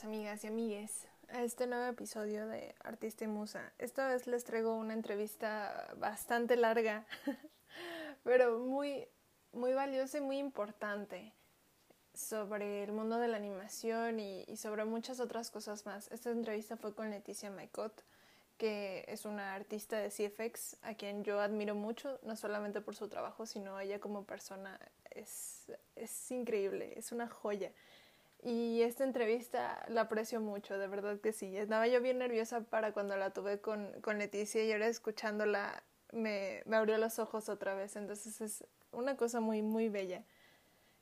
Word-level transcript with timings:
amigas 0.00 0.42
y 0.42 0.46
amigues, 0.46 1.06
a 1.28 1.42
este 1.42 1.66
nuevo 1.66 1.84
episodio 1.84 2.46
de 2.46 2.74
Artista 2.82 3.24
y 3.24 3.26
Musa. 3.26 3.74
Esta 3.78 4.08
vez 4.08 4.26
les 4.26 4.42
traigo 4.42 4.74
una 4.74 4.94
entrevista 4.94 5.92
bastante 5.98 6.56
larga, 6.56 7.04
pero 8.24 8.58
muy, 8.58 9.06
muy 9.52 9.74
valiosa 9.74 10.16
y 10.16 10.22
muy 10.22 10.38
importante 10.38 11.34
sobre 12.14 12.82
el 12.84 12.92
mundo 12.92 13.18
de 13.18 13.28
la 13.28 13.36
animación 13.36 14.18
y, 14.18 14.44
y, 14.48 14.56
sobre 14.56 14.86
muchas 14.86 15.20
otras 15.20 15.50
cosas 15.50 15.84
más. 15.84 16.10
Esta 16.10 16.30
entrevista 16.30 16.78
fue 16.78 16.94
con 16.94 17.10
Leticia 17.10 17.50
Maicot, 17.50 18.02
que 18.56 19.04
es 19.08 19.26
una 19.26 19.54
artista 19.54 19.98
de 19.98 20.08
CFX 20.08 20.78
a 20.80 20.94
quien 20.94 21.22
yo 21.22 21.38
admiro 21.38 21.74
mucho, 21.74 22.18
no 22.22 22.34
solamente 22.34 22.80
por 22.80 22.96
su 22.96 23.08
trabajo, 23.08 23.44
sino 23.44 23.78
ella 23.78 24.00
como 24.00 24.24
persona 24.24 24.80
es, 25.10 25.70
es 25.96 26.30
increíble, 26.30 26.94
es 26.96 27.12
una 27.12 27.28
joya. 27.28 27.72
Y 28.42 28.82
esta 28.82 29.04
entrevista 29.04 29.84
la 29.88 30.02
aprecio 30.02 30.40
mucho, 30.40 30.76
de 30.76 30.88
verdad 30.88 31.20
que 31.20 31.32
sí. 31.32 31.56
Estaba 31.56 31.86
yo 31.86 32.00
bien 32.00 32.18
nerviosa 32.18 32.62
para 32.62 32.92
cuando 32.92 33.16
la 33.16 33.30
tuve 33.30 33.60
con, 33.60 33.92
con 34.00 34.18
Leticia 34.18 34.64
y 34.64 34.72
ahora 34.72 34.88
escuchándola 34.88 35.84
me, 36.10 36.62
me 36.66 36.76
abrió 36.76 36.98
los 36.98 37.20
ojos 37.20 37.48
otra 37.48 37.74
vez. 37.74 37.94
Entonces 37.94 38.40
es 38.40 38.64
una 38.90 39.16
cosa 39.16 39.40
muy, 39.40 39.62
muy 39.62 39.88
bella. 39.88 40.24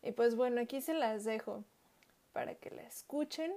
Y 0.02 0.12
pues 0.12 0.34
bueno, 0.36 0.60
aquí 0.60 0.82
se 0.82 0.92
las 0.92 1.24
dejo 1.24 1.64
para 2.32 2.54
que 2.54 2.70
la 2.70 2.82
escuchen 2.82 3.52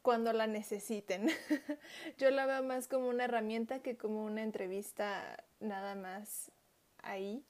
cuando 0.00 0.32
la 0.32 0.46
necesiten. 0.46 1.28
yo 2.18 2.30
la 2.30 2.46
veo 2.46 2.62
más 2.62 2.88
como 2.88 3.08
una 3.08 3.24
herramienta 3.24 3.80
que 3.80 3.98
como 3.98 4.24
una 4.24 4.42
entrevista 4.42 5.44
nada 5.60 5.94
más 5.94 6.50
ahí. 7.02 7.44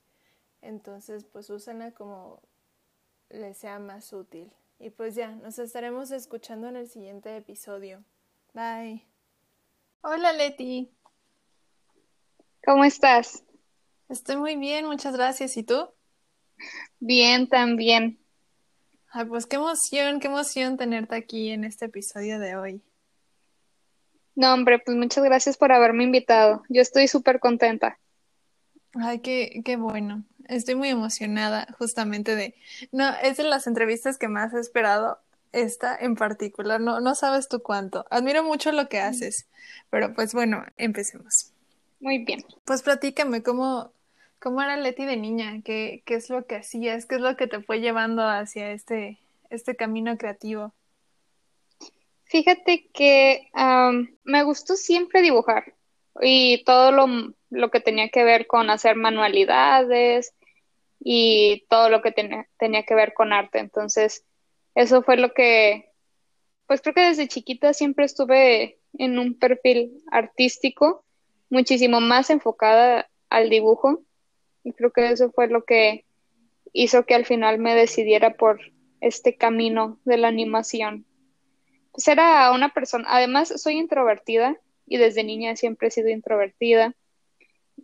Entonces 0.63 1.24
pues 1.24 1.49
úsenla 1.49 1.93
como 1.93 2.41
les 3.30 3.57
sea 3.57 3.79
más 3.79 4.13
útil. 4.13 4.52
Y 4.85 4.90
pues 4.90 5.15
ya, 5.15 5.30
nos 5.30 5.59
estaremos 5.59 6.10
escuchando 6.10 6.68
en 6.68 6.77
el 6.77 6.90
siguiente 6.90 7.35
episodio. 7.35 8.04
Bye. 8.52 9.02
Hola 10.02 10.35
Leti. 10.35 10.93
¿Cómo 12.63 12.85
estás? 12.85 13.43
Estoy 14.10 14.37
muy 14.37 14.57
bien, 14.57 14.85
muchas 14.85 15.16
gracias. 15.16 15.57
¿Y 15.57 15.62
tú? 15.62 15.88
Bien, 17.01 17.49
también. 17.49 18.18
Ay, 19.09 19.24
pues 19.24 19.46
qué 19.46 19.57
emoción, 19.57 20.21
qué 20.21 20.27
emoción 20.27 20.77
tenerte 20.77 21.16
aquí 21.16 21.49
en 21.49 21.65
este 21.65 21.87
episodio 21.87 22.38
de 22.38 22.57
hoy. 22.57 22.82
No, 24.35 24.52
hombre, 24.52 24.80
pues 24.85 24.99
muchas 24.99 25.24
gracias 25.24 25.57
por 25.57 25.73
haberme 25.73 26.05
invitado. 26.05 26.62
Yo 26.68 26.82
estoy 26.82 27.09
súper 27.09 27.40
contenta. 27.40 27.99
Ay, 28.95 29.20
qué, 29.20 29.62
qué 29.64 29.76
bueno. 29.76 30.24
Estoy 30.46 30.74
muy 30.74 30.88
emocionada 30.88 31.66
justamente 31.78 32.37
de... 32.37 32.54
No, 32.92 33.09
es 33.23 33.38
de 33.38 33.45
las 33.45 33.66
entrevistas 33.66 34.18
que 34.18 34.28
más 34.28 34.52
he 34.54 34.60
esperado, 34.60 35.18
esta 35.52 35.96
en 35.96 36.16
particular. 36.16 36.80
No, 36.80 37.00
no 37.00 37.15
sabes 37.15 37.48
tú 37.48 37.60
cuánto. 37.60 38.04
Admiro 38.10 38.42
mucho 38.45 38.72
lo 38.72 38.88
que 38.88 39.00
haces. 39.00 39.46
Pero 39.90 40.15
pues 40.15 40.34
bueno, 40.34 40.65
empecemos. 40.76 41.52
Muy 42.00 42.18
bien. 42.18 42.45
Pues 42.65 42.82
platícame, 42.82 43.42
¿cómo, 43.42 43.90
cómo 44.38 44.60
era 44.60 44.76
Leti 44.76 45.06
de 45.06 45.16
niña? 45.16 45.62
¿Qué, 45.65 46.02
¿Qué 46.04 46.16
es 46.16 46.28
lo 46.28 46.46
que 46.46 46.56
hacías? 46.56 47.06
¿Qué 47.06 47.15
es 47.15 47.20
lo 47.20 47.37
que 47.37 47.46
te 47.46 47.62
fue 47.62 47.80
llevando 47.80 48.22
hacia 48.28 48.72
este, 48.72 49.18
este 49.50 49.74
camino 49.76 50.18
creativo? 50.18 50.74
Fíjate 52.24 52.88
que 52.92 53.48
um, 53.54 54.09
me 54.24 54.42
gustó 54.42 54.76
siempre 54.76 55.22
dibujar 55.22 55.74
y 56.20 56.62
todo 56.65 56.93
lo, 56.93 57.07
lo, 57.51 57.70
que 57.70 57.80
tenía 57.80 58.09
que 58.09 58.24
ver 58.24 58.46
con 58.46 58.70
hacer 58.70 58.96
manualidades 58.96 60.34
y 61.01 61.66
todo 61.68 61.90
lo 61.90 62.02
que 62.02 62.12
tenía, 62.12 62.48
tenía 62.59 62.84
que 62.84 62.95
ver 62.95 63.15
con 63.15 63.32
arte. 63.32 63.59
Entonces, 63.59 64.25
eso 64.75 65.03
fue 65.03 65.16
lo 65.16 65.33
que, 65.33 65.91
pues 66.66 66.81
creo 66.81 66.94
que 66.94 67.09
desde 67.09 67.28
chiquita 67.28 67.72
siempre 67.72 68.05
estuve 68.05 68.78
en 68.99 69.19
un 69.19 69.39
perfil 69.39 70.03
artístico 70.11 71.05
muchísimo 71.50 72.00
más 72.00 72.31
enfocada 72.31 73.09
al 73.28 73.50
dibujo 73.50 74.03
y 74.62 74.72
creo 74.72 74.93
que 74.93 75.10
eso 75.10 75.31
fue 75.31 75.49
lo 75.49 75.65
que 75.65 76.05
hizo 76.72 77.06
que 77.06 77.15
al 77.15 77.27
final 77.27 77.59
me 77.59 77.75
decidiera 77.75 78.34
por 78.34 78.60
este 79.00 79.37
camino 79.37 80.00
de 80.05 80.16
la 80.16 80.28
animación. 80.28 81.06
Pues 81.93 82.09
era 82.09 82.50
una 82.50 82.72
persona, 82.72 83.05
además 83.09 83.53
soy 83.60 83.75
introvertida 83.75 84.56
y 84.87 84.99
desde 84.99 85.25
niña 85.25 85.56
siempre 85.56 85.89
he 85.89 85.91
sido 85.91 86.09
introvertida. 86.09 86.95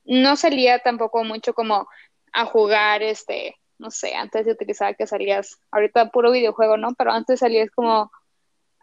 No 0.04 0.36
salía 0.36 0.78
tampoco 0.80 1.24
mucho 1.24 1.54
como 1.54 1.88
a 2.32 2.44
jugar, 2.44 3.02
este, 3.02 3.56
no 3.78 3.90
sé, 3.90 4.14
antes 4.14 4.46
de 4.46 4.52
utilizar 4.52 4.96
que 4.96 5.06
salías, 5.06 5.58
ahorita 5.70 6.10
puro 6.10 6.30
videojuego, 6.30 6.76
¿no? 6.76 6.94
Pero 6.94 7.12
antes 7.12 7.40
salías 7.40 7.70
como 7.70 8.10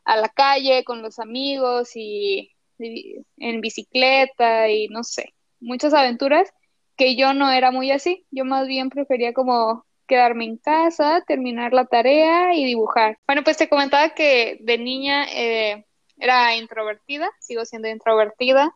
a 0.05 0.17
la 0.17 0.29
calle 0.29 0.83
con 0.83 1.01
los 1.01 1.19
amigos 1.19 1.91
y, 1.95 2.51
y 2.79 3.17
en 3.37 3.61
bicicleta 3.61 4.69
y 4.69 4.87
no 4.87 5.03
sé, 5.03 5.33
muchas 5.59 5.93
aventuras 5.93 6.49
que 6.95 7.15
yo 7.15 7.33
no 7.33 7.51
era 7.51 7.71
muy 7.71 7.91
así, 7.91 8.25
yo 8.31 8.43
más 8.43 8.67
bien 8.67 8.89
prefería 8.89 9.33
como 9.33 9.85
quedarme 10.07 10.45
en 10.45 10.57
casa, 10.57 11.23
terminar 11.27 11.73
la 11.73 11.85
tarea 11.85 12.55
y 12.55 12.65
dibujar. 12.65 13.19
Bueno, 13.27 13.43
pues 13.43 13.57
te 13.57 13.69
comentaba 13.69 14.09
que 14.15 14.57
de 14.61 14.77
niña 14.77 15.25
eh, 15.31 15.85
era 16.17 16.55
introvertida, 16.55 17.29
sigo 17.39 17.65
siendo 17.65 17.87
introvertida, 17.87 18.75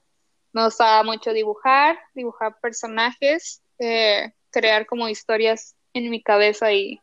me 0.54 0.66
gustaba 0.66 1.04
mucho 1.04 1.34
dibujar, 1.34 1.98
dibujar 2.14 2.60
personajes, 2.62 3.62
eh, 3.80 4.34
crear 4.50 4.86
como 4.86 5.08
historias 5.08 5.76
en 5.94 6.10
mi 6.10 6.22
cabeza 6.22 6.74
y, 6.74 7.00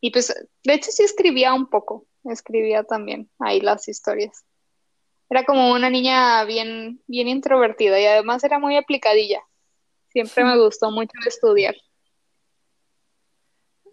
y 0.00 0.10
pues 0.10 0.34
de 0.64 0.74
hecho 0.74 0.90
sí 0.90 1.02
escribía 1.02 1.52
un 1.52 1.68
poco, 1.68 2.06
escribía 2.24 2.84
también 2.84 3.30
ahí 3.38 3.60
las 3.60 3.88
historias. 3.88 4.44
Era 5.28 5.44
como 5.44 5.72
una 5.72 5.90
niña 5.90 6.44
bien, 6.44 7.02
bien 7.08 7.26
introvertida 7.28 8.00
y 8.00 8.06
además 8.06 8.44
era 8.44 8.58
muy 8.60 8.76
aplicadilla. 8.76 9.42
Siempre 10.08 10.44
me 10.44 10.56
gustó 10.62 10.90
mucho 10.90 11.18
estudiar. 11.26 11.74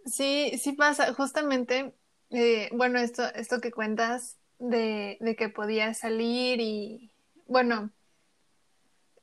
Sí, 0.06 0.52
sí 0.60 0.74
pasa. 0.74 1.14
Justamente, 1.14 1.96
eh, 2.30 2.70
bueno, 2.72 3.00
esto, 3.00 3.24
esto 3.34 3.62
que 3.62 3.72
cuentas 3.72 4.38
de, 4.60 5.18
de 5.20 5.36
que 5.36 5.50
podías 5.50 6.00
salir 6.00 6.60
y, 6.62 7.12
bueno, 7.48 7.92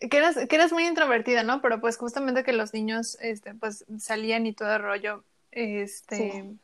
que 0.01 0.17
eras, 0.17 0.37
que 0.49 0.57
eras 0.57 0.73
muy 0.73 0.87
introvertida, 0.87 1.43
¿no? 1.43 1.61
Pero 1.61 1.81
pues 1.81 1.97
justamente 1.97 2.45
que 2.45 2.53
los 2.53 2.73
niños, 2.73 3.19
este, 3.21 3.55
pues 3.55 3.85
salían 3.99 4.47
y 4.47 4.55
todo 4.55 4.75
el 4.75 4.83
rollo, 4.83 5.25
este, 5.51 6.33
sí. 6.33 6.59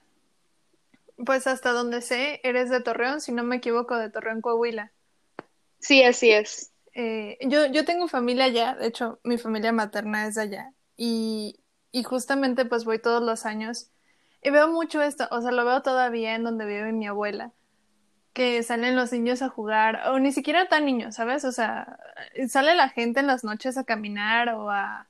pues 1.24 1.46
hasta 1.46 1.72
donde 1.72 2.00
sé, 2.00 2.40
eres 2.44 2.70
de 2.70 2.80
Torreón, 2.80 3.20
si 3.20 3.32
no 3.32 3.42
me 3.42 3.56
equivoco, 3.56 3.96
de 3.96 4.10
Torreón, 4.10 4.40
Coahuila. 4.40 4.92
Sí, 5.78 6.02
así 6.02 6.30
es. 6.30 6.72
Eh, 6.94 7.36
yo, 7.42 7.66
yo 7.66 7.84
tengo 7.84 8.08
familia 8.08 8.44
allá, 8.44 8.74
de 8.74 8.86
hecho, 8.86 9.20
mi 9.22 9.36
familia 9.36 9.70
materna 9.70 10.26
es 10.26 10.38
allá, 10.38 10.72
y, 10.96 11.60
y 11.92 12.04
justamente 12.04 12.64
pues 12.64 12.86
voy 12.86 12.98
todos 12.98 13.22
los 13.22 13.44
años 13.44 13.90
y 14.42 14.50
veo 14.50 14.68
mucho 14.68 15.02
esto, 15.02 15.28
o 15.30 15.42
sea, 15.42 15.50
lo 15.50 15.64
veo 15.64 15.82
todavía 15.82 16.34
en 16.34 16.44
donde 16.44 16.64
vive 16.64 16.92
mi 16.92 17.06
abuela 17.06 17.52
que 18.36 18.62
salen 18.62 18.96
los 18.96 19.12
niños 19.12 19.40
a 19.40 19.48
jugar, 19.48 20.10
o 20.10 20.18
ni 20.18 20.30
siquiera 20.30 20.68
tan 20.68 20.84
niños, 20.84 21.14
¿sabes? 21.14 21.42
O 21.46 21.52
sea, 21.52 21.98
sale 22.48 22.74
la 22.74 22.90
gente 22.90 23.20
en 23.20 23.26
las 23.26 23.44
noches 23.44 23.78
a 23.78 23.84
caminar 23.84 24.50
o 24.50 24.70
a, 24.70 25.06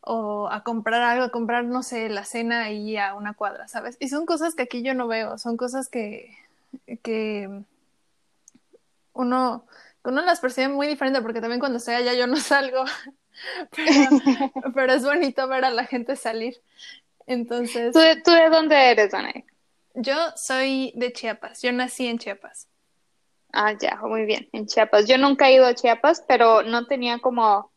o 0.00 0.48
a 0.50 0.64
comprar 0.64 1.00
algo, 1.00 1.22
a 1.22 1.30
comprar, 1.30 1.62
no 1.62 1.84
sé, 1.84 2.08
la 2.08 2.24
cena 2.24 2.64
ahí 2.64 2.96
a 2.96 3.14
una 3.14 3.34
cuadra, 3.34 3.68
¿sabes? 3.68 3.96
Y 4.00 4.08
son 4.08 4.26
cosas 4.26 4.56
que 4.56 4.64
aquí 4.64 4.82
yo 4.82 4.94
no 4.94 5.06
veo, 5.06 5.38
son 5.38 5.56
cosas 5.56 5.88
que, 5.88 6.36
que 7.04 7.48
uno, 9.12 9.64
uno 10.02 10.22
las 10.22 10.40
percibe 10.40 10.66
muy 10.66 10.88
diferente, 10.88 11.22
porque 11.22 11.40
también 11.40 11.60
cuando 11.60 11.78
estoy 11.78 11.94
allá 11.94 12.14
yo 12.14 12.26
no 12.26 12.36
salgo, 12.36 12.84
pero, 13.76 13.92
pero 14.74 14.92
es 14.92 15.04
bonito 15.04 15.46
ver 15.46 15.64
a 15.64 15.70
la 15.70 15.84
gente 15.84 16.16
salir. 16.16 16.60
Entonces... 17.28 17.92
¿Tú, 17.92 18.00
tú 18.24 18.32
de 18.32 18.50
dónde 18.50 18.90
eres, 18.90 19.12
Danae? 19.12 19.44
Yo 19.98 20.14
soy 20.36 20.92
de 20.94 21.10
Chiapas, 21.10 21.62
yo 21.62 21.72
nací 21.72 22.06
en 22.06 22.18
Chiapas. 22.18 22.68
Ah, 23.50 23.72
ya, 23.80 23.98
muy 24.02 24.26
bien, 24.26 24.46
en 24.52 24.66
Chiapas. 24.66 25.06
Yo 25.08 25.16
nunca 25.16 25.48
he 25.48 25.54
ido 25.54 25.64
a 25.64 25.74
Chiapas, 25.74 26.22
pero 26.28 26.62
no 26.62 26.86
tenía 26.86 27.18
como, 27.18 27.72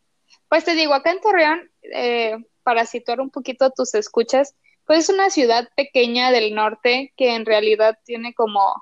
pues 0.50 0.66
te 0.66 0.76
digo, 0.76 0.94
acá 0.94 1.12
en 1.12 1.22
Torreón, 1.22 1.72
eh, 1.94 2.38
para 2.64 2.86
situar 2.86 3.22
un 3.22 3.30
poquito 3.30 3.72
tus 3.72 3.94
escuchas, 3.96 4.54
pues 4.86 5.00
es 5.00 5.10
una 5.10 5.30
ciudad 5.30 5.70
pequeña 5.78 6.32
del 6.32 6.54
norte 6.54 7.14
que 7.16 7.36
en 7.36 7.46
realidad 7.46 7.98
tiene 8.04 8.34
como, 8.34 8.74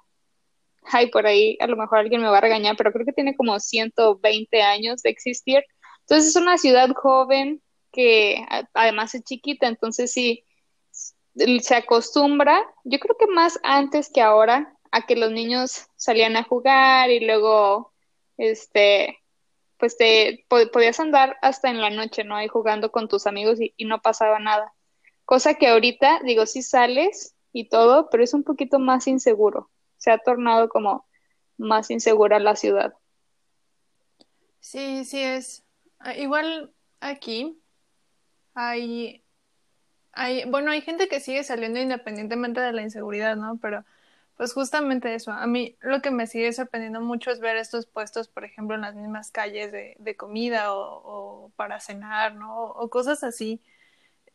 ay, 0.82 1.12
por 1.12 1.28
ahí 1.28 1.58
a 1.60 1.68
lo 1.68 1.78
mejor 1.78 2.00
alguien 2.00 2.22
me 2.24 2.30
va 2.30 2.40
a 2.40 2.42
regañar, 2.42 2.76
pero 2.76 2.92
creo 2.92 3.06
que 3.06 3.14
tiene 3.14 3.36
como 3.36 3.60
120 3.60 4.64
años 4.64 5.04
de 5.04 5.12
existir. 5.12 5.64
Entonces 6.00 6.30
es 6.30 6.36
una 6.38 6.58
ciudad 6.58 6.90
joven 6.96 7.62
que 7.92 8.44
además 8.74 9.14
es 9.14 9.24
chiquita, 9.24 9.68
entonces 9.68 10.12
sí, 10.12 10.44
se 11.62 11.76
acostumbra, 11.76 12.64
yo 12.84 13.00
creo 13.00 13.16
que 13.18 13.28
más 13.28 13.60
antes 13.64 14.10
que 14.10 14.22
ahora, 14.22 14.74
a 14.92 15.06
que 15.06 15.16
los 15.16 15.32
niños 15.32 15.88
salían 15.96 16.36
a 16.38 16.44
jugar 16.44 17.10
y 17.10 17.20
luego, 17.20 17.94
este, 18.38 19.20
pues 19.78 19.98
te 19.98 20.46
podías 20.50 21.00
andar 21.00 21.38
hasta 21.42 21.70
en 21.70 21.82
la 21.82 21.90
noche, 21.90 22.24
¿no? 22.24 22.36
Ahí 22.36 22.48
jugando 22.48 22.92
con 22.92 23.08
tus 23.08 23.28
amigos 23.28 23.62
y, 23.62 23.74
y 23.78 23.86
no 23.86 24.02
pasaba 24.02 24.40
nada. 24.40 24.74
Cosa 25.26 25.56
que 25.56 25.68
ahorita, 25.68 26.22
digo, 26.24 26.46
sí 26.46 26.62
sales 26.62 27.36
y 27.52 27.70
todo, 27.70 28.10
pero 28.10 28.24
es 28.24 28.34
un 28.34 28.44
poquito 28.44 28.80
más 28.80 29.08
inseguro. 29.08 29.70
Se 29.98 30.12
ha 30.12 30.18
tornado 30.18 30.70
como 30.70 31.06
más 31.58 31.90
insegura 31.92 32.40
la 32.40 32.56
ciudad. 32.56 32.94
Sí, 34.60 35.06
sí 35.06 35.22
es. 35.22 35.64
Ah, 36.00 36.16
igual 36.16 36.74
aquí 37.00 37.62
hay, 38.54 39.24
hay, 40.18 40.46
bueno, 40.46 40.72
hay 40.72 40.82
gente 40.82 41.08
que 41.08 41.20
sigue 41.20 41.44
saliendo 41.44 41.80
independientemente 41.80 42.60
de 42.60 42.74
la 42.74 42.82
inseguridad, 42.82 43.36
¿no? 43.36 43.58
Pero 43.62 43.86
pues 44.36 44.54
justamente 44.54 45.14
eso, 45.16 45.32
a 45.32 45.48
mí 45.48 45.76
lo 45.82 46.02
que 46.02 46.12
me 46.12 46.28
sigue 46.28 46.52
sorprendiendo 46.54 47.02
mucho 47.02 47.32
es 47.32 47.40
ver 47.40 47.58
estos 47.58 47.86
puestos, 47.86 48.28
por 48.28 48.44
ejemplo, 48.44 48.76
en 48.76 48.82
las 48.82 48.96
mismas 48.96 49.32
calles 49.32 49.72
de, 49.72 49.96
de 50.00 50.16
comida 50.16 50.74
o, 50.74 51.52
para 51.56 51.80
cenar, 51.80 52.36
¿no? 52.36 52.64
O 52.64 52.90
cosas 52.90 53.24
así. 53.24 53.62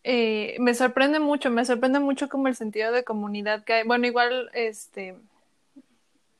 Eh, 0.04 0.56
me 0.60 0.74
sorprende 0.74 1.20
mucho, 1.20 1.50
me 1.50 1.64
sorprende 1.64 2.00
mucho 2.00 2.28
como 2.28 2.48
el 2.48 2.56
sentido 2.56 2.92
de 2.92 3.04
comunidad 3.04 3.64
que 3.64 3.74
hay. 3.74 3.86
Bueno, 3.86 4.06
igual, 4.06 4.50
este, 4.54 5.16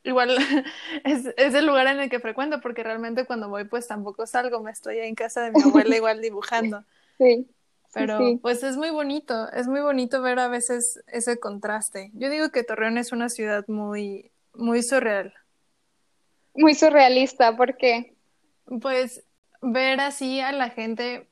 igual 0.03 0.37
es, 1.05 1.27
es, 1.37 1.55
el 1.55 1.67
lugar 1.67 1.87
en 1.89 2.01
el 2.01 2.11
que 2.11 2.21
frecuento, 2.21 2.61
porque 2.61 2.83
realmente 2.83 3.25
cuando 3.27 3.49
voy 3.49 3.65
pues 3.65 3.87
tampoco 3.87 4.27
salgo, 4.27 4.61
me 4.61 4.73
estoy 4.73 4.99
en 4.99 5.15
casa 5.15 5.43
de 5.43 5.53
mi 5.53 5.63
abuela 5.63 5.97
igual 5.97 6.21
dibujando. 6.21 6.85
Sí. 7.19 7.49
Pero 7.93 8.39
pues 8.41 8.63
es 8.63 8.77
muy 8.77 8.91
bonito, 8.91 9.51
es 9.53 9.69
muy 9.69 9.81
bonito 9.81 10.23
ver 10.23 10.39
a 10.39 10.49
veces 10.49 11.01
ese 11.09 11.39
contraste. 11.39 12.11
Yo 12.15 12.31
digo 12.31 12.51
que 12.51 12.65
Torreón 12.65 12.97
es 12.97 13.13
una 13.13 13.29
ciudad 13.29 13.65
muy, 13.69 14.31
muy 14.55 14.83
surreal. 14.83 15.35
Muy 16.55 16.75
surrealista, 16.75 17.57
¿por 17.57 17.77
qué? 17.77 18.15
Pues 18.81 19.23
ver 19.61 20.01
así 20.01 20.41
a 20.41 20.53
la 20.53 20.71
gente 20.71 21.29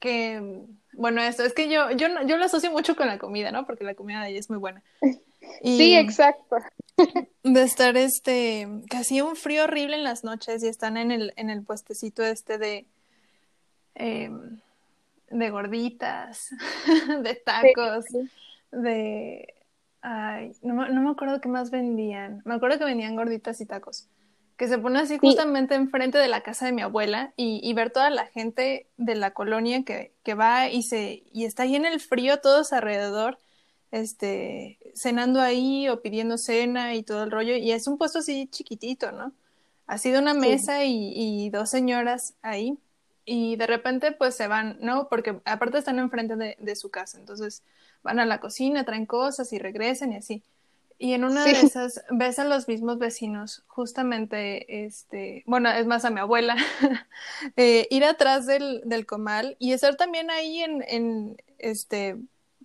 que, 0.00 0.66
bueno, 0.92 1.22
esto 1.22 1.44
es 1.44 1.54
que 1.54 1.68
yo, 1.68 1.90
yo, 1.92 2.08
yo 2.26 2.36
lo 2.36 2.44
asocio 2.44 2.70
mucho 2.72 2.96
con 2.96 3.06
la 3.06 3.18
comida, 3.18 3.52
¿no? 3.52 3.64
Porque 3.64 3.84
la 3.84 3.94
comida 3.94 4.20
de 4.20 4.26
allí 4.26 4.38
es 4.38 4.50
muy 4.50 4.58
buena. 4.58 4.82
sí, 5.62 5.94
exacto. 5.96 6.56
De 7.42 7.62
estar 7.62 7.96
este, 7.96 8.68
casi 8.88 9.20
un 9.20 9.36
frío 9.36 9.64
horrible 9.64 9.96
en 9.96 10.04
las 10.04 10.24
noches 10.24 10.62
y 10.62 10.68
están 10.68 10.96
en 10.96 11.10
el, 11.10 11.32
en 11.36 11.50
el 11.50 11.62
puestecito 11.62 12.24
este 12.24 12.58
de... 12.58 12.86
Eh, 13.96 14.30
de 15.30 15.50
gorditas, 15.50 16.50
de 17.22 17.34
tacos, 17.34 18.04
de... 18.70 19.54
Ay, 20.06 20.52
no, 20.60 20.74
me 20.74 21.10
acuerdo 21.10 21.40
qué 21.40 21.48
más 21.48 21.70
vendían. 21.70 22.42
Me 22.44 22.54
acuerdo 22.54 22.78
que 22.78 22.84
vendían 22.84 23.16
gorditas 23.16 23.60
y 23.62 23.66
tacos. 23.66 24.06
Que 24.58 24.68
se 24.68 24.76
pone 24.76 25.00
así 25.00 25.18
justamente 25.18 25.74
enfrente 25.74 26.18
de 26.18 26.28
la 26.28 26.42
casa 26.42 26.66
de 26.66 26.72
mi 26.72 26.82
abuela 26.82 27.32
y, 27.36 27.58
y 27.62 27.72
ver 27.72 27.90
toda 27.90 28.10
la 28.10 28.26
gente 28.26 28.86
de 28.98 29.14
la 29.14 29.32
colonia 29.32 29.82
que, 29.82 30.12
que, 30.22 30.34
va 30.34 30.68
y 30.68 30.82
se 30.82 31.24
y 31.32 31.44
está 31.46 31.62
ahí 31.62 31.74
en 31.74 31.86
el 31.86 32.00
frío 32.00 32.40
todos 32.40 32.72
alrededor, 32.72 33.38
este, 33.90 34.78
cenando 34.94 35.40
ahí 35.40 35.88
o 35.88 36.02
pidiendo 36.02 36.36
cena 36.36 36.94
y 36.94 37.02
todo 37.02 37.24
el 37.24 37.30
rollo. 37.30 37.56
Y 37.56 37.72
es 37.72 37.86
un 37.88 37.96
puesto 37.96 38.18
así 38.18 38.46
chiquitito, 38.48 39.10
¿no? 39.10 39.32
Ha 39.86 39.96
sido 39.96 40.20
una 40.20 40.34
mesa 40.34 40.84
y, 40.84 41.12
y 41.16 41.50
dos 41.50 41.70
señoras 41.70 42.34
ahí 42.42 42.78
y 43.24 43.56
de 43.56 43.66
repente 43.66 44.12
pues 44.12 44.34
se 44.34 44.48
van, 44.48 44.78
¿no? 44.80 45.08
Porque 45.08 45.40
aparte 45.44 45.78
están 45.78 45.98
enfrente 45.98 46.36
de, 46.36 46.56
de, 46.58 46.76
su 46.76 46.90
casa, 46.90 47.18
entonces 47.18 47.62
van 48.02 48.18
a 48.18 48.26
la 48.26 48.40
cocina, 48.40 48.84
traen 48.84 49.06
cosas 49.06 49.52
y 49.52 49.58
regresan 49.58 50.12
y 50.12 50.16
así. 50.16 50.42
Y 50.98 51.12
en 51.12 51.24
una 51.24 51.44
de 51.44 51.50
esas 51.52 52.04
ves 52.10 52.38
a 52.38 52.44
los 52.44 52.68
mismos 52.68 52.98
vecinos, 52.98 53.64
justamente, 53.66 54.86
este, 54.86 55.42
bueno, 55.46 55.68
es 55.70 55.86
más 55.86 56.04
a 56.04 56.10
mi 56.10 56.20
abuela, 56.20 56.56
eh, 57.56 57.88
ir 57.90 58.04
atrás 58.04 58.46
del, 58.46 58.80
del, 58.84 59.04
comal 59.04 59.56
y 59.58 59.72
estar 59.72 59.96
también 59.96 60.30
ahí 60.30 60.60
en, 60.60 60.84
en 60.86 61.36
este, 61.58 62.16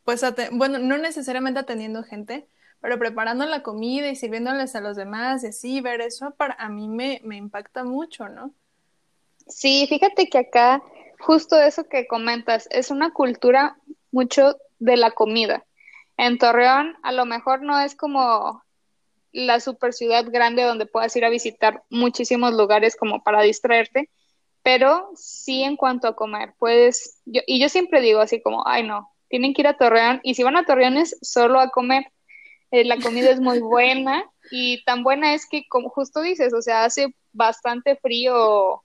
pues, 0.04 0.24
bueno, 0.52 0.78
no 0.78 0.98
necesariamente 0.98 1.60
atendiendo 1.60 2.04
gente, 2.04 2.48
pero 2.82 3.00
preparando 3.00 3.46
la 3.46 3.64
comida 3.64 4.10
y 4.10 4.16
sirviéndoles 4.16 4.76
a 4.76 4.82
los 4.82 4.96
demás 4.96 5.44
y 5.44 5.48
así, 5.48 5.82
ver 5.82 6.02
eso 6.02 6.32
para 6.32 6.54
a 6.54 6.70
mí 6.70 6.88
me, 6.88 7.22
me 7.24 7.36
impacta 7.36 7.84
mucho, 7.84 8.30
¿no? 8.30 8.54
Sí, 9.50 9.88
fíjate 9.90 10.30
que 10.30 10.38
acá, 10.38 10.82
justo 11.20 11.60
eso 11.60 11.90
que 11.90 12.08
comentas, 12.08 12.68
es 12.72 12.92
una 12.92 13.12
cultura 13.12 13.78
mucho 14.12 14.56
de 14.78 14.96
la 14.96 15.12
comida. 15.12 15.66
En 16.18 16.38
Torreón, 16.38 16.96
a 17.04 17.12
lo 17.12 17.26
mejor 17.26 17.64
no 17.64 17.80
es 17.80 17.96
como 17.96 18.64
la 19.32 19.60
super 19.60 19.94
ciudad 19.94 20.26
grande 20.30 20.64
donde 20.64 20.86
puedas 20.86 21.16
ir 21.16 21.26
a 21.26 21.30
visitar 21.30 21.84
muchísimos 21.90 22.54
lugares 22.54 22.96
como 22.96 23.24
para 23.24 23.42
distraerte, 23.42 24.10
pero 24.64 25.10
sí 25.16 25.64
en 25.64 25.78
cuanto 25.78 26.08
a 26.08 26.16
comer, 26.16 26.54
puedes, 26.60 27.22
yo, 27.26 27.42
y 27.48 27.60
yo 27.60 27.70
siempre 27.70 28.02
digo 28.02 28.20
así 28.20 28.42
como, 28.42 28.68
ay 28.68 28.84
no, 28.84 29.12
tienen 29.30 29.54
que 29.54 29.62
ir 29.62 29.68
a 29.68 29.78
Torreón, 29.78 30.20
y 30.24 30.36
si 30.36 30.44
van 30.44 30.58
a 30.58 30.66
Torreón 30.66 30.98
es 30.98 31.18
solo 31.22 31.60
a 31.60 31.70
comer, 31.70 32.12
eh, 32.72 32.86
la 32.86 32.98
comida 32.98 33.30
es 33.32 33.40
muy 33.40 33.60
buena, 33.60 34.24
y 34.52 34.84
tan 34.84 35.04
buena 35.04 35.34
es 35.34 35.48
que, 35.48 35.68
como 35.70 35.90
justo 35.90 36.22
dices, 36.22 36.54
o 36.54 36.62
sea, 36.62 36.84
hace 36.84 37.16
bastante 37.32 37.96
frío 37.96 38.84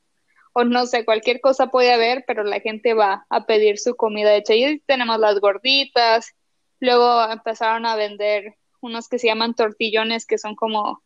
o 0.54 0.64
no 0.64 0.86
sé, 0.86 1.04
cualquier 1.04 1.40
cosa 1.40 1.66
puede 1.66 1.92
haber, 1.92 2.24
pero 2.26 2.44
la 2.44 2.60
gente 2.60 2.94
va 2.94 3.26
a 3.28 3.44
pedir 3.44 3.78
su 3.78 3.96
comida 3.96 4.34
hecha. 4.34 4.54
Y 4.54 4.80
tenemos 4.80 5.18
las 5.18 5.40
gorditas, 5.40 6.32
luego 6.80 7.30
empezaron 7.30 7.86
a 7.86 7.96
vender 7.96 8.54
unos 8.80 9.08
que 9.08 9.18
se 9.18 9.26
llaman 9.26 9.54
tortillones, 9.54 10.26
que 10.26 10.38
son 10.38 10.54
como 10.54 11.02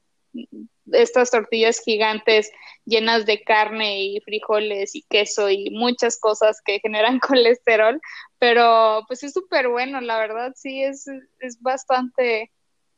estas 0.92 1.30
tortillas 1.30 1.80
gigantes 1.80 2.50
llenas 2.84 3.24
de 3.24 3.42
carne 3.42 4.02
y 4.02 4.20
frijoles 4.20 4.94
y 4.94 5.02
queso 5.02 5.48
y 5.50 5.70
muchas 5.70 6.18
cosas 6.20 6.60
que 6.62 6.80
generan 6.80 7.18
colesterol, 7.20 8.00
pero 8.38 9.04
pues 9.08 9.22
es 9.22 9.32
súper 9.32 9.68
bueno, 9.68 10.00
la 10.02 10.18
verdad 10.18 10.52
sí 10.56 10.82
es, 10.82 11.06
es 11.40 11.60
bastante, 11.62 12.52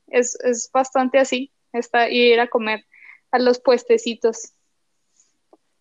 es, 0.09 0.37
es 0.45 0.69
bastante 0.73 1.19
así, 1.19 1.53
está, 1.73 2.09
ir 2.11 2.41
a 2.41 2.49
comer 2.49 2.85
a 3.31 3.39
los 3.39 3.61
puestecitos. 3.61 4.55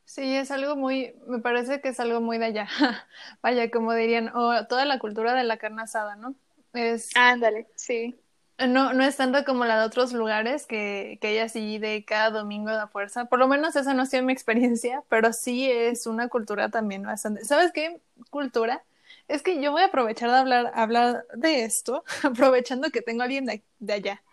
Sí, 0.10 0.36
es 0.36 0.50
algo 0.50 0.76
muy, 0.76 1.14
me 1.28 1.38
parece 1.38 1.82
que 1.82 1.90
es 1.90 2.00
algo 2.00 2.20
muy 2.20 2.40
de 2.40 2.46
allá. 2.46 2.68
Vaya, 3.44 3.70
como 3.70 3.94
dirían, 3.94 4.32
o 4.36 4.66
toda 4.66 4.84
la 4.86 4.98
cultura 4.98 5.36
de 5.36 5.44
la 5.44 5.58
carne 5.58 5.84
asada, 5.84 6.16
¿no? 6.16 6.34
Es. 6.74 7.12
Ándale, 7.14 7.68
sí. 7.76 8.20
No, 8.58 8.92
no 8.94 9.04
es 9.06 9.16
tanto 9.16 9.46
como 9.46 9.64
la 9.66 9.80
de 9.80 9.86
otros 9.86 10.12
lugares 10.12 10.66
que, 10.66 11.18
que 11.22 11.28
hay 11.28 11.38
así 11.38 11.78
de 11.78 12.04
cada 12.04 12.30
domingo 12.32 12.72
de 12.72 12.88
fuerza. 12.88 13.26
Por 13.26 13.40
lo 13.40 13.48
menos 13.48 13.76
esa 13.76 13.94
no 13.94 14.02
ha 14.02 14.06
sido 14.06 14.24
mi 14.24 14.34
experiencia, 14.36 15.04
pero 15.10 15.32
sí 15.32 15.70
es 15.72 16.08
una 16.08 16.28
cultura 16.28 16.70
también 16.70 17.04
bastante. 17.04 17.46
¿Sabes 17.46 17.72
qué 17.72 18.02
cultura? 18.32 18.84
Es 19.28 19.44
que 19.44 19.62
yo 19.62 19.72
voy 19.72 19.84
a 19.84 19.86
aprovechar 19.86 20.30
de 20.32 20.38
hablar, 20.38 20.72
hablar 20.76 21.26
de 21.36 21.64
esto, 21.64 22.04
aprovechando 22.24 22.90
que 22.90 23.02
tengo 23.02 23.22
a 23.22 23.26
alguien 23.26 23.46
de, 23.46 23.64
de 23.80 23.94
allá. 23.94 24.24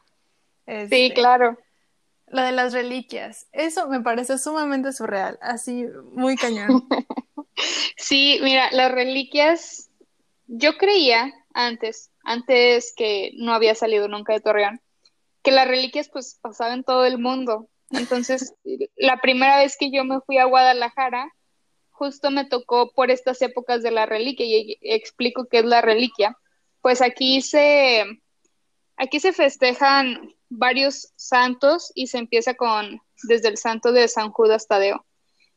sí, 0.91 1.13
este, 1.13 1.15
claro. 1.15 1.59
La 2.29 2.45
de 2.45 2.53
las 2.53 2.73
reliquias. 2.73 3.47
Eso 3.53 3.89
me 3.89 4.01
parece 4.01 4.39
sumamente 4.39 4.93
surreal, 4.93 5.39
así 5.41 5.87
muy 6.13 6.37
cañón. 6.37 6.89
sí, 7.97 8.39
mira, 8.43 8.71
las 8.73 8.91
reliquias, 8.91 9.91
yo 10.47 10.77
creía 10.77 11.33
antes, 11.55 12.11
antes 12.25 12.93
que 12.97 13.33
no 13.37 13.55
había 13.55 13.75
salido 13.75 14.09
nunca 14.09 14.33
de 14.33 14.41
Torreón, 14.41 14.81
que 15.43 15.53
las 15.53 15.69
reliquias 15.69 16.09
pues 16.09 16.39
pasaban 16.43 16.83
todo 16.83 17.05
el 17.07 17.19
mundo. 17.19 17.69
Entonces, 17.91 18.55
la 18.97 19.19
primera 19.19 19.59
vez 19.59 19.77
que 19.79 19.93
yo 19.93 20.05
me 20.05 20.21
fui 20.21 20.39
a 20.39 20.47
Guadalajara, 20.47 21.33
justo 21.91 22.31
me 22.31 22.45
tocó 22.45 22.91
por 22.93 23.11
estas 23.11 23.41
épocas 23.41 23.83
de 23.83 23.91
la 23.91 24.05
reliquia 24.05 24.45
y 24.45 24.79
explico 24.83 25.47
qué 25.47 25.59
es 25.59 25.65
la 25.65 25.81
reliquia. 25.81 26.37
Pues 26.83 27.01
aquí 27.01 27.41
se, 27.41 28.05
aquí 28.97 29.21
se 29.21 29.33
festejan 29.33 30.36
varios 30.49 31.13
santos 31.17 31.93
y 31.95 32.07
se 32.09 32.19
empieza 32.19 32.55
con 32.55 33.01
desde 33.23 33.49
el 33.49 33.57
santo 33.57 33.93
de 33.93 34.09
San 34.09 34.31
Judas 34.31 34.67
Tadeo. 34.67 35.05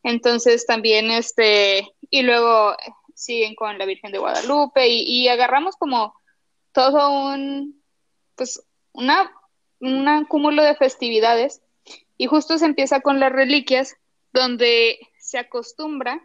Entonces 0.04 0.66
también 0.66 1.12
este, 1.12 1.88
y 2.10 2.22
luego 2.22 2.76
siguen 3.16 3.56
con 3.56 3.78
la 3.78 3.86
Virgen 3.86 4.12
de 4.12 4.20
Guadalupe 4.20 4.88
y, 4.88 5.28
agarramos 5.28 5.76
como 5.76 6.14
todo 6.72 7.12
un, 7.12 7.82
pues, 8.36 8.64
una, 8.94 9.32
un 9.82 10.26
cúmulo 10.26 10.64
de 10.64 10.76
festividades 10.76 11.62
y 12.18 12.28
justo 12.28 12.58
se 12.58 12.66
empieza 12.66 13.02
con 13.02 13.20
las 13.20 13.32
reliquias 13.32 13.96
donde 14.32 15.00
se 15.20 15.38
acostumbra 15.38 16.22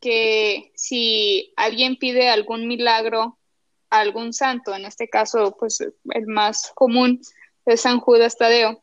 que 0.00 0.72
si 0.76 1.52
alguien 1.56 1.96
pide 1.96 2.28
algún 2.28 2.68
milagro 2.68 3.38
a 3.90 4.00
algún 4.00 4.32
santo, 4.32 4.74
en 4.74 4.84
este 4.84 5.08
caso, 5.08 5.56
pues 5.58 5.80
el 5.80 6.26
más 6.26 6.72
común 6.74 7.20
de 7.66 7.76
San 7.76 8.00
Judas 8.00 8.36
Tadeo. 8.36 8.82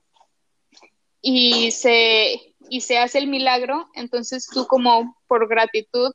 Y 1.21 1.71
se, 1.71 2.55
y 2.69 2.81
se 2.81 2.97
hace 2.97 3.17
el 3.17 3.27
milagro, 3.27 3.89
entonces 3.95 4.47
tú 4.47 4.67
como 4.67 5.17
por 5.27 5.47
gratitud 5.47 6.11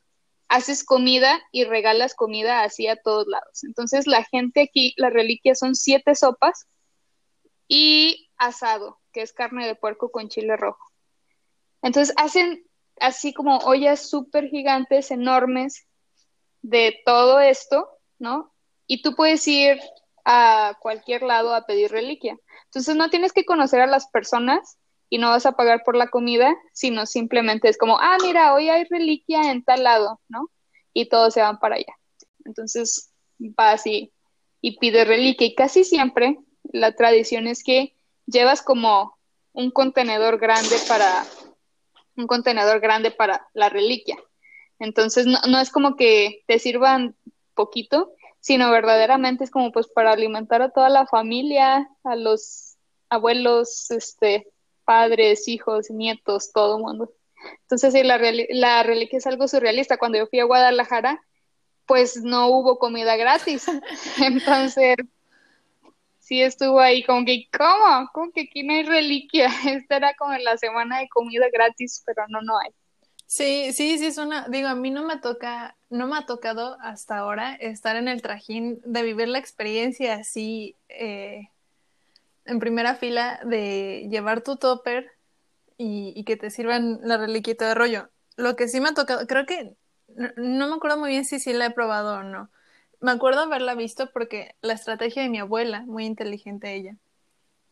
haces 0.48 0.84
comida 0.84 1.40
y 1.50 1.64
regalas 1.64 2.14
comida 2.14 2.62
así 2.62 2.86
a 2.88 2.96
todos 2.96 3.26
lados. 3.26 3.64
Entonces 3.64 4.06
la 4.06 4.24
gente 4.24 4.62
aquí, 4.62 4.94
las 4.96 5.12
reliquias 5.12 5.58
son 5.58 5.74
siete 5.74 6.14
sopas 6.14 6.66
y 7.68 8.30
asado, 8.36 8.98
que 9.12 9.22
es 9.22 9.32
carne 9.32 9.66
de 9.66 9.74
puerco 9.74 10.10
con 10.10 10.28
chile 10.28 10.56
rojo. 10.56 10.84
Entonces 11.82 12.14
hacen 12.18 12.64
así 13.00 13.32
como 13.32 13.58
ollas 13.58 14.08
súper 14.08 14.48
gigantes, 14.48 15.10
enormes 15.10 15.86
de 16.62 17.00
todo 17.04 17.40
esto, 17.40 17.88
¿no? 18.18 18.52
Y 18.86 19.02
tú 19.02 19.14
puedes 19.14 19.46
ir 19.46 19.80
a 20.30 20.76
cualquier 20.80 21.22
lado 21.22 21.54
a 21.54 21.64
pedir 21.64 21.90
reliquia. 21.90 22.36
Entonces 22.66 22.94
no 22.96 23.08
tienes 23.08 23.32
que 23.32 23.46
conocer 23.46 23.80
a 23.80 23.86
las 23.86 24.08
personas, 24.08 24.78
y 25.10 25.18
no 25.18 25.30
vas 25.30 25.46
a 25.46 25.52
pagar 25.52 25.82
por 25.84 25.96
la 25.96 26.08
comida, 26.08 26.54
sino 26.72 27.06
simplemente 27.06 27.68
es 27.68 27.78
como, 27.78 27.98
ah, 27.98 28.18
mira, 28.22 28.54
hoy 28.54 28.68
hay 28.68 28.84
reliquia 28.84 29.50
en 29.50 29.64
tal 29.64 29.84
lado, 29.84 30.20
¿no? 30.28 30.50
Y 30.92 31.08
todos 31.08 31.34
se 31.34 31.40
van 31.40 31.58
para 31.58 31.76
allá. 31.76 31.94
Entonces 32.44 33.10
vas 33.38 33.86
y, 33.86 34.12
y 34.60 34.78
pides 34.78 35.06
reliquia 35.06 35.46
y 35.46 35.54
casi 35.54 35.84
siempre 35.84 36.38
la 36.64 36.92
tradición 36.92 37.46
es 37.46 37.64
que 37.64 37.94
llevas 38.26 38.62
como 38.62 39.16
un 39.52 39.70
contenedor 39.70 40.38
grande 40.38 40.76
para 40.86 41.24
un 42.16 42.26
contenedor 42.26 42.80
grande 42.80 43.10
para 43.10 43.48
la 43.54 43.68
reliquia. 43.68 44.16
Entonces 44.78 45.26
no, 45.26 45.38
no 45.48 45.58
es 45.60 45.70
como 45.70 45.96
que 45.96 46.42
te 46.46 46.58
sirvan 46.58 47.16
poquito, 47.54 48.12
sino 48.40 48.70
verdaderamente 48.70 49.44
es 49.44 49.50
como 49.50 49.72
pues 49.72 49.88
para 49.88 50.12
alimentar 50.12 50.62
a 50.62 50.70
toda 50.70 50.88
la 50.88 51.06
familia, 51.06 51.88
a 52.04 52.16
los 52.16 52.76
abuelos, 53.08 53.90
este, 53.90 54.48
padres, 54.84 55.48
hijos, 55.48 55.90
nietos, 55.90 56.52
todo 56.52 56.76
el 56.76 56.82
mundo. 56.82 57.12
Entonces 57.62 57.92
sí, 57.92 58.02
la, 58.02 58.20
la 58.50 58.82
reliquia 58.82 59.18
es 59.18 59.26
algo 59.26 59.48
surrealista. 59.48 59.98
Cuando 59.98 60.18
yo 60.18 60.26
fui 60.26 60.40
a 60.40 60.44
Guadalajara, 60.44 61.22
pues 61.86 62.22
no 62.22 62.48
hubo 62.48 62.78
comida 62.78 63.16
gratis. 63.16 63.66
Entonces, 64.22 64.96
sí 66.18 66.42
estuvo 66.42 66.78
ahí 66.80 67.02
como 67.04 67.24
que, 67.24 67.48
¿cómo? 67.56 68.08
Como 68.12 68.30
que 68.32 68.42
aquí 68.42 68.62
no 68.62 68.74
hay 68.74 68.82
reliquia. 68.84 69.48
Esta 69.66 69.96
era 69.96 70.14
como 70.14 70.36
la 70.38 70.56
semana 70.58 71.00
de 71.00 71.08
comida 71.08 71.46
gratis, 71.52 72.02
pero 72.06 72.24
no, 72.28 72.42
no 72.42 72.58
hay. 72.58 72.70
Sí, 73.28 73.74
sí, 73.74 73.98
sí 73.98 74.06
es 74.06 74.16
una, 74.16 74.48
digo, 74.48 74.68
a 74.68 74.74
mí 74.74 74.90
no 74.90 75.04
me 75.04 75.18
toca, 75.18 75.76
no 75.90 76.06
me 76.06 76.16
ha 76.16 76.24
tocado 76.24 76.78
hasta 76.80 77.18
ahora 77.18 77.54
estar 77.56 77.94
en 77.96 78.08
el 78.08 78.22
trajín 78.22 78.80
de 78.86 79.02
vivir 79.02 79.28
la 79.28 79.38
experiencia 79.38 80.14
así 80.14 80.76
eh, 80.88 81.50
en 82.46 82.58
primera 82.58 82.94
fila 82.94 83.38
de 83.44 84.08
llevar 84.10 84.40
tu 84.42 84.56
topper 84.56 85.12
y, 85.76 86.14
y, 86.16 86.24
que 86.24 86.38
te 86.38 86.50
sirvan 86.50 87.00
la 87.02 87.18
reliquita 87.18 87.68
de 87.68 87.74
rollo. 87.74 88.08
Lo 88.36 88.56
que 88.56 88.66
sí 88.66 88.80
me 88.80 88.88
ha 88.88 88.94
tocado, 88.94 89.26
creo 89.26 89.44
que 89.44 89.76
no, 90.08 90.30
no 90.38 90.68
me 90.68 90.76
acuerdo 90.76 90.96
muy 90.96 91.10
bien 91.10 91.26
si 91.26 91.38
sí 91.38 91.52
la 91.52 91.66
he 91.66 91.70
probado 91.70 92.20
o 92.20 92.22
no. 92.22 92.50
Me 93.00 93.10
acuerdo 93.12 93.42
haberla 93.42 93.74
visto 93.74 94.10
porque 94.10 94.56
la 94.62 94.72
estrategia 94.72 95.22
de 95.22 95.28
mi 95.28 95.38
abuela, 95.38 95.82
muy 95.82 96.06
inteligente 96.06 96.74
ella, 96.74 96.96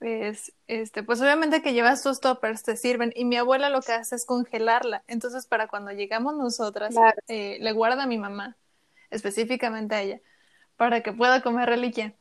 es, 0.01 0.53
este, 0.67 1.03
pues 1.03 1.21
obviamente 1.21 1.63
que 1.63 1.73
llevas 1.73 2.03
tus 2.03 2.21
toppers, 2.21 2.63
te 2.63 2.77
sirven, 2.77 3.13
y 3.15 3.25
mi 3.25 3.37
abuela 3.37 3.71
lo 3.71 3.81
que 3.81 3.93
hace 3.93 4.17
es 4.17 4.27
congelarla. 4.27 5.03
Entonces, 5.07 5.47
para 5.47 5.69
cuando 5.69 5.93
llegamos 5.93 6.37
nosotras, 6.37 6.95
eh, 7.29 7.59
le 7.61 7.73
guarda 7.73 8.05
a 8.05 8.07
mi 8.07 8.19
mamá, 8.19 8.57
específicamente 9.11 9.95
a 9.95 10.03
ella, 10.03 10.21
para 10.77 11.03
que 11.03 11.13
pueda 11.13 11.43
comer 11.43 11.69
reliquia. 11.69 12.15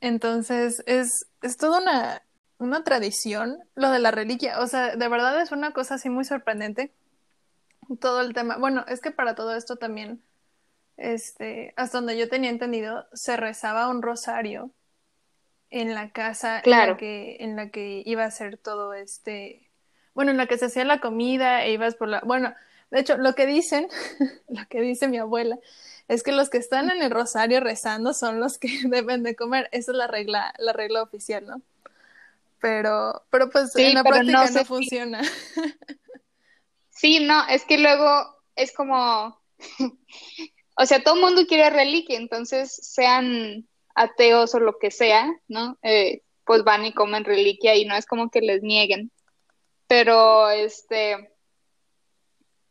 Entonces, 0.00 0.82
es, 0.86 1.26
es 1.42 1.56
toda 1.56 1.80
una, 1.80 2.22
una 2.58 2.84
tradición 2.84 3.58
lo 3.74 3.90
de 3.90 3.98
la 3.98 4.10
reliquia. 4.10 4.60
O 4.60 4.66
sea, 4.66 4.96
de 4.96 5.08
verdad 5.08 5.40
es 5.40 5.52
una 5.52 5.72
cosa 5.72 5.94
así 5.94 6.08
muy 6.08 6.24
sorprendente. 6.24 6.92
Todo 8.00 8.20
el 8.20 8.34
tema. 8.34 8.56
Bueno, 8.56 8.84
es 8.88 9.00
que 9.00 9.10
para 9.10 9.34
todo 9.34 9.54
esto 9.54 9.76
también, 9.76 10.22
este, 10.96 11.74
hasta 11.76 11.98
donde 11.98 12.16
yo 12.16 12.28
tenía 12.28 12.50
entendido, 12.50 13.06
se 13.12 13.36
rezaba 13.36 13.88
un 13.88 14.02
rosario 14.02 14.70
en 15.70 15.94
la 15.94 16.10
casa 16.10 16.60
en, 16.64 16.70
la 16.70 16.96
que, 16.96 17.36
en 17.40 17.56
la 17.56 17.70
que 17.70 18.02
iba 18.04 18.24
a 18.24 18.28
hacer 18.28 18.56
todo 18.56 18.92
este, 18.92 19.68
bueno, 20.14 20.32
en 20.32 20.36
la 20.36 20.46
que 20.46 20.58
se 20.58 20.66
hacía 20.66 20.84
la 20.84 21.00
comida 21.00 21.64
e 21.64 21.72
ibas 21.72 21.94
por 21.94 22.08
la, 22.08 22.20
bueno, 22.20 22.54
de 22.90 23.00
hecho, 23.00 23.16
lo 23.16 23.34
que 23.34 23.46
dicen, 23.46 23.88
lo 24.48 24.66
que 24.68 24.80
dice 24.80 25.08
mi 25.08 25.18
abuela, 25.18 25.58
es 26.08 26.22
que 26.22 26.32
los 26.32 26.50
que 26.50 26.58
están 26.58 26.90
en 26.90 27.02
el 27.02 27.10
rosario 27.10 27.60
rezando 27.60 28.14
son 28.14 28.40
los 28.40 28.58
que 28.58 28.68
deben 28.88 29.22
de 29.22 29.36
comer, 29.36 29.68
esa 29.72 29.92
es 29.92 29.96
la 29.96 30.06
regla, 30.06 30.52
la 30.58 30.72
regla 30.72 31.02
oficial, 31.02 31.46
¿no? 31.46 31.62
Pero, 32.60 33.22
pero 33.30 33.48
pues 33.48 33.74
en 33.76 33.94
la 33.94 34.04
práctica 34.04 34.50
no, 34.50 34.64
funciona. 34.64 35.22
Sí, 36.90 37.24
no, 37.24 37.48
es 37.48 37.64
que 37.64 37.78
luego 37.78 38.36
es 38.56 38.72
como, 38.72 39.40
o 40.76 40.84
sea, 40.84 41.02
todo 41.02 41.14
el 41.14 41.22
mundo 41.22 41.46
quiere 41.46 41.70
reliquia, 41.70 42.18
entonces 42.18 42.70
sean 42.70 43.66
ateos 43.94 44.54
o 44.54 44.60
lo 44.60 44.78
que 44.78 44.90
sea, 44.90 45.30
¿no? 45.48 45.78
Eh, 45.82 46.22
pues 46.44 46.64
van 46.64 46.84
y 46.84 46.92
comen 46.92 47.24
reliquia 47.24 47.76
y 47.76 47.84
no 47.84 47.94
es 47.94 48.06
como 48.06 48.30
que 48.30 48.40
les 48.40 48.62
nieguen. 48.62 49.10
Pero, 49.86 50.50
este, 50.50 51.32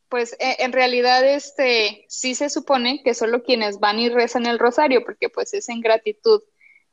pues 0.10 0.36
e, 0.40 0.64
en 0.64 0.74
realidad, 0.74 1.24
este, 1.24 2.06
sí 2.10 2.36
se 2.36 2.50
supone 2.50 3.02
que 3.04 3.14
solo 3.14 3.44
quienes 3.44 3.80
van 3.80 4.00
y 4.00 4.10
rezan 4.10 4.46
el 4.46 4.60
rosario, 4.60 5.04
porque 5.04 5.30
pues 5.30 5.54
es 5.54 5.70
en 5.70 5.82
gratitud, 5.82 6.42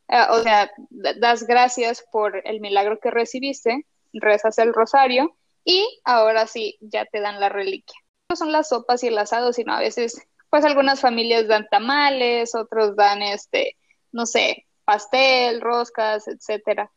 eh, 0.09 0.23
o 0.31 0.43
sea, 0.43 0.71
das 0.91 1.47
gracias 1.47 2.05
por 2.13 2.43
el 2.47 2.61
milagro 2.61 3.01
que 3.01 3.11
recibiste, 3.11 3.87
rezas 4.13 4.59
el 4.59 4.73
rosario 4.73 5.37
y 5.65 6.01
ahora 6.05 6.47
sí, 6.47 6.79
ya 6.81 7.07
te 7.07 7.21
dan 7.21 7.41
la 7.41 7.49
reliquia. 7.49 7.99
No 8.29 8.37
son 8.37 8.53
las 8.53 8.69
sopas 8.69 9.03
y 9.03 9.09
el 9.09 9.19
asado, 9.19 9.53
sino 9.53 9.73
a 9.73 9.81
veces, 9.81 10.21
pues 10.51 10.65
algunas 10.65 11.01
familias 11.01 11.49
dan 11.49 11.67
tamales, 11.71 12.55
otros 12.55 12.95
dan, 12.97 13.23
este, 13.23 13.77
no 14.13 14.27
sé, 14.27 14.67
pastel, 14.85 15.61
roscas, 15.61 16.29
etcétera. 16.29 16.91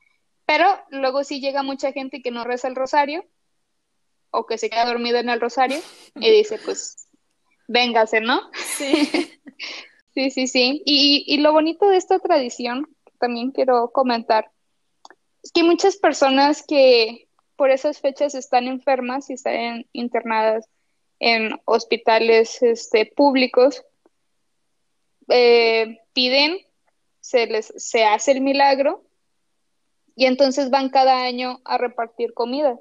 Pero 0.46 0.66
luego 0.90 1.24
sí 1.24 1.40
llega 1.40 1.64
mucha 1.64 1.92
gente 1.92 2.22
que 2.22 2.32
no 2.32 2.44
reza 2.44 2.68
el 2.68 2.76
rosario 2.76 3.26
o 4.32 4.46
que 4.46 4.58
se 4.58 4.70
queda 4.70 4.86
dormida 4.86 5.20
en 5.20 5.30
el 5.30 5.42
rosario 5.42 5.80
y 6.16 6.30
dice, 6.32 6.60
pues, 6.64 7.08
véngase, 7.68 8.22
¿no? 8.22 8.42
Sí. 8.54 9.10
sí, 10.14 10.32
sí, 10.32 10.48
sí. 10.48 10.82
Y, 10.86 11.24
y 11.28 11.38
lo 11.38 11.52
bonito 11.52 11.88
de 11.88 11.98
esta 11.98 12.20
tradición, 12.20 12.88
también 13.20 13.52
quiero 13.52 13.92
comentar, 13.92 14.52
es 15.44 15.52
que 15.52 15.64
muchas 15.64 15.98
personas 15.98 16.64
que 16.66 17.28
por 17.56 17.72
esas 17.72 18.00
fechas 18.00 18.36
están 18.36 18.68
enfermas 18.68 19.30
y 19.30 19.34
están 19.34 19.86
internadas 19.92 20.70
en 21.20 21.60
hospitales 21.66 22.62
este, 22.62 23.06
públicos, 23.06 23.84
eh, 25.28 26.00
piden 26.14 26.58
se 27.30 27.46
les 27.46 27.72
se 27.78 28.06
hace 28.06 28.32
el 28.32 28.42
milagro 28.42 29.04
y 30.16 30.26
entonces 30.26 30.72
van 30.72 30.90
cada 30.90 31.22
año 31.22 31.60
a 31.64 31.78
repartir 31.78 32.34
comida 32.34 32.80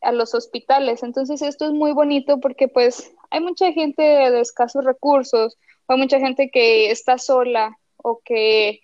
a 0.00 0.10
los 0.10 0.34
hospitales. 0.34 1.04
Entonces 1.04 1.42
esto 1.42 1.66
es 1.66 1.72
muy 1.72 1.92
bonito 1.92 2.40
porque 2.40 2.66
pues 2.66 3.12
hay 3.30 3.40
mucha 3.40 3.72
gente 3.72 4.02
de 4.02 4.40
escasos 4.40 4.84
recursos, 4.84 5.56
o 5.86 5.92
hay 5.92 5.98
mucha 5.98 6.18
gente 6.18 6.50
que 6.50 6.90
está 6.90 7.18
sola 7.18 7.78
o 7.96 8.20
que 8.24 8.80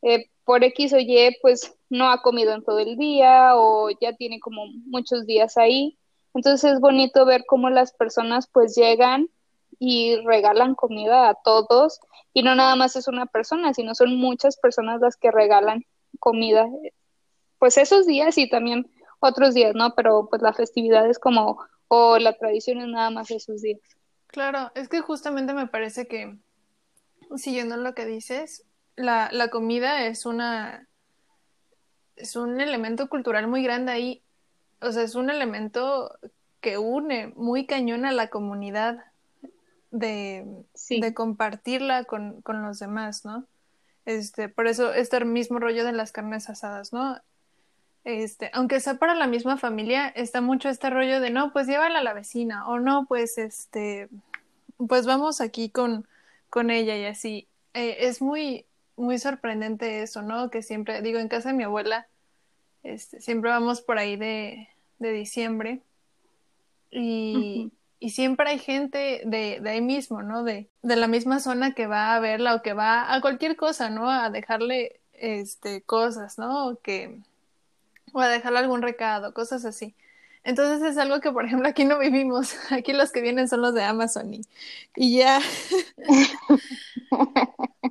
eh, 0.00 0.30
por 0.44 0.64
X 0.64 0.94
o 0.94 0.98
Y 0.98 1.36
pues 1.42 1.74
no 1.90 2.10
ha 2.10 2.22
comido 2.22 2.54
en 2.54 2.64
todo 2.64 2.78
el 2.78 2.96
día 2.96 3.50
o 3.54 3.90
ya 4.00 4.16
tiene 4.16 4.40
como 4.40 4.64
muchos 4.86 5.26
días 5.26 5.58
ahí. 5.58 5.98
Entonces 6.32 6.72
es 6.72 6.80
bonito 6.80 7.26
ver 7.26 7.44
cómo 7.46 7.68
las 7.68 7.92
personas 7.92 8.48
pues 8.50 8.74
llegan 8.74 9.28
y 9.78 10.16
regalan 10.24 10.74
comida 10.74 11.28
a 11.28 11.34
todos 11.34 12.00
y 12.32 12.42
no 12.42 12.54
nada 12.54 12.76
más 12.76 12.96
es 12.96 13.08
una 13.08 13.26
persona, 13.26 13.74
sino 13.74 13.94
son 13.94 14.16
muchas 14.16 14.56
personas 14.56 15.00
las 15.00 15.16
que 15.16 15.30
regalan 15.30 15.84
comida, 16.18 16.66
pues 17.58 17.78
esos 17.78 18.06
días 18.06 18.38
y 18.38 18.48
también 18.48 18.90
otros 19.20 19.54
días, 19.54 19.74
¿no? 19.74 19.94
Pero 19.94 20.28
pues 20.28 20.42
la 20.42 20.52
festividad 20.52 21.08
es 21.08 21.18
como, 21.18 21.58
o 21.88 22.18
la 22.18 22.36
tradición 22.36 22.78
es 22.80 22.88
nada 22.88 23.10
más 23.10 23.30
esos 23.30 23.62
días. 23.62 23.80
Claro, 24.26 24.70
es 24.74 24.88
que 24.88 25.00
justamente 25.00 25.54
me 25.54 25.66
parece 25.66 26.06
que, 26.06 26.36
siguiendo 27.36 27.76
lo 27.76 27.94
que 27.94 28.04
dices, 28.04 28.64
la, 28.96 29.28
la 29.32 29.48
comida 29.48 30.06
es 30.06 30.26
una, 30.26 30.86
es 32.16 32.36
un 32.36 32.60
elemento 32.60 33.08
cultural 33.08 33.46
muy 33.46 33.62
grande 33.62 33.92
ahí, 33.92 34.22
o 34.80 34.92
sea, 34.92 35.02
es 35.02 35.14
un 35.14 35.30
elemento 35.30 36.18
que 36.60 36.78
une 36.78 37.32
muy 37.36 37.66
cañón 37.66 38.04
a 38.04 38.12
la 38.12 38.28
comunidad 38.28 38.98
de, 39.90 40.46
de 40.88 41.14
compartirla 41.14 42.04
con, 42.04 42.42
con, 42.42 42.62
los 42.62 42.78
demás, 42.78 43.24
¿no? 43.24 43.46
Este, 44.04 44.48
por 44.48 44.66
eso 44.66 44.92
este 44.92 45.24
mismo 45.24 45.58
rollo 45.58 45.84
de 45.84 45.92
las 45.92 46.12
carnes 46.12 46.48
asadas, 46.48 46.92
¿no? 46.92 47.20
Este, 48.04 48.50
aunque 48.54 48.80
sea 48.80 48.94
para 48.94 49.14
la 49.14 49.26
misma 49.26 49.58
familia, 49.58 50.08
está 50.08 50.40
mucho 50.40 50.68
este 50.68 50.88
rollo 50.88 51.20
de 51.20 51.30
no, 51.30 51.52
pues 51.52 51.66
llévala 51.66 51.98
a 51.98 52.02
la 52.02 52.14
vecina, 52.14 52.66
o 52.68 52.78
no, 52.78 53.06
pues 53.06 53.36
este, 53.38 54.08
pues 54.76 55.04
vamos 55.04 55.40
aquí 55.40 55.68
con, 55.68 56.06
con 56.48 56.70
ella 56.70 56.96
y 56.96 57.04
así. 57.04 57.48
Eh, 57.74 57.96
es 58.00 58.22
muy, 58.22 58.64
muy 58.96 59.18
sorprendente 59.18 60.02
eso, 60.02 60.22
¿no? 60.22 60.50
Que 60.50 60.62
siempre, 60.62 61.02
digo, 61.02 61.18
en 61.18 61.28
casa 61.28 61.50
de 61.50 61.56
mi 61.56 61.64
abuela, 61.64 62.06
este, 62.82 63.20
siempre 63.20 63.50
vamos 63.50 63.82
por 63.82 63.98
ahí 63.98 64.16
de, 64.16 64.68
de 64.98 65.12
diciembre 65.12 65.82
y, 66.90 67.70
y 68.00 68.10
siempre 68.10 68.50
hay 68.50 68.58
gente 68.58 69.22
de, 69.24 69.60
de 69.60 69.70
ahí 69.70 69.80
mismo, 69.80 70.22
¿no? 70.22 70.44
De, 70.44 70.68
de, 70.82 70.96
la 70.96 71.08
misma 71.08 71.40
zona 71.40 71.74
que 71.74 71.86
va 71.86 72.14
a 72.14 72.20
verla 72.20 72.54
o 72.54 72.62
que 72.62 72.72
va 72.72 73.12
a 73.12 73.20
cualquier 73.20 73.56
cosa, 73.56 73.90
¿no? 73.90 74.10
A 74.10 74.30
dejarle 74.30 75.00
este, 75.14 75.82
cosas, 75.82 76.38
¿no? 76.38 76.78
Que, 76.82 77.18
o 78.12 78.20
a 78.20 78.28
dejarle 78.28 78.60
algún 78.60 78.82
recado, 78.82 79.34
cosas 79.34 79.64
así. 79.64 79.94
Entonces 80.44 80.92
es 80.92 80.98
algo 80.98 81.20
que, 81.20 81.32
por 81.32 81.44
ejemplo, 81.44 81.68
aquí 81.68 81.84
no 81.84 81.98
vivimos. 81.98 82.54
Aquí 82.70 82.92
los 82.92 83.12
que 83.12 83.20
vienen 83.20 83.48
son 83.48 83.62
los 83.62 83.74
de 83.74 83.82
Amazon 83.82 84.32
y, 84.32 84.40
y 84.96 85.18
ya. 85.18 85.40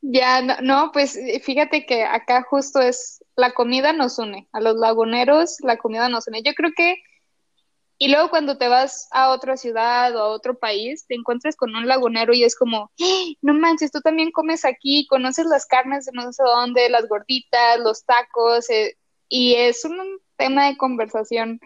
ya, 0.00 0.40
no, 0.42 0.56
no, 0.62 0.90
pues 0.92 1.18
fíjate 1.42 1.84
que 1.84 2.04
acá 2.04 2.42
justo 2.48 2.80
es 2.80 3.24
la 3.36 3.52
comida 3.52 3.92
nos 3.92 4.18
une, 4.18 4.48
a 4.52 4.60
los 4.60 4.76
laguneros 4.76 5.58
la 5.60 5.76
comida 5.76 6.08
nos 6.08 6.26
une. 6.28 6.42
Yo 6.42 6.54
creo 6.54 6.70
que, 6.76 6.96
y 7.98 8.08
luego 8.08 8.30
cuando 8.30 8.56
te 8.56 8.68
vas 8.68 9.08
a 9.10 9.30
otra 9.30 9.56
ciudad 9.56 10.14
o 10.14 10.20
a 10.20 10.28
otro 10.28 10.56
país, 10.58 11.04
te 11.08 11.16
encuentras 11.16 11.56
con 11.56 11.74
un 11.74 11.88
lagunero 11.88 12.32
y 12.32 12.44
es 12.44 12.56
como, 12.56 12.92
¡Eh! 12.98 13.34
no 13.42 13.54
manches, 13.54 13.90
tú 13.90 14.00
también 14.00 14.30
comes 14.30 14.64
aquí, 14.64 15.06
conoces 15.08 15.46
las 15.46 15.66
carnes 15.66 16.06
de 16.06 16.12
no 16.14 16.32
sé 16.32 16.44
dónde, 16.44 16.88
las 16.88 17.08
gorditas, 17.08 17.80
los 17.80 18.04
tacos, 18.04 18.70
eh, 18.70 18.96
y 19.28 19.54
es 19.54 19.84
un 19.84 19.98
tema 20.36 20.68
de 20.68 20.76
conversación 20.76 21.60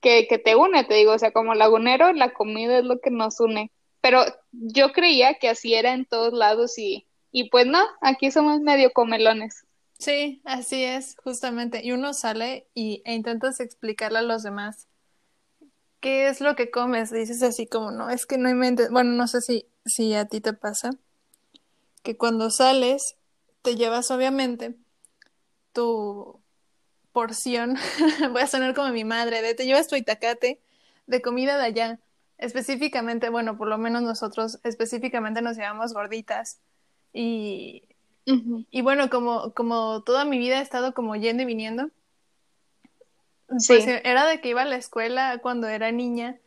que, 0.00 0.26
que 0.26 0.38
te 0.38 0.56
une, 0.56 0.84
te 0.84 0.94
digo, 0.94 1.12
o 1.12 1.18
sea, 1.18 1.32
como 1.32 1.54
lagunero, 1.54 2.12
la 2.14 2.32
comida 2.32 2.78
es 2.78 2.84
lo 2.84 3.00
que 3.00 3.10
nos 3.10 3.38
une. 3.38 3.70
Pero 4.00 4.24
yo 4.52 4.92
creía 4.92 5.34
que 5.34 5.50
así 5.50 5.74
era 5.74 5.92
en 5.92 6.06
todos 6.06 6.32
lados 6.32 6.78
y, 6.78 7.06
y 7.30 7.50
pues 7.50 7.66
no, 7.66 7.84
aquí 8.00 8.30
somos 8.30 8.60
medio 8.60 8.92
comelones. 8.92 9.66
Sí, 9.98 10.40
así 10.44 10.84
es, 10.84 11.16
justamente. 11.22 11.84
Y 11.84 11.92
uno 11.92 12.14
sale 12.14 12.68
y, 12.72 13.02
e 13.04 13.14
intentas 13.14 13.60
explicarle 13.60 14.20
a 14.20 14.22
los 14.22 14.44
demás 14.44 14.87
qué 16.00 16.28
es 16.28 16.40
lo 16.40 16.56
que 16.56 16.70
comes. 16.70 17.10
Dices 17.10 17.42
así 17.42 17.66
como, 17.66 17.90
no, 17.90 18.10
es 18.10 18.26
que 18.26 18.38
no 18.38 18.48
inventes. 18.48 18.90
Bueno, 18.90 19.12
no 19.12 19.26
sé 19.26 19.40
si, 19.40 19.66
si 19.84 20.14
a 20.14 20.26
ti 20.26 20.40
te 20.40 20.52
pasa, 20.52 20.90
que 22.02 22.16
cuando 22.16 22.50
sales 22.50 23.16
te 23.62 23.76
llevas 23.76 24.10
obviamente 24.10 24.76
tu 25.72 26.40
porción, 27.12 27.76
voy 28.32 28.42
a 28.42 28.46
sonar 28.46 28.74
como 28.74 28.92
mi 28.92 29.04
madre, 29.04 29.42
de 29.42 29.54
te 29.54 29.66
llevas 29.66 29.88
tu 29.88 29.96
itacate 29.96 30.60
de 31.06 31.22
comida 31.22 31.56
de 31.58 31.64
allá. 31.64 32.00
Específicamente, 32.38 33.30
bueno, 33.30 33.56
por 33.58 33.68
lo 33.68 33.78
menos 33.78 34.02
nosotros 34.02 34.60
específicamente 34.62 35.42
nos 35.42 35.56
llevamos 35.56 35.92
gorditas 35.92 36.60
y 37.12 37.82
y 38.70 38.82
bueno, 38.82 39.08
como, 39.08 39.54
como 39.54 40.02
toda 40.02 40.26
mi 40.26 40.38
vida 40.38 40.58
he 40.58 40.62
estado 40.62 40.92
como 40.92 41.16
yendo 41.16 41.44
y 41.44 41.46
viniendo, 41.46 41.90
pues 43.66 43.86
era 43.86 44.26
de 44.26 44.40
que 44.40 44.50
iba 44.50 44.62
a 44.62 44.66
la 44.66 44.76
escuela 44.76 45.38
cuando 45.38 45.68
era 45.68 45.90
niña, 45.90 46.38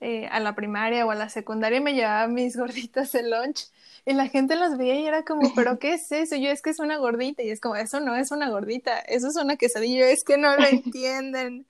eh, 0.00 0.28
a 0.30 0.40
la 0.40 0.54
primaria 0.54 1.06
o 1.06 1.10
a 1.10 1.14
la 1.14 1.28
secundaria, 1.28 1.80
me 1.80 1.94
llevaba 1.94 2.26
mis 2.28 2.56
gorditas 2.58 3.12
de 3.12 3.22
lunch 3.28 3.66
y 4.06 4.12
la 4.12 4.28
gente 4.28 4.56
las 4.56 4.76
veía 4.76 4.96
y 4.96 5.06
era 5.06 5.24
como, 5.24 5.40
¿pero 5.54 5.78
qué 5.78 5.94
es 5.94 6.10
eso? 6.12 6.36
Yo 6.36 6.50
es 6.50 6.62
que 6.62 6.70
es 6.70 6.78
una 6.78 6.96
gordita 6.96 7.42
y 7.42 7.50
es 7.50 7.60
como, 7.60 7.76
eso 7.76 8.00
no 8.00 8.14
es 8.14 8.30
una 8.30 8.50
gordita, 8.50 8.98
eso 9.00 9.28
es 9.28 9.36
una 9.36 9.56
quesadilla, 9.56 10.08
es 10.10 10.24
que 10.24 10.36
no 10.36 10.56
lo 10.56 10.66
entienden. 10.66 11.66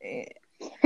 Eh, 0.00 0.34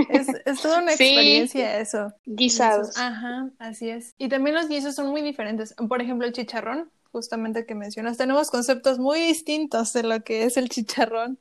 es, 0.09 0.29
es, 0.45 0.61
toda 0.61 0.83
una 0.83 0.93
experiencia 0.93 1.81
eso. 1.81 2.13
Guisados. 2.27 2.97
Ajá, 2.97 3.51
así 3.59 3.91
es. 3.91 4.15
Y 4.19 4.29
también 4.29 4.55
los 4.55 4.69
guisos 4.69 4.95
son 4.95 5.09
muy 5.09 5.21
diferentes. 5.21 5.75
Por 5.75 6.01
ejemplo, 6.01 6.27
el 6.27 6.33
chicharrón 6.33 6.91
justamente 7.15 7.65
que 7.65 7.77
mencionas, 7.77 8.17
tenemos 8.17 8.51
conceptos 8.51 8.99
muy 8.99 9.21
distintos 9.21 9.93
de 9.93 10.03
lo 10.03 10.25
que 10.25 10.43
es 10.43 10.57
el 10.57 10.69
chicharrón. 10.69 11.39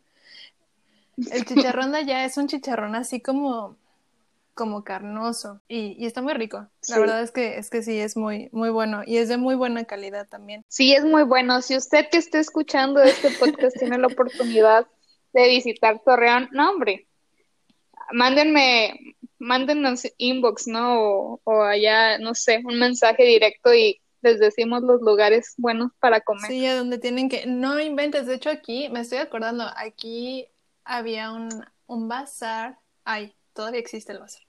El 1.17 1.45
chicharrón 1.45 1.91
de 1.91 1.99
allá 1.99 2.25
es 2.25 2.37
un 2.37 2.47
chicharrón 2.47 2.95
así 2.95 3.21
como, 3.21 3.77
como 4.53 4.83
carnoso 4.83 5.61
y, 5.67 5.95
y 5.99 6.05
está 6.05 6.21
muy 6.21 6.33
rico. 6.33 6.67
La 6.87 6.99
verdad 6.99 7.21
es 7.21 7.31
que, 7.31 7.57
es 7.57 7.69
que 7.69 7.83
sí, 7.83 7.99
es 7.99 8.17
muy, 8.17 8.49
muy 8.51 8.69
bueno 8.69 9.03
y 9.05 9.17
es 9.17 9.29
de 9.29 9.37
muy 9.37 9.55
buena 9.55 9.85
calidad 9.85 10.27
también. 10.27 10.63
Sí, 10.67 10.93
es 10.93 11.03
muy 11.03 11.23
bueno. 11.23 11.61
Si 11.61 11.75
usted 11.77 12.07
que 12.11 12.17
esté 12.17 12.39
escuchando 12.39 13.01
este 13.01 13.29
podcast 13.31 13.77
tiene 13.77 13.97
la 13.97 14.07
oportunidad 14.07 14.87
de 15.33 15.47
visitar 15.49 16.01
Torreón, 16.03 16.49
no, 16.51 16.71
hombre, 16.71 17.07
mándenme, 18.11 19.15
mándenos 19.39 20.03
inbox, 20.17 20.67
¿no? 20.67 21.01
O, 21.01 21.41
o 21.43 21.61
allá, 21.63 22.17
no 22.19 22.33
sé, 22.35 22.61
un 22.63 22.79
mensaje 22.79 23.23
directo 23.23 23.73
y 23.73 23.99
les 24.21 24.39
decimos 24.39 24.81
los 24.83 25.01
lugares 25.01 25.53
buenos 25.57 25.91
para 25.99 26.21
comer. 26.21 26.49
Sí, 26.49 26.65
a 26.65 26.75
donde 26.75 26.97
tienen 26.97 27.27
que, 27.29 27.45
no 27.45 27.79
inventes, 27.79 28.25
de 28.25 28.35
hecho 28.35 28.49
aquí, 28.49 28.89
me 28.89 29.01
estoy 29.01 29.17
acordando, 29.17 29.65
aquí 29.75 30.47
había 30.85 31.31
un, 31.31 31.49
un 31.87 32.07
bazar, 32.07 32.79
ay, 33.03 33.35
todavía 33.53 33.79
existe 33.79 34.11
el 34.11 34.19
bazar, 34.19 34.43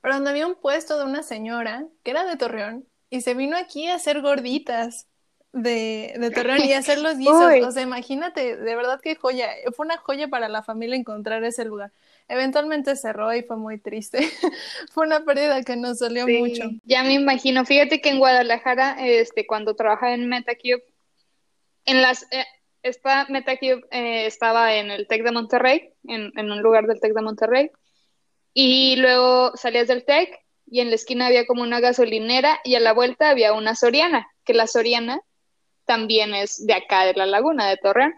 pero 0.00 0.14
donde 0.14 0.30
había 0.30 0.46
un 0.46 0.56
puesto 0.56 0.98
de 0.98 1.04
una 1.04 1.22
señora 1.22 1.86
que 2.02 2.10
era 2.10 2.24
de 2.24 2.36
Torreón 2.36 2.86
y 3.10 3.20
se 3.20 3.34
vino 3.34 3.56
aquí 3.56 3.88
a 3.88 3.96
hacer 3.96 4.20
gorditas 4.22 5.06
de, 5.52 6.14
de 6.18 6.30
Torreón 6.30 6.62
y 6.64 6.72
a 6.72 6.78
hacer 6.78 6.98
los 6.98 7.18
guisos, 7.18 7.34
o 7.66 7.70
sea, 7.70 7.82
imagínate, 7.82 8.56
de 8.56 8.76
verdad 8.76 9.00
que 9.00 9.14
joya, 9.16 9.48
fue 9.76 9.86
una 9.86 9.98
joya 9.98 10.28
para 10.28 10.48
la 10.48 10.62
familia 10.62 10.96
encontrar 10.96 11.44
ese 11.44 11.64
lugar. 11.64 11.92
Eventualmente 12.28 12.96
cerró 12.96 13.34
y 13.34 13.42
fue 13.42 13.56
muy 13.56 13.78
triste. 13.78 14.20
fue 14.92 15.06
una 15.06 15.24
pérdida 15.24 15.62
que 15.62 15.76
nos 15.76 15.98
dolió 15.98 16.26
mucho. 16.26 16.70
Ya 16.84 17.02
me 17.02 17.12
imagino. 17.12 17.66
Fíjate 17.66 18.00
que 18.00 18.08
en 18.08 18.18
Guadalajara, 18.18 18.96
este, 19.06 19.46
cuando 19.46 19.74
trabajaba 19.74 20.14
en 20.14 20.28
MetaCube, 20.28 20.84
en 21.84 22.00
las 22.00 22.22
eh, 22.30 22.44
esta 22.82 23.26
MetaCube 23.28 23.82
eh, 23.90 24.26
estaba 24.26 24.74
en 24.74 24.90
el 24.90 25.06
Tec 25.06 25.22
de 25.22 25.32
Monterrey, 25.32 25.90
en, 26.04 26.32
en, 26.36 26.50
un 26.50 26.62
lugar 26.62 26.86
del 26.86 27.00
Tec 27.00 27.14
de 27.14 27.22
Monterrey, 27.22 27.70
y 28.54 28.96
luego 28.96 29.56
salías 29.56 29.88
del 29.88 30.04
Tec 30.04 30.38
y 30.66 30.80
en 30.80 30.90
la 30.90 30.96
esquina 30.96 31.26
había 31.26 31.46
como 31.46 31.62
una 31.62 31.80
gasolinera 31.80 32.60
y 32.64 32.74
a 32.74 32.80
la 32.80 32.92
vuelta 32.92 33.30
había 33.30 33.52
una 33.52 33.74
Soriana, 33.74 34.26
que 34.44 34.54
la 34.54 34.66
Soriana 34.66 35.20
también 35.84 36.34
es 36.34 36.66
de 36.66 36.74
acá 36.74 37.04
de 37.04 37.14
la 37.14 37.26
laguna 37.26 37.68
de 37.68 37.76
Torreón. 37.76 38.14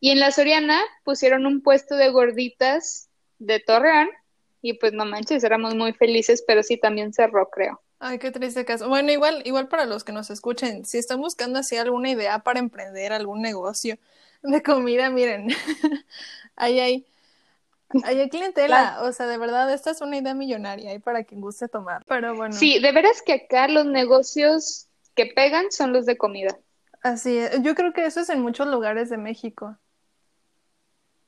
Y 0.00 0.10
en 0.10 0.20
la 0.20 0.30
Soriana 0.30 0.82
pusieron 1.04 1.46
un 1.46 1.62
puesto 1.62 1.96
de 1.96 2.10
gorditas 2.10 3.08
de 3.38 3.60
Torreón 3.60 4.08
y 4.60 4.74
pues 4.74 4.92
no 4.92 5.04
manches, 5.04 5.44
éramos 5.44 5.74
muy 5.74 5.92
felices, 5.92 6.44
pero 6.46 6.62
sí 6.62 6.76
también 6.76 7.12
cerró, 7.12 7.48
creo. 7.50 7.80
Ay, 8.00 8.18
qué 8.18 8.30
triste 8.30 8.64
caso. 8.64 8.88
Bueno, 8.88 9.10
igual, 9.10 9.42
igual 9.44 9.68
para 9.68 9.84
los 9.84 10.04
que 10.04 10.12
nos 10.12 10.30
escuchen, 10.30 10.84
si 10.84 10.98
están 10.98 11.20
buscando 11.20 11.58
así 11.58 11.76
alguna 11.76 12.10
idea 12.10 12.38
para 12.40 12.60
emprender 12.60 13.12
algún 13.12 13.42
negocio 13.42 13.98
de 14.42 14.62
comida, 14.62 15.10
miren, 15.10 15.48
ahí 16.56 16.78
hay, 16.78 17.06
ahí 18.04 18.20
hay 18.20 18.28
clientela, 18.28 18.98
o 19.02 19.12
sea, 19.12 19.26
de 19.26 19.38
verdad, 19.38 19.72
esta 19.72 19.90
es 19.90 20.00
una 20.00 20.16
idea 20.16 20.34
millonaria 20.34 20.94
y 20.94 21.00
para 21.00 21.24
quien 21.24 21.40
guste 21.40 21.68
tomar. 21.68 22.04
Pero 22.06 22.36
bueno. 22.36 22.54
Sí, 22.54 22.78
de 22.78 22.92
veras 22.92 23.20
que 23.22 23.32
acá 23.32 23.66
los 23.66 23.86
negocios 23.86 24.86
que 25.14 25.26
pegan 25.26 25.72
son 25.72 25.92
los 25.92 26.06
de 26.06 26.16
comida. 26.16 26.56
Así 27.02 27.36
es, 27.36 27.62
yo 27.62 27.74
creo 27.74 27.92
que 27.92 28.06
eso 28.06 28.20
es 28.20 28.28
en 28.28 28.40
muchos 28.40 28.68
lugares 28.68 29.10
de 29.10 29.18
México 29.18 29.76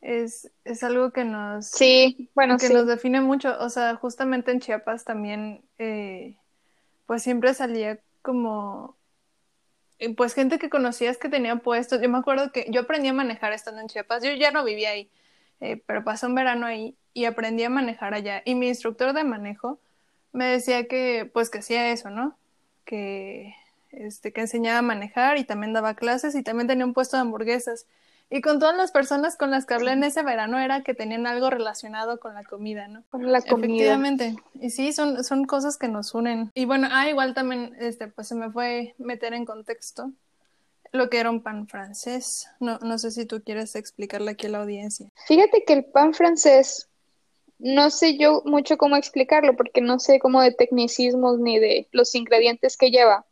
es, 0.01 0.51
es 0.65 0.83
algo 0.83 1.13
que 1.13 1.25
nos, 1.25 1.67
sí, 1.67 2.31
bueno, 2.35 2.57
que 2.57 2.71
nos 2.71 2.87
define 2.87 3.21
mucho. 3.21 3.55
O 3.61 3.69
sea, 3.69 3.97
justamente 3.97 4.51
en 4.51 4.61
Chiapas 4.61 5.05
también, 5.05 5.63
eh, 5.79 6.37
pues 7.11 7.25
siempre 7.25 7.53
salía 7.55 7.99
como, 8.23 8.97
pues 10.17 10.33
gente 10.33 10.61
que 10.61 10.71
conocías 10.71 11.19
que 11.19 11.29
tenía 11.29 11.57
puestos. 11.57 12.01
Yo 12.01 12.09
me 12.09 12.19
acuerdo 12.19 12.53
que 12.53 12.67
yo 12.71 12.83
aprendí 12.83 13.09
a 13.09 13.13
manejar 13.13 13.53
estando 13.53 13.81
en 13.81 13.89
Chiapas. 13.89 14.23
Yo 14.23 14.31
ya 14.35 14.53
no 14.53 14.63
vivía 14.63 14.91
ahí, 14.91 15.11
eh, 15.59 15.83
pero 15.87 16.05
pasé 16.05 16.27
un 16.27 16.37
verano 16.37 16.67
ahí 16.67 16.95
y 17.13 17.25
aprendí 17.25 17.65
a 17.65 17.69
manejar 17.69 18.15
allá. 18.15 18.43
Y 18.45 18.55
mi 18.55 18.69
instructor 18.69 19.13
de 19.13 19.25
manejo 19.25 19.81
me 20.31 20.45
decía 20.45 20.87
que, 20.87 21.29
pues 21.33 21.51
que 21.51 21.59
hacía 21.59 21.91
eso, 21.91 22.11
¿no? 22.11 22.39
Que, 22.85 23.57
este, 23.91 24.33
que 24.33 24.43
enseñaba 24.43 24.79
a 24.79 24.83
manejar 24.83 25.37
y 25.37 25.43
también 25.43 25.73
daba 25.73 25.95
clases 25.95 26.37
y 26.37 26.45
también 26.45 26.69
tenía 26.69 26.87
un 26.87 26.95
puesto 26.95 27.17
de 27.17 27.23
hamburguesas. 27.23 27.87
Y 28.31 28.43
con 28.43 28.61
todas 28.61 28.77
las 28.77 28.93
personas 28.93 29.37
con 29.37 29.51
las 29.51 29.67
que 29.67 29.75
hablé 29.75 29.93
en 29.93 30.05
ese 30.05 30.23
verano 30.23 30.61
era 30.61 30.83
que 30.85 30.95
tenían 30.95 31.27
algo 31.27 31.51
relacionado 31.51 32.21
con 32.21 32.35
la 32.35 32.45
comida, 32.45 32.87
¿no? 32.87 33.03
Con 33.11 33.31
la 33.31 33.43
comida. 33.43 33.67
Efectivamente. 33.67 34.37
Y 34.61 34.71
sí, 34.71 34.93
son, 34.93 35.25
son 35.25 35.45
cosas 35.47 35.77
que 35.77 35.89
nos 35.89 36.15
unen. 36.15 36.53
Y 36.55 36.65
bueno, 36.65 36.89
ah, 36.93 37.09
igual 37.09 37.35
también, 37.35 37.75
este, 37.81 38.07
pues 38.07 38.29
se 38.29 38.37
me 38.37 38.51
fue 38.51 38.95
meter 38.99 39.35
en 39.35 39.45
contexto 39.45 40.13
lo 40.93 41.11
que 41.11 41.19
era 41.19 41.31
un 41.31 41.43
pan 41.43 41.67
francés. 41.67 42.49
No, 42.61 42.79
no 42.79 42.99
sé 42.99 43.11
si 43.11 43.27
tú 43.27 43.43
quieres 43.43 43.75
explicarle 43.75 44.33
aquí 44.33 44.47
a 44.47 44.51
la 44.51 44.63
audiencia. 44.63 45.09
Fíjate 45.27 45.65
que 45.65 45.73
el 45.73 45.85
pan 45.85 46.15
francés, 46.15 46.89
no 47.59 47.91
sé 47.91 48.17
yo 48.17 48.43
mucho 48.45 48.79
cómo 48.79 48.97
explicarlo, 48.97 49.57
porque 49.57 49.81
no 49.81 49.99
sé 49.99 50.19
cómo 50.21 50.41
de 50.41 50.53
tecnicismos 50.53 51.39
ni 51.39 51.59
de 51.59 51.89
los 51.93 52.15
ingredientes 52.15 52.77
que 52.77 52.91
lleva, 52.91 53.27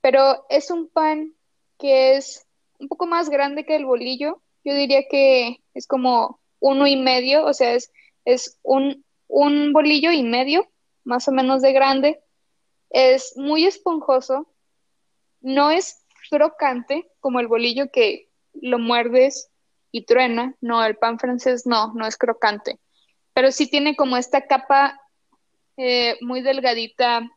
pero 0.00 0.46
es 0.48 0.70
un 0.70 0.88
pan 0.88 1.34
que 1.78 2.16
es 2.16 2.46
un 2.80 2.88
poco 2.88 3.06
más 3.06 3.28
grande 3.28 3.64
que 3.64 3.76
el 3.76 3.84
bolillo. 3.84 4.42
Yo 4.64 4.74
diría 4.74 5.04
que 5.08 5.60
es 5.74 5.86
como 5.86 6.40
uno 6.58 6.86
y 6.86 6.96
medio, 6.96 7.44
o 7.44 7.52
sea, 7.52 7.74
es, 7.74 7.92
es 8.24 8.58
un, 8.62 9.04
un 9.28 9.72
bolillo 9.72 10.10
y 10.10 10.22
medio, 10.22 10.68
más 11.04 11.28
o 11.28 11.32
menos 11.32 11.62
de 11.62 11.72
grande. 11.72 12.20
Es 12.90 13.36
muy 13.36 13.66
esponjoso, 13.66 14.48
no 15.40 15.70
es 15.70 16.04
crocante 16.28 17.08
como 17.20 17.40
el 17.40 17.46
bolillo 17.46 17.90
que 17.90 18.28
lo 18.54 18.78
muerdes 18.78 19.50
y 19.92 20.04
truena. 20.04 20.54
No, 20.60 20.84
el 20.84 20.96
pan 20.96 21.18
francés 21.18 21.66
no, 21.66 21.92
no 21.94 22.06
es 22.06 22.16
crocante. 22.16 22.78
Pero 23.32 23.52
sí 23.52 23.68
tiene 23.68 23.96
como 23.96 24.16
esta 24.16 24.46
capa 24.46 25.00
eh, 25.76 26.16
muy 26.20 26.42
delgadita, 26.42 27.30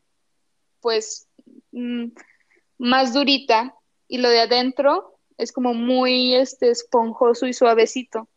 pues 0.82 1.27
mm, 1.71 2.08
más 2.77 3.13
durita. 3.13 3.75
Y 4.08 4.17
lo 4.17 4.29
de 4.29 4.41
adentro 4.41 5.12
es 5.38 5.52
como 5.52 5.74
muy 5.74 6.36
este, 6.36 6.69
esponjoso 6.69 7.48
y 7.48 7.54
suavecito. 7.54 8.30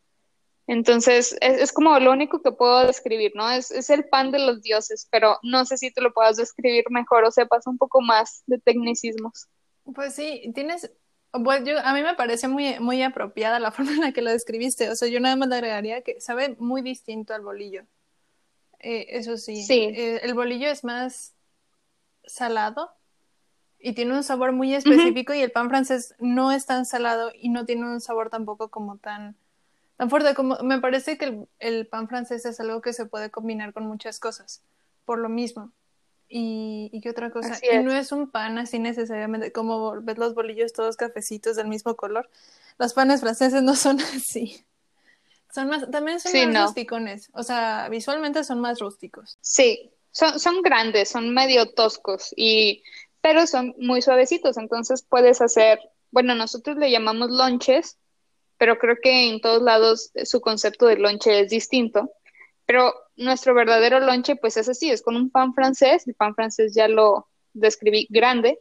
Entonces, 0.67 1.37
es, 1.41 1.73
como 1.73 1.99
lo 2.01 2.11
único 2.11 2.43
que 2.43 2.51
puedo 2.51 2.85
describir, 2.87 3.33
¿no? 3.37 3.49
Es, 3.51 3.71
es, 3.71 3.89
el 3.89 4.09
pan 4.09 4.33
de 4.33 4.41
los 4.41 4.63
dioses, 4.63 5.07
pero 5.11 5.39
no 5.43 5.65
sé 5.65 5.79
si 5.79 5.93
te 5.93 6.01
lo 6.01 6.13
puedas 6.13 6.37
describir 6.37 6.85
mejor 6.91 7.25
o 7.25 7.31
sepas 7.31 7.69
un 7.69 7.79
poco 7.79 8.01
más 8.01 8.43
de 8.47 8.59
tecnicismos. 8.59 9.47
Pues 9.95 10.15
sí, 10.15 10.51
tienes 10.55 10.91
Pues 11.31 11.63
yo, 11.65 11.79
a 11.79 11.95
mí 11.95 12.03
me 12.03 12.15
parece 12.15 12.49
muy, 12.49 12.81
muy 12.81 13.03
apropiada 13.03 13.61
la 13.61 13.71
forma 13.73 13.93
en 13.93 14.01
la 14.01 14.13
que 14.13 14.23
lo 14.23 14.31
describiste. 14.33 14.91
O 14.91 14.97
sea, 14.97 15.09
yo 15.09 15.21
nada 15.21 15.37
más 15.37 15.49
le 15.49 15.55
agregaría 15.55 16.03
que 16.03 16.21
sabe 16.21 16.57
muy 16.59 16.83
distinto 16.83 17.33
al 17.33 17.43
bolillo. 17.43 17.85
Eh, 18.81 19.07
eso 19.11 19.37
sí. 19.37 19.63
Sí. 19.63 19.93
Eh, 19.95 20.21
el 20.25 20.35
bolillo 20.35 20.69
es 20.69 20.83
más 20.83 21.35
salado 22.25 22.91
y 23.87 23.92
tiene 23.92 24.14
un 24.16 24.25
sabor 24.25 24.51
muy 24.51 24.75
específico 24.75 25.33
y 25.33 25.42
el 25.42 25.53
pan 25.53 25.68
francés 25.68 26.16
no 26.18 26.51
es 26.51 26.66
tan 26.66 26.87
salado 26.87 27.31
y 27.33 27.51
no 27.51 27.64
tiene 27.66 27.85
un 27.85 28.01
sabor 28.01 28.31
tampoco 28.31 28.68
como 28.68 28.99
tan, 28.99 29.37
tan 29.96 30.11
fuerte. 30.11 30.35
Como, 30.35 30.59
me 30.64 30.81
parece 30.81 31.16
que 31.16 31.27
el, 31.27 31.49
el 31.61 31.87
pan 31.87 32.09
francés 32.09 32.44
es 32.46 32.59
algo 32.59 32.81
que 32.81 32.92
se 32.92 33.07
puede 33.07 33.31
combinar 33.31 33.72
con 33.72 33.87
muchas 33.87 34.18
cosas, 34.18 34.61
por 35.05 35.20
lo 35.20 35.29
mismo. 35.29 35.70
Y, 36.29 36.90
y 36.92 37.01
qué 37.01 37.11
otra 37.11 37.31
cosa. 37.31 37.61
Y 37.62 37.79
no 37.85 37.92
es 37.92 38.11
un 38.11 38.29
pan 38.29 38.59
así 38.59 38.81
necesariamente, 38.81 39.53
como 39.53 40.03
ves 40.03 40.18
los 40.18 40.35
bolillos 40.35 40.72
todos 40.72 40.96
cafecitos 40.96 41.55
del 41.55 41.68
mismo 41.68 41.94
color. 41.94 42.29
Los 42.79 42.92
panes 42.92 43.20
franceses 43.20 43.62
no 43.62 43.77
son 43.77 44.01
así. 44.16 44.66
Son 45.55 45.68
más, 45.68 45.88
también 45.92 46.18
son 46.18 46.33
Sí, 46.33 46.44
más 46.46 46.55
no. 46.55 46.62
rusticones. 46.64 47.31
O 47.35 47.44
sea, 47.44 47.88
visualmente 47.88 48.42
son 48.42 48.59
más 48.61 48.81
rústicos. 48.81 49.38
Sí, 49.40 49.92
son, 50.11 50.40
son 50.40 50.61
grandes, 50.62 51.09
son 51.09 51.33
medio 51.33 51.70
toscos 51.72 52.35
y 52.37 52.83
pero 53.27 53.49
son 53.49 53.75
muy 53.79 54.03
suavecitos, 54.03 54.57
entonces 54.57 55.03
puedes 55.03 55.41
hacer, 55.41 55.81
bueno, 56.12 56.37
nosotros 56.37 56.77
le 56.77 56.93
llamamos 56.93 57.29
lonches, 57.29 57.99
pero 58.57 58.79
creo 58.79 58.99
que 59.03 59.31
en 59.31 59.41
todos 59.41 59.61
lados 59.62 60.12
su 60.23 60.41
concepto 60.41 60.87
de 60.87 60.97
lonche 60.97 61.41
es 61.41 61.51
distinto. 61.51 62.09
Pero 62.67 62.95
nuestro 63.17 63.53
verdadero 63.53 63.99
lonche, 63.99 64.37
pues 64.37 64.57
es 64.57 64.69
así, 64.69 64.93
es 64.93 65.03
con 65.03 65.17
un 65.17 65.31
pan 65.31 65.55
francés, 65.55 66.07
el 66.07 66.15
pan 66.15 66.37
francés 66.37 66.73
ya 66.73 66.87
lo 66.87 67.27
describí 67.53 68.07
grande, 68.11 68.61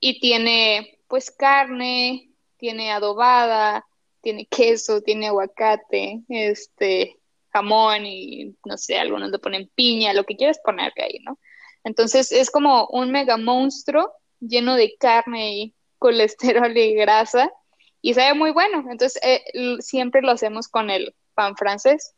y 0.00 0.18
tiene 0.18 1.00
pues 1.06 1.30
carne, 1.30 2.30
tiene 2.56 2.90
adobada, 2.90 3.84
tiene 4.22 4.46
queso, 4.46 5.02
tiene 5.02 5.26
aguacate, 5.26 6.22
este, 6.30 7.20
jamón 7.52 8.06
y 8.06 8.56
no 8.64 8.78
sé, 8.78 8.96
algunos 8.96 9.30
le 9.30 9.38
ponen 9.38 9.70
piña, 9.74 10.14
lo 10.14 10.24
que 10.24 10.36
quieras 10.36 10.58
ponerle 10.64 11.02
ahí, 11.02 11.18
¿no? 11.22 11.38
Entonces 11.84 12.32
es 12.32 12.50
como 12.50 12.86
un 12.88 13.10
mega 13.10 13.36
monstruo 13.36 14.12
lleno 14.40 14.74
de 14.74 14.96
carne 14.98 15.56
y 15.56 15.74
colesterol 15.98 16.76
y 16.76 16.94
grasa 16.94 17.50
y 18.02 18.14
sabe 18.14 18.34
muy 18.34 18.50
bueno. 18.50 18.84
Entonces 18.90 19.18
eh, 19.22 19.42
siempre 19.80 20.20
lo 20.20 20.32
hacemos 20.32 20.68
con 20.68 20.90
el 20.90 21.14
pan 21.34 21.56
francés. 21.56 22.14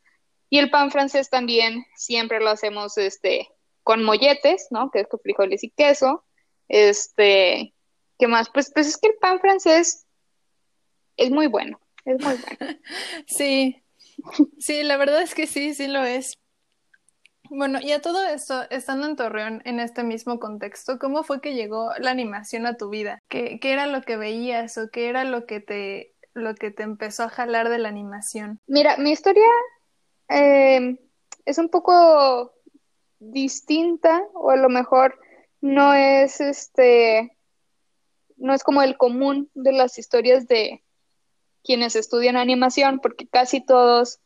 Y 0.48 0.58
el 0.58 0.70
pan 0.70 0.90
francés 0.90 1.28
también 1.28 1.84
siempre 1.96 2.40
lo 2.40 2.50
hacemos 2.50 2.96
este, 2.98 3.48
con 3.82 4.02
molletes, 4.02 4.68
¿no? 4.70 4.90
Que 4.90 5.00
es 5.00 5.08
con 5.08 5.20
frijoles 5.20 5.62
y 5.64 5.70
queso. 5.70 6.24
Este, 6.68 7.72
¿qué 8.18 8.26
más? 8.26 8.48
Pues, 8.52 8.72
pues 8.72 8.88
es 8.88 8.96
que 8.96 9.08
el 9.08 9.14
pan 9.20 9.40
francés 9.40 10.06
es 11.16 11.30
muy 11.30 11.46
bueno, 11.46 11.80
es 12.04 12.22
muy 12.22 12.34
bueno. 12.34 12.78
Sí, 13.26 13.82
sí, 14.58 14.82
la 14.82 14.96
verdad 14.96 15.22
es 15.22 15.34
que 15.34 15.46
sí, 15.46 15.74
sí 15.74 15.86
lo 15.86 16.04
es. 16.04 16.38
Bueno, 17.50 17.78
y 17.80 17.92
a 17.92 18.00
todo 18.00 18.24
esto, 18.24 18.62
estando 18.70 19.06
en 19.06 19.16
Torreón, 19.16 19.62
en 19.64 19.80
este 19.80 20.02
mismo 20.02 20.38
contexto, 20.38 20.98
¿cómo 20.98 21.22
fue 21.24 21.40
que 21.40 21.54
llegó 21.54 21.90
la 21.98 22.10
animación 22.10 22.66
a 22.66 22.76
tu 22.76 22.88
vida? 22.88 23.22
¿Qué, 23.28 23.58
era 23.62 23.86
lo 23.86 24.02
que 24.02 24.16
veías 24.16 24.78
o 24.78 24.88
qué 24.90 25.08
era 25.08 25.24
lo 25.24 25.46
que 25.46 25.60
te, 25.60 26.14
lo 26.34 26.54
que 26.54 26.70
te 26.70 26.82
empezó 26.82 27.24
a 27.24 27.28
jalar 27.28 27.68
de 27.68 27.78
la 27.78 27.88
animación? 27.88 28.60
Mira, 28.66 28.96
mi 28.96 29.12
historia 29.12 29.46
eh, 30.28 30.98
es 31.44 31.58
un 31.58 31.68
poco 31.68 32.52
distinta, 33.18 34.22
o 34.34 34.50
a 34.50 34.56
lo 34.56 34.68
mejor 34.68 35.18
no 35.60 35.94
es 35.94 36.40
este, 36.40 37.36
no 38.36 38.54
es 38.54 38.62
como 38.62 38.82
el 38.82 38.96
común 38.96 39.50
de 39.54 39.72
las 39.72 39.98
historias 39.98 40.46
de 40.46 40.82
quienes 41.64 41.96
estudian 41.96 42.36
animación, 42.36 43.00
porque 43.00 43.26
casi 43.26 43.64
todos 43.64 44.20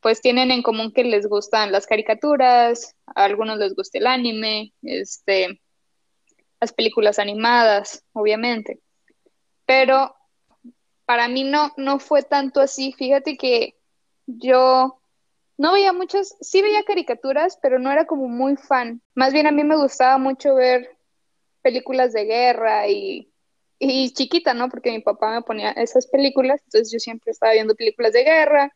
pues 0.00 0.20
tienen 0.20 0.50
en 0.50 0.62
común 0.62 0.92
que 0.92 1.04
les 1.04 1.26
gustan 1.26 1.72
las 1.72 1.86
caricaturas, 1.86 2.94
a 3.06 3.24
algunos 3.24 3.58
les 3.58 3.74
gusta 3.74 3.98
el 3.98 4.06
anime, 4.06 4.72
este, 4.82 5.60
las 6.60 6.72
películas 6.72 7.18
animadas, 7.18 8.04
obviamente. 8.12 8.80
Pero 9.66 10.14
para 11.04 11.28
mí 11.28 11.44
no, 11.44 11.72
no 11.76 11.98
fue 11.98 12.22
tanto 12.22 12.60
así. 12.60 12.92
Fíjate 12.92 13.36
que 13.36 13.76
yo 14.26 15.00
no 15.56 15.72
veía 15.72 15.92
muchas, 15.92 16.36
sí 16.40 16.62
veía 16.62 16.84
caricaturas, 16.84 17.58
pero 17.60 17.78
no 17.78 17.90
era 17.90 18.06
como 18.06 18.28
muy 18.28 18.56
fan. 18.56 19.02
Más 19.14 19.32
bien 19.32 19.46
a 19.46 19.52
mí 19.52 19.64
me 19.64 19.76
gustaba 19.76 20.18
mucho 20.18 20.54
ver 20.54 20.96
películas 21.62 22.12
de 22.12 22.24
guerra 22.24 22.88
y, 22.88 23.32
y 23.78 24.12
chiquita, 24.12 24.54
¿no? 24.54 24.68
Porque 24.68 24.92
mi 24.92 25.00
papá 25.00 25.32
me 25.32 25.42
ponía 25.42 25.72
esas 25.72 26.06
películas, 26.06 26.60
entonces 26.64 26.92
yo 26.92 27.00
siempre 27.00 27.32
estaba 27.32 27.52
viendo 27.52 27.74
películas 27.74 28.12
de 28.12 28.22
guerra 28.24 28.72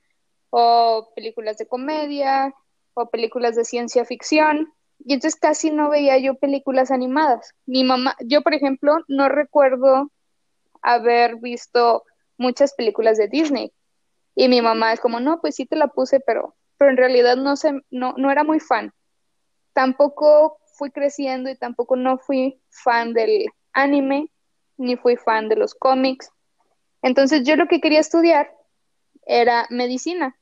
o 0.55 1.09
películas 1.17 1.57
de 1.57 1.67
comedia 1.67 2.55
o 2.93 3.09
películas 3.09 3.57
de 3.57 3.65
ciencia 3.65 4.05
ficción. 4.05 4.73
Y 4.99 5.15
entonces 5.15 5.41
casi 5.41 5.71
no 5.71 5.89
veía 5.89 6.19
yo 6.19 6.35
películas 6.35 6.91
animadas. 6.91 7.55
Mi 7.65 7.85
mamá, 7.85 8.15
yo 8.21 8.43
por 8.43 8.53
ejemplo, 8.53 8.99
no 9.09 9.31
recuerdo 9.31 10.13
haber 10.83 11.37
visto 11.37 12.05
muchas 12.37 12.75
películas 12.75 13.17
de 13.17 13.29
Disney. 13.29 13.73
Y 14.35 14.49
mi 14.49 14.61
mamá 14.61 14.93
es 14.93 15.01
como, 15.01 15.21
no, 15.21 15.41
pues 15.41 15.55
sí 15.55 15.65
te 15.65 15.77
la 15.77 15.89
puse, 15.89 16.21
pero, 16.21 16.55
pero 16.77 16.91
en 16.91 16.99
realidad 16.99 17.37
no, 17.37 17.57
sé, 17.57 17.73
no, 17.91 18.15
no 18.19 18.31
era 18.31 18.45
muy 18.45 18.61
fan. 18.61 18.93
Tampoco 19.73 20.59
fui 20.75 20.91
creciendo 20.91 21.49
y 21.49 21.57
tampoco 21.57 21.97
no 21.97 22.19
fui 22.19 22.61
fan 22.69 23.15
del 23.15 23.47
anime, 23.73 24.29
ni 24.77 24.97
fui 24.97 25.17
fan 25.17 25.49
de 25.49 25.57
los 25.57 25.75
cómics. 25.75 26.31
Entonces 27.01 27.43
yo 27.45 27.57
lo 27.57 27.69
que 27.69 27.81
quería 27.81 28.01
estudiar 28.01 28.55
era 29.25 29.67
medicina. 29.71 30.37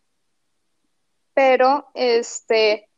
Pero 1.34 1.88
este, 1.94 2.88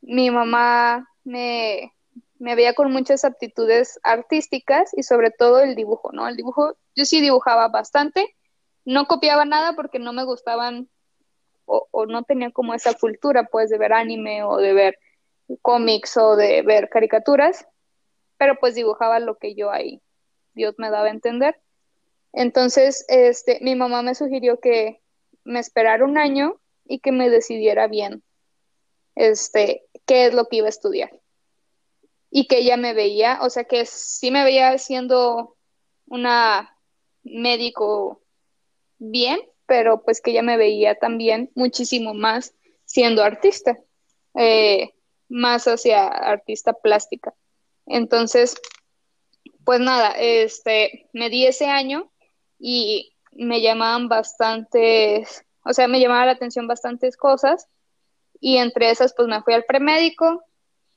mi 0.00 0.30
mamá 0.30 1.08
me, 1.24 1.92
me 2.38 2.54
veía 2.54 2.74
con 2.74 2.92
muchas 2.92 3.24
aptitudes 3.24 3.98
artísticas 4.02 4.92
y 4.96 5.02
sobre 5.02 5.30
todo 5.30 5.60
el 5.60 5.74
dibujo, 5.74 6.10
¿no? 6.12 6.28
El 6.28 6.36
dibujo, 6.36 6.76
yo 6.94 7.04
sí 7.04 7.20
dibujaba 7.20 7.68
bastante, 7.68 8.36
no 8.84 9.06
copiaba 9.06 9.44
nada 9.44 9.74
porque 9.74 9.98
no 9.98 10.12
me 10.12 10.24
gustaban 10.24 10.88
o, 11.64 11.88
o 11.90 12.06
no 12.06 12.22
tenía 12.24 12.50
como 12.50 12.74
esa 12.74 12.94
cultura, 12.94 13.44
pues, 13.44 13.70
de 13.70 13.78
ver 13.78 13.92
anime 13.92 14.44
o 14.44 14.58
de 14.58 14.72
ver 14.74 14.98
cómics 15.62 16.16
o 16.16 16.36
de 16.36 16.62
ver 16.62 16.88
caricaturas, 16.88 17.66
pero 18.36 18.56
pues 18.58 18.74
dibujaba 18.74 19.18
lo 19.20 19.38
que 19.38 19.54
yo 19.54 19.70
ahí, 19.70 20.02
Dios 20.54 20.74
me 20.78 20.90
daba 20.90 21.08
a 21.08 21.10
entender. 21.10 21.60
Entonces, 22.32 23.04
este, 23.08 23.58
mi 23.62 23.76
mamá 23.76 24.02
me 24.02 24.14
sugirió 24.14 24.58
que 24.58 25.00
me 25.44 25.60
esperara 25.60 26.04
un 26.04 26.18
año 26.18 26.60
y 26.84 26.98
que 26.98 27.12
me 27.12 27.30
decidiera 27.30 27.88
bien, 27.88 28.22
este, 29.14 29.84
qué 30.06 30.26
es 30.26 30.34
lo 30.34 30.46
que 30.46 30.56
iba 30.56 30.66
a 30.66 30.70
estudiar. 30.70 31.10
Y 32.30 32.46
que 32.46 32.58
ella 32.58 32.76
me 32.76 32.94
veía, 32.94 33.38
o 33.42 33.50
sea, 33.50 33.64
que 33.64 33.86
sí 33.86 34.30
me 34.30 34.44
veía 34.44 34.76
siendo 34.78 35.56
una 36.06 36.76
médico 37.22 38.22
bien, 38.98 39.40
pero 39.66 40.02
pues 40.02 40.20
que 40.20 40.32
ella 40.32 40.42
me 40.42 40.56
veía 40.56 40.96
también 40.96 41.50
muchísimo 41.54 42.14
más 42.14 42.54
siendo 42.84 43.22
artista, 43.22 43.78
eh, 44.34 44.94
más 45.28 45.64
hacia 45.66 46.06
artista 46.06 46.74
plástica. 46.74 47.34
Entonces, 47.86 48.56
pues 49.64 49.80
nada, 49.80 50.12
este, 50.18 51.08
me 51.12 51.30
di 51.30 51.46
ese 51.46 51.66
año 51.66 52.10
y 52.58 53.14
me 53.32 53.60
llamaban 53.60 54.08
bastantes, 54.08 55.44
o 55.64 55.72
sea, 55.72 55.88
me 55.88 56.00
llamaba 56.00 56.26
la 56.26 56.32
atención 56.32 56.66
bastantes 56.68 57.16
cosas 57.16 57.68
y 58.40 58.58
entre 58.58 58.90
esas 58.90 59.14
pues 59.14 59.28
me 59.28 59.42
fui 59.42 59.54
al 59.54 59.64
premédico, 59.64 60.44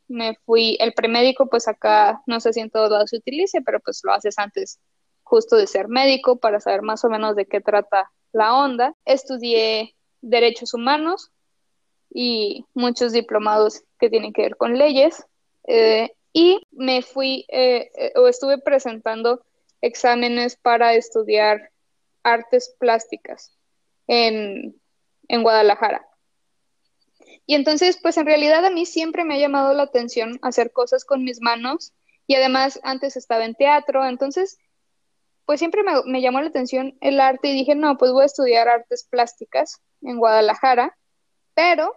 me 0.08 0.36
fui, 0.45 0.77
el 0.80 0.93
premédico 0.93 1.47
pues 1.49 1.67
acá 1.67 2.21
no 2.25 2.39
sé 2.39 2.53
si 2.53 2.60
en 2.60 2.69
todos 2.69 2.91
lados 2.91 3.10
se 3.12 3.17
utilice, 3.17 3.62
pero 3.62 3.80
pues 3.80 4.01
lo 4.03 4.13
haces 4.13 4.38
antes 4.38 4.80
justo 5.23 5.56
de 5.56 5.67
ser 5.67 5.88
médico 5.88 6.38
para 6.39 6.60
saber 6.60 6.82
más 6.82 7.03
o 7.03 7.10
menos 7.10 7.36
de 7.36 7.45
qué 7.45 7.62
trata 7.62 8.12
la 8.32 8.53
onda. 8.56 8.93
Estudié 9.06 9.95
derechos 10.21 10.73
humanos 10.73 11.32
y 12.10 12.65
muchos 12.73 13.12
diplomados 13.12 13.84
que 13.99 14.10
tienen 14.10 14.34
que 14.34 14.43
ver 14.43 14.58
con 14.58 14.77
leyes 14.77 15.25
eh, 15.67 16.12
y 16.34 16.62
me 16.71 17.01
fui 17.01 17.45
eh, 17.49 17.89
eh, 17.95 18.13
o 18.15 18.27
estuve 18.27 18.58
presentando 18.58 19.45
exámenes 19.82 20.56
para 20.58 20.93
estudiar 20.95 21.71
artes 22.23 22.75
plásticas 22.80 23.57
en, 24.08 24.80
en 25.28 25.43
Guadalajara. 25.43 26.08
Y 27.46 27.56
entonces, 27.56 27.98
pues 28.02 28.17
en 28.17 28.26
realidad 28.26 28.65
a 28.65 28.70
mí 28.70 28.86
siempre 28.86 29.24
me 29.24 29.36
ha 29.36 29.39
llamado 29.39 29.74
la 29.74 29.84
atención 29.84 30.39
hacer 30.41 30.72
cosas 30.72 31.06
con 31.06 31.24
mis 31.24 31.41
manos 31.41 31.93
y 32.28 32.36
además 32.36 32.80
antes 32.84 33.15
estaba 33.15 33.46
en 33.46 33.56
teatro, 33.56 34.06
entonces, 34.06 34.58
pues 35.46 35.60
siempre 35.60 35.82
me, 35.84 35.93
me, 36.06 36.22
llamó 36.22 36.41
la 36.41 36.48
atención 36.48 36.98
el 37.00 37.22
arte 37.22 37.48
y 37.48 37.54
dije, 37.54 37.74
no, 37.74 37.98
pues 37.98 38.12
voy 38.12 38.24
a 38.24 38.26
estudiar 38.26 38.67
artes 38.67 39.08
plásticas 39.10 39.82
en 40.02 40.17
Guadalajara, 40.17 40.98
pero 41.54 41.93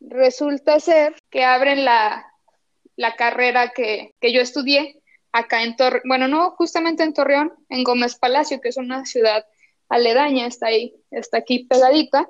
resulta 0.00 0.80
ser 0.80 1.14
que 1.30 1.44
abren 1.44 1.84
la, 1.84 2.32
la 2.96 3.16
carrera 3.16 3.72
que, 3.72 4.14
que 4.20 4.32
yo 4.32 4.40
estudié 4.40 5.02
acá 5.32 5.62
en 5.62 5.76
Torreón, 5.76 6.02
bueno, 6.06 6.26
no 6.26 6.52
justamente 6.52 7.02
en 7.02 7.12
Torreón, 7.12 7.52
en 7.68 7.84
Gómez 7.84 8.16
Palacio, 8.16 8.60
que 8.60 8.70
es 8.70 8.76
una 8.76 9.04
ciudad 9.04 9.44
aledaña, 9.88 10.46
está 10.46 10.68
ahí, 10.68 10.94
está 11.10 11.38
aquí 11.38 11.64
pegadita, 11.64 12.28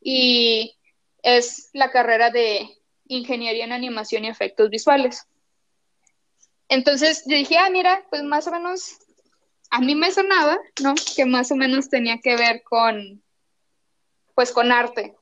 y 0.00 0.76
es 1.22 1.70
la 1.72 1.90
carrera 1.90 2.30
de 2.30 2.68
Ingeniería 3.06 3.64
en 3.64 3.72
Animación 3.72 4.24
y 4.24 4.28
Efectos 4.28 4.70
Visuales. 4.70 5.26
Entonces 6.68 7.24
yo 7.26 7.36
dije, 7.36 7.58
ah, 7.58 7.70
mira, 7.70 8.04
pues 8.10 8.22
más 8.22 8.46
o 8.46 8.50
menos, 8.50 8.98
a 9.70 9.80
mí 9.80 9.94
me 9.94 10.10
sonaba, 10.10 10.58
¿no? 10.82 10.94
Que 11.16 11.26
más 11.26 11.52
o 11.52 11.56
menos 11.56 11.88
tenía 11.88 12.18
que 12.18 12.36
ver 12.36 12.62
con, 12.62 13.22
pues 14.34 14.52
con 14.52 14.72
arte. 14.72 15.14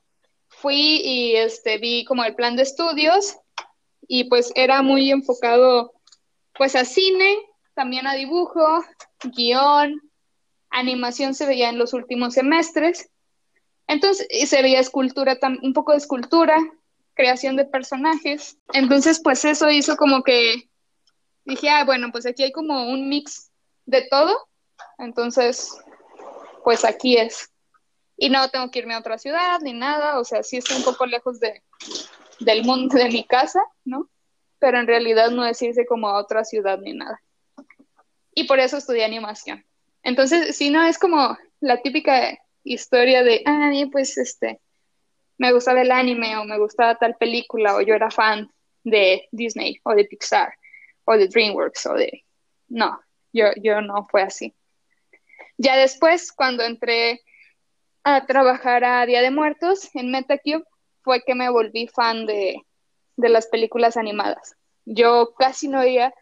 Fui 0.47 1.01
y 1.03 1.35
este, 1.35 1.77
vi 1.77 2.05
como 2.05 2.23
el 2.23 2.35
plan 2.35 2.55
de 2.55 2.63
estudios 2.63 3.37
y 4.07 4.25
pues 4.25 4.51
era 4.55 4.81
muy 4.81 5.11
enfocado 5.11 5.93
pues 6.53 6.75
a 6.75 6.85
cine, 6.85 7.37
también 7.73 8.07
a 8.07 8.13
dibujo, 8.13 8.83
guion, 9.23 10.10
animación 10.71 11.35
se 11.35 11.45
veía 11.45 11.69
en 11.69 11.77
los 11.77 11.93
últimos 11.93 12.33
semestres. 12.33 13.09
Entonces, 13.87 14.27
se 14.49 14.61
veía 14.61 14.79
escultura, 14.79 15.37
un 15.61 15.73
poco 15.73 15.91
de 15.91 15.99
escultura, 15.99 16.57
creación 17.13 17.55
de 17.55 17.65
personajes. 17.65 18.57
Entonces, 18.73 19.21
pues 19.23 19.45
eso 19.45 19.69
hizo 19.69 19.97
como 19.97 20.23
que 20.23 20.69
dije, 21.45 21.69
ah, 21.69 21.83
bueno, 21.83 22.11
pues 22.11 22.25
aquí 22.25 22.43
hay 22.43 22.51
como 22.51 22.89
un 22.89 23.09
mix 23.09 23.51
de 23.85 24.07
todo. 24.09 24.47
Entonces, 24.97 25.77
pues 26.63 26.85
aquí 26.85 27.17
es. 27.17 27.51
Y 28.17 28.29
no 28.29 28.49
tengo 28.49 28.69
que 28.71 28.79
irme 28.79 28.93
a 28.93 28.99
otra 28.99 29.17
ciudad 29.17 29.59
ni 29.61 29.73
nada, 29.73 30.19
o 30.19 30.23
sea, 30.23 30.43
sí 30.43 30.57
estoy 30.57 30.77
un 30.77 30.83
poco 30.83 31.05
lejos 31.05 31.39
de, 31.39 31.63
del 32.39 32.63
mundo 32.63 32.95
de 32.95 33.09
mi 33.09 33.25
casa, 33.25 33.61
¿no? 33.83 34.09
Pero 34.59 34.79
en 34.79 34.87
realidad 34.87 35.31
no 35.31 35.43
es 35.43 35.59
irse 35.61 35.85
como 35.87 36.07
a 36.07 36.19
otra 36.19 36.45
ciudad 36.45 36.79
ni 36.79 36.93
nada. 36.93 37.19
Y 38.35 38.43
por 38.43 38.59
eso 38.59 38.77
estudié 38.77 39.03
animación. 39.03 39.65
Entonces, 40.03 40.55
si 40.55 40.69
no 40.69 40.83
es 40.83 40.97
como 40.97 41.37
la 41.59 41.81
típica 41.81 42.37
historia 42.63 43.23
de, 43.23 43.43
ah, 43.45 43.71
pues 43.91 44.17
este, 44.17 44.59
me 45.37 45.53
gustaba 45.53 45.81
el 45.81 45.91
anime 45.91 46.37
o 46.37 46.45
me 46.45 46.57
gustaba 46.57 46.95
tal 46.95 47.15
película 47.15 47.75
o 47.75 47.81
yo 47.81 47.95
era 47.95 48.11
fan 48.11 48.51
de 48.83 49.27
Disney 49.31 49.79
o 49.83 49.93
de 49.93 50.05
Pixar 50.05 50.53
o 51.05 51.17
de 51.17 51.27
DreamWorks 51.27 51.85
o 51.87 51.93
de... 51.93 52.23
No, 52.67 52.99
yo, 53.33 53.47
yo 53.61 53.81
no 53.81 54.05
fue 54.09 54.23
así. 54.23 54.53
Ya 55.57 55.77
después, 55.77 56.31
cuando 56.31 56.63
entré 56.63 57.21
a 58.03 58.25
trabajar 58.25 58.83
a 58.83 59.05
Día 59.05 59.21
de 59.21 59.31
Muertos 59.31 59.89
en 59.95 60.11
MetaCube, 60.11 60.63
fue 61.03 61.21
que 61.23 61.35
me 61.35 61.49
volví 61.49 61.87
fan 61.87 62.25
de, 62.25 62.55
de 63.17 63.29
las 63.29 63.47
películas 63.47 63.97
animadas. 63.97 64.55
Yo 64.85 65.33
casi 65.37 65.67
no 65.67 65.79
veía, 65.79 66.13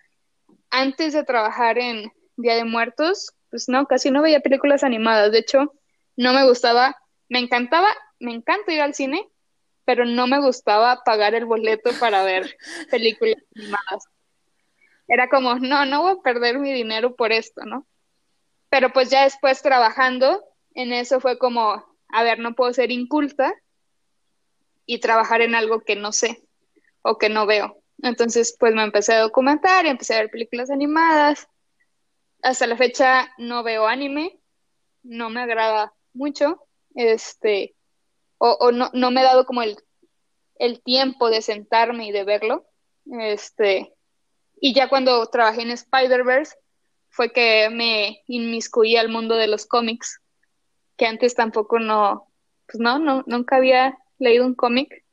antes 0.69 1.13
de 1.13 1.23
trabajar 1.23 1.77
en 1.77 2.11
Día 2.35 2.55
de 2.55 2.65
Muertos, 2.65 3.33
pues 3.49 3.69
no, 3.69 3.85
casi 3.85 4.11
no 4.11 4.21
veía 4.21 4.39
películas 4.39 4.83
animadas. 4.83 5.31
De 5.31 5.39
hecho, 5.39 5.73
no 6.15 6.33
me 6.33 6.47
gustaba, 6.47 6.95
me 7.27 7.39
encantaba, 7.39 7.89
me 8.19 8.33
encanta 8.33 8.73
ir 8.73 8.81
al 8.81 8.93
cine, 8.93 9.27
pero 9.85 10.05
no 10.05 10.27
me 10.27 10.39
gustaba 10.39 11.03
pagar 11.03 11.35
el 11.35 11.45
boleto 11.45 11.91
para 11.99 12.23
ver 12.23 12.55
películas 12.91 13.37
animadas. 13.55 14.05
Era 15.07 15.27
como, 15.29 15.55
no, 15.55 15.85
no 15.85 16.03
voy 16.03 16.13
a 16.13 16.21
perder 16.21 16.59
mi 16.59 16.71
dinero 16.71 17.15
por 17.15 17.31
esto, 17.31 17.65
¿no? 17.65 17.87
Pero 18.69 18.93
pues 18.93 19.09
ya 19.09 19.23
después 19.23 19.61
trabajando 19.61 20.43
en 20.75 20.93
eso 20.93 21.19
fue 21.19 21.39
como, 21.39 21.83
a 22.09 22.23
ver, 22.23 22.39
no 22.39 22.53
puedo 22.53 22.71
ser 22.73 22.91
inculta 22.91 23.53
y 24.85 24.99
trabajar 24.99 25.41
en 25.41 25.55
algo 25.55 25.81
que 25.81 25.95
no 25.95 26.11
sé 26.11 26.43
o 27.01 27.17
que 27.17 27.29
no 27.29 27.45
veo. 27.45 27.81
Entonces, 28.01 28.55
pues 28.59 28.73
me 28.73 28.83
empecé 28.83 29.13
a 29.13 29.21
documentar 29.21 29.85
y 29.85 29.89
empecé 29.89 30.15
a 30.15 30.21
ver 30.21 30.29
películas 30.29 30.69
animadas. 30.69 31.47
Hasta 32.41 32.67
la 32.67 32.77
fecha 32.77 33.29
no 33.37 33.63
veo 33.63 33.87
anime, 33.87 34.39
no 35.03 35.29
me 35.29 35.41
agrada 35.41 35.93
mucho, 36.13 36.65
este, 36.95 37.75
o, 38.37 38.71
no, 38.71 38.89
no, 38.93 39.11
me 39.11 39.21
he 39.21 39.23
dado 39.23 39.45
como 39.45 39.61
el, 39.61 39.77
el 40.55 40.81
tiempo 40.81 41.29
de 41.29 41.41
sentarme 41.41 42.07
y 42.07 42.11
de 42.11 42.23
verlo. 42.23 42.65
Este, 43.19 43.93
y 44.61 44.73
ya 44.73 44.87
cuando 44.87 45.25
trabajé 45.27 45.61
en 45.61 45.71
Spider-Verse 45.71 46.55
fue 47.09 47.31
que 47.31 47.69
me 47.69 48.23
inmiscuí 48.27 48.95
al 48.95 49.09
mundo 49.09 49.35
de 49.35 49.47
los 49.47 49.65
cómics, 49.65 50.21
que 50.95 51.05
antes 51.05 51.35
tampoco 51.35 51.79
no, 51.79 52.31
pues 52.65 52.79
no, 52.79 52.99
no, 52.99 53.23
nunca 53.27 53.57
había 53.57 53.97
leído 54.19 54.45
un 54.45 54.55
cómic. 54.55 55.05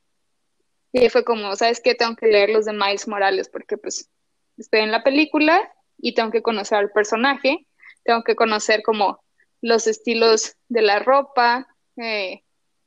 Y 0.93 1.09
fue 1.09 1.25
como, 1.25 1.55
¿sabes 1.57 1.81
qué? 1.83 1.95
Tengo 1.95 2.17
que 2.17 2.27
leer 2.27 2.51
los 2.51 2.65
de 2.65 2.73
Miles 2.73 3.09
Morales 3.09 3.49
porque 3.49 3.77
pues 3.77 4.11
estoy 4.57 4.81
en 4.81 4.93
la 4.93 5.03
película 5.03 5.73
y 5.99 6.15
tengo 6.15 6.31
que 6.31 6.43
conocer 6.43 6.79
al 6.79 6.91
personaje, 6.91 7.67
tengo 8.05 8.23
que 8.23 8.37
conocer 8.37 8.83
como 8.83 9.21
los 9.63 9.87
estilos 9.87 10.57
de 10.69 10.83
la 10.83 10.99
ropa, 10.99 11.67
eh, 11.97 12.43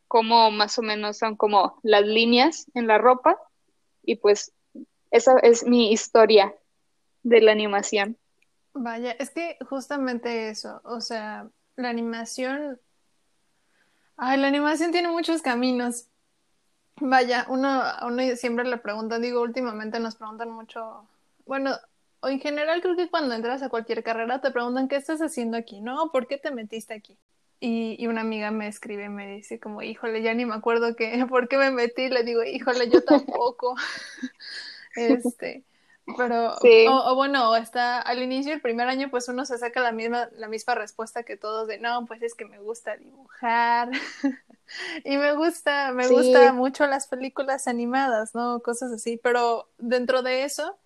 cómo 0.07 0.51
más 0.51 0.77
o 0.79 0.81
menos 0.81 1.17
son 1.17 1.35
como 1.35 1.79
las 1.83 2.03
líneas 2.03 2.65
en 2.73 2.87
la 2.87 2.97
ropa 2.97 3.37
y 4.03 4.15
pues 4.15 4.53
esa 5.11 5.37
es 5.39 5.65
mi 5.65 5.91
historia 5.91 6.55
de 7.23 7.41
la 7.41 7.51
animación. 7.51 8.17
Vaya, 8.73 9.11
es 9.11 9.31
que 9.31 9.57
justamente 9.67 10.49
eso, 10.49 10.81
o 10.83 11.01
sea, 11.01 11.49
la 11.75 11.89
animación, 11.89 12.79
ay, 14.17 14.39
la 14.39 14.47
animación 14.47 14.91
tiene 14.91 15.09
muchos 15.09 15.41
caminos. 15.41 16.07
Vaya, 17.01 17.45
uno, 17.49 17.81
uno 18.03 18.35
siempre 18.35 18.65
le 18.65 18.77
pregunta, 18.77 19.19
digo, 19.19 19.41
últimamente 19.41 19.99
nos 19.99 20.15
preguntan 20.15 20.51
mucho, 20.51 21.07
bueno, 21.45 21.71
o 22.21 22.27
en 22.27 22.39
general 22.39 22.81
creo 22.81 22.95
que 22.95 23.09
cuando 23.09 23.35
entras 23.35 23.61
a 23.61 23.69
cualquier 23.69 24.03
carrera 24.03 24.41
te 24.41 24.51
preguntan 24.51 24.87
qué 24.87 24.95
estás 24.95 25.21
haciendo 25.21 25.57
aquí, 25.57 25.81
¿no? 25.81 26.11
¿Por 26.11 26.27
qué 26.27 26.37
te 26.37 26.51
metiste 26.51 26.93
aquí? 26.93 27.17
Y, 27.59 27.95
y 27.99 28.07
una 28.07 28.21
amiga 28.21 28.51
me 28.51 28.67
escribe, 28.67 29.09
me 29.09 29.35
dice 29.35 29.59
como, 29.59 29.81
híjole, 29.81 30.21
ya 30.21 30.33
ni 30.33 30.45
me 30.45 30.55
acuerdo 30.55 30.95
que, 30.95 31.25
por 31.29 31.47
qué 31.47 31.57
me 31.57 31.71
metí, 31.71 32.09
le 32.09 32.23
digo, 32.23 32.43
híjole, 32.43 32.89
yo 32.89 33.03
tampoco. 33.03 33.75
este, 34.95 35.63
pero, 36.17 36.55
o, 36.55 37.15
bueno, 37.15 37.55
está 37.55 37.99
al 37.99 38.21
inicio 38.21 38.51
del 38.51 38.61
primer 38.61 38.87
año, 38.87 39.09
pues 39.09 39.27
uno 39.27 39.45
se 39.45 39.57
saca 39.57 39.81
la 39.81 39.91
misma, 39.91 40.29
la 40.35 40.47
misma 40.47 40.75
respuesta 40.75 41.23
que 41.23 41.37
todos 41.37 41.67
de, 41.67 41.79
no, 41.79 42.05
pues 42.05 42.21
es 42.21 42.35
que 42.35 42.45
me 42.45 42.59
gusta 42.59 42.97
dibujar 42.97 43.89
y 45.03 45.17
me 45.17 45.33
gusta, 45.33 45.91
me 45.91 46.07
gusta 46.07 46.53
mucho 46.53 46.85
las 46.87 47.07
películas 47.07 47.67
animadas, 47.67 48.33
¿no? 48.35 48.61
Cosas 48.61 48.91
así, 48.91 49.19
pero 49.21 49.69
dentro 49.77 50.21
de 50.21 50.43
eso, 50.43 50.77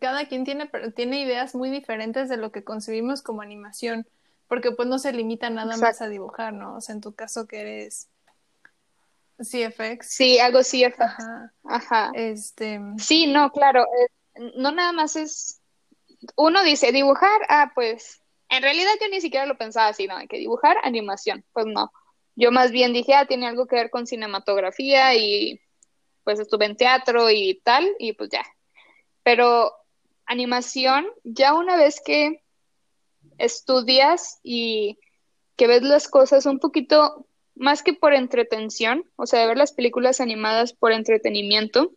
cada 0.00 0.26
quien 0.26 0.44
tiene, 0.44 0.70
tiene 0.94 1.20
ideas 1.20 1.54
muy 1.54 1.70
diferentes 1.70 2.28
de 2.28 2.36
lo 2.36 2.52
que 2.52 2.64
concebimos 2.64 3.22
como 3.22 3.42
animación, 3.42 4.06
porque 4.48 4.72
pues 4.72 4.88
no 4.88 4.98
se 4.98 5.12
limita 5.12 5.50
nada 5.50 5.76
más 5.76 6.00
a 6.00 6.08
dibujar, 6.08 6.52
¿no? 6.52 6.76
O 6.76 6.80
sea, 6.80 6.94
en 6.94 7.00
tu 7.00 7.14
caso 7.14 7.46
que 7.46 7.60
eres 7.60 8.08
CFX. 9.38 10.06
Sí, 10.06 10.38
algo 10.38 10.60
CFX. 10.60 11.00
Ajá. 11.00 11.52
Ajá. 11.64 12.10
Este... 12.14 12.80
Sí, 12.98 13.26
no, 13.26 13.50
claro, 13.50 13.86
no 14.56 14.72
nada 14.72 14.92
más 14.92 15.16
es, 15.16 15.60
uno 16.36 16.62
dice 16.62 16.92
dibujar, 16.92 17.40
ah, 17.48 17.72
pues, 17.74 18.22
en 18.48 18.62
realidad 18.62 18.92
yo 19.00 19.08
ni 19.08 19.20
siquiera 19.20 19.46
lo 19.46 19.58
pensaba 19.58 19.88
así, 19.88 20.06
¿no? 20.06 20.16
Que 20.28 20.38
dibujar 20.38 20.76
animación, 20.82 21.44
pues 21.52 21.66
no. 21.66 21.92
Yo 22.34 22.52
más 22.52 22.70
bien 22.70 22.92
dije, 22.92 23.14
ah, 23.14 23.26
tiene 23.26 23.46
algo 23.46 23.66
que 23.66 23.76
ver 23.76 23.90
con 23.90 24.06
cinematografía 24.06 25.14
y 25.14 25.60
pues 26.22 26.40
estuve 26.40 26.66
en 26.66 26.76
teatro 26.76 27.30
y 27.30 27.60
tal, 27.62 27.88
y 27.98 28.12
pues 28.12 28.30
ya, 28.30 28.44
pero 29.26 29.72
animación, 30.24 31.04
ya 31.24 31.54
una 31.54 31.76
vez 31.76 32.00
que 32.00 32.44
estudias 33.38 34.38
y 34.44 35.00
que 35.56 35.66
ves 35.66 35.82
las 35.82 36.06
cosas 36.06 36.46
un 36.46 36.60
poquito 36.60 37.26
más 37.56 37.82
que 37.82 37.92
por 37.92 38.14
entretención, 38.14 39.02
o 39.16 39.26
sea, 39.26 39.40
de 39.40 39.48
ver 39.48 39.56
las 39.56 39.72
películas 39.72 40.20
animadas 40.20 40.74
por 40.74 40.92
entretenimiento, 40.92 41.90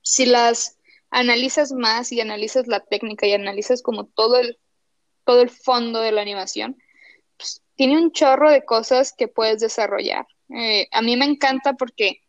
si 0.00 0.24
las 0.24 0.78
analizas 1.10 1.72
más 1.72 2.10
y 2.10 2.22
analizas 2.22 2.68
la 2.68 2.80
técnica 2.80 3.26
y 3.26 3.34
analizas 3.34 3.82
como 3.82 4.06
todo 4.06 4.38
el, 4.38 4.58
todo 5.24 5.42
el 5.42 5.50
fondo 5.50 6.00
de 6.00 6.12
la 6.12 6.22
animación, 6.22 6.78
pues, 7.36 7.60
tiene 7.74 7.98
un 7.98 8.12
chorro 8.12 8.50
de 8.50 8.64
cosas 8.64 9.12
que 9.12 9.28
puedes 9.28 9.60
desarrollar. 9.60 10.26
Eh, 10.48 10.88
a 10.90 11.02
mí 11.02 11.18
me 11.18 11.26
encanta 11.26 11.74
porque 11.74 12.22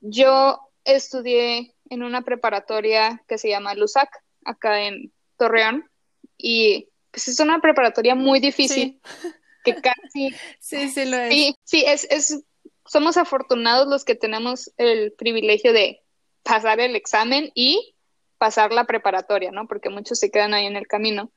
yo 0.00 0.60
estudié 0.84 1.75
en 1.90 2.02
una 2.02 2.22
preparatoria 2.22 3.22
que 3.28 3.38
se 3.38 3.48
llama 3.48 3.74
LUSAC, 3.74 4.08
acá 4.44 4.82
en 4.82 5.12
Torreón, 5.36 5.90
y 6.38 6.88
pues 7.10 7.28
es 7.28 7.40
una 7.40 7.60
preparatoria 7.60 8.14
muy 8.14 8.40
difícil, 8.40 9.00
que 9.64 9.74
casi... 9.74 10.34
sí, 10.60 10.88
sí 10.88 11.04
lo 11.04 11.16
es. 11.16 11.32
Sí, 11.32 11.56
sí, 11.64 11.84
es, 11.86 12.06
es, 12.10 12.44
somos 12.86 13.16
afortunados 13.16 13.88
los 13.88 14.04
que 14.04 14.14
tenemos 14.14 14.72
el 14.76 15.12
privilegio 15.12 15.72
de 15.72 16.02
pasar 16.42 16.80
el 16.80 16.94
examen 16.94 17.50
y 17.54 17.94
pasar 18.38 18.72
la 18.72 18.84
preparatoria, 18.84 19.50
¿no? 19.50 19.66
Porque 19.66 19.88
muchos 19.88 20.18
se 20.18 20.30
quedan 20.30 20.54
ahí 20.54 20.66
en 20.66 20.76
el 20.76 20.86
camino. 20.86 21.32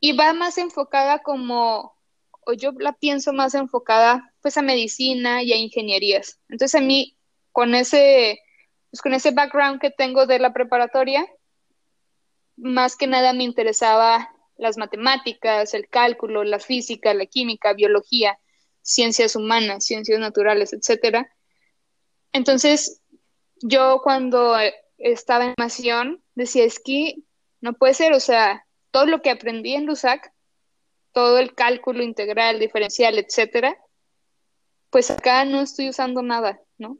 Y 0.00 0.12
va 0.12 0.32
más 0.32 0.58
enfocada 0.58 1.20
como, 1.20 1.96
o 2.46 2.52
yo 2.52 2.72
la 2.78 2.92
pienso 2.92 3.32
más 3.32 3.54
enfocada 3.54 4.32
pues 4.40 4.56
a 4.56 4.62
medicina 4.62 5.42
y 5.42 5.52
a 5.52 5.56
ingenierías. 5.56 6.38
Entonces 6.48 6.80
a 6.80 6.84
mí, 6.84 7.16
con 7.50 7.74
ese 7.74 8.40
pues 8.90 9.02
con 9.02 9.14
ese 9.14 9.30
background 9.32 9.80
que 9.80 9.90
tengo 9.90 10.26
de 10.26 10.38
la 10.38 10.52
preparatoria, 10.52 11.26
más 12.56 12.96
que 12.96 13.06
nada 13.06 13.32
me 13.32 13.44
interesaba 13.44 14.28
las 14.56 14.76
matemáticas, 14.76 15.74
el 15.74 15.88
cálculo, 15.88 16.44
la 16.44 16.58
física, 16.58 17.14
la 17.14 17.26
química, 17.26 17.72
biología, 17.72 18.38
ciencias 18.82 19.36
humanas, 19.36 19.84
ciencias 19.84 20.18
naturales, 20.18 20.72
etcétera. 20.72 21.32
Entonces, 22.32 23.00
yo 23.62 24.00
cuando 24.02 24.56
estaba 24.98 25.44
en 25.44 25.54
animación 25.56 26.22
decía, 26.34 26.64
es 26.64 26.80
que 26.80 27.16
no 27.60 27.74
puede 27.74 27.94
ser, 27.94 28.12
o 28.12 28.20
sea, 28.20 28.66
todo 28.90 29.06
lo 29.06 29.22
que 29.22 29.30
aprendí 29.30 29.74
en 29.74 29.86
LUSAC, 29.86 30.32
todo 31.12 31.38
el 31.38 31.54
cálculo 31.54 32.02
integral, 32.02 32.58
diferencial, 32.58 33.18
etcétera, 33.18 33.76
pues 34.90 35.10
acá 35.10 35.44
no 35.44 35.60
estoy 35.60 35.88
usando 35.88 36.22
nada, 36.22 36.60
¿no? 36.78 36.98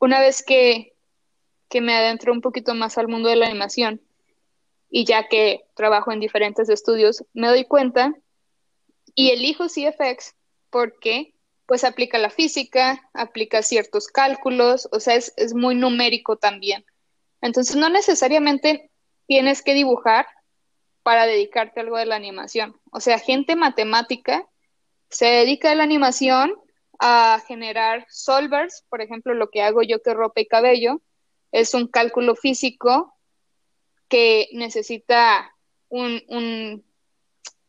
Una 0.00 0.20
vez 0.20 0.42
que, 0.42 0.94
que 1.68 1.80
me 1.80 1.94
adentro 1.94 2.32
un 2.32 2.40
poquito 2.40 2.74
más 2.74 2.98
al 2.98 3.06
mundo 3.06 3.28
de 3.28 3.36
la 3.36 3.46
animación 3.46 4.00
y 4.90 5.04
ya 5.04 5.28
que 5.28 5.60
trabajo 5.74 6.10
en 6.10 6.18
diferentes 6.18 6.68
estudios, 6.68 7.24
me 7.32 7.48
doy 7.48 7.64
cuenta 7.64 8.12
y 9.14 9.30
elijo 9.30 9.66
CFX 9.66 10.34
porque 10.70 11.34
pues 11.66 11.84
aplica 11.84 12.18
la 12.18 12.30
física, 12.30 13.08
aplica 13.12 13.62
ciertos 13.62 14.08
cálculos, 14.08 14.88
o 14.90 14.98
sea, 14.98 15.14
es, 15.14 15.32
es 15.36 15.54
muy 15.54 15.76
numérico 15.76 16.36
también. 16.36 16.84
Entonces, 17.40 17.76
no 17.76 17.88
necesariamente 17.88 18.90
tienes 19.26 19.62
que 19.62 19.74
dibujar 19.74 20.26
para 21.04 21.26
dedicarte 21.26 21.78
a 21.78 21.82
algo 21.84 21.96
de 21.96 22.06
la 22.06 22.16
animación. 22.16 22.80
O 22.90 23.00
sea, 23.00 23.20
gente 23.20 23.54
matemática 23.54 24.48
se 25.10 25.26
dedica 25.26 25.70
a 25.70 25.74
la 25.76 25.84
animación 25.84 26.54
a 27.00 27.42
generar 27.48 28.06
solvers, 28.10 28.84
por 28.90 29.00
ejemplo, 29.00 29.34
lo 29.34 29.48
que 29.48 29.62
hago 29.62 29.82
yo 29.82 30.02
que 30.02 30.14
ropa 30.14 30.42
y 30.42 30.46
cabello, 30.46 31.00
es 31.50 31.74
un 31.74 31.88
cálculo 31.88 32.36
físico 32.36 33.16
que 34.08 34.48
necesita 34.52 35.56
un, 35.88 36.22
un 36.28 36.84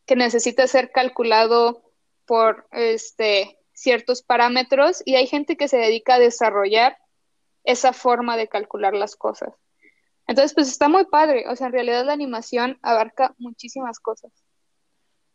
que 0.04 0.16
necesita 0.16 0.66
ser 0.66 0.90
calculado 0.90 1.82
por 2.26 2.68
este 2.72 3.58
ciertos 3.72 4.22
parámetros 4.22 5.02
y 5.04 5.14
hay 5.14 5.26
gente 5.26 5.56
que 5.56 5.68
se 5.68 5.78
dedica 5.78 6.14
a 6.16 6.18
desarrollar 6.18 6.98
esa 7.64 7.92
forma 7.92 8.36
de 8.36 8.48
calcular 8.48 8.94
las 8.94 9.16
cosas. 9.16 9.54
Entonces, 10.26 10.54
pues 10.54 10.68
está 10.68 10.88
muy 10.88 11.06
padre, 11.06 11.48
o 11.48 11.56
sea, 11.56 11.68
en 11.68 11.72
realidad 11.72 12.04
la 12.04 12.12
animación 12.12 12.78
abarca 12.82 13.34
muchísimas 13.38 13.98
cosas. 13.98 14.30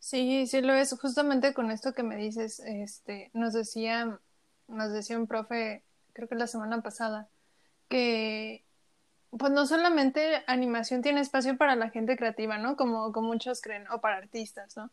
Sí, 0.07 0.47
sí 0.47 0.61
lo 0.61 0.73
es. 0.73 0.97
Justamente 0.99 1.53
con 1.53 1.69
esto 1.69 1.93
que 1.93 2.01
me 2.03 2.15
dices, 2.15 2.61
este, 2.61 3.29
nos 3.33 3.51
decía, 3.53 4.19
nos 4.69 4.93
decía 4.93 5.17
un 5.19 5.27
profe, 5.27 5.83
creo 6.13 6.29
que 6.29 6.35
la 6.35 6.47
semana 6.47 6.81
pasada, 6.81 7.27
que 7.89 8.65
pues 9.31 9.51
no 9.51 9.65
solamente 9.67 10.43
animación 10.47 11.01
tiene 11.01 11.21
espacio 11.21 11.57
para 11.57 11.75
la 11.75 11.89
gente 11.89 12.17
creativa, 12.17 12.57
¿no? 12.57 12.77
Como, 12.77 13.11
como 13.13 13.29
muchos 13.29 13.61
creen, 13.61 13.85
o 13.91 14.01
para 14.01 14.17
artistas, 14.17 14.77
¿no? 14.77 14.91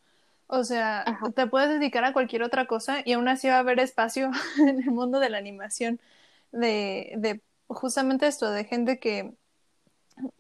O 0.48 0.64
sea, 0.64 1.05
te 1.37 1.46
puedes 1.46 1.70
dedicar 1.70 2.05
a 2.05 2.12
cualquier 2.12 2.42
otra 2.42 2.66
cosa 2.66 2.98
y 3.05 3.12
aún 3.12 3.29
así 3.29 3.48
va 3.48 3.57
a 3.57 3.61
haber 3.61 3.81
espacio 3.81 4.33
en 4.59 4.81
el 4.83 4.90
mundo 4.90 5.20
de 5.20 5.31
la 5.31 5.38
animación 5.38 6.00
de, 6.53 7.14
de 7.18 7.42
justamente 7.68 8.27
esto, 8.27 8.50
de 8.50 8.64
gente 8.64 8.98
que, 8.98 9.35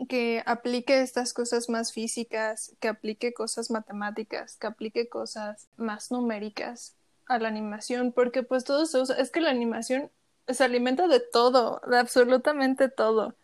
que 0.08 0.42
aplique 0.46 1.00
estas 1.00 1.32
cosas 1.32 1.68
más 1.68 1.92
físicas, 1.92 2.72
que 2.80 2.88
aplique 2.88 3.32
cosas 3.34 3.70
matemáticas, 3.70 4.56
que 4.56 4.66
aplique 4.66 5.08
cosas 5.08 5.66
más 5.76 6.10
numéricas 6.10 6.94
a 7.26 7.38
la 7.38 7.48
animación, 7.48 8.12
porque 8.12 8.42
pues 8.42 8.64
todo 8.64 8.86
se 8.86 9.00
usa, 9.00 9.16
es 9.16 9.30
que 9.30 9.40
la 9.40 9.50
animación 9.50 10.10
se 10.48 10.64
alimenta 10.64 11.08
de 11.08 11.20
todo, 11.20 11.80
de 11.88 11.98
absolutamente 11.98 12.88
todo. 12.88 13.34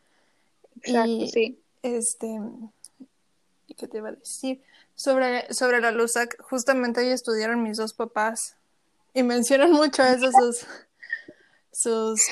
Exacto, 0.82 1.26
sí. 1.26 1.58
Este, 1.82 2.40
¿qué 3.76 3.88
te 3.88 3.98
iba 3.98 4.10
a 4.10 4.12
decir? 4.12 4.62
Sobre, 4.94 5.52
sobre 5.52 5.80
la 5.80 5.92
LUSAC, 5.92 6.40
justamente 6.42 7.00
ahí 7.00 7.08
estudiaron 7.08 7.62
mis 7.62 7.78
dos 7.78 7.94
papás 7.94 8.56
y 9.14 9.22
mencionan 9.22 9.72
mucho 9.72 10.02
eso 10.02 10.30
sus, 10.30 10.66
sus, 11.72 12.22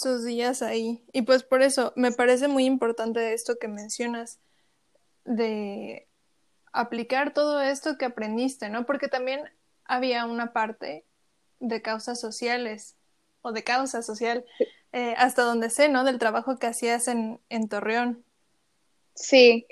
sus 0.00 0.24
días 0.24 0.62
ahí. 0.62 1.04
Y 1.12 1.22
pues 1.22 1.42
por 1.42 1.62
eso 1.62 1.92
me 1.96 2.12
parece 2.12 2.48
muy 2.48 2.64
importante 2.64 3.32
esto 3.32 3.58
que 3.58 3.68
mencionas 3.68 4.38
de 5.24 6.08
aplicar 6.72 7.32
todo 7.34 7.60
esto 7.60 7.98
que 7.98 8.06
aprendiste, 8.06 8.68
¿no? 8.70 8.86
Porque 8.86 9.08
también 9.08 9.42
había 9.84 10.24
una 10.26 10.52
parte 10.52 11.04
de 11.58 11.82
causas 11.82 12.20
sociales 12.20 12.96
o 13.42 13.52
de 13.52 13.64
causa 13.64 14.02
social, 14.02 14.44
eh, 14.92 15.14
hasta 15.16 15.42
donde 15.42 15.70
sé, 15.70 15.88
¿no? 15.88 16.04
Del 16.04 16.18
trabajo 16.18 16.58
que 16.58 16.66
hacías 16.66 17.08
en, 17.08 17.40
en 17.48 17.68
Torreón. 17.68 18.24
Sí, 19.14 19.66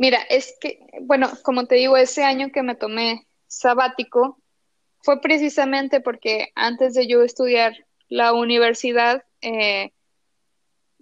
Mira, 0.00 0.22
es 0.30 0.56
que, 0.58 0.80
bueno, 1.02 1.30
como 1.42 1.66
te 1.66 1.74
digo, 1.74 1.94
ese 1.98 2.24
año 2.24 2.50
que 2.52 2.62
me 2.62 2.74
tomé 2.74 3.26
sabático 3.48 4.40
fue 5.02 5.20
precisamente 5.20 6.00
porque 6.00 6.52
antes 6.54 6.94
de 6.94 7.06
yo 7.06 7.22
estudiar 7.22 7.74
la 8.08 8.32
universidad, 8.32 9.24
eh, 9.40 9.92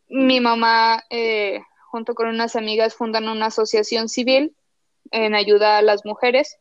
mi 0.09 0.41
mamá, 0.41 1.05
eh, 1.11 1.61
junto 1.91 2.15
con 2.15 2.29
unas 2.29 2.57
amigas, 2.57 2.95
fundan 2.95 3.29
una 3.29 3.47
asociación 3.47 4.09
civil 4.09 4.57
en 5.11 5.35
ayuda 5.35 5.79
a 5.79 5.83
las 5.83 6.05
mujeres 6.05 6.59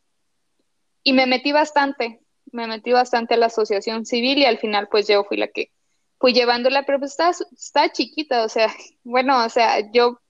y 1.02 1.12
me 1.12 1.26
metí 1.26 1.52
bastante, 1.52 2.20
me 2.52 2.66
metí 2.66 2.92
bastante 2.92 3.34
a 3.34 3.36
la 3.38 3.46
asociación 3.46 4.06
civil 4.06 4.38
y 4.38 4.44
al 4.44 4.58
final 4.58 4.88
pues 4.88 5.06
yo 5.08 5.24
fui 5.24 5.36
la 5.36 5.48
que 5.48 5.70
fui 6.18 6.32
llevándola, 6.32 6.84
pero 6.84 6.98
pues 6.98 7.16
está, 7.56 7.92
chiquita, 7.92 8.44
o 8.44 8.48
sea, 8.48 8.68
bueno, 9.04 9.44
o 9.44 9.48
sea, 9.48 9.90
yo 9.92 10.20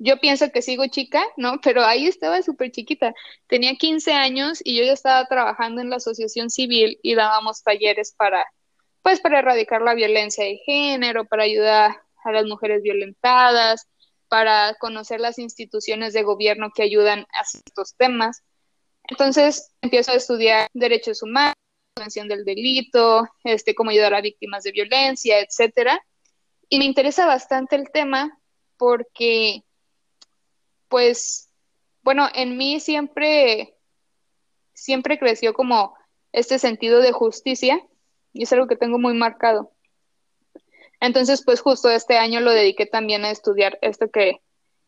yo 0.00 0.18
pienso 0.18 0.50
que 0.52 0.62
sigo 0.62 0.86
chica, 0.86 1.22
¿no? 1.36 1.60
Pero 1.62 1.84
ahí 1.84 2.06
estaba 2.06 2.40
súper 2.42 2.70
chiquita. 2.70 3.14
Tenía 3.48 3.74
15 3.74 4.12
años 4.12 4.60
y 4.62 4.76
yo 4.76 4.84
ya 4.84 4.92
estaba 4.92 5.26
trabajando 5.26 5.80
en 5.80 5.90
la 5.90 5.96
asociación 5.96 6.50
civil 6.50 7.00
y 7.02 7.16
dábamos 7.16 7.64
talleres 7.64 8.14
para, 8.16 8.46
pues, 9.08 9.20
para 9.20 9.38
erradicar 9.38 9.80
la 9.80 9.94
violencia 9.94 10.44
de 10.44 10.58
género, 10.66 11.24
para 11.24 11.44
ayudar 11.44 12.02
a 12.24 12.30
las 12.30 12.44
mujeres 12.44 12.82
violentadas, 12.82 13.88
para 14.28 14.74
conocer 14.74 15.18
las 15.18 15.38
instituciones 15.38 16.12
de 16.12 16.24
gobierno 16.24 16.68
que 16.74 16.82
ayudan 16.82 17.20
a 17.32 17.40
estos 17.40 17.94
temas. 17.96 18.42
Entonces 19.04 19.72
empiezo 19.80 20.12
a 20.12 20.16
estudiar 20.16 20.68
derechos 20.74 21.22
humanos, 21.22 21.54
prevención 21.94 22.28
del 22.28 22.44
delito, 22.44 23.26
este, 23.44 23.74
cómo 23.74 23.88
ayudar 23.88 24.12
a 24.12 24.20
víctimas 24.20 24.62
de 24.64 24.72
violencia, 24.72 25.40
etcétera. 25.40 26.04
Y 26.68 26.78
me 26.78 26.84
interesa 26.84 27.24
bastante 27.24 27.76
el 27.76 27.90
tema 27.90 28.38
porque 28.76 29.62
pues, 30.88 31.48
bueno, 32.02 32.28
en 32.34 32.58
mí 32.58 32.78
siempre, 32.78 33.74
siempre 34.74 35.18
creció 35.18 35.54
como 35.54 35.96
este 36.30 36.58
sentido 36.58 37.00
de 37.00 37.12
justicia 37.12 37.82
y 38.32 38.44
es 38.44 38.52
algo 38.52 38.66
que 38.66 38.76
tengo 38.76 38.98
muy 38.98 39.14
marcado. 39.14 39.72
Entonces, 41.00 41.42
pues 41.44 41.60
justo 41.60 41.90
este 41.90 42.18
año 42.18 42.40
lo 42.40 42.50
dediqué 42.50 42.86
también 42.86 43.24
a 43.24 43.30
estudiar 43.30 43.78
esto 43.82 44.10
que, 44.10 44.40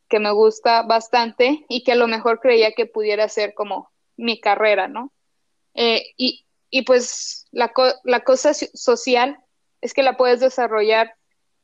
que 0.09 0.18
me 0.18 0.33
gusta 0.33 0.83
bastante 0.83 1.64
y 1.68 1.85
que 1.85 1.92
a 1.92 1.96
lo 1.96 2.09
mejor 2.09 2.40
creía 2.40 2.72
que 2.72 2.87
pudiera 2.87 3.29
ser 3.29 3.55
como 3.55 3.90
mi 4.16 4.40
carrera, 4.40 4.88
¿no? 4.88 5.12
Eh, 5.74 6.03
y, 6.16 6.46
y, 6.68 6.83
pues 6.83 7.46
la, 7.53 7.72
la 8.05 8.20
cosa 8.20 8.53
social 8.55 9.38
es 9.81 9.94
que 9.94 10.03
la 10.03 10.16
puedes 10.16 10.40
desarrollar 10.40 11.14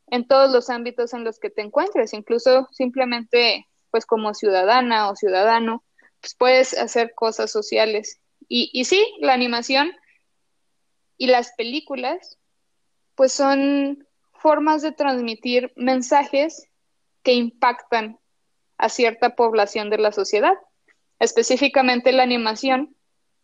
en 0.09 0.27
todos 0.27 0.53
los 0.53 0.71
ámbitos 0.71 1.13
en 1.13 1.25
los 1.25 1.41
que 1.41 1.51
te 1.51 1.63
encuentres, 1.63 2.13
incluso 2.13 2.69
simplemente 2.71 3.67
pues 3.91 4.07
como 4.07 4.35
ciudadana 4.35 5.11
o 5.11 5.17
ciudadano, 5.17 5.85
pues 6.21 6.35
puedes 6.37 6.79
hacer 6.79 7.15
cosas 7.15 7.51
sociales. 7.51 8.21
Y, 8.49 8.71
y 8.73 8.85
sí, 8.85 9.05
la 9.21 9.35
animación 9.35 9.93
y 11.19 11.27
las 11.29 11.53
películas, 11.53 12.39
pues 13.15 13.33
son 13.33 14.07
formas 14.33 14.83
de 14.83 14.93
transmitir 14.93 15.73
mensajes 15.77 16.69
que 17.23 17.33
impactan 17.35 18.19
a 18.79 18.89
cierta 18.89 19.35
población 19.35 19.91
de 19.91 19.99
la 19.99 20.13
sociedad. 20.13 20.55
Específicamente 21.19 22.13
la 22.13 22.23
animación 22.23 22.95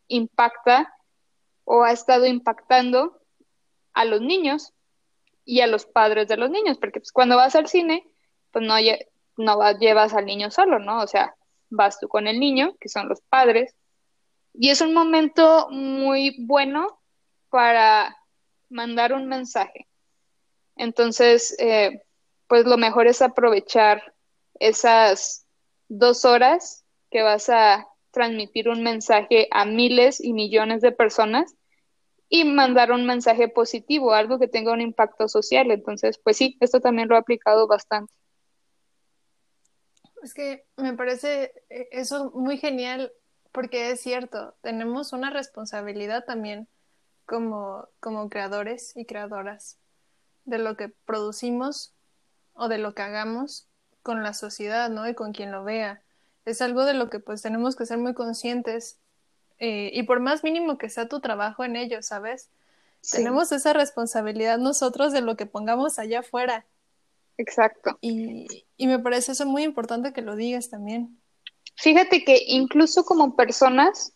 impacta 0.09 0.95
o 1.65 1.85
ha 1.85 1.93
estado 1.93 2.27
impactando 2.27 3.21
a 3.95 4.05
los 4.05 4.21
niños 4.21 4.73
y 5.45 5.61
a 5.61 5.67
los 5.67 5.87
padres 5.87 6.29
de 6.29 6.37
los 6.37 6.51
niños, 6.51 6.79
porque 6.79 7.01
pues, 7.01 7.13
cuando 7.13 7.37
vas 7.37 7.57
al 7.57 7.67
cine, 7.67 8.07
pues 8.51 8.65
no 8.65 8.79
llevas 9.73 10.15
al 10.15 10.27
niño 10.27 10.51
solo, 10.51 10.79
¿no? 10.79 11.01
O 11.01 11.07
sea, 11.07 11.35
vas 11.71 11.99
tú 11.99 12.09
con 12.09 12.27
el 12.27 12.39
niño, 12.39 12.77
que 12.79 12.89
son 12.89 13.09
los 13.09 13.23
padres, 13.23 13.75
y 14.53 14.69
es 14.69 14.83
un 14.83 14.93
momento 14.93 15.69
muy 15.71 16.37
bueno 16.47 17.01
para 17.53 18.17
mandar 18.71 19.13
un 19.13 19.29
mensaje. 19.29 19.87
Entonces, 20.75 21.55
eh, 21.59 22.03
pues 22.49 22.65
lo 22.65 22.79
mejor 22.79 23.07
es 23.07 23.21
aprovechar 23.21 24.15
esas 24.55 25.47
dos 25.89 26.25
horas 26.25 26.87
que 27.11 27.21
vas 27.21 27.51
a 27.51 27.87
transmitir 28.11 28.71
un 28.71 28.83
mensaje 28.83 29.49
a 29.51 29.67
miles 29.67 30.19
y 30.19 30.33
millones 30.33 30.81
de 30.81 30.93
personas 30.93 31.55
y 32.31 32.45
mandar 32.45 32.91
un 32.91 33.05
mensaje 33.05 33.49
positivo, 33.49 34.15
algo 34.15 34.39
que 34.39 34.49
tenga 34.49 34.73
un 34.73 34.81
impacto 34.81 35.29
social. 35.29 35.71
Entonces, 35.71 36.19
pues 36.25 36.39
sí, 36.39 36.57
esto 36.61 36.81
también 36.81 37.07
lo 37.09 37.17
he 37.17 37.19
aplicado 37.19 37.67
bastante. 37.67 38.15
Es 40.23 40.33
que 40.33 40.65
me 40.79 40.95
parece 40.95 41.53
eh, 41.69 41.89
eso 41.91 42.31
muy 42.35 42.57
genial 42.57 43.13
porque 43.53 43.91
es 43.91 44.01
cierto, 44.01 44.55
tenemos 44.63 45.13
una 45.13 45.29
responsabilidad 45.29 46.25
también 46.25 46.67
como, 47.27 47.89
como 48.01 48.29
creadores 48.29 48.97
y 48.97 49.05
creadoras 49.05 49.79
de 50.45 50.59
lo 50.59 50.77
que 50.77 50.89
producimos 50.89 51.95
o 52.55 52.69
de 52.69 52.79
lo 52.79 52.95
que 52.95 53.03
hagamos 53.03 53.67
con 54.03 54.23
la 54.23 54.35
sociedad, 54.35 54.91
¿no? 54.91 55.09
Y 55.09 55.15
con 55.15 55.33
quien 55.33 55.53
lo 55.53 55.65
vea. 55.65 56.03
Es 56.45 56.61
algo 56.61 56.85
de 56.85 56.95
lo 56.95 57.09
que 57.09 57.21
pues 57.21 57.43
tenemos 57.43 57.77
que 57.77 57.87
ser 57.87 57.99
muy 57.99 58.15
conscientes 58.15 58.99
eh, 59.59 59.91
y 59.93 60.03
por 60.03 60.21
más 60.21 60.43
mínimo 60.43 60.77
que 60.77 60.89
sea 60.89 61.09
tu 61.09 61.21
trabajo 61.21 61.65
en 61.65 61.77
ello, 61.77 62.03
¿sabes? 62.03 62.51
Tenemos 63.11 63.51
esa 63.53 63.73
responsabilidad 63.73 64.59
nosotros 64.59 65.13
de 65.13 65.21
lo 65.21 65.37
que 65.37 65.47
pongamos 65.47 65.99
allá 65.99 66.21
afuera. 66.21 66.67
Exacto. 67.37 67.99
Y, 68.01 68.47
y 68.77 68.87
me 68.87 68.99
parece 68.99 69.33
eso 69.33 69.47
muy 69.47 69.63
importante 69.63 70.13
que 70.13 70.23
lo 70.23 70.37
digas 70.37 70.71
también. 70.71 71.19
Fíjate 71.77 72.25
que 72.25 72.43
incluso 72.47 73.05
como 73.05 73.35
personas, 73.35 74.12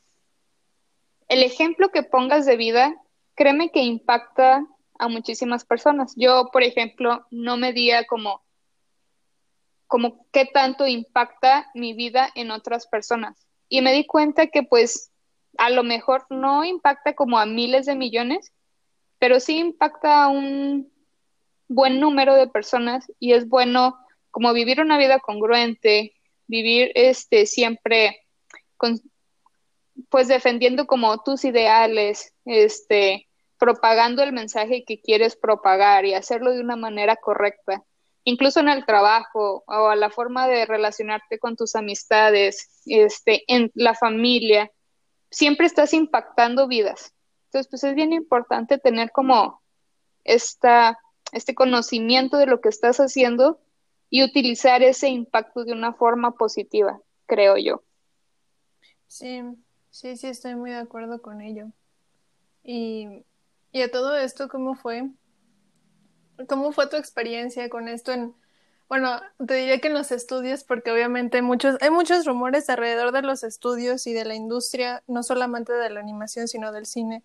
el 1.28 1.42
ejemplo 1.42 1.90
que 1.90 2.02
pongas 2.02 2.46
de 2.46 2.56
vida, 2.56 2.94
créeme 3.34 3.70
que 3.70 3.82
impacta 3.82 4.66
a 4.98 5.08
muchísimas 5.08 5.64
personas. 5.64 6.14
Yo, 6.16 6.48
por 6.52 6.62
ejemplo, 6.62 7.26
no 7.30 7.56
medía 7.56 8.06
como, 8.06 8.42
como 9.86 10.26
qué 10.32 10.46
tanto 10.46 10.86
impacta 10.86 11.70
mi 11.74 11.92
vida 11.94 12.30
en 12.34 12.50
otras 12.50 12.86
personas. 12.86 13.46
Y 13.68 13.82
me 13.82 13.92
di 13.92 14.06
cuenta 14.06 14.46
que 14.46 14.62
pues 14.62 15.10
a 15.58 15.70
lo 15.70 15.82
mejor 15.82 16.26
no 16.30 16.64
impacta 16.64 17.14
como 17.14 17.38
a 17.38 17.46
miles 17.46 17.86
de 17.86 17.94
millones, 17.94 18.52
pero 19.18 19.40
sí 19.40 19.58
impacta 19.58 20.24
a 20.24 20.28
un 20.28 20.92
buen 21.68 21.98
número 21.98 22.34
de 22.34 22.46
personas 22.46 23.10
y 23.18 23.32
es 23.32 23.48
bueno 23.48 23.98
como 24.30 24.52
vivir 24.52 24.80
una 24.80 24.98
vida 24.98 25.18
congruente, 25.18 26.14
vivir 26.46 26.92
este 26.94 27.46
siempre 27.46 28.20
con, 28.76 29.00
pues 30.08 30.28
defendiendo 30.28 30.86
como 30.86 31.22
tus 31.22 31.44
ideales, 31.44 32.34
este 32.44 33.26
propagando 33.58 34.22
el 34.22 34.32
mensaje 34.32 34.84
que 34.84 35.00
quieres 35.00 35.36
propagar 35.36 36.04
y 36.04 36.14
hacerlo 36.14 36.52
de 36.52 36.60
una 36.60 36.76
manera 36.76 37.16
correcta, 37.16 37.82
incluso 38.24 38.60
en 38.60 38.68
el 38.68 38.84
trabajo 38.84 39.64
o 39.66 39.88
a 39.88 39.96
la 39.96 40.10
forma 40.10 40.46
de 40.46 40.66
relacionarte 40.66 41.38
con 41.38 41.56
tus 41.56 41.74
amistades, 41.74 42.82
este 42.84 43.44
en 43.46 43.70
la 43.74 43.94
familia, 43.94 44.70
siempre 45.30 45.66
estás 45.66 45.94
impactando 45.94 46.68
vidas. 46.68 47.14
Entonces, 47.46 47.68
pues 47.68 47.84
es 47.84 47.94
bien 47.94 48.12
importante 48.12 48.78
tener 48.78 49.10
como 49.12 49.62
esta, 50.24 50.98
este 51.32 51.54
conocimiento 51.54 52.36
de 52.36 52.46
lo 52.46 52.60
que 52.60 52.68
estás 52.68 52.98
haciendo 52.98 53.60
y 54.10 54.22
utilizar 54.22 54.82
ese 54.82 55.08
impacto 55.08 55.64
de 55.64 55.72
una 55.72 55.92
forma 55.92 56.32
positiva, 56.32 57.00
creo 57.26 57.56
yo. 57.56 57.82
Sí, 59.06 59.42
sí, 59.96 60.16
sí, 60.18 60.26
estoy 60.26 60.54
muy 60.54 60.70
de 60.70 60.76
acuerdo 60.76 61.22
con 61.22 61.40
ello. 61.40 61.68
Y, 62.62 63.24
y 63.72 63.80
a 63.80 63.90
todo 63.90 64.14
esto, 64.14 64.48
¿cómo 64.48 64.74
fue? 64.74 65.08
¿Cómo 66.48 66.72
fue 66.72 66.88
tu 66.88 66.96
experiencia 66.96 67.70
con 67.70 67.88
esto 67.88 68.12
en, 68.12 68.34
bueno, 68.90 69.20
te 69.46 69.54
diría 69.54 69.80
que 69.80 69.88
en 69.88 69.94
los 69.94 70.12
estudios, 70.12 70.64
porque 70.64 70.92
obviamente 70.92 71.40
muchos, 71.40 71.78
hay 71.80 71.88
muchos 71.88 72.26
rumores 72.26 72.68
alrededor 72.68 73.10
de 73.10 73.22
los 73.22 73.42
estudios 73.42 74.06
y 74.06 74.12
de 74.12 74.26
la 74.26 74.34
industria, 74.34 75.02
no 75.06 75.22
solamente 75.22 75.72
de 75.72 75.88
la 75.88 76.00
animación, 76.00 76.46
sino 76.46 76.72
del 76.72 76.84
cine, 76.84 77.22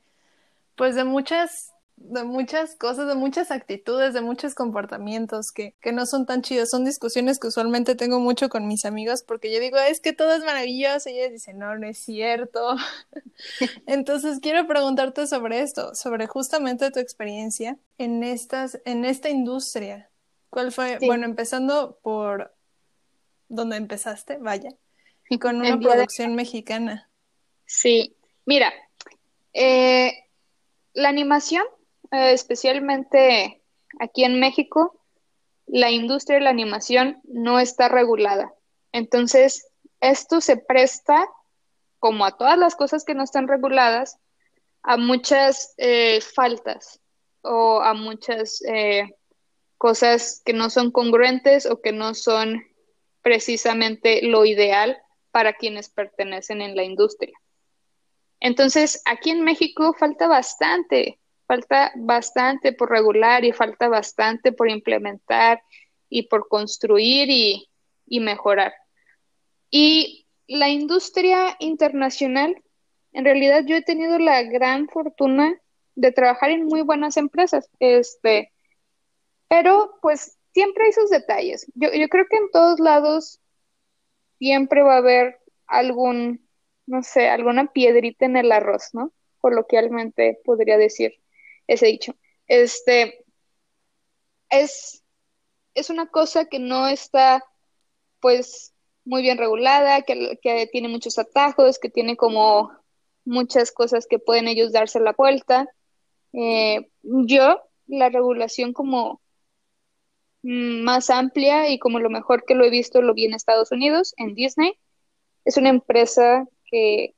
pues 0.75 0.95
de 0.95 1.03
muchas 1.03 1.73
de 1.97 2.23
muchas 2.23 2.75
cosas, 2.75 3.07
de 3.07 3.15
muchas 3.15 3.51
actitudes, 3.51 4.13
de 4.13 4.21
muchos 4.21 4.55
comportamientos 4.55 5.51
que, 5.51 5.75
que 5.81 5.91
no 5.91 6.05
son 6.05 6.25
tan 6.25 6.41
chidos. 6.41 6.69
Son 6.69 6.83
discusiones 6.83 7.39
que 7.39 7.47
usualmente 7.47 7.95
tengo 7.95 8.19
mucho 8.19 8.49
con 8.49 8.67
mis 8.67 8.85
amigos 8.85 9.23
porque 9.23 9.51
yo 9.51 9.59
digo, 9.59 9.77
es 9.77 9.99
que 9.99 10.13
todo 10.13 10.33
es 10.33 10.43
maravilloso 10.43 11.09
y 11.09 11.19
ellos 11.19 11.31
dicen, 11.31 11.59
no, 11.59 11.77
no 11.77 11.87
es 11.87 11.97
cierto. 11.99 12.75
Entonces 13.85 14.39
quiero 14.41 14.67
preguntarte 14.67 15.27
sobre 15.27 15.61
esto, 15.61 15.93
sobre 15.95 16.27
justamente 16.27 16.91
tu 16.91 16.99
experiencia 16.99 17.77
en, 17.97 18.23
estas, 18.23 18.79
en 18.85 19.05
esta 19.05 19.29
industria. 19.29 20.09
¿Cuál 20.49 20.71
fue? 20.71 20.97
Bueno, 21.01 21.25
empezando 21.25 21.97
por 22.01 22.53
donde 23.47 23.77
empezaste, 23.77 24.37
vaya, 24.37 24.69
y 25.29 25.39
con 25.39 25.57
una 25.57 25.79
producción 25.79 26.35
mexicana. 26.35 27.09
Sí, 27.65 28.15
mira, 28.45 28.73
eh, 29.53 30.11
la 30.93 31.09
animación 31.09 31.63
eh, 32.11 32.33
especialmente 32.33 33.61
aquí 33.99 34.23
en 34.23 34.39
México, 34.39 35.01
la 35.67 35.89
industria 35.89 36.37
de 36.37 36.43
la 36.43 36.49
animación 36.49 37.21
no 37.23 37.59
está 37.59 37.87
regulada. 37.87 38.53
Entonces, 38.91 39.67
esto 40.01 40.41
se 40.41 40.57
presta, 40.57 41.25
como 41.99 42.25
a 42.25 42.37
todas 42.37 42.57
las 42.57 42.75
cosas 42.75 43.05
que 43.05 43.13
no 43.13 43.23
están 43.23 43.47
reguladas, 43.47 44.17
a 44.83 44.97
muchas 44.97 45.73
eh, 45.77 46.19
faltas 46.21 46.99
o 47.41 47.81
a 47.81 47.93
muchas 47.93 48.61
eh, 48.67 49.15
cosas 49.77 50.41
que 50.43 50.53
no 50.53 50.69
son 50.69 50.91
congruentes 50.91 51.65
o 51.65 51.81
que 51.81 51.91
no 51.91 52.13
son 52.13 52.63
precisamente 53.21 54.21
lo 54.23 54.45
ideal 54.45 55.01
para 55.31 55.53
quienes 55.53 55.89
pertenecen 55.89 56.61
en 56.61 56.75
la 56.75 56.83
industria. 56.83 57.33
Entonces, 58.39 59.01
aquí 59.05 59.29
en 59.29 59.43
México 59.43 59.93
falta 59.97 60.27
bastante 60.27 61.20
falta 61.51 61.91
bastante 61.97 62.71
por 62.71 62.89
regular 62.89 63.43
y 63.43 63.51
falta 63.51 63.89
bastante 63.89 64.53
por 64.53 64.69
implementar 64.69 65.61
y 66.07 66.29
por 66.29 66.47
construir 66.47 67.29
y, 67.29 67.67
mejorar. 68.21 68.73
Y 69.69 70.27
la 70.47 70.69
industria 70.69 71.57
internacional, 71.59 72.55
en 73.11 73.25
realidad 73.25 73.65
yo 73.65 73.75
he 73.75 73.81
tenido 73.81 74.17
la 74.17 74.43
gran 74.43 74.87
fortuna 74.87 75.59
de 75.95 76.13
trabajar 76.13 76.51
en 76.51 76.67
muy 76.67 76.83
buenas 76.83 77.17
empresas, 77.17 77.69
este, 77.79 78.53
pero 79.49 79.97
pues 80.01 80.37
siempre 80.53 80.85
hay 80.85 80.93
sus 80.93 81.09
detalles. 81.09 81.69
Yo, 81.75 81.89
yo 81.91 82.07
creo 82.07 82.27
que 82.29 82.37
en 82.37 82.49
todos 82.51 82.79
lados 82.79 83.41
siempre 84.39 84.83
va 84.83 84.93
a 84.93 85.03
haber 85.03 85.37
algún, 85.67 86.47
no 86.85 87.03
sé, 87.03 87.27
alguna 87.27 87.73
piedrita 87.73 88.23
en 88.25 88.37
el 88.37 88.53
arroz, 88.53 88.91
¿no? 88.93 89.11
Coloquialmente 89.39 90.39
podría 90.45 90.77
decir 90.77 91.21
ese 91.67 91.87
dicho. 91.87 92.15
Este, 92.47 93.23
es, 94.49 95.03
es 95.73 95.89
una 95.89 96.07
cosa 96.07 96.45
que 96.45 96.59
no 96.59 96.87
está, 96.87 97.43
pues, 98.19 98.73
muy 99.05 99.21
bien 99.21 99.37
regulada, 99.37 100.01
que, 100.03 100.69
tiene 100.71 100.87
muchos 100.87 101.17
atajos, 101.17 101.79
que 101.79 101.89
tiene 101.89 102.17
como 102.17 102.71
muchas 103.25 103.71
cosas 103.71 104.07
que 104.07 104.19
pueden 104.19 104.47
ellos 104.47 104.71
darse 104.71 104.99
la 104.99 105.13
vuelta. 105.13 105.67
Eh, 106.33 106.89
yo, 107.01 107.61
la 107.87 108.09
regulación 108.09 108.73
como 108.73 109.21
más 110.43 111.09
amplia 111.09 111.69
y 111.69 111.77
como 111.79 111.99
lo 111.99 112.09
mejor 112.09 112.45
que 112.45 112.55
lo 112.55 112.63
he 112.65 112.69
visto 112.69 113.01
lo 113.01 113.13
vi 113.13 113.25
en 113.25 113.33
Estados 113.33 113.71
Unidos, 113.71 114.13
en 114.17 114.33
Disney. 114.33 114.77
Es 115.45 115.57
una 115.57 115.69
empresa 115.69 116.47
que 116.65 117.15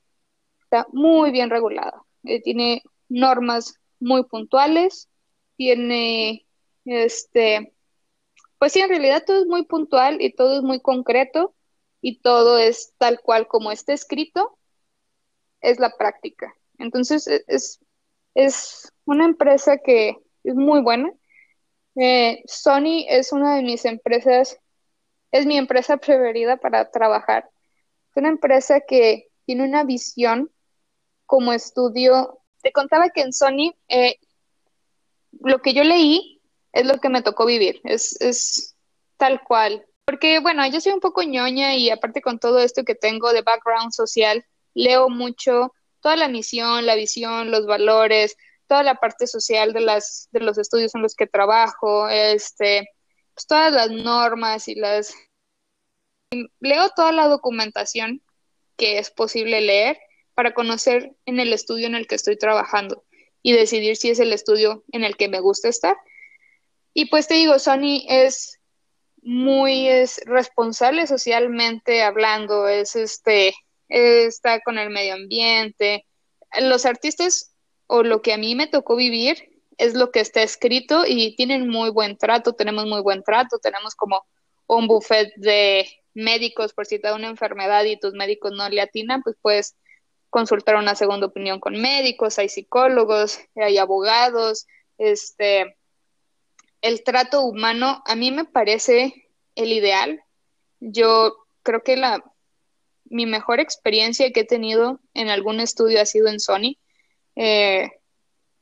está 0.62 0.86
muy 0.92 1.30
bien 1.30 1.50
regulada. 1.50 2.02
Eh, 2.24 2.42
tiene 2.42 2.82
normas 3.08 3.78
muy 4.04 4.24
puntuales, 4.24 5.08
tiene, 5.56 6.46
este, 6.84 7.74
pues 8.58 8.72
sí, 8.72 8.80
en 8.80 8.88
realidad 8.90 9.24
todo 9.26 9.40
es 9.40 9.46
muy 9.46 9.64
puntual 9.64 10.20
y 10.22 10.32
todo 10.34 10.58
es 10.58 10.62
muy 10.62 10.80
concreto 10.80 11.54
y 12.00 12.20
todo 12.20 12.58
es 12.58 12.94
tal 12.98 13.20
cual 13.20 13.48
como 13.48 13.72
está 13.72 13.92
escrito, 13.92 14.58
es 15.60 15.80
la 15.80 15.96
práctica. 15.96 16.54
Entonces, 16.78 17.26
e, 17.26 17.44
es, 17.48 17.80
es 18.34 18.92
una 19.04 19.24
empresa 19.24 19.78
que 19.78 20.18
es 20.44 20.54
muy 20.54 20.82
buena. 20.82 21.10
Eh, 21.96 22.42
Sony 22.46 23.06
es 23.08 23.32
una 23.32 23.56
de 23.56 23.62
mis 23.62 23.84
empresas, 23.84 24.58
es 25.30 25.46
mi 25.46 25.56
empresa 25.56 25.96
preferida 25.96 26.56
para 26.58 26.90
trabajar. 26.90 27.48
Es 28.10 28.16
una 28.16 28.28
empresa 28.28 28.80
que 28.80 29.28
tiene 29.46 29.64
una 29.64 29.84
visión 29.84 30.50
como 31.26 31.52
estudio 31.52 32.43
te 32.64 32.72
contaba 32.72 33.10
que 33.10 33.20
en 33.20 33.32
Sony 33.32 33.76
eh, 33.88 34.18
lo 35.40 35.60
que 35.60 35.74
yo 35.74 35.84
leí 35.84 36.40
es 36.72 36.86
lo 36.86 36.98
que 36.98 37.10
me 37.10 37.22
tocó 37.22 37.44
vivir, 37.44 37.80
es, 37.84 38.20
es 38.20 38.74
tal 39.18 39.44
cual. 39.44 39.86
Porque, 40.06 40.40
bueno, 40.40 40.66
yo 40.66 40.80
soy 40.80 40.92
un 40.92 41.00
poco 41.00 41.22
ñoña 41.22 41.76
y 41.76 41.90
aparte 41.90 42.22
con 42.22 42.38
todo 42.38 42.58
esto 42.58 42.82
que 42.82 42.94
tengo 42.94 43.32
de 43.32 43.42
background 43.42 43.92
social, 43.92 44.44
leo 44.72 45.10
mucho 45.10 45.72
toda 46.00 46.16
la 46.16 46.28
misión, 46.28 46.86
la 46.86 46.94
visión, 46.94 47.50
los 47.50 47.66
valores, 47.66 48.36
toda 48.66 48.82
la 48.82 48.94
parte 48.94 49.26
social 49.26 49.74
de, 49.74 49.80
las, 49.80 50.28
de 50.32 50.40
los 50.40 50.56
estudios 50.56 50.94
en 50.94 51.02
los 51.02 51.14
que 51.14 51.26
trabajo, 51.26 52.08
este, 52.08 52.88
pues 53.34 53.46
todas 53.46 53.72
las 53.72 53.90
normas 53.90 54.68
y 54.68 54.74
las... 54.74 55.14
Leo 56.60 56.88
toda 56.96 57.12
la 57.12 57.28
documentación 57.28 58.22
que 58.76 58.98
es 58.98 59.10
posible 59.10 59.60
leer 59.60 59.98
para 60.34 60.54
conocer 60.54 61.14
en 61.26 61.40
el 61.40 61.52
estudio 61.52 61.86
en 61.86 61.94
el 61.94 62.06
que 62.06 62.16
estoy 62.16 62.36
trabajando 62.36 63.04
y 63.42 63.52
decidir 63.52 63.96
si 63.96 64.10
es 64.10 64.18
el 64.20 64.32
estudio 64.32 64.84
en 64.92 65.04
el 65.04 65.16
que 65.16 65.28
me 65.28 65.40
gusta 65.40 65.68
estar. 65.68 65.96
Y 66.92 67.06
pues 67.06 67.28
te 67.28 67.34
digo, 67.34 67.58
Sony 67.58 68.04
es 68.08 68.60
muy 69.22 69.88
es 69.88 70.20
responsable 70.26 71.06
socialmente 71.06 72.02
hablando, 72.02 72.68
es 72.68 72.94
este, 72.94 73.54
está 73.88 74.60
con 74.60 74.78
el 74.78 74.90
medio 74.90 75.14
ambiente. 75.14 76.06
Los 76.60 76.86
artistas 76.86 77.54
o 77.86 78.02
lo 78.02 78.22
que 78.22 78.32
a 78.32 78.38
mí 78.38 78.54
me 78.54 78.66
tocó 78.66 78.96
vivir 78.96 79.62
es 79.78 79.94
lo 79.94 80.10
que 80.10 80.20
está 80.20 80.42
escrito 80.42 81.04
y 81.06 81.34
tienen 81.36 81.68
muy 81.68 81.90
buen 81.90 82.16
trato, 82.16 82.52
tenemos 82.52 82.86
muy 82.86 83.02
buen 83.02 83.22
trato, 83.22 83.58
tenemos 83.58 83.94
como 83.94 84.24
un 84.66 84.86
buffet 84.86 85.32
de 85.36 85.88
médicos 86.14 86.72
por 86.72 86.86
si 86.86 86.98
te 86.98 87.08
da 87.08 87.14
una 87.14 87.28
enfermedad 87.28 87.84
y 87.84 87.98
tus 87.98 88.14
médicos 88.14 88.52
no 88.52 88.68
le 88.68 88.80
atinan, 88.80 89.22
pues 89.22 89.36
puedes 89.40 89.74
consultar 90.34 90.74
una 90.74 90.96
segunda 90.96 91.28
opinión 91.28 91.60
con 91.60 91.80
médicos, 91.80 92.40
hay 92.40 92.48
psicólogos, 92.48 93.38
hay 93.54 93.78
abogados, 93.78 94.66
este, 94.98 95.76
el 96.80 97.04
trato 97.04 97.42
humano 97.42 98.02
a 98.04 98.16
mí 98.16 98.32
me 98.32 98.44
parece 98.44 99.28
el 99.54 99.72
ideal. 99.72 100.24
Yo 100.80 101.36
creo 101.62 101.84
que 101.84 101.96
la, 101.96 102.24
mi 103.04 103.26
mejor 103.26 103.60
experiencia 103.60 104.32
que 104.32 104.40
he 104.40 104.44
tenido 104.44 104.98
en 105.14 105.28
algún 105.28 105.60
estudio 105.60 106.00
ha 106.02 106.04
sido 106.04 106.26
en 106.26 106.40
Sony. 106.40 106.78
Eh, 107.36 107.92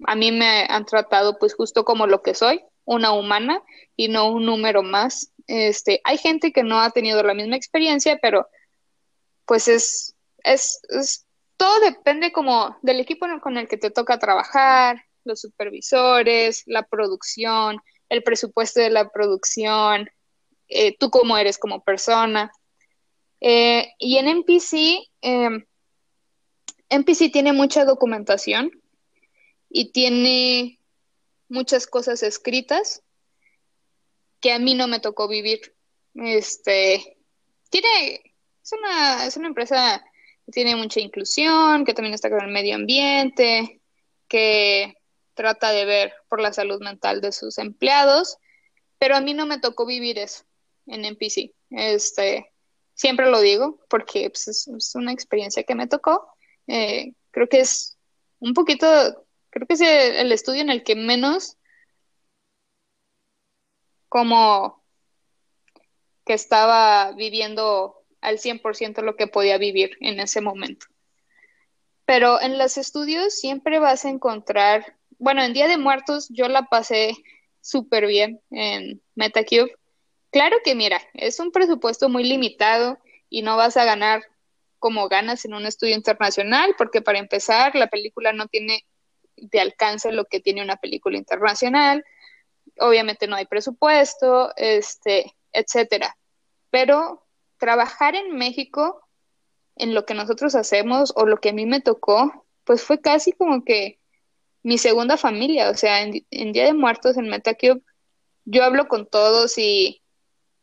a 0.05 0.15
mí 0.15 0.31
me 0.31 0.67
han 0.69 0.85
tratado 0.85 1.39
pues 1.39 1.55
justo 1.55 1.87
como 1.87 2.07
lo 2.07 2.21
que 2.21 2.35
soy, 2.35 2.63
una 2.85 3.13
humana 3.13 3.63
y 3.97 4.09
no 4.09 4.31
un 4.31 4.45
número 4.45 4.83
más. 4.83 5.33
Este, 5.47 6.03
hay 6.05 6.19
gente 6.19 6.53
que 6.53 6.65
no 6.65 6.83
ha 6.83 6.91
tenido 6.91 7.23
la 7.23 7.33
misma 7.33 7.57
experiencia, 7.57 8.19
pero 8.21 8.47
pues 9.47 9.69
es, 9.69 10.15
es, 10.45 10.83
es 10.91 11.22
todo 11.63 11.79
depende 11.79 12.33
como 12.33 12.77
del 12.83 12.99
equipo 12.99 13.25
con 13.41 13.57
el 13.57 13.69
que 13.69 13.77
te 13.77 13.93
toca 13.93 14.19
trabajar, 14.19 15.05
los 15.23 15.43
supervisores, 15.43 16.65
la 16.67 16.83
producción, 16.83 17.81
el 18.09 18.25
presupuesto 18.25 18.81
de 18.81 18.91
la 18.91 19.11
producción, 19.11 20.11
eh, 20.67 20.97
tú 20.99 21.09
cómo 21.11 21.39
eres 21.39 21.59
como 21.59 21.85
persona. 21.85 22.51
Eh, 23.41 23.93
y 24.01 24.17
en 24.17 24.27
MPC, 24.27 25.09
eh, 25.21 25.65
MPC 26.91 27.31
tiene 27.31 27.53
mucha 27.53 27.85
documentación 27.85 28.73
y 29.69 29.93
tiene 29.93 30.81
muchas 31.49 31.87
cosas 31.87 32.25
escritas 32.25 33.05
que 34.41 34.51
a 34.51 34.59
mí 34.59 34.75
no 34.75 34.89
me 34.89 34.99
tocó 34.99 35.29
vivir. 35.29 35.77
Este, 36.17 37.19
tiene, 37.71 38.35
es 38.65 38.73
una, 38.73 39.27
es 39.27 39.37
una 39.37 39.47
empresa 39.47 40.05
tiene 40.51 40.77
mucha 40.77 41.01
inclusión, 41.01 41.85
que 41.85 41.95
también 41.95 42.15
está 42.15 42.31
con 42.31 42.41
el 42.41 42.51
medio 42.51 42.75
ambiente, 42.75 43.81
que 44.29 44.95
trata 45.35 45.71
de 45.73 45.85
ver 45.85 46.13
por 46.29 46.41
la 46.41 46.53
salud 46.53 46.81
mental 46.81 47.21
de 47.21 47.33
sus 47.33 47.59
empleados, 47.59 48.39
pero 48.99 49.17
a 49.17 49.21
mí 49.21 49.35
no 49.35 49.47
me 49.47 49.59
tocó 49.59 49.87
vivir 49.87 50.19
eso 50.19 50.45
en 50.87 51.05
NPC. 51.05 51.55
Este, 51.71 52.53
siempre 52.95 53.31
lo 53.31 53.41
digo 53.41 53.81
porque 53.89 54.31
pues, 54.31 54.49
es, 54.49 54.95
una 54.95 55.13
experiencia 55.13 55.63
que 55.65 55.75
me 55.75 55.87
tocó. 55.87 56.29
Eh, 56.67 57.15
creo 57.31 57.49
que 57.49 57.61
es 57.61 57.99
un 58.39 58.55
poquito 58.55 58.87
creo 59.53 59.67
que 59.67 59.75
es 59.75 59.81
el 59.83 60.33
estudio 60.33 60.63
en 60.63 60.71
el 60.71 60.83
que 60.83 60.97
menos 60.97 61.59
como 64.09 64.83
que 66.25 66.33
estaba 66.33 67.13
viviendo 67.13 68.02
al 68.23 68.39
100% 68.39 69.03
lo 69.03 69.17
que 69.17 69.27
podía 69.27 69.59
vivir 69.59 69.99
en 70.01 70.21
ese 70.21 70.41
momento. 70.41 70.87
Pero 72.07 72.41
en 72.41 72.57
los 72.57 72.79
estudios 72.79 73.35
siempre 73.35 73.79
vas 73.79 74.05
a 74.05 74.11
encontrar, 74.11 74.97
bueno, 75.19 75.43
en 75.43 75.53
Día 75.53 75.69
de 75.69 75.77
Muertos 75.77 76.29
yo 76.31 76.49
la 76.49 76.63
pasé 76.63 77.15
súper 77.61 78.07
bien 78.07 78.41
en 78.51 79.03
MetaCube. 79.15 79.77
Claro 80.31 80.57
que 80.65 80.75
mira, 80.75 81.01
es 81.15 81.39
un 81.39 81.53
presupuesto 81.53 82.09
muy 82.09 82.25
limitado 82.25 82.99
y 83.29 83.43
no 83.43 83.57
vas 83.57 83.77
a 83.77 83.85
ganar 83.85 84.23
como 84.79 85.09
ganas 85.09 85.45
en 85.45 85.55
un 85.55 85.67
estudio 85.67 85.95
internacional, 85.95 86.75
porque 86.77 87.03
para 87.03 87.19
empezar, 87.19 87.75
la 87.77 87.87
película 87.87 88.33
no 88.33 88.49
tiene 88.49 88.85
de 89.37 89.61
alcance 89.61 90.11
lo 90.13 90.25
que 90.25 90.41
tiene 90.41 90.63
una 90.63 90.77
película 90.77 91.17
internacional. 91.17 92.05
Obviamente 92.79 93.27
no 93.27 93.37
hay 93.37 93.47
presupuesto, 93.47 94.53
este, 94.57 95.37
etcétera. 95.53 96.17
Pero 96.71 97.25
trabajar 97.63 98.17
en 98.17 98.35
México 98.35 99.09
en 99.77 99.95
lo 99.95 100.05
que 100.05 100.15
nosotros 100.15 100.57
hacemos 100.57 101.13
o 101.15 101.27
lo 101.27 101.37
que 101.37 101.51
a 101.51 101.53
mí 101.53 101.65
me 101.65 101.81
tocó, 101.81 102.45
pues 102.65 102.83
fue 102.83 103.01
casi 103.01 103.31
como 103.31 103.65
que 103.65 104.01
mi 104.65 104.79
segunda 104.79 105.17
familia. 105.17 105.71
O 105.71 105.75
sea, 105.75 106.03
en, 106.03 106.53
Día 106.53 106.65
de 106.65 106.75
Muertos 106.75 107.17
en 107.17 107.29
MetaCube, 107.29 107.81
yo 108.47 108.65
hablo 108.65 108.89
con 108.89 109.07
todos 109.07 109.59
y, 109.59 110.03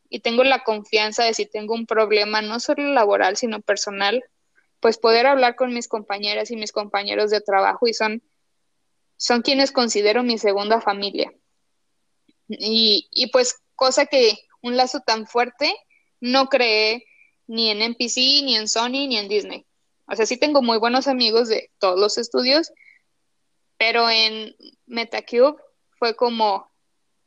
y 0.09 0.19
tengo 0.19 0.43
la 0.43 0.65
confianza 0.65 1.23
de 1.23 1.33
si 1.33 1.45
tengo 1.45 1.73
un 1.73 1.85
problema, 1.85 2.41
no 2.41 2.59
solo 2.59 2.83
laboral, 2.91 3.37
sino 3.37 3.61
personal, 3.61 4.21
pues 4.81 4.97
poder 4.97 5.25
hablar 5.25 5.55
con 5.55 5.73
mis 5.73 5.87
compañeras 5.87 6.51
y 6.51 6.57
mis 6.57 6.73
compañeros 6.73 7.31
de 7.31 7.39
trabajo 7.39 7.87
y 7.87 7.93
son 7.93 8.21
son 9.15 9.41
quienes 9.41 9.71
considero 9.71 10.21
mi 10.23 10.37
segunda 10.37 10.81
familia. 10.81 11.31
Y, 12.49 13.07
y 13.09 13.31
pues 13.31 13.61
cosa 13.75 14.05
que 14.05 14.37
un 14.61 14.75
lazo 14.75 14.99
tan 14.99 15.27
fuerte 15.27 15.73
no 16.19 16.47
creé 16.47 17.05
ni 17.47 17.69
en 17.71 17.81
NPC, 17.81 18.43
ni 18.43 18.55
en 18.55 18.67
Sony, 18.67 19.07
ni 19.07 19.17
en 19.17 19.27
Disney. 19.27 19.65
O 20.05 20.15
sea, 20.15 20.25
sí 20.25 20.37
tengo 20.37 20.61
muy 20.61 20.77
buenos 20.77 21.07
amigos 21.07 21.49
de 21.49 21.71
todos 21.79 21.99
los 21.99 22.17
estudios, 22.17 22.71
pero 23.77 24.09
en 24.09 24.55
Metacube 24.85 25.55
fue 25.97 26.15
como 26.15 26.71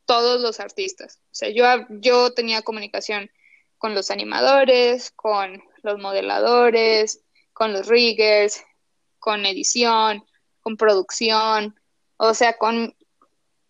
todos 0.05 0.41
los 0.41 0.59
artistas. 0.59 1.19
O 1.25 1.35
sea, 1.35 1.49
yo, 1.49 1.63
yo 1.89 2.33
tenía 2.33 2.61
comunicación 2.61 3.29
con 3.77 3.95
los 3.95 4.11
animadores, 4.11 5.11
con 5.11 5.63
los 5.81 5.99
modeladores, 5.99 7.21
con 7.53 7.73
los 7.73 7.87
riggers, 7.87 8.63
con 9.19 9.45
edición, 9.45 10.25
con 10.61 10.77
producción, 10.77 11.79
o 12.17 12.33
sea, 12.33 12.57
con, 12.57 12.95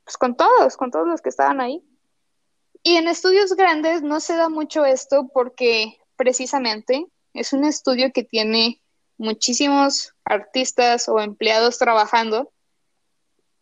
pues, 0.03 0.17
con 0.17 0.36
todos, 0.36 0.78
con 0.78 0.91
todos 0.91 1.07
los 1.07 1.21
que 1.21 1.30
estaban 1.30 1.61
ahí. 1.61 1.84
Y 2.84 2.97
en 2.97 3.07
estudios 3.07 3.55
grandes 3.55 4.01
no 4.01 4.19
se 4.19 4.36
da 4.36 4.49
mucho 4.49 4.86
esto 4.86 5.29
porque 5.34 5.97
precisamente 6.17 7.05
es 7.34 7.53
un 7.53 7.63
estudio 7.63 8.11
que 8.13 8.23
tiene 8.23 8.81
muchísimos 9.17 10.13
artistas 10.25 11.07
o 11.07 11.19
empleados 11.19 11.77
trabajando 11.77 12.51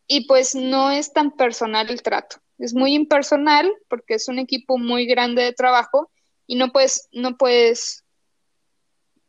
y 0.07 0.27
pues 0.27 0.55
no 0.55 0.91
es 0.91 1.13
tan 1.13 1.31
personal 1.31 1.89
el 1.89 2.01
trato. 2.01 2.37
Es 2.57 2.73
muy 2.73 2.95
impersonal 2.95 3.71
porque 3.87 4.15
es 4.15 4.27
un 4.27 4.39
equipo 4.39 4.77
muy 4.77 5.05
grande 5.05 5.43
de 5.43 5.53
trabajo 5.53 6.11
y 6.47 6.55
no 6.55 6.71
puedes, 6.71 7.07
no 7.11 7.37
puedes 7.37 8.03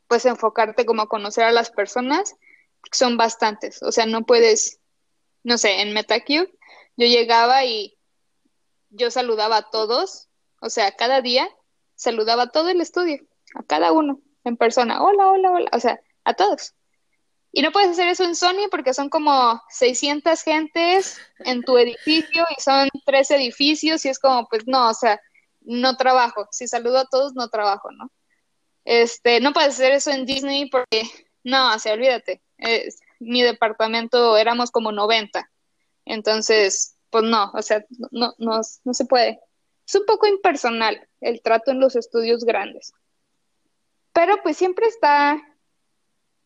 pues 0.09 0.25
enfocarte 0.27 0.85
como 0.85 1.03
a 1.03 1.09
conocer 1.09 1.45
a 1.45 1.53
las 1.53 1.71
personas, 1.71 2.35
son 2.91 3.17
bastantes, 3.17 3.83
o 3.83 3.93
sea, 3.93 4.07
no 4.07 4.25
puedes 4.25 4.81
no 5.45 5.59
sé, 5.59 5.81
en 5.81 5.93
MetaCube, 5.93 6.53
yo 6.97 7.07
llegaba 7.07 7.65
y 7.65 7.97
yo 8.93 9.11
saludaba 9.11 9.57
a 9.57 9.71
todos, 9.71 10.29
o 10.61 10.71
sea, 10.71 10.93
cada 10.93 11.21
día 11.21 11.49
saludaba 11.95 12.45
a 12.45 12.51
todo 12.51 12.69
el 12.69 12.81
estudio, 12.81 13.23
a 13.55 13.63
cada 13.65 13.93
uno 13.93 14.21
en 14.45 14.57
persona, 14.57 15.03
hola, 15.03 15.29
hola, 15.29 15.51
hola, 15.51 15.71
o 15.73 15.81
sea, 15.81 16.01
a 16.25 16.35
todos. 16.35 16.75
Y 17.53 17.61
no 17.63 17.71
puedes 17.71 17.91
hacer 17.91 18.09
eso 18.09 18.25
en 18.25 18.35
Sony 18.35 18.69
porque 18.71 18.95
son 18.95 19.11
como 19.11 19.61
600 19.69 20.43
gentes 20.43 21.19
en 21.41 21.63
tu 21.63 21.77
edificio 21.77 22.47
y 22.57 22.63
son 22.63 22.89
tres 23.05 23.31
edificios 23.31 24.05
y 24.05 24.09
es 24.09 24.19
como, 24.19 24.47
pues 24.49 24.63
no, 24.67 24.89
o 24.89 24.95
sea, 24.95 25.21
no 25.61 25.97
trabajo. 25.97 26.49
Si 26.51 26.67
saludo 26.67 26.99
a 26.99 27.05
todos, 27.05 27.35
no 27.35 27.49
trabajo, 27.49 27.91
¿no? 27.93 28.11
Este, 28.85 29.41
no 29.41 29.53
puedes 29.53 29.75
hacer 29.75 29.93
eso 29.93 30.11
en 30.11 30.25
Disney 30.25 30.71
porque, 30.71 31.03
no, 31.45 31.75
o 31.75 31.79
sea, 31.79 31.93
olvídate 31.93 32.41
mi 33.23 33.43
departamento 33.43 34.37
éramos 34.37 34.71
como 34.71 34.93
90. 34.93 35.51
Entonces, 36.05 36.97
pues 37.13 37.25
no, 37.25 37.53
o 37.53 37.61
sea, 37.61 37.85
no, 38.11 38.35
no, 38.39 38.61
no 38.85 38.95
se 38.95 39.05
puede. 39.05 39.39
Es 39.87 39.95
un 39.95 40.07
poco 40.07 40.27
impersonal 40.27 41.07
el 41.21 41.43
trato 41.43 41.71
en 41.71 41.79
los 41.79 41.95
estudios 41.95 42.45
grandes. 42.45 42.95
Pero 44.15 44.43
pues 44.43 44.57
siempre 44.57 44.87
está 44.87 45.41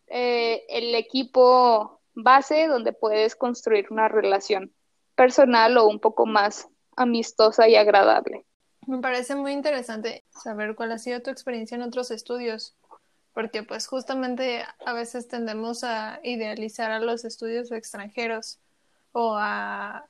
eh, 0.08 0.64
el 0.68 0.94
equipo 0.96 2.00
base 2.14 2.66
donde 2.66 2.92
puedes 2.92 3.36
construir 3.36 3.86
una 3.90 4.08
relación 4.08 4.74
personal 5.14 5.76
o 5.78 5.86
un 5.86 6.00
poco 6.00 6.26
más 6.26 6.68
amistosa 6.96 7.68
y 7.68 7.76
agradable. 7.76 8.44
Me 8.88 8.98
parece 8.98 9.36
muy 9.36 9.52
interesante 9.52 10.24
saber 10.30 10.74
cuál 10.74 10.90
ha 10.92 10.98
sido 10.98 11.22
tu 11.22 11.30
experiencia 11.30 11.76
en 11.76 11.82
otros 11.82 12.10
estudios 12.10 12.74
porque 13.32 13.62
pues 13.62 13.86
justamente 13.86 14.64
a 14.84 14.92
veces 14.94 15.28
tendemos 15.28 15.84
a 15.84 16.18
idealizar 16.24 16.90
a 16.90 17.00
los 17.00 17.24
estudios 17.24 17.70
extranjeros 17.70 18.58
o 19.12 19.36
a, 19.36 20.08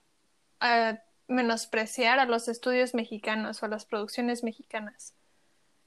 menospreciar 1.29 2.19
a 2.19 2.27
los 2.27 2.49
estudios 2.49 2.95
mexicanos 2.95 3.63
o 3.63 3.67
a 3.67 3.69
las 3.69 3.85
producciones 3.85 4.45
mexicanas. 4.45 5.15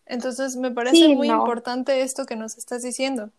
Entonces 0.05 0.55
me 0.55 0.71
parece 0.71 1.09
muy 1.09 1.29
importante 1.29 2.01
esto 2.01 2.25
que 2.25 2.35
nos 2.35 2.57
estás 2.57 2.81
diciendo. 2.81 3.31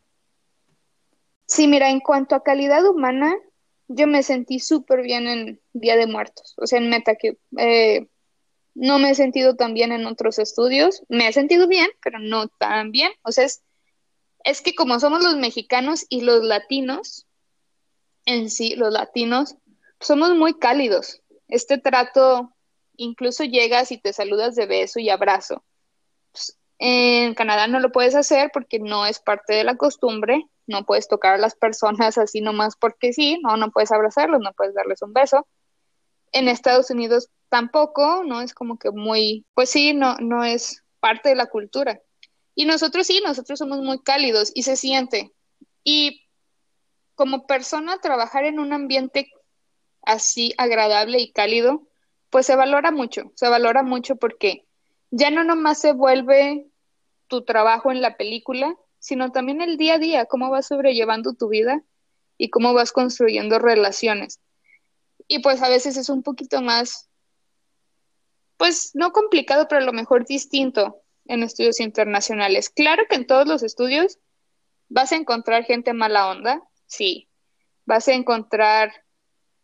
Sí, 1.47 1.66
mira, 1.66 1.91
en 1.91 2.01
cuanto 2.01 2.37
a 2.37 2.45
calidad 2.45 2.87
humana, 2.87 3.35
yo 3.89 4.07
me 4.07 4.22
sentí 4.22 4.61
súper 4.61 5.03
bien 5.03 5.26
en 5.26 5.61
Día 5.72 5.97
de 5.97 6.07
Muertos, 6.07 6.55
o 6.59 6.66
sea, 6.66 6.78
en 6.78 6.89
MetaCube. 6.89 7.39
Eh, 7.59 8.07
no 8.74 9.01
me 9.01 9.11
he 9.11 9.14
sentido 9.16 9.57
tan 9.57 9.74
bien 9.74 9.91
en 9.91 10.07
otros 10.07 10.39
estudios, 10.39 11.03
me 11.09 11.26
he 11.26 11.33
sentido 11.33 11.66
bien, 11.66 11.89
pero 12.03 12.20
no 12.20 12.47
tan 12.47 12.93
bien. 12.93 13.11
O 13.22 13.33
sea, 13.33 13.45
es, 13.45 13.62
es 14.45 14.62
que 14.62 14.76
como 14.76 15.01
somos 15.01 15.24
los 15.24 15.37
mexicanos 15.37 16.07
y 16.09 16.20
los 16.20 16.45
latinos, 16.45 17.26
en 18.26 18.49
sí, 18.49 18.76
los 18.76 18.93
latinos, 18.93 19.57
somos 20.01 20.34
muy 20.34 20.59
cálidos. 20.59 21.22
Este 21.48 21.78
trato, 21.78 22.53
incluso 22.96 23.44
llegas 23.44 23.92
y 23.92 23.98
te 23.98 24.12
saludas 24.12 24.55
de 24.57 24.66
beso 24.66 24.98
y 24.98 25.11
abrazo. 25.11 25.64
Pues, 26.32 26.59
en 26.78 27.34
Canadá 27.34 27.66
no 27.66 27.78
lo 27.80 27.92
puedes 27.92 28.14
hacer 28.14 28.51
porque 28.53 28.78
no 28.78 29.07
es 29.07 29.20
parte 29.20 29.55
de 29.55 29.64
la 29.64 29.76
costumbre, 29.76 30.46
no 30.66 30.84
puedes 30.84 31.09
tocar 31.09 31.34
a 31.34 31.38
las 31.38 31.55
personas 31.55 32.16
así 32.16 32.40
nomás 32.40 32.76
porque 32.76 33.12
sí, 33.12 33.38
no, 33.42 33.57
no 33.57 33.70
puedes 33.70 33.92
abrazarlos, 33.92 34.40
no 34.40 34.53
puedes 34.55 34.74
darles 34.74 35.03
un 35.03 35.12
beso. 35.12 35.46
En 36.32 36.48
Estados 36.48 36.90
Unidos 36.90 37.28
tampoco, 37.48 38.22
no 38.24 38.40
es 38.40 38.55
como 38.55 38.78
que 38.78 38.90
muy, 38.90 39.44
pues 39.55 39.70
sí, 39.70 39.92
no, 39.92 40.16
no 40.20 40.44
es 40.44 40.84
parte 41.01 41.30
de 41.30 41.34
la 41.34 41.46
cultura. 41.46 42.01
Y 42.55 42.64
nosotros 42.64 43.07
sí, 43.07 43.20
nosotros 43.24 43.59
somos 43.59 43.80
muy 43.80 44.01
cálidos 44.03 44.53
y 44.55 44.62
se 44.62 44.76
siente. 44.76 45.32
Y 45.84 46.22
como 47.14 47.46
persona, 47.46 47.98
trabajar 47.98 48.44
en 48.44 48.59
un 48.59 48.72
ambiente 48.72 49.30
así 50.03 50.55
agradable 50.59 51.18
y 51.18 51.32
cálido, 51.32 51.86
pues 52.30 52.46
se 52.46 52.57
valora 52.57 52.90
mucho, 52.90 53.32
se 53.34 53.48
valora 53.48 53.82
mucho 53.82 54.16
porque 54.16 54.66
ya 55.11 55.30
no 55.30 55.44
nomás 55.44 55.80
se 55.80 55.92
vuelve 55.92 56.66
tu 57.26 57.44
trabajo 57.44 57.90
en 57.90 58.01
la 58.01 58.16
película, 58.16 58.76
sino 58.98 59.32
también 59.32 59.61
el 59.61 59.76
día 59.76 59.94
a 59.94 59.98
día, 59.98 60.26
cómo 60.26 60.51
vas 60.51 60.66
sobrellevando 60.68 61.34
tu 61.34 61.48
vida 61.48 61.82
y 62.38 62.51
cómo 62.51 62.72
vas 62.74 62.92
construyendo 62.92 63.59
relaciones. 63.59 64.40
Y 65.26 65.40
pues 65.40 65.62
a 65.62 65.68
veces 65.68 65.96
es 65.96 66.09
un 66.09 66.22
poquito 66.22 66.61
más, 66.61 67.09
pues 68.57 68.90
no 68.94 69.12
complicado, 69.12 69.68
pero 69.68 69.82
a 69.82 69.84
lo 69.84 69.92
mejor 69.92 70.26
distinto 70.26 71.03
en 71.26 71.42
estudios 71.42 71.80
internacionales. 71.80 72.70
Claro 72.70 73.05
que 73.09 73.16
en 73.16 73.26
todos 73.26 73.46
los 73.46 73.62
estudios 73.62 74.18
vas 74.88 75.12
a 75.12 75.16
encontrar 75.16 75.64
gente 75.64 75.92
mala 75.92 76.28
onda, 76.28 76.62
sí. 76.86 77.28
Vas 77.86 78.09
a 78.09 78.12
encontrar 78.12 78.92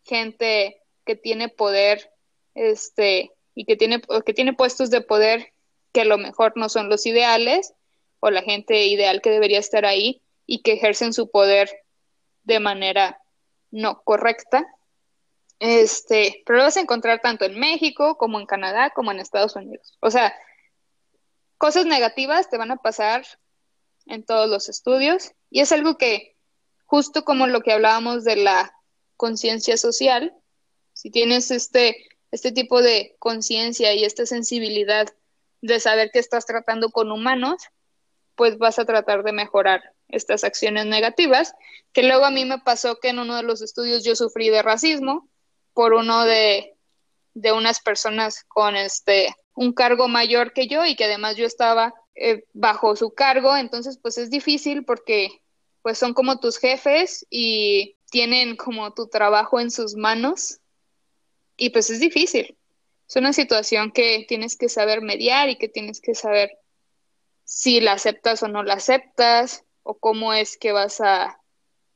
gente 0.06 0.82
que 1.04 1.16
tiene 1.16 1.48
poder, 1.48 2.12
este, 2.54 3.32
y 3.54 3.64
que 3.64 3.76
tiene, 3.76 4.00
que 4.24 4.34
tiene 4.34 4.52
puestos 4.52 4.90
de 4.90 5.00
poder 5.00 5.52
que 5.92 6.02
a 6.02 6.04
lo 6.04 6.18
mejor 6.18 6.52
no 6.56 6.68
son 6.68 6.88
los 6.88 7.06
ideales 7.06 7.74
o 8.20 8.30
la 8.30 8.42
gente 8.42 8.86
ideal 8.86 9.20
que 9.20 9.30
debería 9.30 9.58
estar 9.58 9.84
ahí 9.84 10.22
y 10.46 10.62
que 10.62 10.72
ejercen 10.72 11.12
su 11.12 11.30
poder 11.30 11.70
de 12.44 12.60
manera 12.60 13.20
no 13.70 14.02
correcta. 14.02 14.66
Este, 15.58 16.42
pero 16.44 16.58
lo 16.58 16.64
vas 16.64 16.76
a 16.76 16.80
encontrar 16.80 17.20
tanto 17.20 17.44
en 17.46 17.58
México 17.58 18.18
como 18.18 18.38
en 18.38 18.46
Canadá 18.46 18.90
como 18.90 19.10
en 19.10 19.20
Estados 19.20 19.56
Unidos. 19.56 19.96
O 20.00 20.10
sea, 20.10 20.34
cosas 21.56 21.86
negativas 21.86 22.50
te 22.50 22.58
van 22.58 22.70
a 22.70 22.76
pasar 22.76 23.24
en 24.04 24.24
todos 24.24 24.48
los 24.48 24.68
estudios 24.68 25.32
y 25.50 25.60
es 25.60 25.72
algo 25.72 25.96
que 25.96 26.36
justo 26.84 27.24
como 27.24 27.46
lo 27.46 27.62
que 27.62 27.72
hablábamos 27.72 28.22
de 28.24 28.36
la 28.36 28.75
conciencia 29.16 29.76
social, 29.76 30.34
si 30.92 31.10
tienes 31.10 31.50
este 31.50 31.96
este 32.30 32.52
tipo 32.52 32.82
de 32.82 33.16
conciencia 33.18 33.94
y 33.94 34.04
esta 34.04 34.26
sensibilidad 34.26 35.06
de 35.62 35.80
saber 35.80 36.10
que 36.12 36.18
estás 36.18 36.44
tratando 36.44 36.90
con 36.90 37.10
humanos, 37.10 37.62
pues 38.34 38.58
vas 38.58 38.78
a 38.78 38.84
tratar 38.84 39.22
de 39.22 39.32
mejorar 39.32 39.82
estas 40.08 40.44
acciones 40.44 40.86
negativas, 40.86 41.54
que 41.92 42.02
luego 42.02 42.24
a 42.24 42.30
mí 42.30 42.44
me 42.44 42.58
pasó 42.58 42.98
que 43.00 43.08
en 43.08 43.18
uno 43.18 43.36
de 43.36 43.42
los 43.42 43.62
estudios 43.62 44.04
yo 44.04 44.14
sufrí 44.14 44.50
de 44.50 44.62
racismo 44.62 45.28
por 45.72 45.94
uno 45.94 46.24
de, 46.24 46.76
de 47.34 47.52
unas 47.52 47.80
personas 47.80 48.44
con 48.44 48.76
este 48.76 49.34
un 49.54 49.72
cargo 49.72 50.06
mayor 50.06 50.52
que 50.52 50.68
yo 50.68 50.84
y 50.84 50.96
que 50.96 51.04
además 51.04 51.36
yo 51.36 51.46
estaba 51.46 51.94
eh, 52.14 52.44
bajo 52.52 52.94
su 52.94 53.14
cargo, 53.14 53.56
entonces 53.56 53.98
pues 54.00 54.18
es 54.18 54.28
difícil 54.28 54.84
porque 54.84 55.30
pues 55.80 55.96
son 55.98 56.12
como 56.12 56.38
tus 56.40 56.58
jefes 56.58 57.26
y 57.30 57.96
tienen 58.16 58.56
como 58.56 58.94
tu 58.94 59.08
trabajo 59.08 59.60
en 59.60 59.70
sus 59.70 59.94
manos 59.94 60.60
y 61.54 61.68
pues 61.68 61.90
es 61.90 62.00
difícil. 62.00 62.56
Es 63.06 63.16
una 63.16 63.34
situación 63.34 63.92
que 63.92 64.24
tienes 64.26 64.56
que 64.56 64.70
saber 64.70 65.02
mediar 65.02 65.50
y 65.50 65.58
que 65.58 65.68
tienes 65.68 66.00
que 66.00 66.14
saber 66.14 66.50
si 67.44 67.78
la 67.82 67.92
aceptas 67.92 68.42
o 68.42 68.48
no 68.48 68.62
la 68.62 68.72
aceptas 68.72 69.66
o 69.82 69.98
cómo 69.98 70.32
es 70.32 70.56
que 70.56 70.72
vas 70.72 71.02
a 71.02 71.42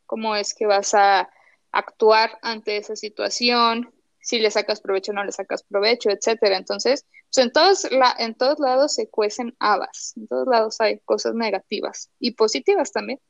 cómo 0.04 0.36
es 0.36 0.52
que 0.52 0.66
vas 0.66 0.92
a 0.92 1.30
actuar 1.72 2.38
ante 2.42 2.76
esa 2.76 2.96
situación, 2.96 3.90
si 4.20 4.40
le 4.40 4.50
sacas 4.50 4.82
provecho 4.82 5.12
o 5.12 5.14
no 5.14 5.24
le 5.24 5.32
sacas 5.32 5.62
provecho, 5.62 6.10
etcétera. 6.10 6.58
Entonces, 6.58 7.06
pues 7.32 7.46
en 7.46 7.50
todos 7.50 7.90
la, 7.92 8.14
en 8.18 8.34
todos 8.34 8.60
lados 8.60 8.92
se 8.92 9.08
cuecen 9.08 9.56
habas, 9.58 10.12
en 10.18 10.28
todos 10.28 10.46
lados 10.46 10.82
hay 10.82 10.98
cosas 10.98 11.32
negativas 11.34 12.10
y 12.18 12.32
positivas 12.32 12.92
también. 12.92 13.20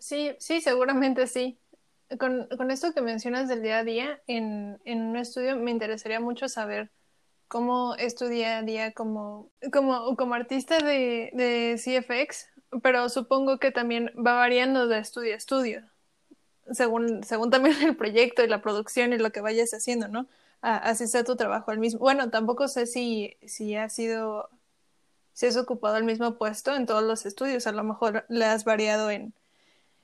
Sí, 0.00 0.32
sí, 0.40 0.60
seguramente 0.60 1.28
sí 1.28 1.60
con, 2.18 2.48
con, 2.56 2.70
esto 2.70 2.92
que 2.92 3.02
mencionas 3.02 3.48
del 3.48 3.62
día 3.62 3.78
a 3.78 3.84
día, 3.84 4.20
en, 4.26 4.80
en, 4.84 5.02
un 5.02 5.16
estudio 5.16 5.56
me 5.56 5.70
interesaría 5.70 6.20
mucho 6.20 6.48
saber 6.48 6.90
cómo 7.48 7.94
es 7.96 8.14
tu 8.14 8.26
día 8.26 8.58
a 8.58 8.62
día 8.62 8.92
como, 8.92 9.50
como, 9.72 10.16
como 10.16 10.34
artista 10.34 10.78
de, 10.78 11.30
de 11.34 11.76
CFX, 11.78 12.48
pero 12.82 13.08
supongo 13.08 13.58
que 13.58 13.70
también 13.70 14.12
va 14.16 14.34
variando 14.34 14.86
de 14.88 14.98
estudio 14.98 15.34
a 15.34 15.36
estudio, 15.36 15.82
según, 16.72 17.22
según 17.22 17.50
también 17.50 17.76
el 17.82 17.96
proyecto 17.96 18.42
y 18.42 18.48
la 18.48 18.62
producción 18.62 19.12
y 19.12 19.18
lo 19.18 19.30
que 19.30 19.40
vayas 19.40 19.72
haciendo, 19.72 20.08
¿no? 20.08 20.26
así 20.62 21.06
sea 21.06 21.24
tu 21.24 21.36
trabajo 21.36 21.72
el 21.72 21.78
mismo. 21.78 22.00
Bueno, 22.00 22.28
tampoco 22.28 22.68
sé 22.68 22.84
si, 22.86 23.38
si 23.46 23.76
ha 23.76 23.88
sido, 23.88 24.50
si 25.32 25.46
has 25.46 25.56
ocupado 25.56 25.96
el 25.96 26.04
mismo 26.04 26.36
puesto 26.36 26.74
en 26.76 26.84
todos 26.84 27.02
los 27.02 27.24
estudios, 27.24 27.66
a 27.66 27.72
lo 27.72 27.82
mejor 27.82 28.26
le 28.28 28.44
has 28.44 28.64
variado 28.64 29.10
en 29.10 29.32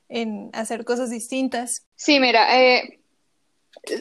en 0.09 0.49
hacer 0.53 0.85
cosas 0.85 1.09
distintas. 1.09 1.85
Sí, 1.95 2.19
mira, 2.19 2.59
eh, 2.59 2.99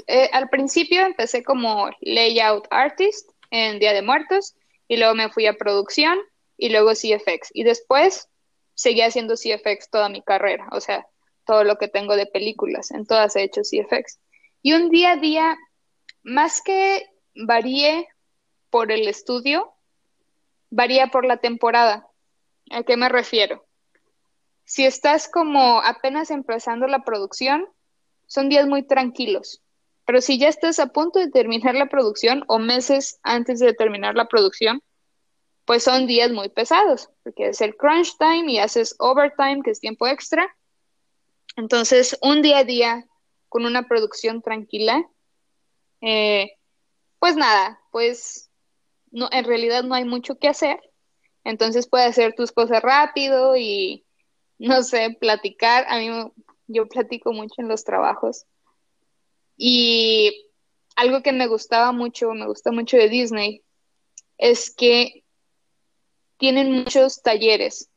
eh, 0.07 0.31
al 0.33 0.49
principio 0.49 1.05
empecé 1.05 1.43
como 1.43 1.91
layout 2.01 2.67
artist 2.71 3.31
en 3.51 3.79
Día 3.79 3.93
de 3.93 4.03
Muertos 4.03 4.55
y 4.89 4.97
luego 4.97 5.15
me 5.15 5.31
fui 5.31 5.47
a 5.47 5.55
producción 5.55 6.19
y 6.57 6.71
luego 6.71 6.93
CFX 6.93 7.51
y 7.53 7.65
después 7.65 8.29
seguí 8.75 9.03
haciendo 9.03 9.35
CFX 9.35 9.91
toda 9.91 10.09
mi 10.09 10.23
carrera, 10.23 10.69
o 10.73 10.81
sea, 10.81 11.07
todo 11.45 11.65
lo 11.65 11.77
que 11.77 11.89
tengo 11.89 12.17
de 12.17 12.27
películas, 12.27 12.91
en 12.91 13.07
todas 13.07 13.37
he 13.37 13.43
hecho 13.43 13.63
CFX. 13.63 14.19
Y 14.63 14.75
un 14.75 14.91
día 14.91 15.13
a 15.13 15.17
día, 15.17 15.57
más 16.23 16.61
que 16.61 17.07
varíe 17.35 18.09
por 18.71 18.91
el 18.91 19.09
estudio, 19.09 19.73
varía 20.71 21.09
por 21.09 21.25
la 21.25 21.39
temporada. 21.39 22.09
¿A 22.71 22.83
qué 22.83 22.97
me 22.97 23.09
refiero? 23.09 23.66
Si 24.67 24.85
estás 24.85 25.29
como 25.29 25.81
apenas 25.81 26.33
empezando 26.33 26.89
la 26.89 27.05
producción, 27.05 27.69
son 28.27 28.49
días 28.49 28.67
muy 28.67 28.83
tranquilos. 28.83 29.63
Pero 30.05 30.21
si 30.21 30.39
ya 30.39 30.49
estás 30.49 30.81
a 30.81 30.89
punto 30.89 31.21
de 31.21 31.31
terminar 31.31 31.77
la 31.77 31.87
producción 31.87 32.43
o 32.49 32.59
meses 32.59 33.21
antes 33.23 33.61
de 33.61 33.75
terminar 33.75 34.17
la 34.17 34.27
producción, 34.27 34.83
pues 35.65 35.85
son 35.85 36.09
días 36.09 36.33
muy 36.33 36.49
pesados, 36.49 37.09
porque 37.23 37.49
es 37.49 37.61
el 37.61 37.77
crunch 37.77 38.17
time 38.19 38.51
y 38.51 38.59
haces 38.59 38.97
overtime, 38.99 39.63
que 39.65 39.71
es 39.71 39.81
tiempo 39.81 40.09
extra. 40.09 40.57
Entonces, 41.57 42.19
un 42.21 42.43
día 42.43 42.59
a 42.59 42.65
día 42.65 43.07
con 43.49 43.67
una 43.67 43.87
producción 43.87 44.43
tranquila, 44.43 45.09
eh, 46.01 46.53
pues 47.21 47.37
nada, 47.37 47.81
pues 47.93 48.51
no, 49.13 49.29
en 49.31 49.45
realidad 49.45 49.85
no 49.85 49.95
hay 49.95 50.05
mucho 50.05 50.39
que 50.39 50.49
hacer. 50.49 50.81
Entonces 51.45 51.89
puedes 51.89 52.09
hacer 52.09 52.35
tus 52.35 52.51
cosas 52.51 52.83
rápido 52.83 53.57
y 53.57 54.06
no 54.59 54.83
sé, 54.83 55.17
platicar. 55.21 55.85
A 55.89 55.99
mí 55.99 56.33
yo 56.67 56.89
platico 56.89 57.33
mucho 57.33 57.55
en 57.59 57.69
los 57.69 57.85
trabajos. 57.85 58.47
Y 59.57 60.51
algo 60.97 61.23
que 61.23 61.33
me 61.33 61.47
gustaba 61.47 61.93
mucho, 61.93 62.33
me 62.33 62.47
gusta 62.47 62.73
mucho 62.73 62.97
de 62.97 63.09
Disney, 63.09 63.63
es 64.39 64.75
que 64.75 65.25
tienen 66.39 66.73
muchos 66.73 67.23
talleres, 67.23 67.91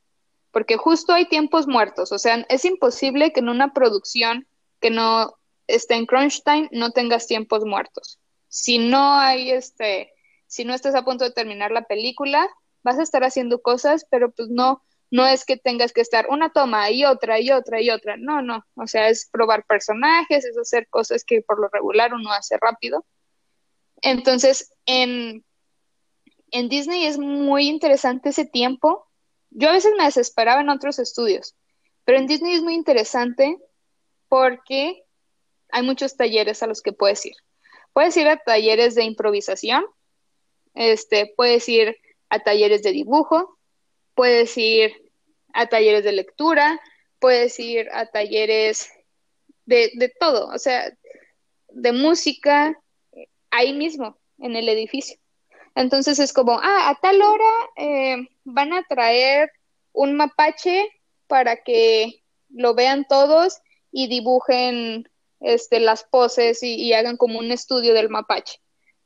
porque 0.52 0.78
justo 0.78 1.14
hay 1.14 1.28
tiempos 1.28 1.68
muertos, 1.68 2.12
o 2.12 2.18
sea, 2.18 2.46
es 2.50 2.64
imposible 2.66 3.34
que 3.34 3.42
en 3.42 3.50
una 3.50 3.74
producción 3.74 4.48
que 4.80 4.90
no 4.90 5.36
esté 5.68 5.96
en 5.96 6.06
crunch 6.06 6.44
time 6.44 6.70
no 6.72 6.92
tengas 6.92 7.28
tiempos 7.28 7.66
muertos. 7.66 8.20
Si 8.48 8.80
no 8.80 9.16
hay 9.16 9.52
este, 9.52 10.14
si 10.48 10.66
no 10.66 10.74
estás 10.74 10.96
a 10.96 11.04
punto 11.04 11.26
de 11.26 11.32
terminar 11.32 11.72
la 11.72 11.84
película, 11.84 12.50
vas 12.84 12.98
a 12.98 13.04
estar 13.04 13.24
haciendo 13.24 13.62
cosas, 13.62 14.06
pero 14.10 14.32
pues 14.32 14.50
no, 14.50 14.84
no 15.12 15.26
es 15.26 15.46
que 15.46 15.58
tengas 15.58 15.92
que 15.92 16.02
estar 16.02 16.28
una 16.30 16.52
toma 16.52 16.92
y 16.92 17.04
otra 17.06 17.40
y 17.40 17.52
otra 17.52 17.82
y 17.82 17.90
otra, 17.90 18.16
no, 18.18 18.42
no, 18.42 18.66
o 18.76 18.88
sea, 18.88 19.10
es 19.10 19.28
probar 19.32 19.66
personajes, 19.66 20.46
es 20.46 20.58
hacer 20.58 20.88
cosas 20.90 21.24
que 21.24 21.42
por 21.42 21.60
lo 21.60 21.68
regular 21.70 22.14
uno 22.14 22.32
hace 22.32 22.58
rápido. 22.58 23.06
Entonces, 24.02 24.72
en, 24.86 25.44
en 26.52 26.70
Disney 26.70 27.06
es 27.06 27.18
muy 27.18 27.68
interesante 27.68 28.30
ese 28.30 28.46
tiempo. 28.46 29.08
Yo 29.50 29.70
a 29.70 29.74
veces 29.74 29.94
me 29.98 30.06
desesperaba 30.06 30.62
en 30.62 30.70
otros 30.70 31.00
estudios, 31.00 31.56
pero 32.06 32.20
en 32.20 32.28
Disney 32.28 32.54
es 32.56 32.62
muy 32.62 32.76
interesante 32.76 33.58
porque 34.28 35.04
hay 35.72 35.84
muchos 35.84 36.16
talleres 36.16 36.64
a 36.64 36.68
los 36.68 36.82
que 36.82 36.94
puedes 36.94 37.26
ir. 37.26 37.36
Puedes 37.94 38.16
ir 38.18 38.28
a 38.28 38.38
talleres 38.38 38.96
de 38.96 39.04
improvisación, 39.04 39.86
Este, 40.76 41.34
puedes 41.36 41.68
ir 41.68 41.98
a 42.30 42.40
talleres 42.40 42.84
de 42.84 42.92
dibujo, 42.92 43.59
puedes 44.20 44.58
ir 44.58 44.92
a 45.54 45.68
talleres 45.68 46.04
de 46.04 46.12
lectura, 46.12 46.78
puedes 47.20 47.58
ir 47.58 47.88
a 47.94 48.06
talleres 48.06 48.90
de, 49.64 49.92
de 49.96 50.10
todo, 50.10 50.48
o 50.48 50.60
sea, 50.60 50.92
de 51.70 51.94
música, 51.94 52.78
ahí 53.50 53.72
mismo, 53.72 54.20
en 54.40 54.58
el 54.58 54.68
edificio. 54.68 55.18
Entonces 55.74 56.20
es 56.20 56.34
como, 56.34 56.60
ah, 56.62 56.90
a 56.90 57.00
tal 57.02 57.22
hora 57.22 57.50
eh, 57.78 58.18
van 58.44 58.74
a 58.74 58.84
traer 58.90 59.54
un 59.94 60.18
mapache 60.18 60.90
para 61.28 61.64
que 61.64 62.22
lo 62.50 62.74
vean 62.74 63.06
todos 63.08 63.60
y 63.90 64.10
dibujen 64.10 65.08
este, 65.40 65.80
las 65.80 66.04
poses 66.04 66.62
y, 66.62 66.92
hagan 66.92 67.16
como 67.16 67.40
un 67.40 67.54
estudio 67.54 67.94
del 67.94 68.10
mapache 68.10 68.60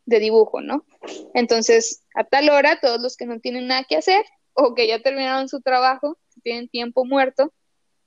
de 0.06 0.20
dibujo, 0.20 0.60
¿no? 0.60 0.88
Entonces, 1.36 2.02
a 2.16 2.24
tal 2.24 2.50
hora, 2.50 2.80
todos 2.82 3.00
los 3.00 3.16
que 3.16 3.28
no 3.28 3.40
tienen 3.40 3.68
nada 3.68 3.84
que 3.88 3.98
hacer 3.98 4.26
o 4.54 4.74
que 4.76 4.88
ya 4.88 5.02
terminaron 5.02 5.50
su 5.50 5.62
trabajo, 5.62 6.18
tienen 6.44 6.70
tiempo 6.70 7.06
muerto, 7.06 7.54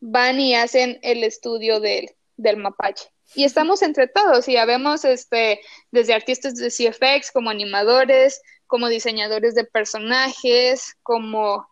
van 0.01 0.41
y 0.41 0.55
hacen 0.55 0.99
el 1.03 1.25
estudio 1.25 1.81
del, 1.81 2.11
del 2.37 2.57
mapache. 2.57 3.11
Y 3.35 3.45
estamos 3.45 3.83
entre 3.83 4.07
todos 4.07 4.49
y 4.49 4.53
ya 4.53 4.65
vemos 4.65 5.05
este, 5.05 5.61
desde 5.91 6.15
artistas 6.15 6.55
de 6.55 6.71
CFX 6.71 7.33
como 7.33 7.51
animadores, 7.51 8.41
como 8.67 8.89
diseñadores 8.89 9.55
de 9.55 9.65
personajes, 9.65 10.95
como 11.03 11.67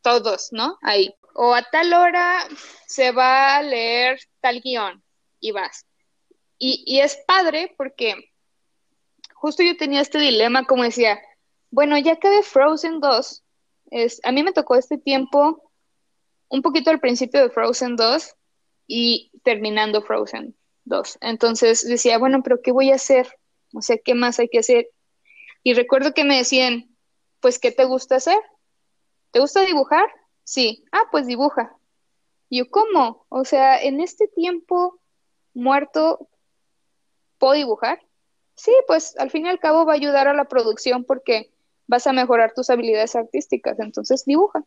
todos, 0.00 0.48
¿no? 0.52 0.78
Ahí. 0.82 1.14
O 1.34 1.54
a 1.54 1.62
tal 1.62 1.92
hora 1.92 2.46
se 2.86 3.10
va 3.10 3.56
a 3.56 3.62
leer 3.62 4.20
tal 4.40 4.60
guion 4.60 5.02
y 5.40 5.50
vas. 5.50 5.86
Y, 6.58 6.84
y 6.86 7.00
es 7.00 7.16
padre 7.26 7.74
porque 7.76 8.32
justo 9.34 9.62
yo 9.62 9.76
tenía 9.76 10.00
este 10.00 10.18
dilema, 10.18 10.66
como 10.66 10.84
decía, 10.84 11.20
bueno, 11.70 11.98
ya 11.98 12.16
que 12.16 12.28
de 12.28 12.42
Frozen 12.42 13.00
2, 13.00 13.41
es, 13.92 14.20
a 14.24 14.32
mí 14.32 14.42
me 14.42 14.52
tocó 14.52 14.74
este 14.74 14.96
tiempo 14.96 15.70
un 16.48 16.62
poquito 16.62 16.90
al 16.90 16.98
principio 16.98 17.42
de 17.42 17.50
Frozen 17.50 17.96
2 17.96 18.34
y 18.86 19.30
terminando 19.44 20.02
Frozen 20.02 20.56
2. 20.84 21.18
Entonces 21.20 21.86
decía, 21.86 22.18
bueno, 22.18 22.42
pero 22.42 22.60
¿qué 22.62 22.72
voy 22.72 22.90
a 22.90 22.96
hacer? 22.96 23.28
O 23.74 23.82
sea, 23.82 23.98
¿qué 24.02 24.14
más 24.14 24.38
hay 24.38 24.48
que 24.48 24.60
hacer? 24.60 24.88
Y 25.62 25.74
recuerdo 25.74 26.14
que 26.14 26.24
me 26.24 26.38
decían, 26.38 26.96
pues, 27.40 27.58
¿qué 27.58 27.70
te 27.70 27.84
gusta 27.84 28.16
hacer? 28.16 28.38
¿Te 29.30 29.40
gusta 29.40 29.60
dibujar? 29.60 30.06
Sí. 30.44 30.84
Ah, 30.90 31.04
pues 31.10 31.26
dibuja. 31.26 31.76
Y 32.48 32.58
yo, 32.58 32.70
¿cómo? 32.70 33.26
O 33.28 33.44
sea, 33.44 33.82
en 33.82 34.00
este 34.00 34.26
tiempo 34.26 35.00
muerto, 35.52 36.28
¿puedo 37.38 37.54
dibujar? 37.54 38.00
Sí, 38.54 38.72
pues 38.86 39.16
al 39.18 39.30
fin 39.30 39.46
y 39.46 39.48
al 39.50 39.58
cabo 39.60 39.84
va 39.84 39.92
a 39.92 39.96
ayudar 39.96 40.28
a 40.28 40.34
la 40.34 40.46
producción 40.46 41.04
porque 41.04 41.51
vas 41.92 42.06
a 42.06 42.14
mejorar 42.14 42.54
tus 42.54 42.70
habilidades 42.70 43.14
artísticas, 43.14 43.78
entonces 43.78 44.24
dibuja. 44.24 44.64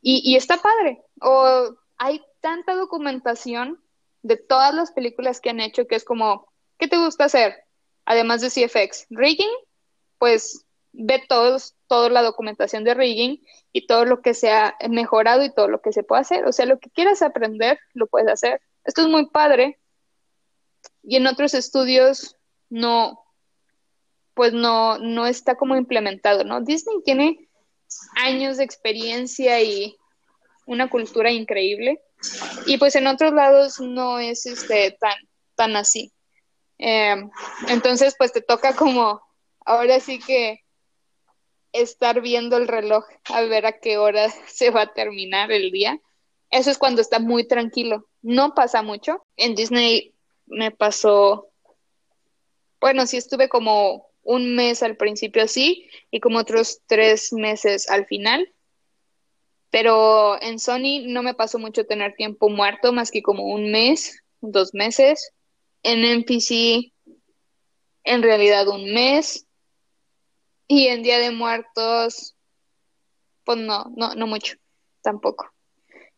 Y, 0.00 0.34
está 0.34 0.56
padre. 0.56 1.04
O 1.20 1.76
hay 1.98 2.20
tanta 2.40 2.74
documentación 2.74 3.80
de 4.22 4.36
todas 4.36 4.74
las 4.74 4.90
películas 4.90 5.40
que 5.40 5.50
han 5.50 5.60
hecho 5.60 5.86
que 5.86 5.94
es 5.94 6.04
como, 6.04 6.52
¿qué 6.78 6.88
te 6.88 6.96
gusta 6.96 7.26
hacer? 7.26 7.54
Además 8.06 8.40
de 8.40 8.48
CFX, 8.48 9.06
rigging, 9.10 9.52
pues 10.18 10.66
ve 10.92 11.22
todos, 11.28 11.76
toda 11.86 12.08
la 12.08 12.22
documentación 12.22 12.82
de 12.82 12.94
rigging 12.94 13.46
y 13.72 13.86
todo 13.86 14.04
lo 14.04 14.20
que 14.20 14.34
se 14.34 14.50
ha 14.50 14.76
mejorado 14.88 15.44
y 15.44 15.54
todo 15.54 15.68
lo 15.68 15.80
que 15.80 15.92
se 15.92 16.02
puede 16.02 16.22
hacer. 16.22 16.44
O 16.44 16.52
sea, 16.52 16.66
lo 16.66 16.80
que 16.80 16.90
quieras 16.90 17.22
aprender, 17.22 17.78
lo 17.94 18.08
puedes 18.08 18.28
hacer. 18.28 18.60
Esto 18.82 19.02
es 19.02 19.08
muy 19.08 19.26
padre. 19.30 19.78
Y 21.04 21.14
en 21.16 21.28
otros 21.28 21.54
estudios 21.54 22.36
no, 22.68 23.27
pues 24.38 24.52
no, 24.52 24.98
no 24.98 25.26
está 25.26 25.56
como 25.56 25.74
implementado, 25.74 26.44
¿no? 26.44 26.60
Disney 26.60 27.02
tiene 27.04 27.48
años 28.14 28.56
de 28.56 28.62
experiencia 28.62 29.60
y 29.60 29.96
una 30.64 30.88
cultura 30.88 31.32
increíble. 31.32 32.00
Y 32.64 32.78
pues 32.78 32.94
en 32.94 33.08
otros 33.08 33.32
lados 33.32 33.80
no 33.80 34.20
es 34.20 34.46
este 34.46 34.92
tan, 34.92 35.16
tan 35.56 35.74
así. 35.74 36.12
Em, 36.78 37.28
entonces, 37.66 38.14
pues 38.16 38.32
te 38.32 38.40
toca 38.40 38.76
como 38.76 39.20
ahora 39.66 39.98
sí 39.98 40.20
que 40.20 40.60
estar 41.72 42.20
viendo 42.20 42.58
el 42.58 42.68
reloj 42.68 43.06
a 43.24 43.40
ver 43.40 43.66
a 43.66 43.80
qué 43.80 43.98
hora 43.98 44.28
se 44.46 44.70
va 44.70 44.82
a 44.82 44.94
terminar 44.94 45.50
el 45.50 45.72
día. 45.72 46.00
Eso 46.48 46.70
es 46.70 46.78
cuando 46.78 47.00
está 47.00 47.18
muy 47.18 47.44
tranquilo. 47.48 48.08
No 48.22 48.54
pasa 48.54 48.82
mucho. 48.82 49.26
En 49.36 49.56
Disney 49.56 50.14
me 50.46 50.70
pasó, 50.70 51.48
bueno, 52.80 53.04
sí 53.04 53.16
estuve 53.16 53.48
como 53.48 54.07
un 54.28 54.54
mes 54.54 54.82
al 54.82 54.98
principio 54.98 55.42
así 55.42 55.88
y 56.10 56.20
como 56.20 56.38
otros 56.38 56.82
tres 56.86 57.32
meses 57.32 57.88
al 57.88 58.04
final. 58.04 58.52
Pero 59.70 60.40
en 60.42 60.58
Sony 60.58 61.06
no 61.06 61.22
me 61.22 61.32
pasó 61.32 61.58
mucho 61.58 61.86
tener 61.86 62.14
tiempo 62.14 62.50
muerto, 62.50 62.92
más 62.92 63.10
que 63.10 63.22
como 63.22 63.44
un 63.44 63.70
mes, 63.70 64.22
dos 64.42 64.74
meses. 64.74 65.32
En 65.82 66.04
NPC, 66.04 66.92
en 68.04 68.22
realidad 68.22 68.68
un 68.68 68.92
mes. 68.92 69.46
Y 70.66 70.88
en 70.88 71.02
Día 71.02 71.18
de 71.18 71.30
Muertos, 71.30 72.36
pues 73.44 73.56
no, 73.56 73.90
no, 73.96 74.14
no 74.14 74.26
mucho, 74.26 74.56
tampoco. 75.00 75.50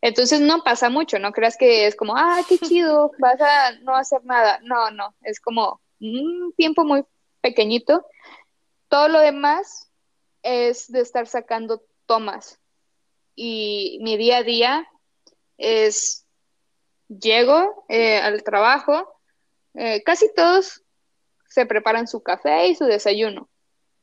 Entonces 0.01 0.41
no 0.41 0.65
pasa 0.65 0.91
mucho, 0.91 1.21
no 1.21 1.31
creas 1.31 1.57
que 1.57 1.87
es 1.87 1.95
como, 1.95 2.17
ah, 2.17 2.41
qué 2.49 2.59
chido, 2.59 3.13
vas 3.21 3.41
a 3.41 3.79
no 3.83 3.95
hacer 3.95 4.25
nada. 4.25 4.59
No, 4.65 4.91
no, 4.91 5.15
es 5.23 5.39
como 5.39 5.81
un 6.01 6.53
tiempo 6.57 6.85
muy 6.85 7.05
pequeñito. 7.41 8.07
Todo 8.89 9.09
lo 9.09 9.21
demás 9.21 9.91
es 10.43 10.91
de 10.91 11.01
estar 11.01 11.27
sacando 11.27 11.85
tomas 12.07 12.61
y 13.35 13.99
mi 14.03 14.17
día 14.17 14.39
a 14.39 14.43
día 14.43 14.89
es, 15.57 16.27
llego 17.09 17.85
eh, 17.89 18.19
al 18.19 18.43
trabajo, 18.43 19.21
eh, 19.75 20.03
casi 20.03 20.33
todos 20.35 20.83
se 21.49 21.67
preparan 21.67 22.07
su 22.07 22.23
café 22.23 22.69
y 22.69 22.75
su 22.75 22.85
desayuno. 22.85 23.49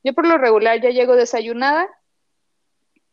Yo 0.04 0.14
por 0.14 0.26
lo 0.28 0.38
regular 0.38 0.82
ya 0.82 0.90
llego 0.90 1.16
desayunada, 1.16 1.88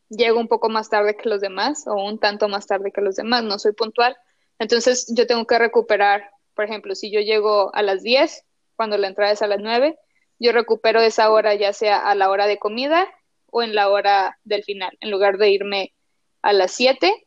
llego 0.08 0.38
un 0.38 0.48
poco 0.48 0.68
más 0.68 0.88
tarde 0.88 1.16
que 1.16 1.28
los 1.28 1.40
demás 1.40 1.86
o 1.86 1.94
un 1.94 2.18
tanto 2.18 2.48
más 2.48 2.66
tarde 2.66 2.92
que 2.92 3.00
los 3.00 3.16
demás, 3.16 3.42
no 3.42 3.58
soy 3.58 3.72
puntual. 3.72 4.16
Entonces 4.58 5.06
yo 5.14 5.26
tengo 5.26 5.46
que 5.46 5.58
recuperar, 5.58 6.30
por 6.54 6.64
ejemplo, 6.64 6.94
si 6.94 7.10
yo 7.10 7.20
llego 7.20 7.74
a 7.74 7.82
las 7.82 8.02
10, 8.02 8.44
cuando 8.76 8.96
la 8.98 9.08
entrada 9.08 9.32
es 9.32 9.42
a 9.42 9.46
las 9.46 9.60
9, 9.60 9.98
yo 10.38 10.52
recupero 10.52 11.00
esa 11.00 11.30
hora 11.30 11.54
ya 11.54 11.72
sea 11.72 11.98
a 11.98 12.14
la 12.14 12.30
hora 12.30 12.46
de 12.46 12.58
comida 12.58 13.08
o 13.50 13.62
en 13.62 13.74
la 13.74 13.88
hora 13.88 14.38
del 14.44 14.64
final, 14.64 14.96
en 15.00 15.10
lugar 15.10 15.38
de 15.38 15.50
irme 15.50 15.94
a 16.42 16.52
las 16.52 16.72
7, 16.72 17.24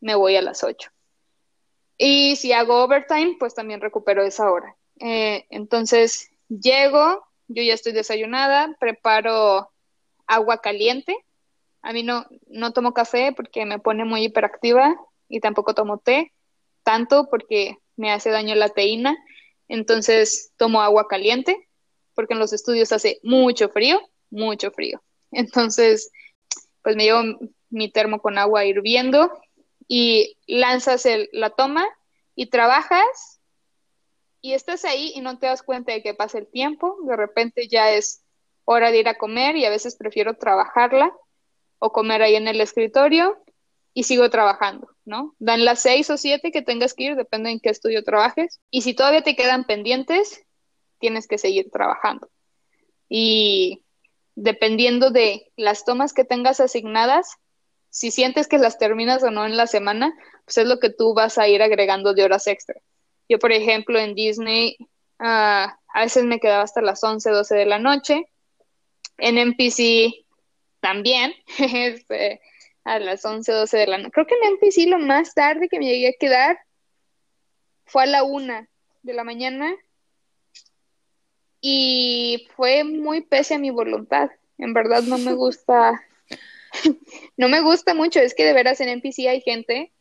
me 0.00 0.14
voy 0.14 0.36
a 0.36 0.42
las 0.42 0.64
8. 0.64 0.90
Y 1.98 2.36
si 2.36 2.52
hago 2.52 2.82
overtime, 2.82 3.36
pues 3.38 3.54
también 3.54 3.80
recupero 3.80 4.22
esa 4.22 4.50
hora. 4.50 4.76
Eh, 5.00 5.46
entonces, 5.50 6.30
llego, 6.48 7.26
yo 7.48 7.62
ya 7.62 7.74
estoy 7.74 7.92
desayunada, 7.92 8.74
preparo 8.80 9.70
agua 10.26 10.60
caliente. 10.60 11.16
A 11.82 11.92
mí 11.92 12.02
no, 12.02 12.26
no 12.48 12.72
tomo 12.72 12.92
café 12.92 13.32
porque 13.34 13.64
me 13.64 13.78
pone 13.78 14.04
muy 14.04 14.24
hiperactiva 14.24 14.96
y 15.28 15.40
tampoco 15.40 15.74
tomo 15.74 15.98
té, 15.98 16.32
tanto 16.82 17.28
porque 17.30 17.78
me 17.96 18.12
hace 18.12 18.30
daño 18.30 18.54
la 18.54 18.70
teína. 18.70 19.16
Entonces, 19.68 20.52
tomo 20.56 20.82
agua 20.82 21.06
caliente 21.08 21.65
porque 22.16 22.34
en 22.34 22.40
los 22.40 22.52
estudios 22.52 22.90
hace 22.90 23.20
mucho 23.22 23.68
frío, 23.68 24.00
mucho 24.30 24.72
frío. 24.72 25.00
Entonces, 25.30 26.10
pues 26.82 26.96
me 26.96 27.04
llevo 27.04 27.22
mi 27.70 27.92
termo 27.92 28.20
con 28.20 28.38
agua 28.38 28.64
hirviendo 28.64 29.30
y 29.86 30.36
lanzas 30.46 31.06
el, 31.06 31.28
la 31.32 31.50
toma 31.50 31.86
y 32.34 32.46
trabajas 32.46 33.40
y 34.40 34.54
estás 34.54 34.84
ahí 34.84 35.12
y 35.14 35.20
no 35.20 35.38
te 35.38 35.46
das 35.46 35.62
cuenta 35.62 35.92
de 35.92 36.02
que 36.02 36.14
pasa 36.14 36.38
el 36.38 36.46
tiempo, 36.46 36.96
de 37.02 37.16
repente 37.16 37.68
ya 37.68 37.92
es 37.92 38.22
hora 38.64 38.90
de 38.90 38.98
ir 39.00 39.08
a 39.08 39.18
comer 39.18 39.56
y 39.56 39.64
a 39.64 39.70
veces 39.70 39.96
prefiero 39.96 40.34
trabajarla 40.34 41.12
o 41.78 41.92
comer 41.92 42.22
ahí 42.22 42.36
en 42.36 42.48
el 42.48 42.60
escritorio 42.60 43.36
y 43.92 44.04
sigo 44.04 44.28
trabajando, 44.30 44.88
¿no? 45.04 45.34
Dan 45.38 45.64
las 45.64 45.80
seis 45.80 46.10
o 46.10 46.16
siete 46.16 46.52
que 46.52 46.62
tengas 46.62 46.94
que 46.94 47.04
ir, 47.04 47.16
depende 47.16 47.50
en 47.50 47.60
qué 47.60 47.70
estudio 47.70 48.04
trabajes. 48.04 48.60
Y 48.70 48.82
si 48.82 48.94
todavía 48.94 49.22
te 49.22 49.34
quedan 49.36 49.64
pendientes, 49.64 50.45
tienes 50.98 51.26
que 51.26 51.38
seguir 51.38 51.70
trabajando. 51.70 52.28
Y 53.08 53.82
dependiendo 54.34 55.10
de 55.10 55.50
las 55.56 55.84
tomas 55.84 56.12
que 56.12 56.24
tengas 56.24 56.60
asignadas, 56.60 57.36
si 57.90 58.10
sientes 58.10 58.48
que 58.48 58.58
las 58.58 58.78
terminas 58.78 59.22
o 59.22 59.30
no 59.30 59.46
en 59.46 59.56
la 59.56 59.66
semana, 59.66 60.14
pues 60.44 60.58
es 60.58 60.66
lo 60.66 60.78
que 60.78 60.90
tú 60.90 61.14
vas 61.14 61.38
a 61.38 61.48
ir 61.48 61.62
agregando 61.62 62.12
de 62.12 62.24
horas 62.24 62.46
extra. 62.46 62.80
Yo, 63.28 63.38
por 63.38 63.52
ejemplo, 63.52 63.98
en 63.98 64.14
Disney, 64.14 64.76
ah, 65.18 65.78
a 65.92 66.00
veces 66.00 66.24
me 66.24 66.38
quedaba 66.38 66.62
hasta 66.62 66.82
las 66.82 67.02
11, 67.02 67.30
12 67.30 67.54
de 67.54 67.66
la 67.66 67.78
noche. 67.78 68.26
En 69.18 69.38
NPC 69.38 70.26
también, 70.80 71.34
este, 71.58 72.40
a 72.84 72.98
las 72.98 73.24
11, 73.24 73.50
12 73.50 73.76
de 73.78 73.86
la 73.86 73.98
noche. 73.98 74.10
Creo 74.12 74.26
que 74.26 74.34
en 74.34 74.52
NPC 74.52 74.88
lo 74.88 74.98
más 74.98 75.34
tarde 75.34 75.68
que 75.68 75.78
me 75.78 75.86
llegué 75.86 76.08
a 76.08 76.18
quedar 76.20 76.58
fue 77.86 78.02
a 78.02 78.06
la 78.06 78.24
1 78.24 78.66
de 79.02 79.14
la 79.14 79.24
mañana. 79.24 79.74
Y 81.60 82.46
fue 82.56 82.84
muy 82.84 83.22
pese 83.22 83.54
a 83.54 83.58
mi 83.58 83.70
voluntad. 83.70 84.30
En 84.58 84.72
verdad 84.74 85.02
no 85.02 85.18
me 85.18 85.34
gusta, 85.34 86.02
no 87.36 87.48
me 87.48 87.60
gusta 87.60 87.94
mucho, 87.94 88.20
es 88.20 88.34
que 88.34 88.44
de 88.44 88.52
veras 88.52 88.80
en 88.80 88.88
NPC 88.88 89.28
hay 89.28 89.40
gente 89.40 89.92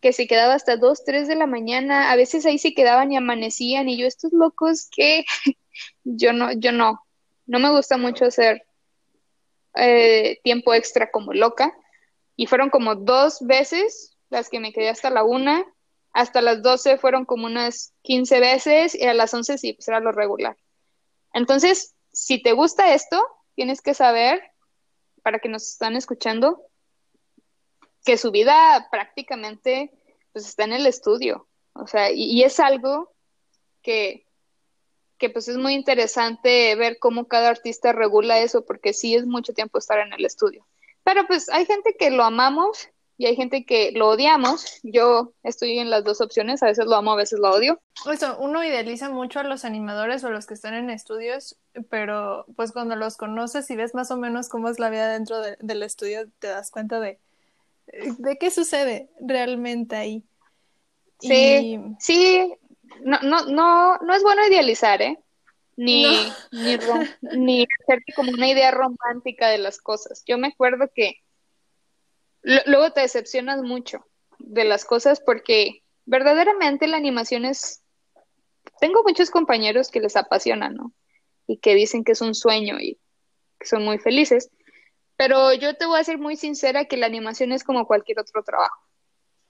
que 0.00 0.12
se 0.12 0.26
quedaba 0.26 0.54
hasta 0.54 0.76
2, 0.76 1.04
3 1.04 1.28
de 1.28 1.36
la 1.36 1.46
mañana, 1.46 2.10
a 2.12 2.16
veces 2.16 2.44
ahí 2.46 2.58
se 2.58 2.74
quedaban 2.74 3.12
y 3.12 3.16
amanecían 3.16 3.88
y 3.88 3.96
yo 3.96 4.06
estos 4.06 4.32
locos 4.32 4.88
que 4.94 5.24
yo 6.04 6.32
no, 6.32 6.52
yo 6.52 6.72
no, 6.72 7.00
no 7.46 7.58
me 7.58 7.70
gusta 7.70 7.96
mucho 7.96 8.26
hacer 8.26 8.66
eh, 9.76 10.40
tiempo 10.42 10.74
extra 10.74 11.10
como 11.10 11.32
loca. 11.32 11.76
Y 12.34 12.46
fueron 12.46 12.70
como 12.70 12.94
dos 12.94 13.38
veces 13.46 14.16
las 14.28 14.48
que 14.48 14.60
me 14.60 14.72
quedé 14.72 14.88
hasta 14.88 15.10
la 15.10 15.24
una, 15.24 15.64
hasta 16.12 16.42
las 16.42 16.62
12 16.62 16.98
fueron 16.98 17.24
como 17.24 17.46
unas 17.46 17.94
15 18.02 18.40
veces 18.40 18.94
y 18.94 19.04
a 19.04 19.14
las 19.14 19.32
11 19.32 19.58
sí, 19.58 19.74
pues 19.74 19.88
era 19.88 20.00
lo 20.00 20.12
regular. 20.12 20.56
Entonces, 21.36 21.94
si 22.12 22.42
te 22.42 22.52
gusta 22.52 22.94
esto, 22.94 23.22
tienes 23.54 23.82
que 23.82 23.92
saber, 23.92 24.42
para 25.22 25.38
que 25.38 25.50
nos 25.50 25.68
están 25.68 25.94
escuchando, 25.94 26.62
que 28.06 28.16
su 28.16 28.30
vida 28.30 28.88
prácticamente 28.90 29.92
pues 30.32 30.46
está 30.48 30.64
en 30.64 30.72
el 30.72 30.86
estudio. 30.86 31.46
O 31.74 31.86
sea, 31.86 32.10
y, 32.10 32.42
es 32.42 32.58
algo 32.58 33.12
que, 33.82 34.26
que 35.18 35.28
pues 35.28 35.48
es 35.48 35.58
muy 35.58 35.74
interesante 35.74 36.74
ver 36.74 36.98
cómo 36.98 37.28
cada 37.28 37.50
artista 37.50 37.92
regula 37.92 38.38
eso, 38.38 38.64
porque 38.64 38.94
sí 38.94 39.14
es 39.14 39.26
mucho 39.26 39.52
tiempo 39.52 39.76
estar 39.76 39.98
en 39.98 40.14
el 40.14 40.24
estudio. 40.24 40.66
Pero 41.04 41.26
pues 41.26 41.50
hay 41.50 41.66
gente 41.66 41.96
que 41.98 42.08
lo 42.08 42.24
amamos 42.24 42.88
y 43.18 43.26
hay 43.26 43.36
gente 43.36 43.64
que 43.64 43.92
lo 43.92 44.08
odiamos. 44.08 44.80
Yo 44.82 45.32
estoy 45.42 45.78
en 45.78 45.90
las 45.90 46.04
dos 46.04 46.20
opciones, 46.20 46.62
a 46.62 46.66
veces 46.66 46.86
lo 46.86 46.96
amo, 46.96 47.12
a 47.12 47.16
veces 47.16 47.38
lo 47.38 47.50
odio. 47.50 47.80
Eso, 48.10 48.36
uno 48.38 48.62
idealiza 48.64 49.08
mucho 49.08 49.40
a 49.40 49.44
los 49.44 49.64
animadores 49.64 50.22
o 50.24 50.30
los 50.30 50.46
que 50.46 50.54
están 50.54 50.74
en 50.74 50.90
estudios, 50.90 51.56
pero 51.88 52.44
pues 52.56 52.72
cuando 52.72 52.96
los 52.96 53.16
conoces 53.16 53.70
y 53.70 53.76
ves 53.76 53.94
más 53.94 54.10
o 54.10 54.16
menos 54.16 54.48
cómo 54.48 54.68
es 54.68 54.78
la 54.78 54.90
vida 54.90 55.10
dentro 55.10 55.40
del 55.40 55.82
estudio, 55.82 56.28
te 56.38 56.48
das 56.48 56.70
cuenta 56.70 57.00
de, 57.00 57.18
de 57.86 58.36
qué 58.36 58.50
sucede 58.50 59.08
realmente 59.20 59.96
ahí. 59.96 60.22
Sí, 61.18 61.80
sí, 61.98 62.54
no, 63.02 63.18
no, 63.22 63.46
no, 63.46 63.96
no 63.98 64.14
es 64.14 64.22
bueno 64.22 64.46
idealizar, 64.46 65.00
¿eh? 65.00 65.18
Ni, 65.78 66.04
ni, 66.52 66.78
ni 67.36 67.66
hacer 67.82 68.02
como 68.14 68.30
una 68.30 68.48
idea 68.48 68.70
romántica 68.70 69.48
de 69.48 69.58
las 69.58 69.78
cosas. 69.78 70.22
Yo 70.26 70.38
me 70.38 70.48
acuerdo 70.48 70.90
que 70.94 71.22
luego 72.46 72.92
te 72.92 73.00
decepcionas 73.00 73.62
mucho 73.62 74.06
de 74.38 74.64
las 74.64 74.84
cosas 74.84 75.20
porque 75.20 75.82
verdaderamente 76.04 76.86
la 76.86 76.96
animación 76.96 77.44
es... 77.44 77.82
Tengo 78.80 79.02
muchos 79.02 79.30
compañeros 79.30 79.90
que 79.90 80.00
les 80.00 80.16
apasiona, 80.16 80.68
¿no? 80.68 80.92
Y 81.46 81.58
que 81.58 81.74
dicen 81.74 82.04
que 82.04 82.12
es 82.12 82.20
un 82.20 82.34
sueño 82.34 82.78
y 82.78 82.98
que 83.58 83.66
son 83.66 83.84
muy 83.84 83.98
felices. 83.98 84.50
Pero 85.16 85.54
yo 85.54 85.74
te 85.76 85.86
voy 85.86 85.98
a 85.98 86.04
ser 86.04 86.18
muy 86.18 86.36
sincera 86.36 86.84
que 86.84 86.96
la 86.96 87.06
animación 87.06 87.52
es 87.52 87.64
como 87.64 87.86
cualquier 87.86 88.20
otro 88.20 88.42
trabajo. 88.44 88.80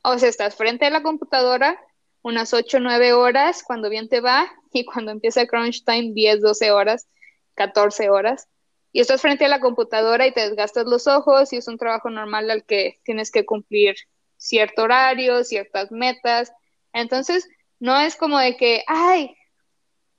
O 0.03 0.19
sea, 0.19 0.29
estás 0.29 0.55
frente 0.55 0.87
a 0.87 0.91
la 0.91 1.03
computadora 1.03 1.79
unas 2.23 2.55
8 2.55 2.79
o 2.79 2.81
9 2.81 3.13
horas 3.13 3.63
cuando 3.63 3.91
bien 3.91 4.09
te 4.09 4.21
va 4.21 4.51
y 4.73 4.85
cuando 4.85 5.11
empieza 5.11 5.47
crunch 5.47 5.85
time 5.85 6.13
10, 6.13 6.41
12 6.41 6.71
horas, 6.71 7.09
14 7.55 8.11
horas 8.11 8.49
y 8.97 9.01
estás 9.01 9.21
frente 9.21 9.45
a 9.45 9.49
la 9.49 9.61
computadora 9.61 10.27
y 10.27 10.33
te 10.33 10.41
desgastas 10.41 10.87
los 10.87 11.07
ojos 11.07 11.53
y 11.53 11.59
es 11.59 11.69
un 11.69 11.77
trabajo 11.77 12.09
normal 12.09 12.51
al 12.51 12.65
que 12.65 12.99
tienes 13.05 13.31
que 13.31 13.45
cumplir 13.45 13.95
cierto 14.39 14.85
horario, 14.85 15.45
ciertas 15.45 15.93
metas. 15.93 16.51
Entonces, 16.95 17.47
no 17.79 18.01
es 18.01 18.17
como 18.17 18.39
de 18.39 18.57
que, 18.57 18.85
ay, 18.87 19.37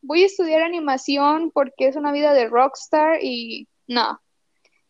voy 0.02 0.22
a 0.22 0.26
estudiar 0.28 0.62
animación 0.62 1.50
porque 1.50 1.88
es 1.88 1.96
una 1.96 2.12
vida 2.12 2.36
de 2.36 2.50
rockstar 2.50 3.18
y 3.24 3.68
no. 3.88 4.22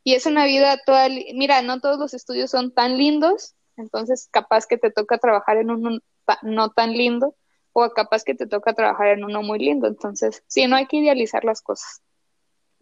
Y 0.04 0.16
es 0.16 0.26
una 0.26 0.44
vida 0.44 0.82
toda, 0.86 1.08
mira, 1.08 1.62
no 1.62 1.80
todos 1.80 1.98
los 1.98 2.14
estudios 2.14 2.52
son 2.52 2.74
tan 2.74 2.98
lindos, 2.98 3.56
entonces 3.78 4.28
capaz 4.30 4.66
que 4.68 4.78
te 4.78 4.92
toca 4.92 5.18
trabajar 5.18 5.56
en 5.56 5.72
uno 5.72 6.00
no 6.42 6.72
tan 6.72 6.92
lindo 6.92 7.38
o 7.72 7.90
capaz 7.92 8.26
que 8.26 8.36
te 8.36 8.48
toca 8.48 8.74
trabajar 8.74 9.08
en 9.08 9.24
uno 9.24 9.44
muy 9.44 9.60
lindo. 9.60 9.88
Entonces, 9.88 10.44
sí, 10.48 10.68
no 10.68 10.76
hay 10.76 10.88
que 10.88 10.98
idealizar 10.98 11.46
las 11.46 11.62
cosas. 11.62 12.02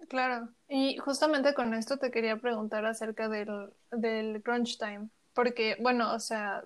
Claro, 0.09 0.49
y 0.67 0.97
justamente 0.97 1.53
con 1.55 1.73
esto 1.73 1.97
te 1.97 2.11
quería 2.11 2.37
preguntar 2.37 2.85
acerca 2.85 3.27
del, 3.27 3.73
del 3.91 4.43
crunch 4.43 4.77
time, 4.77 5.09
porque 5.33 5.77
bueno, 5.81 6.13
o 6.13 6.19
sea, 6.19 6.63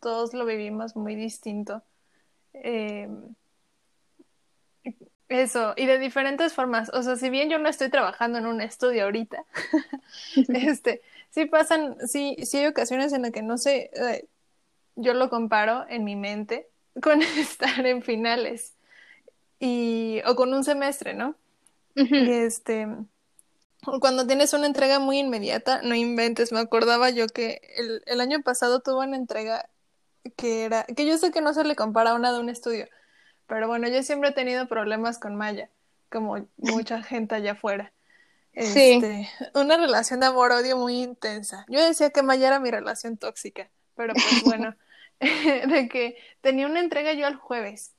todos 0.00 0.34
lo 0.34 0.44
vivimos 0.44 0.94
muy 0.96 1.14
distinto. 1.14 1.82
Eh, 2.54 3.08
eso, 5.28 5.74
y 5.76 5.86
de 5.86 5.98
diferentes 5.98 6.52
formas. 6.54 6.90
O 6.92 7.02
sea, 7.02 7.16
si 7.16 7.30
bien 7.30 7.48
yo 7.50 7.58
no 7.58 7.68
estoy 7.68 7.88
trabajando 7.90 8.38
en 8.38 8.46
un 8.46 8.60
estudio 8.60 9.04
ahorita, 9.04 9.44
este, 10.48 11.02
sí 11.30 11.46
pasan, 11.46 11.96
sí, 12.08 12.36
sí 12.44 12.58
hay 12.58 12.66
ocasiones 12.66 13.12
en 13.12 13.22
las 13.22 13.32
que 13.32 13.42
no 13.42 13.58
sé, 13.58 13.90
eh, 13.94 14.26
yo 14.96 15.14
lo 15.14 15.30
comparo 15.30 15.86
en 15.88 16.04
mi 16.04 16.16
mente 16.16 16.68
con 17.02 17.22
estar 17.38 17.86
en 17.86 18.02
finales 18.02 18.74
y, 19.60 20.22
o 20.26 20.36
con 20.36 20.54
un 20.54 20.64
semestre, 20.64 21.14
¿no? 21.14 21.36
Este, 21.94 22.86
cuando 24.00 24.26
tienes 24.26 24.52
una 24.52 24.66
entrega 24.66 24.98
muy 24.98 25.18
inmediata, 25.18 25.82
no 25.82 25.94
inventes, 25.94 26.52
me 26.52 26.60
acordaba 26.60 27.10
yo 27.10 27.26
que 27.26 27.60
el, 27.76 28.02
el 28.06 28.20
año 28.20 28.42
pasado 28.42 28.80
tuvo 28.80 29.00
una 29.00 29.16
entrega 29.16 29.68
que 30.36 30.64
era, 30.64 30.84
que 30.84 31.06
yo 31.06 31.18
sé 31.18 31.30
que 31.30 31.40
no 31.40 31.52
se 31.52 31.64
le 31.64 31.76
compara 31.76 32.10
a 32.10 32.14
una 32.14 32.32
de 32.32 32.40
un 32.40 32.48
estudio, 32.48 32.88
pero 33.46 33.68
bueno, 33.68 33.88
yo 33.88 34.02
siempre 34.02 34.30
he 34.30 34.32
tenido 34.32 34.68
problemas 34.68 35.18
con 35.18 35.36
Maya, 35.36 35.68
como 36.10 36.46
mucha 36.56 37.02
gente 37.02 37.34
allá 37.34 37.52
afuera. 37.52 37.92
Este, 38.54 39.30
una 39.54 39.78
relación 39.78 40.20
de 40.20 40.26
amor-odio 40.26 40.76
muy 40.76 41.02
intensa. 41.02 41.64
Yo 41.68 41.82
decía 41.82 42.10
que 42.10 42.22
Maya 42.22 42.48
era 42.48 42.60
mi 42.60 42.70
relación 42.70 43.16
tóxica, 43.16 43.70
pero 43.96 44.12
pues 44.14 44.42
bueno, 44.44 44.74
de 45.20 45.88
que 45.88 46.16
tenía 46.40 46.66
una 46.66 46.80
entrega 46.80 47.14
yo 47.14 47.26
el 47.26 47.36
jueves 47.36 47.94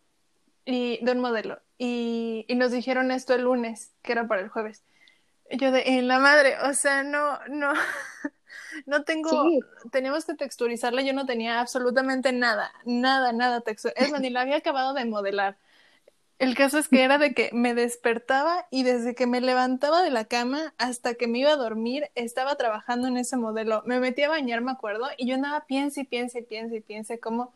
y 0.66 1.04
de 1.04 1.12
un 1.12 1.20
modelo 1.20 1.60
y, 1.86 2.46
y 2.48 2.56
nos 2.56 2.72
dijeron 2.72 3.12
esto 3.12 3.34
el 3.34 3.42
lunes, 3.42 3.92
que 4.04 4.14
era 4.14 4.26
para 4.26 4.42
el 4.42 4.48
jueves. 4.48 4.86
Yo 5.52 5.70
de 5.74 5.84
en 5.98 6.08
la 6.08 6.18
madre, 6.18 6.56
o 6.64 6.74
sea, 6.74 7.04
no, 7.04 7.40
no, 7.50 7.74
no 8.86 9.04
tengo, 9.04 9.44
teníamos 9.92 10.24
que 10.24 10.34
texturizarla, 10.34 11.02
yo 11.02 11.12
no 11.12 11.26
tenía 11.26 11.60
absolutamente 11.60 12.32
nada, 12.32 12.72
nada, 12.86 13.34
nada 13.34 13.60
textura. 13.60 13.94
Es 13.98 14.12
más, 14.12 14.22
ni 14.22 14.30
la 14.30 14.42
había 14.42 14.56
acabado 14.56 14.94
de 14.94 15.04
modelar. 15.04 15.58
El 16.40 16.56
caso 16.56 16.78
es 16.78 16.88
que 16.88 17.04
era 17.04 17.18
de 17.18 17.34
que 17.34 17.50
me 17.54 17.74
despertaba 17.74 18.68
y 18.70 18.84
desde 18.84 19.16
que 19.16 19.28
me 19.28 19.40
levantaba 19.40 20.02
de 20.02 20.12
la 20.12 20.26
cama 20.26 20.74
hasta 20.78 21.14
que 21.14 21.28
me 21.28 21.40
iba 21.40 21.52
a 21.52 21.56
dormir 21.56 22.10
estaba 22.16 22.56
trabajando 22.56 23.08
en 23.08 23.18
ese 23.18 23.38
modelo. 23.38 23.82
Me 23.86 24.00
metí 24.00 24.24
a 24.24 24.30
bañar, 24.30 24.62
me 24.62 24.72
acuerdo, 24.72 25.08
y 25.18 25.28
yo 25.28 25.36
andaba 25.36 25.66
piense 25.66 26.02
y 26.02 26.04
piense 26.06 26.40
y 26.40 26.44
piense 26.44 26.78
y 26.78 26.82
piense 26.82 27.20
cómo, 27.20 27.54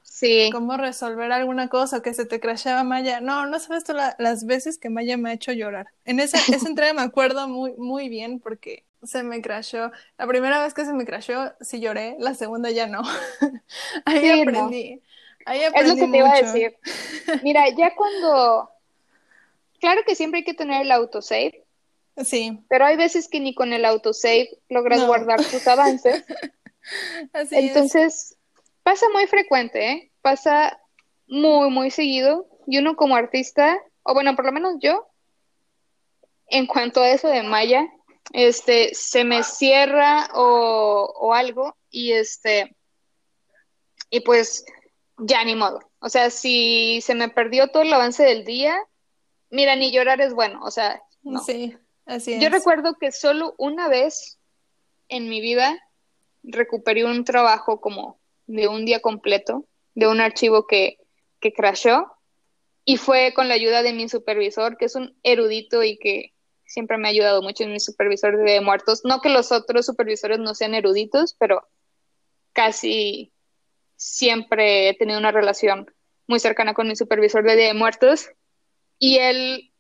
cómo 0.52 0.78
resolver 0.78 1.32
alguna 1.32 1.68
cosa 1.68 2.02
que 2.02 2.14
se 2.14 2.26
te 2.26 2.40
crashaba 2.40 2.84
Maya. 2.84 3.20
No, 3.20 3.46
no 3.46 3.60
sabes 3.60 3.84
tú 3.84 3.94
las 3.94 4.46
veces 4.46 4.78
que 4.78 4.90
Maya 4.90 5.18
me 5.18 5.32
ha 5.32 5.34
hecho 5.34 5.52
llorar. 5.52 5.88
En 6.06 6.20
esa, 6.20 6.38
esa 6.38 6.68
entrega 6.70 6.94
me 6.94 7.02
acuerdo 7.02 7.48
muy, 7.48 7.74
muy 7.78 8.10
bien 8.10 8.40
porque 8.40 8.86
se 9.04 9.24
me 9.24 9.42
crashó. 9.42 9.92
La 10.18 10.28
primera 10.28 10.62
vez 10.64 10.74
que 10.74 10.86
se 10.86 10.94
me 10.94 11.06
crashó 11.06 11.54
sí 11.62 11.80
lloré, 11.80 12.16
la 12.20 12.34
segunda 12.36 12.72
ya 12.72 12.88
no. 12.88 13.02
Ahí 14.06 14.30
aprendí. 14.30 15.02
Ahí 15.48 15.62
es 15.62 15.88
lo 15.88 15.96
que 15.96 16.08
te 16.08 16.18
iba 16.18 16.32
a 16.32 16.42
decir. 16.42 16.78
Mira, 17.44 17.70
ya 17.70 17.96
cuando 17.96 18.70
Claro 19.80 20.02
que 20.06 20.16
siempre 20.16 20.40
hay 20.40 20.44
que 20.44 20.54
tener 20.54 20.82
el 20.82 20.92
autosave. 20.92 21.66
Sí. 22.24 22.60
Pero 22.68 22.86
hay 22.86 22.98
veces 22.98 23.28
que 23.28 23.40
ni 23.40 23.54
con 23.54 23.74
el 23.74 23.86
autosave 23.86 24.58
logras 24.70 25.06
guardar 25.06 25.44
tus 25.44 25.68
avances. 25.68 26.24
Así 27.34 27.56
Entonces, 27.56 28.38
pasa 28.84 29.06
muy 29.14 29.28
frecuente, 29.28 29.92
¿eh? 29.92 30.12
Pasa 30.22 30.80
muy, 31.28 31.70
muy 31.70 31.92
seguido. 31.92 32.48
Y 32.66 32.80
uno 32.80 32.96
como 32.96 33.16
artista, 33.16 33.80
o 34.04 34.14
bueno, 34.14 34.36
por 34.36 34.46
lo 34.46 34.52
menos 34.52 34.76
yo, 34.80 35.08
en 36.48 36.66
cuanto 36.66 37.02
a 37.02 37.10
eso 37.10 37.28
de 37.28 37.44
Maya, 37.44 37.88
este, 38.34 38.94
se 38.94 39.24
me 39.24 39.44
cierra 39.44 40.30
o, 40.34 41.14
o 41.18 41.34
algo 41.34 41.78
y 41.90 42.14
este, 42.14 42.76
y 44.10 44.22
pues 44.22 44.66
ya 45.18 45.44
ni 45.44 45.56
modo. 45.56 45.80
O 46.00 46.10
sea, 46.10 46.30
si 46.30 47.02
se 47.02 47.16
me 47.16 47.30
perdió 47.30 47.68
todo 47.70 47.84
el 47.84 47.94
avance 47.94 48.24
del 48.24 48.46
día, 48.46 48.78
mira, 49.50 49.76
ni 49.76 49.92
llorar 49.92 50.22
es 50.22 50.34
bueno, 50.34 50.62
o 50.64 50.72
sea, 50.72 51.02
no. 51.24 51.42
Sí, 51.44 51.76
así 52.06 52.34
es. 52.34 52.42
Yo 52.42 52.50
recuerdo 52.50 52.96
que 53.00 53.12
solo 53.12 53.56
una 53.58 53.88
vez 53.88 54.40
en 55.10 55.30
mi 55.30 55.42
vida 55.42 55.78
recuperé 56.44 57.06
un 57.06 57.24
trabajo 57.24 57.82
como 57.82 58.20
de 58.46 58.68
un 58.68 58.86
día 58.86 59.02
completo, 59.02 59.66
de 59.96 60.08
un 60.08 60.22
archivo 60.22 60.68
que, 60.68 60.98
que 61.40 61.52
crashó, 61.52 62.12
y 62.86 62.98
fue 62.98 63.34
con 63.34 63.50
la 63.50 63.56
ayuda 63.56 63.84
de 63.84 63.92
mi 63.92 64.08
supervisor, 64.08 64.78
que 64.78 64.86
es 64.86 64.96
un 64.96 65.18
erudito 65.24 65.84
y 65.84 65.98
que 65.98 66.34
siempre 66.66 66.98
me 66.98 67.08
ha 67.08 67.12
ayudado 67.12 67.42
mucho 67.42 67.64
en 67.64 67.74
mi 67.74 67.82
supervisor 67.82 68.38
de 68.38 68.62
muertos. 68.62 69.02
No 69.04 69.20
que 69.20 69.28
los 69.28 69.52
otros 69.52 69.86
supervisores 69.86 70.40
no 70.40 70.56
sean 70.56 70.74
eruditos, 70.74 71.36
pero 71.38 71.68
casi 72.54 73.34
siempre 73.98 74.90
he 74.90 74.94
tenido 74.94 75.20
una 75.20 75.32
relación 75.32 75.92
muy 76.28 76.40
cercana 76.40 76.74
con 76.74 76.88
mi 76.88 76.96
supervisor 76.96 77.44
de 77.44 77.56
Día 77.56 77.68
de 77.68 77.74
Muertos 77.74 78.30
y 79.00 79.18
él 79.18 79.74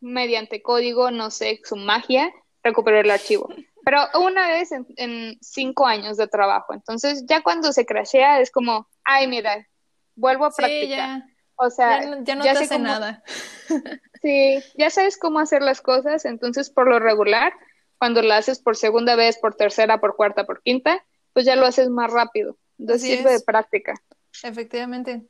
mediante 0.00 0.60
código, 0.62 1.10
no 1.10 1.30
sé, 1.30 1.60
su 1.64 1.76
magia, 1.76 2.32
recuperó 2.62 3.00
el 3.00 3.10
archivo. 3.10 3.48
Pero 3.84 4.00
una 4.20 4.48
vez 4.48 4.70
en, 4.72 5.38
cinco 5.40 5.86
años 5.86 6.16
de 6.16 6.28
trabajo. 6.28 6.72
Entonces, 6.72 7.24
ya 7.26 7.42
cuando 7.42 7.72
se 7.72 7.84
crashea 7.84 8.40
es 8.40 8.52
como, 8.52 8.88
ay, 9.02 9.26
mira, 9.26 9.66
vuelvo 10.14 10.44
a 10.44 10.50
practicar. 10.50 11.24
O 11.56 11.68
sea, 11.68 12.00
ya 12.22 12.34
no, 12.36 12.42
te 12.42 12.50
hace 12.50 12.78
nada. 12.78 13.22
sí, 14.22 14.62
ya 14.76 14.90
sabes 14.90 15.18
cómo 15.18 15.40
hacer 15.40 15.62
las 15.62 15.80
cosas, 15.80 16.24
entonces 16.24 16.70
por 16.70 16.88
lo 16.88 16.98
regular, 16.98 17.52
cuando 17.98 18.22
lo 18.22 18.32
haces 18.34 18.60
por 18.60 18.76
segunda 18.76 19.16
vez, 19.16 19.38
por 19.38 19.54
tercera, 19.54 20.00
por 20.00 20.16
cuarta, 20.16 20.44
por 20.44 20.62
quinta, 20.62 21.04
pues 21.32 21.44
ya 21.44 21.56
lo 21.56 21.66
haces 21.66 21.88
más 21.88 22.12
rápido. 22.12 22.56
Entonces 22.82 23.08
sirve 23.08 23.32
de 23.32 23.40
práctica. 23.40 23.94
Efectivamente. 24.42 25.22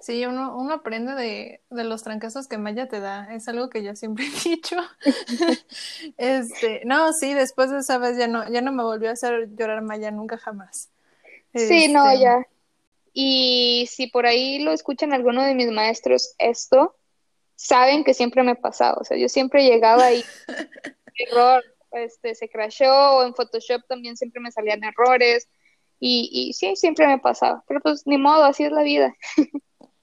Sí, 0.00 0.24
uno, 0.24 0.56
uno 0.56 0.74
aprende 0.74 1.14
de, 1.14 1.60
de, 1.70 1.84
los 1.84 2.02
trancazos 2.02 2.48
que 2.48 2.58
Maya 2.58 2.88
te 2.88 3.00
da. 3.00 3.32
Es 3.34 3.48
algo 3.48 3.68
que 3.68 3.82
yo 3.82 3.94
siempre 3.94 4.24
he 4.46 4.48
dicho. 4.48 4.76
este, 6.16 6.82
no, 6.84 7.12
sí, 7.12 7.34
después 7.34 7.70
de 7.70 7.78
esa 7.78 7.98
vez 7.98 8.16
ya 8.16 8.26
no, 8.26 8.50
ya 8.50 8.60
no 8.60 8.72
me 8.72 8.82
volvió 8.82 9.10
a 9.10 9.12
hacer 9.12 9.50
llorar 9.54 9.82
Maya 9.82 10.10
nunca 10.10 10.36
jamás. 10.36 10.90
Sí, 11.54 11.88
no, 11.88 12.10
este, 12.10 12.22
ya. 12.22 12.46
Y 13.12 13.88
si 13.90 14.06
por 14.06 14.26
ahí 14.26 14.60
lo 14.60 14.72
escuchan 14.72 15.12
alguno 15.12 15.42
de 15.42 15.54
mis 15.54 15.70
maestros 15.70 16.34
esto, 16.38 16.96
saben 17.54 18.02
que 18.02 18.14
siempre 18.14 18.42
me 18.42 18.56
pasaba. 18.56 18.98
O 19.00 19.04
sea, 19.04 19.16
yo 19.16 19.28
siempre 19.28 19.64
llegaba 19.64 20.12
y 20.12 20.24
error, 21.14 21.62
este, 21.92 22.34
se 22.34 22.48
crashó, 22.48 23.16
o 23.16 23.24
en 23.24 23.34
Photoshop 23.34 23.86
también 23.86 24.16
siempre 24.16 24.40
me 24.40 24.50
salían 24.50 24.82
errores. 24.82 25.48
Y, 26.00 26.30
y 26.32 26.52
sí, 26.54 26.74
siempre 26.76 27.06
me 27.06 27.18
pasaba. 27.18 27.62
Pero 27.68 27.80
pues 27.80 28.06
ni 28.06 28.18
modo, 28.18 28.44
así 28.44 28.64
es 28.64 28.72
la 28.72 28.82
vida. 28.82 29.14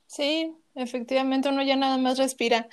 Sí, 0.05 0.55
efectivamente 0.73 1.49
uno 1.49 1.61
ya 1.63 1.75
nada 1.75 1.97
más 1.97 2.17
respira. 2.17 2.69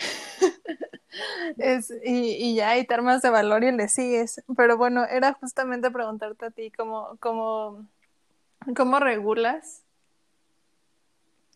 es, 1.59 1.91
y, 2.05 2.37
y 2.37 2.55
ya, 2.55 2.79
y 2.79 2.87
te 2.87 2.95
armas 2.95 3.23
de 3.23 3.31
valor 3.31 3.65
y 3.65 3.73
le 3.73 3.89
sigues. 3.89 4.41
Pero 4.57 4.77
bueno, 4.77 5.05
era 5.05 5.33
justamente 5.33 5.91
preguntarte 5.91 6.47
a 6.47 6.51
ti 6.51 6.71
cómo, 6.71 7.17
cómo, 7.19 7.89
cómo 8.77 9.01
regulas 9.01 9.83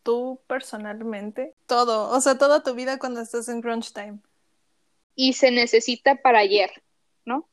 tú 0.02 0.40
personalmente 0.46 1.54
todo, 1.66 2.10
o 2.10 2.20
sea, 2.20 2.38
toda 2.38 2.62
tu 2.62 2.74
vida 2.74 2.98
cuando 2.98 3.20
estás 3.20 3.48
en 3.48 3.60
crunch 3.60 3.92
time. 3.92 4.18
Y 5.14 5.34
se 5.34 5.50
necesita 5.50 6.16
para 6.16 6.38
ayer, 6.38 6.70
¿no? 7.24 7.48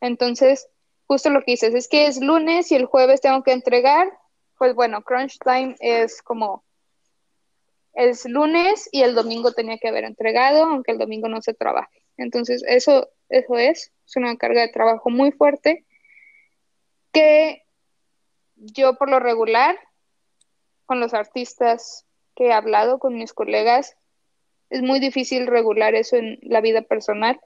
Entonces, 0.00 0.68
justo 1.06 1.30
lo 1.30 1.40
que 1.42 1.52
dices 1.52 1.74
es 1.74 1.88
que 1.88 2.06
es 2.06 2.20
lunes 2.20 2.70
y 2.70 2.74
el 2.74 2.86
jueves 2.86 3.20
tengo 3.20 3.42
que 3.42 3.52
entregar, 3.52 4.12
pues 4.58 4.74
bueno, 4.74 5.02
crunch 5.02 5.38
time 5.38 5.76
es 5.80 6.22
como 6.22 6.64
es 7.94 8.26
lunes 8.26 8.88
y 8.92 9.02
el 9.02 9.14
domingo 9.14 9.52
tenía 9.52 9.78
que 9.78 9.88
haber 9.88 10.04
entregado, 10.04 10.64
aunque 10.64 10.92
el 10.92 10.98
domingo 10.98 11.28
no 11.28 11.40
se 11.40 11.54
trabaje. 11.54 12.02
Entonces, 12.18 12.62
eso, 12.66 13.08
eso 13.28 13.56
es, 13.56 13.92
es 14.06 14.16
una 14.16 14.36
carga 14.36 14.60
de 14.60 14.68
trabajo 14.68 15.10
muy 15.10 15.32
fuerte 15.32 15.86
que 17.12 17.62
yo 18.56 18.96
por 18.96 19.10
lo 19.10 19.18
regular, 19.18 19.78
con 20.84 21.00
los 21.00 21.14
artistas 21.14 22.04
que 22.34 22.48
he 22.48 22.52
hablado, 22.52 22.98
con 22.98 23.16
mis 23.16 23.32
colegas, 23.32 23.96
es 24.68 24.82
muy 24.82 25.00
difícil 25.00 25.46
regular 25.46 25.94
eso 25.94 26.16
en 26.16 26.38
la 26.42 26.60
vida 26.60 26.82
personal, 26.82 27.40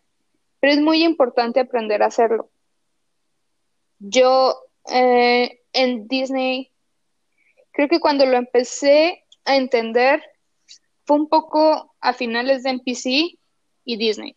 pero 0.59 0.73
es 0.73 0.81
muy 0.81 1.05
importante 1.05 1.61
aprender 1.61 2.03
a 2.03 2.07
hacerlo. 2.07 2.51
Yo 4.01 4.57
eh, 4.87 5.61
en 5.73 6.09
Disney, 6.09 6.73
creo 7.71 7.89
que 7.89 8.01
cuando 8.01 8.27
lo 8.27 8.37
empecé 8.37 9.25
a 9.45 9.57
entender, 9.57 10.23
fue 11.05 11.17
un 11.17 11.29
poco 11.29 11.95
a 12.01 12.13
finales 12.13 12.63
de 12.63 12.71
NPC 12.71 13.39
y 13.85 13.97
Disney. 13.97 14.37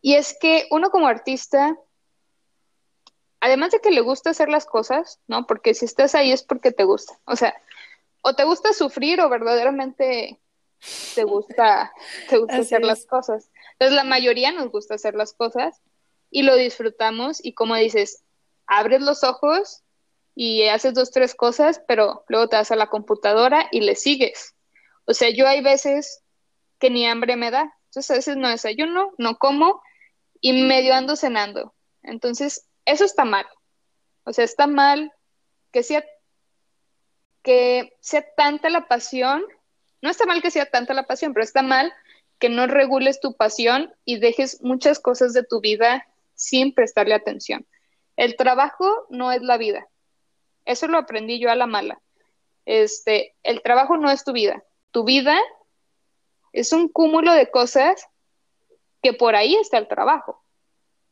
Y 0.00 0.14
es 0.14 0.36
que 0.40 0.66
uno 0.70 0.90
como 0.90 1.06
artista, 1.06 1.76
además 3.40 3.72
de 3.72 3.80
que 3.80 3.90
le 3.90 4.00
gusta 4.00 4.30
hacer 4.30 4.48
las 4.48 4.66
cosas, 4.66 5.20
¿no? 5.26 5.46
Porque 5.46 5.74
si 5.74 5.84
estás 5.84 6.14
ahí 6.14 6.32
es 6.32 6.42
porque 6.42 6.72
te 6.72 6.84
gusta. 6.84 7.18
O 7.24 7.36
sea, 7.36 7.54
o 8.20 8.34
te 8.34 8.44
gusta 8.44 8.72
sufrir 8.72 9.20
o 9.20 9.28
verdaderamente 9.28 10.38
te 11.14 11.24
gusta, 11.24 11.92
te 12.28 12.38
gusta 12.38 12.58
hacer 12.58 12.82
las 12.82 13.06
cosas. 13.06 13.50
Entonces 13.72 13.96
la 13.96 14.04
mayoría 14.04 14.52
nos 14.52 14.70
gusta 14.70 14.94
hacer 14.94 15.14
las 15.14 15.32
cosas 15.32 15.80
y 16.30 16.42
lo 16.42 16.56
disfrutamos 16.56 17.44
y 17.44 17.54
como 17.54 17.76
dices, 17.76 18.23
abres 18.66 19.02
los 19.02 19.24
ojos 19.24 19.82
y 20.34 20.64
haces 20.64 20.94
dos, 20.94 21.10
tres 21.10 21.34
cosas, 21.34 21.80
pero 21.86 22.24
luego 22.28 22.48
te 22.48 22.56
vas 22.56 22.70
a 22.70 22.76
la 22.76 22.88
computadora 22.88 23.68
y 23.70 23.80
le 23.80 23.94
sigues. 23.94 24.54
O 25.04 25.14
sea, 25.14 25.30
yo 25.30 25.46
hay 25.46 25.62
veces 25.62 26.22
que 26.78 26.90
ni 26.90 27.06
hambre 27.06 27.36
me 27.36 27.50
da. 27.50 27.72
Entonces 27.86 28.10
a 28.10 28.14
veces 28.14 28.36
no 28.36 28.48
desayuno, 28.48 29.12
no 29.18 29.38
como 29.38 29.82
y 30.40 30.52
medio 30.64 30.94
ando 30.94 31.16
cenando. 31.16 31.74
Entonces, 32.02 32.66
eso 32.84 33.04
está 33.04 33.24
mal. 33.24 33.46
O 34.24 34.32
sea, 34.32 34.44
está 34.44 34.66
mal 34.66 35.12
que 35.72 35.82
sea 35.82 36.04
que 37.42 37.96
sea 38.00 38.26
tanta 38.36 38.70
la 38.70 38.88
pasión. 38.88 39.44
No 40.02 40.10
está 40.10 40.26
mal 40.26 40.42
que 40.42 40.50
sea 40.50 40.66
tanta 40.66 40.94
la 40.94 41.06
pasión, 41.06 41.32
pero 41.32 41.44
está 41.44 41.62
mal 41.62 41.92
que 42.38 42.48
no 42.48 42.66
regules 42.66 43.20
tu 43.20 43.36
pasión 43.36 43.94
y 44.04 44.18
dejes 44.18 44.62
muchas 44.62 44.98
cosas 44.98 45.32
de 45.32 45.44
tu 45.44 45.60
vida 45.60 46.06
sin 46.34 46.74
prestarle 46.74 47.14
atención. 47.14 47.66
El 48.16 48.36
trabajo 48.36 49.06
no 49.10 49.32
es 49.32 49.42
la 49.42 49.56
vida. 49.56 49.88
Eso 50.64 50.86
lo 50.88 50.98
aprendí 50.98 51.38
yo 51.40 51.50
a 51.50 51.56
la 51.56 51.66
mala. 51.66 52.00
Este, 52.64 53.34
el 53.42 53.60
trabajo 53.62 53.96
no 53.96 54.10
es 54.10 54.24
tu 54.24 54.32
vida 54.32 54.64
tu 54.94 55.02
vida 55.02 55.36
es 56.52 56.72
un 56.72 56.88
cúmulo 56.88 57.34
de 57.34 57.50
cosas 57.50 58.06
que 59.02 59.12
por 59.12 59.34
ahí 59.34 59.56
está 59.56 59.76
el 59.76 59.88
trabajo, 59.88 60.44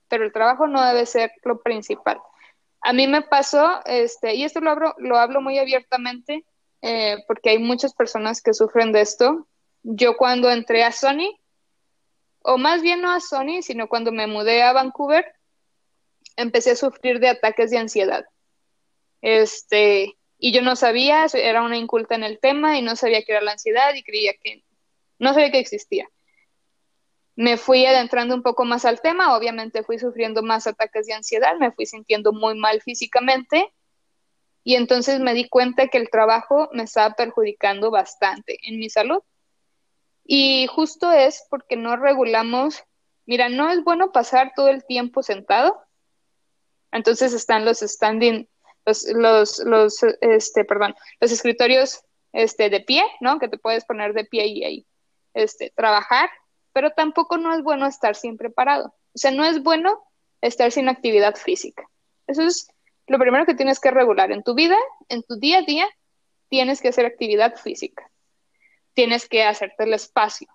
pero 0.06 0.24
el 0.24 0.32
trabajo 0.32 0.68
no 0.68 0.80
debe 0.86 1.04
ser 1.04 1.32
lo 1.42 1.60
principal. 1.62 2.20
A 2.80 2.92
mí 2.92 3.08
me 3.08 3.22
pasó, 3.22 3.80
este, 3.84 4.36
y 4.36 4.44
esto 4.44 4.60
lo 4.60 4.70
hablo, 4.70 4.94
lo 4.98 5.18
hablo 5.18 5.40
muy 5.40 5.58
abiertamente, 5.58 6.46
eh, 6.80 7.16
porque 7.26 7.50
hay 7.50 7.58
muchas 7.58 7.92
personas 7.92 8.40
que 8.40 8.54
sufren 8.54 8.92
de 8.92 9.00
esto. 9.00 9.48
Yo 9.82 10.16
cuando 10.16 10.48
entré 10.48 10.84
a 10.84 10.92
Sony, 10.92 11.36
o 12.44 12.56
más 12.58 12.82
bien 12.82 13.00
no 13.00 13.10
a 13.10 13.18
Sony, 13.18 13.62
sino 13.62 13.88
cuando 13.88 14.12
me 14.12 14.28
mudé 14.28 14.62
a 14.62 14.72
Vancouver, 14.72 15.26
empecé 16.36 16.72
a 16.72 16.76
sufrir 16.76 17.20
de 17.20 17.28
ataques 17.28 17.70
de 17.70 17.78
ansiedad. 17.78 18.24
Este, 19.20 20.16
y 20.38 20.52
yo 20.52 20.62
no 20.62 20.76
sabía, 20.76 21.26
era 21.32 21.62
una 21.62 21.76
inculta 21.76 22.14
en 22.14 22.24
el 22.24 22.40
tema 22.40 22.78
y 22.78 22.82
no 22.82 22.96
sabía 22.96 23.22
qué 23.22 23.32
era 23.32 23.42
la 23.42 23.52
ansiedad 23.52 23.94
y 23.94 24.02
creía 24.02 24.34
que 24.42 24.64
no 25.18 25.32
sabía 25.32 25.52
que 25.52 25.60
existía. 25.60 26.08
Me 27.36 27.56
fui 27.56 27.86
adentrando 27.86 28.34
un 28.34 28.42
poco 28.42 28.64
más 28.64 28.84
al 28.84 29.00
tema, 29.00 29.36
obviamente 29.36 29.84
fui 29.84 29.98
sufriendo 29.98 30.42
más 30.42 30.66
ataques 30.66 31.06
de 31.06 31.14
ansiedad, 31.14 31.56
me 31.58 31.70
fui 31.70 31.86
sintiendo 31.86 32.32
muy 32.32 32.56
mal 32.56 32.82
físicamente 32.82 33.72
y 34.64 34.74
entonces 34.74 35.20
me 35.20 35.34
di 35.34 35.48
cuenta 35.48 35.88
que 35.88 35.98
el 35.98 36.10
trabajo 36.10 36.68
me 36.72 36.82
estaba 36.82 37.14
perjudicando 37.14 37.90
bastante 37.90 38.58
en 38.62 38.78
mi 38.78 38.90
salud. 38.90 39.22
Y 40.24 40.66
justo 40.68 41.10
es 41.12 41.46
porque 41.50 41.76
no 41.76 41.96
regulamos, 41.96 42.82
mira, 43.26 43.48
no 43.48 43.70
es 43.70 43.82
bueno 43.82 44.12
pasar 44.12 44.52
todo 44.54 44.68
el 44.68 44.84
tiempo 44.84 45.22
sentado, 45.22 45.80
entonces 46.92 47.32
están 47.32 47.64
los 47.64 47.80
standing 47.80 48.46
los, 48.84 49.06
los, 49.08 49.58
los, 49.60 50.02
este, 50.20 50.64
perdón, 50.64 50.94
los 51.20 51.32
escritorios 51.32 52.02
este, 52.32 52.70
de 52.70 52.80
pie, 52.80 53.04
¿no? 53.20 53.38
Que 53.38 53.48
te 53.48 53.58
puedes 53.58 53.84
poner 53.84 54.12
de 54.12 54.24
pie 54.24 54.46
y 54.46 54.64
ahí, 54.64 54.86
este, 55.34 55.72
trabajar, 55.74 56.30
pero 56.72 56.90
tampoco 56.90 57.36
no 57.36 57.54
es 57.54 57.62
bueno 57.62 57.86
estar 57.86 58.16
siempre 58.16 58.50
parado. 58.50 58.94
O 59.14 59.18
sea, 59.18 59.30
no 59.30 59.44
es 59.44 59.62
bueno 59.62 60.02
estar 60.40 60.72
sin 60.72 60.88
actividad 60.88 61.36
física. 61.36 61.88
Eso 62.26 62.42
es 62.42 62.68
lo 63.06 63.18
primero 63.18 63.46
que 63.46 63.54
tienes 63.54 63.78
que 63.78 63.90
regular. 63.90 64.32
En 64.32 64.42
tu 64.42 64.54
vida, 64.54 64.76
en 65.08 65.22
tu 65.22 65.36
día 65.36 65.58
a 65.58 65.62
día, 65.62 65.86
tienes 66.48 66.80
que 66.80 66.88
hacer 66.88 67.06
actividad 67.06 67.56
física. 67.56 68.10
Tienes 68.94 69.28
que 69.28 69.44
hacerte 69.44 69.84
el 69.84 69.94
espacio. 69.94 70.48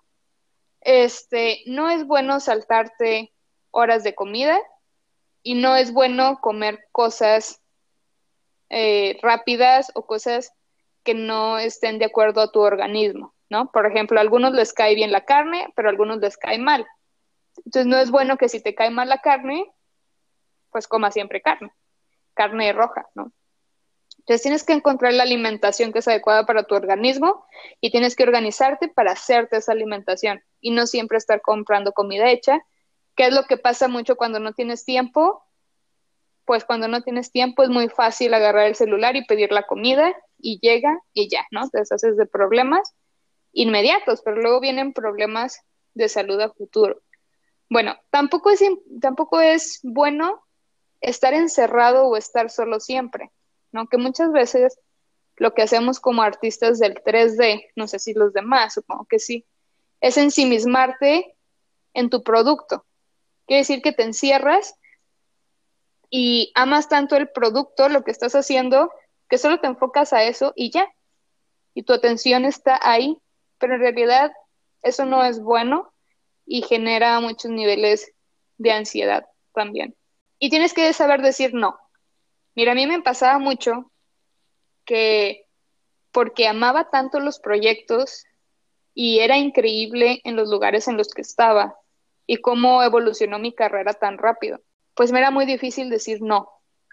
Este, 0.80 1.62
no 1.66 1.88
es 1.88 2.06
bueno 2.06 2.40
saltarte 2.40 3.32
horas 3.70 4.04
de 4.04 4.14
comida 4.14 4.58
y 5.48 5.54
no 5.54 5.76
es 5.76 5.94
bueno 5.94 6.40
comer 6.42 6.88
cosas 6.92 7.62
eh, 8.68 9.18
rápidas 9.22 9.90
o 9.94 10.04
cosas 10.04 10.52
que 11.04 11.14
no 11.14 11.56
estén 11.56 11.98
de 11.98 12.04
acuerdo 12.04 12.42
a 12.42 12.52
tu 12.52 12.60
organismo, 12.60 13.34
¿no? 13.48 13.72
Por 13.72 13.86
ejemplo, 13.86 14.18
a 14.18 14.20
algunos 14.20 14.52
les 14.52 14.74
cae 14.74 14.94
bien 14.94 15.10
la 15.10 15.24
carne, 15.24 15.72
pero 15.74 15.88
a 15.88 15.90
algunos 15.90 16.18
les 16.18 16.36
cae 16.36 16.58
mal. 16.58 16.86
Entonces 17.64 17.86
no 17.86 17.96
es 17.96 18.10
bueno 18.10 18.36
que 18.36 18.50
si 18.50 18.62
te 18.62 18.74
cae 18.74 18.90
mal 18.90 19.08
la 19.08 19.22
carne, 19.22 19.64
pues 20.70 20.86
coma 20.86 21.10
siempre 21.12 21.40
carne, 21.40 21.72
carne 22.34 22.70
roja, 22.74 23.08
¿no? 23.14 23.32
Entonces 24.18 24.42
tienes 24.42 24.64
que 24.64 24.74
encontrar 24.74 25.14
la 25.14 25.22
alimentación 25.22 25.94
que 25.94 26.00
es 26.00 26.08
adecuada 26.08 26.44
para 26.44 26.64
tu 26.64 26.74
organismo 26.74 27.46
y 27.80 27.90
tienes 27.90 28.16
que 28.16 28.24
organizarte 28.24 28.88
para 28.88 29.12
hacerte 29.12 29.56
esa 29.56 29.72
alimentación 29.72 30.42
y 30.60 30.72
no 30.72 30.86
siempre 30.86 31.16
estar 31.16 31.40
comprando 31.40 31.92
comida 31.92 32.28
hecha, 32.28 32.60
que 33.18 33.26
es 33.26 33.34
lo 33.34 33.44
que 33.44 33.58
pasa 33.58 33.88
mucho 33.88 34.16
cuando 34.16 34.40
no 34.40 34.54
tienes 34.54 34.86
tiempo 34.86 35.42
pues 36.48 36.64
cuando 36.64 36.88
no 36.88 37.02
tienes 37.02 37.30
tiempo 37.30 37.62
es 37.62 37.68
muy 37.68 37.90
fácil 37.90 38.32
agarrar 38.32 38.68
el 38.68 38.74
celular 38.74 39.16
y 39.16 39.26
pedir 39.26 39.52
la 39.52 39.66
comida 39.66 40.16
y 40.38 40.58
llega 40.60 40.98
y 41.12 41.28
ya, 41.28 41.46
¿no? 41.50 41.68
Te 41.68 41.80
deshaces 41.80 42.16
de 42.16 42.24
problemas 42.24 42.94
inmediatos, 43.52 44.22
pero 44.24 44.40
luego 44.40 44.58
vienen 44.58 44.94
problemas 44.94 45.60
de 45.92 46.08
salud 46.08 46.40
a 46.40 46.48
futuro. 46.48 47.02
Bueno, 47.68 47.98
tampoco 48.08 48.48
es, 48.48 48.62
tampoco 48.98 49.42
es 49.42 49.80
bueno 49.82 50.42
estar 51.02 51.34
encerrado 51.34 52.06
o 52.06 52.16
estar 52.16 52.48
solo 52.48 52.80
siempre, 52.80 53.30
¿no? 53.70 53.86
Que 53.86 53.98
muchas 53.98 54.32
veces 54.32 54.80
lo 55.36 55.52
que 55.52 55.60
hacemos 55.60 56.00
como 56.00 56.22
artistas 56.22 56.78
del 56.78 56.94
3D, 56.94 57.72
no 57.76 57.88
sé 57.88 57.98
si 57.98 58.14
los 58.14 58.32
demás, 58.32 58.72
supongo 58.72 59.04
que 59.04 59.18
sí, 59.18 59.44
es 60.00 60.16
ensimismarte 60.16 61.36
en 61.92 62.08
tu 62.08 62.22
producto. 62.22 62.86
Quiere 63.48 63.62
decir 63.62 63.80
que 63.80 63.92
te 63.92 64.02
encierras 64.02 64.74
y 66.10 66.52
amas 66.54 66.90
tanto 66.90 67.16
el 67.16 67.30
producto, 67.30 67.88
lo 67.88 68.04
que 68.04 68.10
estás 68.10 68.34
haciendo, 68.34 68.92
que 69.26 69.38
solo 69.38 69.58
te 69.58 69.66
enfocas 69.66 70.12
a 70.12 70.22
eso 70.22 70.52
y 70.54 70.70
ya. 70.70 70.86
Y 71.72 71.84
tu 71.84 71.94
atención 71.94 72.44
está 72.44 72.78
ahí, 72.82 73.16
pero 73.56 73.74
en 73.74 73.80
realidad 73.80 74.32
eso 74.82 75.06
no 75.06 75.24
es 75.24 75.40
bueno 75.40 75.90
y 76.44 76.60
genera 76.60 77.18
muchos 77.20 77.50
niveles 77.50 78.12
de 78.58 78.72
ansiedad 78.72 79.26
también. 79.54 79.96
Y 80.38 80.50
tienes 80.50 80.74
que 80.74 80.92
saber 80.92 81.22
decir 81.22 81.54
no. 81.54 81.78
Mira, 82.54 82.72
a 82.72 82.74
mí 82.74 82.86
me 82.86 83.00
pasaba 83.00 83.38
mucho 83.38 83.90
que 84.84 85.46
porque 86.12 86.48
amaba 86.48 86.90
tanto 86.90 87.18
los 87.18 87.38
proyectos 87.38 88.26
y 88.92 89.20
era 89.20 89.38
increíble 89.38 90.20
en 90.24 90.36
los 90.36 90.50
lugares 90.50 90.86
en 90.86 90.98
los 90.98 91.08
que 91.08 91.22
estaba 91.22 91.78
y 92.28 92.36
cómo 92.36 92.82
evolucionó 92.82 93.38
mi 93.38 93.52
carrera 93.52 93.94
tan 93.94 94.18
rápido, 94.18 94.60
pues 94.94 95.10
me 95.10 95.18
era 95.18 95.32
muy 95.32 95.46
difícil 95.46 95.88
decir 95.88 96.20
no. 96.20 96.50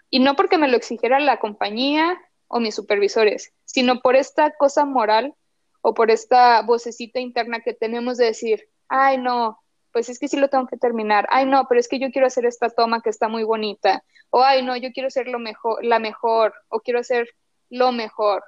Y 0.08 0.18
no 0.18 0.34
porque 0.34 0.56
me 0.56 0.66
lo 0.66 0.76
exigiera 0.76 1.20
la 1.20 1.38
compañía 1.38 2.18
o 2.48 2.58
mis 2.58 2.74
supervisores, 2.74 3.52
sino 3.66 4.00
por 4.00 4.16
esta 4.16 4.52
cosa 4.52 4.86
moral 4.86 5.34
o 5.82 5.92
por 5.92 6.10
esta 6.10 6.62
vocecita 6.62 7.20
interna 7.20 7.60
que 7.60 7.74
tenemos 7.74 8.16
de 8.16 8.24
decir, 8.24 8.68
ay 8.88 9.18
no, 9.18 9.62
pues 9.92 10.08
es 10.08 10.18
que 10.18 10.26
sí 10.26 10.38
lo 10.38 10.48
tengo 10.48 10.66
que 10.66 10.78
terminar, 10.78 11.26
ay 11.30 11.44
no, 11.44 11.66
pero 11.68 11.80
es 11.80 11.86
que 11.86 11.98
yo 11.98 12.10
quiero 12.10 12.26
hacer 12.26 12.46
esta 12.46 12.70
toma 12.70 13.02
que 13.02 13.10
está 13.10 13.28
muy 13.28 13.44
bonita, 13.44 14.02
o 14.30 14.42
ay 14.42 14.62
no, 14.62 14.74
yo 14.76 14.90
quiero 14.92 15.10
ser 15.10 15.28
lo 15.28 15.38
mejor, 15.38 15.84
la 15.84 15.98
mejor, 15.98 16.54
o 16.68 16.80
quiero 16.80 17.00
hacer 17.00 17.28
lo 17.68 17.92
mejor. 17.92 18.42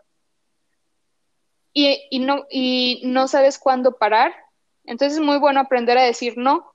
Y, 1.74 2.08
y, 2.10 2.20
no, 2.20 2.46
y 2.50 3.02
no 3.04 3.28
sabes 3.28 3.58
cuándo 3.58 3.98
parar. 3.98 4.34
Entonces 4.84 5.18
es 5.18 5.24
muy 5.24 5.38
bueno 5.38 5.60
aprender 5.60 5.98
a 5.98 6.02
decir 6.02 6.38
no. 6.38 6.74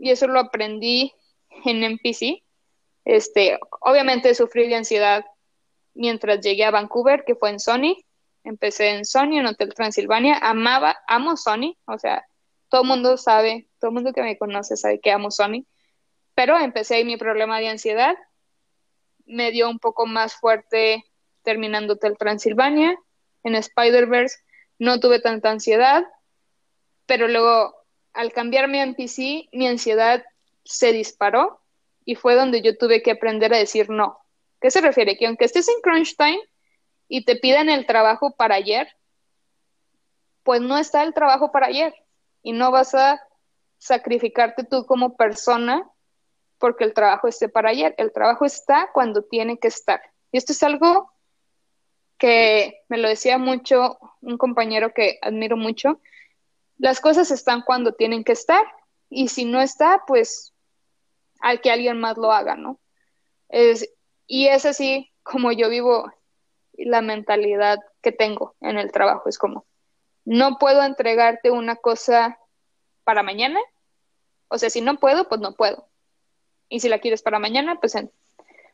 Y 0.00 0.10
eso 0.10 0.26
lo 0.26 0.40
aprendí 0.40 1.12
en 1.64 1.84
MPC. 1.84 2.42
Este, 3.04 3.58
obviamente 3.80 4.34
sufrí 4.34 4.68
de 4.68 4.74
ansiedad 4.74 5.24
mientras 5.94 6.40
llegué 6.40 6.64
a 6.64 6.72
Vancouver, 6.72 7.24
que 7.24 7.36
fue 7.36 7.50
en 7.50 7.60
Sony. 7.60 7.96
Empecé 8.42 8.88
en 8.88 9.04
Sony, 9.04 9.38
en 9.38 9.46
Hotel 9.46 9.74
Transilvania. 9.74 10.38
Amaba, 10.38 10.96
amo 11.06 11.36
Sony. 11.36 11.76
O 11.84 11.98
sea, 11.98 12.26
todo 12.68 12.82
el 12.82 12.88
mundo 12.88 13.16
sabe, 13.16 13.68
todo 13.78 13.90
el 13.90 13.94
mundo 13.94 14.12
que 14.12 14.22
me 14.22 14.38
conoce 14.38 14.76
sabe 14.76 15.00
que 15.00 15.12
amo 15.12 15.30
Sony. 15.30 15.66
Pero 16.34 16.58
empecé 16.58 17.04
mi 17.04 17.16
problema 17.16 17.60
de 17.60 17.68
ansiedad. 17.68 18.16
Me 19.26 19.52
dio 19.52 19.68
un 19.68 19.78
poco 19.78 20.06
más 20.06 20.34
fuerte 20.34 21.04
terminando 21.42 21.94
Hotel 21.94 22.16
Transilvania, 22.18 22.98
en 23.42 23.54
Spider-Verse 23.54 24.38
no 24.80 24.98
tuve 24.98 25.20
tanta 25.20 25.50
ansiedad, 25.50 26.04
pero 27.06 27.28
luego 27.28 27.74
al 28.12 28.32
cambiarme 28.32 28.80
a 28.80 28.84
NPC, 28.84 29.48
mi 29.52 29.66
ansiedad 29.66 30.24
se 30.64 30.92
disparó 30.92 31.60
y 32.04 32.14
fue 32.14 32.34
donde 32.34 32.62
yo 32.62 32.76
tuve 32.76 33.02
que 33.02 33.12
aprender 33.12 33.52
a 33.54 33.58
decir 33.58 33.90
no. 33.90 34.18
¿Qué 34.60 34.70
se 34.70 34.80
refiere? 34.80 35.16
Que 35.16 35.26
aunque 35.26 35.44
estés 35.44 35.68
en 35.68 35.80
crunch 35.82 36.16
time 36.16 36.40
y 37.08 37.24
te 37.24 37.36
pidan 37.36 37.68
el 37.68 37.86
trabajo 37.86 38.34
para 38.36 38.56
ayer, 38.56 38.88
pues 40.42 40.60
no 40.60 40.78
está 40.78 41.02
el 41.02 41.14
trabajo 41.14 41.52
para 41.52 41.66
ayer 41.66 41.94
y 42.42 42.52
no 42.52 42.70
vas 42.70 42.94
a 42.94 43.20
sacrificarte 43.78 44.64
tú 44.64 44.84
como 44.86 45.16
persona 45.16 45.88
porque 46.58 46.84
el 46.84 46.94
trabajo 46.94 47.26
esté 47.26 47.48
para 47.48 47.70
ayer. 47.70 47.94
El 47.96 48.12
trabajo 48.12 48.44
está 48.44 48.90
cuando 48.92 49.22
tiene 49.22 49.58
que 49.58 49.68
estar. 49.68 50.00
Y 50.30 50.38
esto 50.38 50.52
es 50.52 50.62
algo 50.62 51.10
que 52.18 52.82
me 52.88 52.98
lo 52.98 53.08
decía 53.08 53.38
mucho 53.38 53.98
un 54.20 54.36
compañero 54.36 54.92
que 54.92 55.18
admiro 55.22 55.56
mucho, 55.56 56.00
las 56.80 57.00
cosas 57.00 57.30
están 57.30 57.60
cuando 57.60 57.92
tienen 57.92 58.24
que 58.24 58.32
estar 58.32 58.64
y 59.10 59.28
si 59.28 59.44
no 59.44 59.60
está, 59.60 60.02
pues 60.06 60.54
al 61.40 61.60
que 61.60 61.70
alguien 61.70 62.00
más 62.00 62.16
lo 62.16 62.32
haga, 62.32 62.56
¿no? 62.56 62.80
Es, 63.50 63.88
y 64.26 64.46
es 64.46 64.64
así 64.64 65.12
como 65.22 65.52
yo 65.52 65.68
vivo 65.68 66.10
la 66.72 67.02
mentalidad 67.02 67.78
que 68.00 68.12
tengo 68.12 68.56
en 68.60 68.78
el 68.78 68.92
trabajo, 68.92 69.28
es 69.28 69.36
como, 69.36 69.66
no 70.24 70.56
puedo 70.58 70.82
entregarte 70.82 71.50
una 71.50 71.76
cosa 71.76 72.38
para 73.04 73.22
mañana, 73.22 73.60
o 74.48 74.56
sea, 74.56 74.70
si 74.70 74.80
no 74.80 74.96
puedo, 74.96 75.28
pues 75.28 75.40
no 75.40 75.54
puedo. 75.54 75.86
Y 76.70 76.80
si 76.80 76.88
la 76.88 76.98
quieres 76.98 77.22
para 77.22 77.38
mañana, 77.38 77.78
pues, 77.78 77.94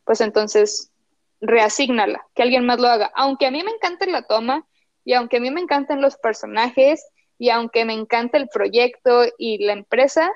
pues 0.05 0.21
entonces 0.21 0.93
reasígnala, 1.41 2.25
que 2.35 2.43
alguien 2.43 2.67
más 2.67 2.79
lo 2.79 2.89
haga. 2.89 3.11
Aunque 3.17 3.47
a 3.47 3.51
mí 3.51 3.63
me 3.65 3.73
encante 3.73 4.07
la 4.07 4.23
toma 4.23 4.67
y 5.05 5.15
aunque 5.15 5.39
a 5.39 5.41
mí 5.41 5.51
me 5.51 5.61
encanten 5.61 6.01
los 6.01 6.17
personajes 6.17 7.05
y 7.39 7.51
aunque 7.51 7.85
me 7.85 7.93
encante 7.93 8.39
el 8.39 8.49
proyecto 8.49 9.25
y 9.39 9.65
la 9.65 9.73
empresa, 9.73 10.33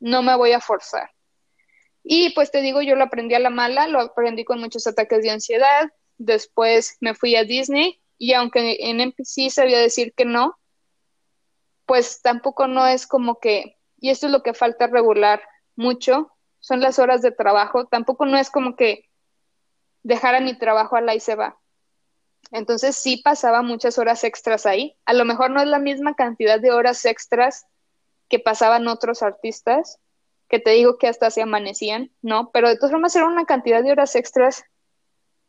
no 0.00 0.22
me 0.22 0.36
voy 0.36 0.52
a 0.52 0.60
forzar. 0.60 1.10
Y 2.02 2.30
pues 2.34 2.50
te 2.50 2.60
digo, 2.60 2.82
yo 2.82 2.94
lo 2.94 3.04
aprendí 3.04 3.34
a 3.34 3.40
la 3.40 3.50
mala, 3.50 3.88
lo 3.88 4.00
aprendí 4.00 4.44
con 4.44 4.60
muchos 4.60 4.86
ataques 4.86 5.22
de 5.22 5.30
ansiedad, 5.30 5.90
después 6.18 6.96
me 7.00 7.14
fui 7.14 7.34
a 7.36 7.44
Disney 7.44 8.00
y 8.18 8.32
aunque 8.32 8.76
en 8.80 9.00
NPC 9.00 9.50
sabía 9.50 9.78
decir 9.78 10.14
que 10.14 10.24
no, 10.24 10.56
pues 11.84 12.20
tampoco 12.22 12.66
no 12.66 12.86
es 12.86 13.06
como 13.06 13.38
que, 13.40 13.76
y 13.98 14.10
esto 14.10 14.26
es 14.26 14.32
lo 14.32 14.42
que 14.42 14.54
falta 14.54 14.86
regular 14.86 15.42
mucho, 15.74 16.32
son 16.60 16.80
las 16.80 16.98
horas 16.98 17.22
de 17.22 17.32
trabajo, 17.32 17.86
tampoco 17.86 18.26
no 18.26 18.38
es 18.38 18.50
como 18.50 18.76
que 18.76 19.08
dejara 20.02 20.40
mi 20.40 20.56
trabajo 20.56 20.96
a 20.96 21.00
la 21.00 21.14
y 21.14 21.20
se 21.20 21.34
va. 21.34 21.58
Entonces 22.50 22.96
sí 22.96 23.18
pasaba 23.18 23.62
muchas 23.62 23.98
horas 23.98 24.24
extras 24.24 24.66
ahí. 24.66 24.96
A 25.04 25.12
lo 25.12 25.24
mejor 25.24 25.50
no 25.50 25.60
es 25.60 25.66
la 25.66 25.78
misma 25.78 26.14
cantidad 26.14 26.60
de 26.60 26.70
horas 26.70 27.04
extras 27.04 27.66
que 28.28 28.38
pasaban 28.38 28.88
otros 28.88 29.22
artistas, 29.22 29.98
que 30.48 30.58
te 30.58 30.70
digo 30.70 30.98
que 30.98 31.08
hasta 31.08 31.30
se 31.30 31.42
amanecían, 31.42 32.10
¿no? 32.22 32.50
Pero 32.52 32.68
de 32.68 32.76
todas 32.76 32.92
formas 32.92 33.16
era 33.16 33.26
una 33.26 33.44
cantidad 33.44 33.82
de 33.82 33.92
horas 33.92 34.14
extras, 34.14 34.64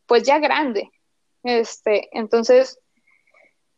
pues 0.06 0.24
ya 0.24 0.40
grande. 0.40 0.92
Este, 1.44 2.10
entonces, 2.18 2.80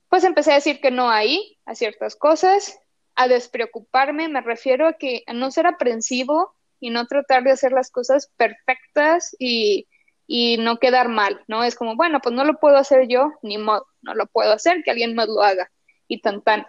pues 0.08 0.24
empecé 0.24 0.52
a 0.52 0.56
decir 0.56 0.80
que 0.82 0.92
no 0.92 1.10
ahí, 1.10 1.58
a 1.66 1.76
ciertas 1.76 2.16
cosas, 2.16 2.80
a 3.16 3.28
despreocuparme, 3.28 4.30
me 4.30 4.42
refiero 4.42 4.88
a 4.88 4.94
que 4.94 5.24
a 5.28 5.34
no 5.34 5.52
ser 5.52 5.68
aprensivo 5.68 6.56
y 6.80 6.90
no 6.90 7.06
tratar 7.06 7.44
de 7.44 7.52
hacer 7.52 7.74
las 7.74 7.92
cosas 7.92 8.32
perfectas 8.38 9.36
y 9.38 9.88
y 10.32 10.58
no 10.58 10.78
quedar 10.78 11.10
mal, 11.10 11.44
¿no? 11.48 11.64
Es 11.64 11.74
como, 11.74 11.96
bueno, 11.96 12.20
pues 12.22 12.36
no 12.36 12.44
lo 12.44 12.60
puedo 12.60 12.78
hacer 12.78 13.08
yo, 13.08 13.32
ni 13.42 13.58
modo, 13.58 13.88
no 14.04 14.14
lo 14.14 14.28
puedo 14.28 14.54
hacer, 14.54 14.84
que 14.84 14.92
alguien 14.92 15.16
más 15.16 15.28
lo 15.28 15.42
haga 15.42 15.72
y 16.08 16.22
tan 16.22 16.44
tan. 16.44 16.68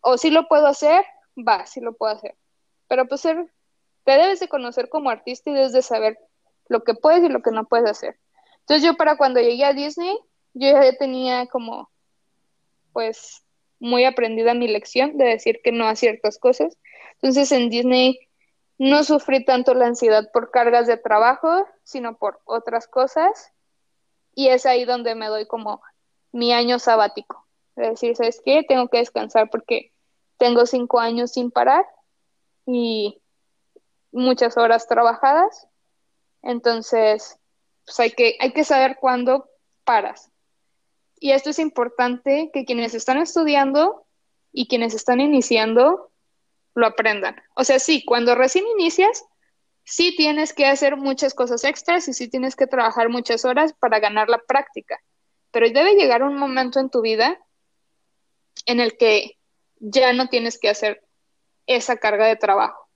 O 0.00 0.16
si 0.16 0.30
lo 0.30 0.48
puedo 0.48 0.66
hacer, 0.66 1.04
va, 1.36 1.66
sí 1.66 1.82
lo 1.82 1.92
puedo 1.92 2.14
hacer. 2.14 2.34
Pero 2.88 3.06
pues 3.08 3.20
ser, 3.20 3.52
te 4.04 4.12
debes 4.12 4.40
de 4.40 4.48
conocer 4.48 4.88
como 4.88 5.10
artista 5.10 5.50
y 5.50 5.52
debes 5.52 5.72
de 5.72 5.82
saber 5.82 6.18
lo 6.68 6.82
que 6.82 6.94
puedes 6.94 7.22
y 7.24 7.28
lo 7.28 7.42
que 7.42 7.50
no 7.50 7.66
puedes 7.66 7.90
hacer. 7.90 8.16
Entonces 8.60 8.82
yo 8.82 8.96
para 8.96 9.18
cuando 9.18 9.38
llegué 9.38 9.66
a 9.66 9.74
Disney, 9.74 10.16
yo 10.54 10.70
ya 10.70 10.96
tenía 10.96 11.44
como, 11.48 11.90
pues, 12.94 13.44
muy 13.80 14.06
aprendida 14.06 14.54
mi 14.54 14.66
lección 14.66 15.18
de 15.18 15.26
decir 15.26 15.60
que 15.62 15.72
no 15.72 15.86
a 15.86 15.94
ciertas 15.94 16.38
cosas. 16.38 16.78
Entonces 17.16 17.52
en 17.52 17.68
Disney 17.68 18.18
no 18.78 19.04
sufrí 19.04 19.44
tanto 19.44 19.74
la 19.74 19.86
ansiedad 19.86 20.30
por 20.32 20.50
cargas 20.50 20.86
de 20.86 20.96
trabajo, 20.96 21.66
sino 21.84 22.18
por 22.18 22.40
otras 22.44 22.86
cosas. 22.86 23.52
Y 24.34 24.48
es 24.48 24.66
ahí 24.66 24.84
donde 24.84 25.14
me 25.14 25.28
doy 25.28 25.46
como 25.46 25.80
mi 26.32 26.52
año 26.52 26.78
sabático. 26.78 27.46
Es 27.76 27.90
decir, 27.90 28.16
¿sabes 28.16 28.40
qué? 28.44 28.64
Tengo 28.66 28.88
que 28.88 28.98
descansar 28.98 29.48
porque 29.50 29.92
tengo 30.36 30.66
cinco 30.66 31.00
años 31.00 31.32
sin 31.32 31.50
parar 31.50 31.86
y 32.66 33.20
muchas 34.12 34.56
horas 34.56 34.86
trabajadas. 34.86 35.68
Entonces, 36.42 37.38
pues 37.84 38.00
hay 38.00 38.10
que, 38.10 38.36
hay 38.40 38.52
que 38.52 38.64
saber 38.64 38.98
cuándo 39.00 39.48
paras. 39.84 40.30
Y 41.18 41.32
esto 41.32 41.50
es 41.50 41.58
importante 41.58 42.50
que 42.52 42.66
quienes 42.66 42.94
están 42.94 43.16
estudiando 43.16 44.04
y 44.52 44.68
quienes 44.68 44.94
están 44.94 45.20
iniciando 45.20 46.10
lo 46.76 46.86
aprendan. 46.86 47.42
O 47.56 47.64
sea, 47.64 47.78
sí, 47.78 48.04
cuando 48.04 48.34
recién 48.34 48.66
inicias, 48.78 49.24
sí 49.82 50.14
tienes 50.14 50.52
que 50.52 50.66
hacer 50.66 50.96
muchas 50.96 51.34
cosas 51.34 51.64
extras 51.64 52.06
y 52.06 52.12
sí 52.12 52.28
tienes 52.28 52.54
que 52.54 52.66
trabajar 52.66 53.08
muchas 53.08 53.44
horas 53.44 53.72
para 53.72 53.98
ganar 53.98 54.28
la 54.28 54.38
práctica. 54.38 55.00
Pero 55.50 55.68
debe 55.70 55.94
llegar 55.94 56.22
un 56.22 56.36
momento 56.36 56.78
en 56.78 56.90
tu 56.90 57.00
vida 57.00 57.38
en 58.66 58.80
el 58.80 58.96
que 58.96 59.38
ya 59.78 60.12
no 60.12 60.28
tienes 60.28 60.58
que 60.58 60.68
hacer 60.68 61.02
esa 61.66 61.96
carga 61.96 62.26
de 62.26 62.36
trabajo, 62.36 62.88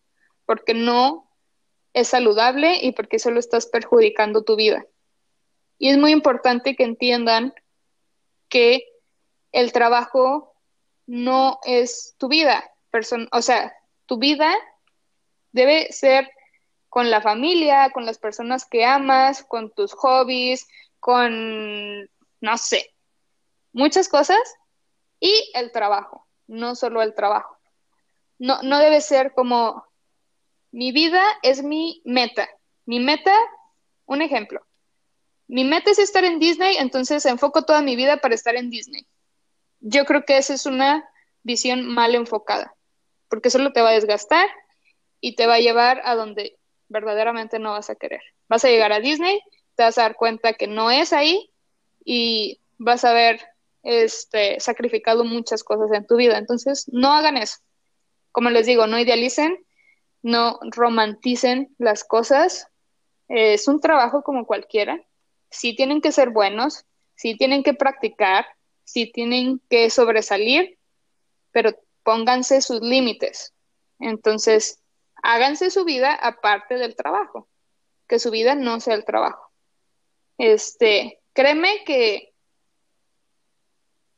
porque 0.47 0.75
no 0.75 1.31
es 1.93 2.09
saludable 2.09 2.79
y 2.83 2.93
porque 2.93 3.19
solo 3.19 3.41
estás 3.41 3.67
perjudicando 3.67 4.45
tu 4.45 4.57
vida. 4.57 4.85
Y 5.79 5.89
es 5.89 5.99
muy 5.99 6.13
importante 6.13 6.77
que 6.77 6.85
entiendan 6.85 7.55
que 8.49 8.85
el 9.53 9.73
trabajo 9.73 10.55
no 11.07 11.59
es 11.65 12.15
tu 12.19 12.29
vida. 12.29 12.71
O 13.33 13.43
sea, 13.43 13.75
tu 14.07 14.19
vida 14.19 14.55
debe 15.53 15.93
ser 15.93 16.31
con 16.89 17.11
la 17.11 17.21
familia, 17.21 17.91
con 17.91 18.05
las 18.05 18.19
personas 18.19 18.65
que 18.65 18.85
amas, 18.85 19.45
con 19.45 19.71
tus 19.71 19.93
hobbies, 19.93 20.67
con, 20.99 22.03
no 22.41 22.59
sé, 22.59 22.95
muchas 23.73 24.09
cosas 24.09 24.41
y 25.21 25.51
el 25.55 25.71
trabajo, 25.71 26.27
no 26.47 26.75
solo 26.75 27.03
el 27.03 27.15
trabajo. 27.15 27.57
No, 28.39 28.63
no 28.63 28.79
debe 28.79 29.01
ser 29.01 29.33
como 29.35 29.85
mi 30.73 30.93
vida 30.93 31.23
es 31.43 31.63
mi 31.63 32.01
meta. 32.05 32.49
Mi 32.87 33.01
meta, 33.01 33.35
un 34.07 34.23
ejemplo. 34.23 34.67
Mi 35.47 35.65
meta 35.65 35.91
es 35.91 35.99
estar 35.99 36.25
en 36.25 36.39
Disney, 36.39 36.77
entonces 36.77 37.27
enfoco 37.27 37.65
toda 37.65 37.83
mi 37.83 37.97
vida 37.97 38.19
para 38.19 38.35
estar 38.35 38.57
en 38.57 38.71
Disney. 38.71 39.07
Yo 39.81 40.05
creo 40.05 40.25
que 40.25 40.39
esa 40.39 40.55
es 40.55 40.67
una 40.67 41.09
visión 41.43 41.87
mal 41.87 42.15
enfocada, 42.15 42.75
porque 43.31 43.49
solo 43.49 43.73
te 43.73 43.81
va 43.81 43.91
a 43.91 43.95
desgastar 43.95 44.47
y 45.21 45.37
te 45.37 45.47
va 45.47 45.55
a 45.55 45.61
llevar 45.61 46.03
a 46.05 46.15
donde 46.15 46.59
verdaderamente 46.89 47.59
no 47.59 47.71
vas 47.71 47.89
a 47.89 47.95
querer. 47.95 48.21
Vas 48.49 48.65
a 48.65 48.69
llegar 48.69 48.93
a 48.93 49.01
Disney, 49.01 49.41
te 49.77 49.85
vas 49.85 49.97
a 49.97 50.03
dar 50.03 50.17
cuenta 50.17 50.55
que 50.55 50.67
no 50.67 50.91
es 50.91 51.15
ahí 51.15 51.51
y 52.05 52.61
vas 52.77 53.05
a 53.05 53.11
haber 53.11 53.41
este, 53.83 54.59
sacrificado 54.61 55.25
muchas 55.25 55.63
cosas 55.63 55.91
en 55.93 56.07
tu 56.07 56.17
vida. 56.17 56.37
Entonces, 56.37 56.87
no 56.93 57.13
hagan 57.13 57.37
eso. 57.37 57.59
Como 58.33 58.51
les 58.51 58.67
digo, 58.67 58.87
no 58.87 58.99
idealicen, 58.99 59.65
no 60.23 60.59
romanticen 60.63 61.75
las 61.79 62.05
cosas. 62.05 62.67
Es 63.29 63.69
un 63.69 63.81
trabajo 63.81 64.23
como 64.23 64.45
cualquiera. 64.45 65.01
Sí 65.51 65.77
tienen 65.77 66.01
que 66.01 66.13
ser 66.13 66.31
buenos, 66.31 66.85
sí 67.15 67.37
tienen 67.37 67.63
que 67.63 67.75
practicar, 67.75 68.47
sí 68.85 69.11
tienen 69.11 69.61
que 69.69 69.89
sobresalir, 69.91 70.79
pero 71.53 71.77
pónganse 72.03 72.61
sus 72.61 72.81
límites. 72.81 73.55
Entonces, 73.99 74.83
háganse 75.23 75.71
su 75.71 75.85
vida 75.85 76.15
aparte 76.15 76.77
del 76.77 76.97
trabajo, 76.97 77.49
que 78.09 78.19
su 78.19 78.31
vida 78.31 78.55
no 78.55 78.81
sea 78.81 78.95
el 78.95 79.05
trabajo. 79.05 79.51
Este, 80.39 81.21
créeme 81.33 81.85
que, 81.85 82.35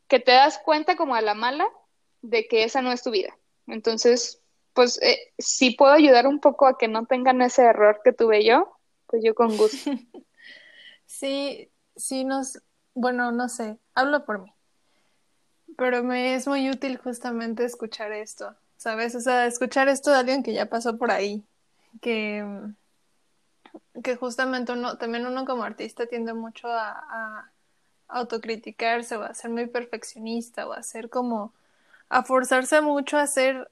que 0.08 0.20
te 0.20 0.32
das 0.32 0.58
cuenta 0.64 0.96
como 0.96 1.14
a 1.14 1.20
la 1.20 1.34
mala 1.34 1.68
de 2.20 2.46
que 2.46 2.64
esa 2.64 2.82
no 2.82 2.92
es 2.92 3.02
tu 3.02 3.10
vida. 3.10 3.36
Entonces, 3.66 4.40
pues 4.72 5.00
eh, 5.02 5.32
si 5.38 5.72
puedo 5.72 5.92
ayudar 5.92 6.26
un 6.26 6.40
poco 6.40 6.66
a 6.66 6.78
que 6.78 6.88
no 6.88 7.06
tengan 7.06 7.42
ese 7.42 7.62
error 7.62 8.00
que 8.04 8.12
tuve 8.12 8.44
yo, 8.44 8.78
pues 9.06 9.22
yo 9.24 9.34
con 9.34 9.56
gusto. 9.56 9.90
Sí, 11.04 11.70
sí 11.94 12.24
nos, 12.24 12.62
bueno, 12.94 13.32
no 13.32 13.50
sé, 13.50 13.78
hablo 13.94 14.24
por 14.24 14.40
mí, 14.40 14.50
pero 15.76 16.02
me 16.02 16.34
es 16.34 16.46
muy 16.46 16.68
útil 16.70 16.98
justamente 16.98 17.64
escuchar 17.64 18.12
esto, 18.12 18.54
¿sabes? 18.76 19.14
O 19.14 19.20
sea, 19.20 19.46
escuchar 19.46 19.88
esto 19.88 20.10
de 20.10 20.18
alguien 20.18 20.42
que 20.42 20.54
ya 20.54 20.66
pasó 20.66 20.98
por 20.98 21.10
ahí, 21.10 21.44
que, 22.00 22.44
que 24.02 24.16
justamente 24.16 24.72
uno, 24.72 24.98
también 24.98 25.26
uno 25.26 25.44
como 25.44 25.64
artista 25.64 26.06
tiende 26.06 26.34
mucho 26.34 26.68
a, 26.68 26.90
a 26.90 27.50
autocriticarse 28.08 29.16
o 29.16 29.22
a 29.22 29.34
ser 29.34 29.50
muy 29.50 29.66
perfeccionista 29.66 30.66
o 30.66 30.72
a 30.72 30.82
ser 30.82 31.10
como, 31.10 31.52
a 32.08 32.22
forzarse 32.24 32.80
mucho 32.80 33.18
a 33.18 33.26
ser 33.26 33.68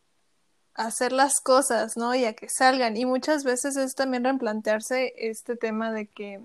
hacer 0.74 1.12
las 1.12 1.40
cosas, 1.40 1.96
¿no? 1.96 2.14
Y 2.14 2.24
a 2.24 2.34
que 2.34 2.48
salgan. 2.48 2.96
Y 2.96 3.04
muchas 3.04 3.44
veces 3.44 3.76
es 3.76 3.94
también 3.94 4.24
replantearse 4.24 5.12
este 5.16 5.56
tema 5.56 5.92
de 5.92 6.06
que 6.06 6.40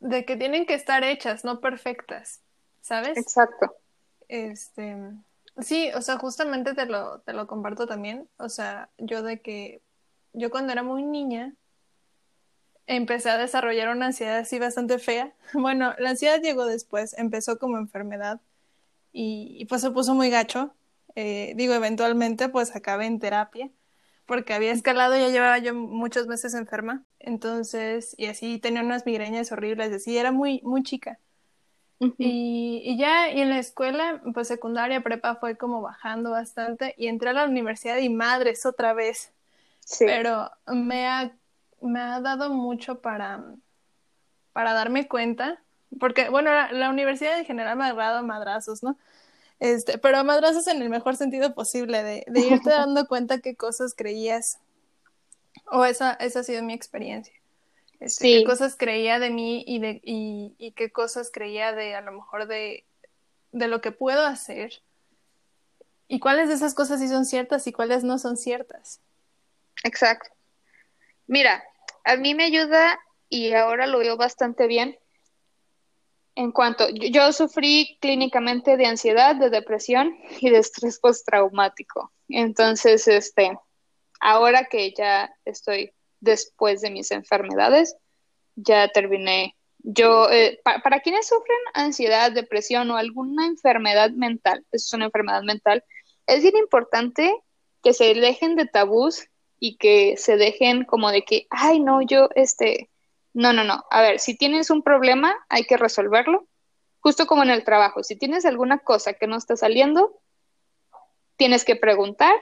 de 0.00 0.24
que 0.24 0.36
tienen 0.36 0.66
que 0.66 0.74
estar 0.74 1.04
hechas, 1.04 1.44
no 1.44 1.60
perfectas, 1.60 2.40
¿sabes? 2.82 3.16
Exacto. 3.16 3.74
Este, 4.28 4.96
sí, 5.58 5.90
o 5.94 6.02
sea, 6.02 6.18
justamente 6.18 6.74
te 6.74 6.84
lo, 6.84 7.20
te 7.20 7.32
lo 7.32 7.46
comparto 7.46 7.86
también. 7.86 8.28
O 8.36 8.50
sea, 8.50 8.90
yo 8.98 9.22
de 9.22 9.40
que 9.40 9.80
yo 10.34 10.50
cuando 10.50 10.72
era 10.72 10.82
muy 10.82 11.02
niña 11.02 11.54
empecé 12.86 13.30
a 13.30 13.38
desarrollar 13.38 13.88
una 13.88 14.06
ansiedad 14.06 14.36
así 14.36 14.58
bastante 14.58 14.98
fea. 14.98 15.32
Bueno, 15.54 15.94
la 15.98 16.10
ansiedad 16.10 16.42
llegó 16.42 16.66
después, 16.66 17.14
empezó 17.16 17.58
como 17.58 17.78
enfermedad 17.78 18.42
y, 19.12 19.56
y 19.58 19.64
pues 19.64 19.80
se 19.80 19.90
puso 19.90 20.14
muy 20.14 20.28
gacho 20.28 20.74
eh, 21.14 21.52
digo, 21.56 21.74
eventualmente 21.74 22.48
pues 22.48 22.74
acabé 22.74 23.06
en 23.06 23.18
terapia 23.18 23.70
porque 24.26 24.54
había 24.54 24.72
escalado, 24.72 25.16
ya 25.16 25.28
llevaba 25.28 25.58
yo 25.58 25.74
muchos 25.74 26.26
meses 26.26 26.54
enferma, 26.54 27.04
entonces, 27.18 28.14
y 28.16 28.26
así 28.26 28.58
tenía 28.58 28.82
unas 28.82 29.04
migrañas 29.04 29.52
horribles, 29.52 29.92
así, 29.92 30.16
era 30.16 30.32
muy, 30.32 30.60
muy 30.62 30.82
chica. 30.82 31.18
Y, 32.18 32.82
y, 32.84 32.96
ya, 32.96 33.30
y 33.30 33.40
en 33.40 33.50
la 33.50 33.58
escuela, 33.58 34.20
pues 34.34 34.48
secundaria, 34.48 35.02
prepa, 35.02 35.36
fue 35.36 35.56
como 35.56 35.80
bajando 35.80 36.30
bastante, 36.30 36.94
y 36.98 37.06
entré 37.06 37.30
a 37.30 37.34
la 37.34 37.44
universidad 37.44 37.98
y 37.98 38.08
madres 38.08 38.66
otra 38.66 38.92
vez. 38.92 39.32
Sí. 39.80 40.04
Pero 40.06 40.50
me 40.66 41.06
ha, 41.06 41.32
me 41.80 42.00
ha 42.00 42.20
dado 42.20 42.50
mucho 42.50 43.00
para, 43.00 43.44
para 44.52 44.72
darme 44.72 45.08
cuenta, 45.08 45.62
porque, 46.00 46.28
bueno, 46.28 46.50
la, 46.50 46.72
la 46.72 46.90
universidad 46.90 47.38
en 47.38 47.44
general 47.44 47.76
me 47.76 47.84
ha 47.84 47.92
dado 47.94 48.22
madrazos, 48.22 48.82
¿no? 48.82 48.96
Este, 49.60 49.96
pero 49.96 50.24
madrazos 50.24 50.66
en 50.66 50.82
el 50.82 50.90
mejor 50.90 51.16
sentido 51.16 51.54
posible, 51.54 52.02
de, 52.02 52.24
de 52.26 52.40
irte 52.40 52.70
dando 52.70 53.06
cuenta 53.06 53.38
qué 53.38 53.54
cosas 53.54 53.94
creías. 53.94 54.58
O 55.70 55.84
esa, 55.84 56.14
esa 56.14 56.40
ha 56.40 56.42
sido 56.42 56.64
mi 56.64 56.72
experiencia. 56.72 57.34
Este, 58.02 58.40
Qué 58.40 58.44
cosas 58.44 58.74
creía 58.76 59.18
de 59.20 59.30
mí 59.30 59.64
y, 59.66 59.78
de, 59.78 60.00
y, 60.02 60.56
y 60.58 60.72
qué 60.72 60.90
cosas 60.90 61.30
creía 61.32 61.72
de 61.72 61.94
a 61.94 62.00
lo 62.00 62.10
mejor 62.10 62.48
de, 62.48 62.84
de 63.52 63.68
lo 63.68 63.80
que 63.80 63.92
puedo 63.92 64.26
hacer. 64.26 64.82
Y 66.08 66.18
cuáles 66.18 66.48
de 66.48 66.54
esas 66.54 66.74
cosas 66.74 67.00
sí 67.00 67.08
son 67.08 67.24
ciertas 67.24 67.66
y 67.66 67.72
cuáles 67.72 68.02
no 68.02 68.18
son 68.18 68.36
ciertas. 68.36 69.00
Exacto. 69.84 70.30
Mira, 71.28 71.62
a 72.04 72.16
mí 72.16 72.34
me 72.34 72.44
ayuda 72.44 72.98
y 73.28 73.52
ahora 73.52 73.86
lo 73.86 74.00
veo 74.00 74.16
bastante 74.16 74.66
bien 74.66 74.98
en 76.34 76.50
cuanto, 76.50 76.88
yo, 76.88 77.32
sufrí 77.32 77.98
clínicamente 78.00 78.76
de 78.76 78.86
ansiedad, 78.86 79.36
de 79.36 79.50
depresión 79.50 80.16
y 80.40 80.50
de 80.50 80.58
estrés 80.58 80.98
postraumático. 80.98 82.12
Entonces, 82.28 83.06
este, 83.06 83.56
ahora 84.20 84.64
que 84.64 84.92
ya 84.96 85.34
estoy 85.44 85.92
después 86.22 86.80
de 86.80 86.90
mis 86.90 87.10
enfermedades, 87.10 87.96
ya 88.54 88.88
terminé. 88.88 89.56
Yo, 89.78 90.30
eh, 90.30 90.60
para 90.62 91.00
quienes 91.00 91.26
sufren 91.26 91.58
ansiedad, 91.74 92.30
depresión 92.32 92.90
o 92.90 92.96
alguna 92.96 93.46
enfermedad 93.46 94.10
mental, 94.12 94.64
es 94.70 94.92
una 94.92 95.06
enfermedad 95.06 95.42
mental, 95.42 95.84
es 96.26 96.42
bien 96.42 96.56
importante 96.56 97.34
que 97.82 97.92
se 97.92 98.14
dejen 98.14 98.54
de 98.54 98.66
tabús 98.66 99.26
y 99.58 99.76
que 99.76 100.16
se 100.16 100.36
dejen 100.36 100.84
como 100.84 101.10
de 101.10 101.22
que, 101.22 101.46
ay, 101.50 101.80
no, 101.80 102.00
yo, 102.00 102.28
este, 102.36 102.88
no, 103.34 103.52
no, 103.52 103.64
no. 103.64 103.84
A 103.90 104.02
ver, 104.02 104.20
si 104.20 104.36
tienes 104.36 104.70
un 104.70 104.82
problema, 104.82 105.34
hay 105.48 105.64
que 105.64 105.76
resolverlo. 105.76 106.46
Justo 107.00 107.26
como 107.26 107.42
en 107.42 107.50
el 107.50 107.64
trabajo, 107.64 108.04
si 108.04 108.14
tienes 108.14 108.44
alguna 108.44 108.78
cosa 108.78 109.14
que 109.14 109.26
no 109.26 109.36
está 109.36 109.56
saliendo, 109.56 110.20
tienes 111.36 111.64
que 111.64 111.74
preguntar 111.74 112.36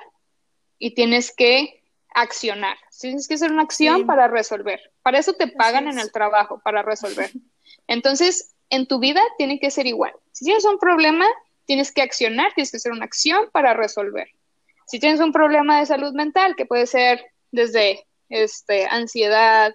y 0.79 0.95
tienes 0.95 1.35
que 1.35 1.80
accionar. 2.15 2.77
Tienes 2.99 3.29
que 3.29 3.35
hacer 3.35 3.51
una 3.53 3.63
acción 3.63 4.07
para 4.07 4.29
resolver. 4.29 4.81
Para 5.03 5.19
eso 5.19 5.33
te 5.33 5.49
pagan 5.49 5.89
en 5.89 5.99
el 5.99 6.13
trabajo, 6.13 6.61
para 6.63 6.83
resolver. 6.83 7.31
Entonces, 7.87 8.55
en 8.69 8.87
tu 8.87 8.99
vida 8.99 9.21
tiene 9.39 9.59
que 9.59 9.71
ser 9.71 9.87
igual. 9.87 10.13
Si 10.33 10.45
tienes 10.45 10.65
un 10.65 10.79
problema, 10.79 11.27
tienes 11.65 11.93
que 11.93 12.03
accionar, 12.03 12.53
tienes 12.55 12.71
que 12.71 12.79
hacer 12.79 12.93
una 12.93 13.05
acción 13.05 13.49
para 13.53 13.75
resolver. 13.75 14.29
Si 14.87 14.99
tienes 14.99 15.21
un 15.21 15.33
problema 15.33 15.79
de 15.79 15.87
salud 15.87 16.13
mental, 16.15 16.57
que 16.57 16.67
puede 16.67 16.87
ser 16.87 17.25
desde 17.53 18.07
este, 18.29 18.87
ansiedad, 18.87 19.75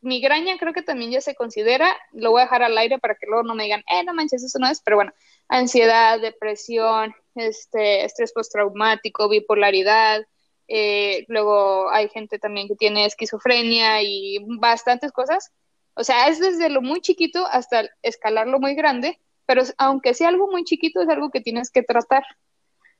migraña 0.00 0.58
creo 0.58 0.72
que 0.72 0.82
también 0.82 1.12
ya 1.12 1.20
se 1.20 1.34
considera, 1.34 1.96
lo 2.12 2.32
voy 2.32 2.40
a 2.40 2.44
dejar 2.44 2.62
al 2.62 2.76
aire 2.76 2.98
para 2.98 3.14
que 3.14 3.26
luego 3.26 3.44
no 3.44 3.54
me 3.54 3.64
digan, 3.64 3.84
eh, 3.86 4.04
no 4.04 4.14
manches, 4.14 4.42
eso 4.42 4.58
no 4.58 4.68
es, 4.68 4.80
pero 4.80 4.96
bueno, 4.96 5.12
ansiedad, 5.48 6.20
depresión, 6.20 7.14
este, 7.34 8.04
estrés 8.04 8.32
postraumático, 8.32 9.28
bipolaridad, 9.28 10.26
eh, 10.74 11.26
luego 11.28 11.90
hay 11.90 12.08
gente 12.08 12.38
también 12.38 12.66
que 12.66 12.76
tiene 12.76 13.04
esquizofrenia 13.04 14.00
y 14.00 14.38
bastantes 14.58 15.12
cosas. 15.12 15.52
O 15.92 16.02
sea, 16.02 16.28
es 16.28 16.40
desde 16.40 16.70
lo 16.70 16.80
muy 16.80 17.02
chiquito 17.02 17.46
hasta 17.46 17.90
escalarlo 18.00 18.58
muy 18.58 18.74
grande, 18.74 19.20
pero 19.44 19.64
aunque 19.76 20.14
sea 20.14 20.28
algo 20.28 20.50
muy 20.50 20.64
chiquito, 20.64 21.02
es 21.02 21.10
algo 21.10 21.30
que 21.30 21.42
tienes 21.42 21.70
que 21.70 21.82
tratar. 21.82 22.24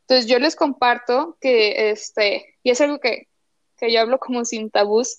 Entonces 0.03 0.27
yo 0.27 0.39
les 0.39 0.55
comparto 0.55 1.39
que, 1.41 1.91
este, 1.91 2.57
y 2.63 2.73
es 2.73 2.81
algo 2.83 3.01
que, 3.01 3.29
que 3.79 3.91
yo 3.91 4.03
hablo 4.03 4.19
como 4.19 4.45
sin 4.45 4.71
tabús, 4.71 5.19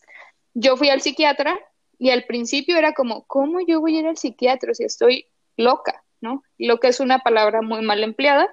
yo 0.53 0.77
fui 0.77 0.89
al 0.89 1.01
psiquiatra 1.01 1.59
y 1.97 2.11
al 2.11 2.25
principio 2.25 2.77
era 2.77 2.93
como, 2.93 3.23
¿cómo 3.23 3.61
yo 3.61 3.81
voy 3.81 3.97
a 3.97 3.99
ir 4.01 4.07
al 4.07 4.17
psiquiatra 4.17 4.75
si 4.75 4.83
estoy 4.83 5.27
loca? 5.57 6.03
¿No? 6.21 6.43
Lo 6.59 6.79
que 6.79 6.89
es 6.89 6.99
una 6.99 7.17
palabra 7.17 7.63
muy 7.63 7.81
mal 7.81 8.03
empleada, 8.03 8.47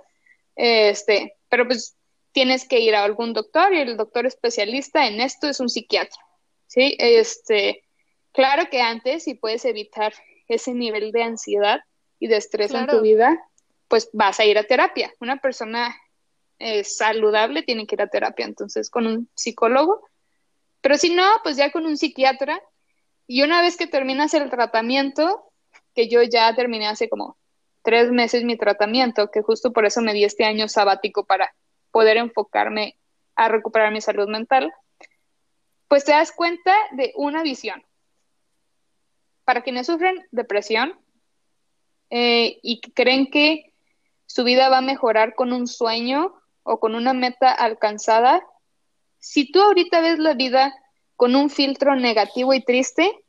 este, 0.56 1.36
pero 1.50 1.66
pues 1.66 1.98
tienes 2.32 2.66
que 2.66 2.80
ir 2.80 2.94
a 2.94 3.04
algún 3.04 3.32
doctor 3.32 3.72
y 3.72 3.80
el 3.80 3.96
doctor 3.96 4.26
especialista 4.26 5.06
en 5.06 5.20
esto 5.20 5.48
es 5.48 5.60
un 5.60 5.68
psiquiatra, 5.68 6.20
¿sí? 6.66 6.96
Este, 6.98 7.82
claro 8.32 8.68
que 8.70 8.80
antes, 8.80 9.24
si 9.24 9.34
puedes 9.34 9.64
evitar 9.64 10.12
ese 10.48 10.74
nivel 10.74 11.12
de 11.12 11.22
ansiedad 11.22 11.80
y 12.18 12.28
de 12.28 12.36
estrés 12.36 12.72
en 12.72 12.86
tu 12.86 13.00
vida, 13.00 13.38
pues 13.88 14.10
vas 14.12 14.38
a 14.40 14.44
ir 14.44 14.58
a 14.58 14.64
terapia. 14.64 15.12
Una 15.20 15.38
persona 15.38 15.96
eh, 16.58 16.84
saludable 16.84 17.62
tiene 17.62 17.86
que 17.86 17.94
ir 17.94 18.02
a 18.02 18.08
terapia, 18.08 18.46
entonces 18.46 18.90
con 18.90 19.06
un 19.06 19.28
psicólogo, 19.34 20.02
pero 20.80 20.96
si 20.96 21.14
no, 21.14 21.24
pues 21.42 21.56
ya 21.56 21.70
con 21.70 21.86
un 21.86 21.96
psiquiatra. 21.96 22.60
Y 23.26 23.42
una 23.42 23.62
vez 23.62 23.76
que 23.76 23.86
terminas 23.86 24.34
el 24.34 24.50
tratamiento, 24.50 25.52
que 25.94 26.08
yo 26.08 26.22
ya 26.22 26.54
terminé 26.54 26.88
hace 26.88 27.08
como 27.08 27.36
tres 27.82 28.10
meses 28.10 28.44
mi 28.44 28.56
tratamiento, 28.56 29.30
que 29.30 29.42
justo 29.42 29.72
por 29.72 29.86
eso 29.86 30.00
me 30.00 30.12
di 30.12 30.24
este 30.24 30.44
año 30.44 30.68
sabático 30.68 31.24
para 31.24 31.54
poder 31.90 32.16
enfocarme 32.16 32.96
a 33.36 33.48
recuperar 33.48 33.92
mi 33.92 34.00
salud 34.00 34.28
mental, 34.28 34.72
pues 35.88 36.04
te 36.04 36.12
das 36.12 36.32
cuenta 36.32 36.74
de 36.92 37.12
una 37.16 37.42
visión. 37.42 37.84
Para 39.44 39.62
quienes 39.62 39.86
sufren 39.86 40.26
depresión 40.30 40.98
eh, 42.10 42.58
y 42.62 42.80
creen 42.80 43.30
que 43.30 43.72
su 44.26 44.44
vida 44.44 44.68
va 44.68 44.78
a 44.78 44.82
mejorar 44.82 45.34
con 45.34 45.52
un 45.52 45.66
sueño 45.66 46.40
o 46.62 46.78
con 46.78 46.94
una 46.94 47.12
meta 47.12 47.50
alcanzada, 47.50 48.46
si 49.18 49.50
tú 49.50 49.60
ahorita 49.60 50.00
ves 50.00 50.18
la 50.18 50.34
vida 50.34 50.74
con 51.16 51.34
un 51.34 51.50
filtro 51.50 51.96
negativo 51.96 52.54
y 52.54 52.62
triste, 52.62 53.24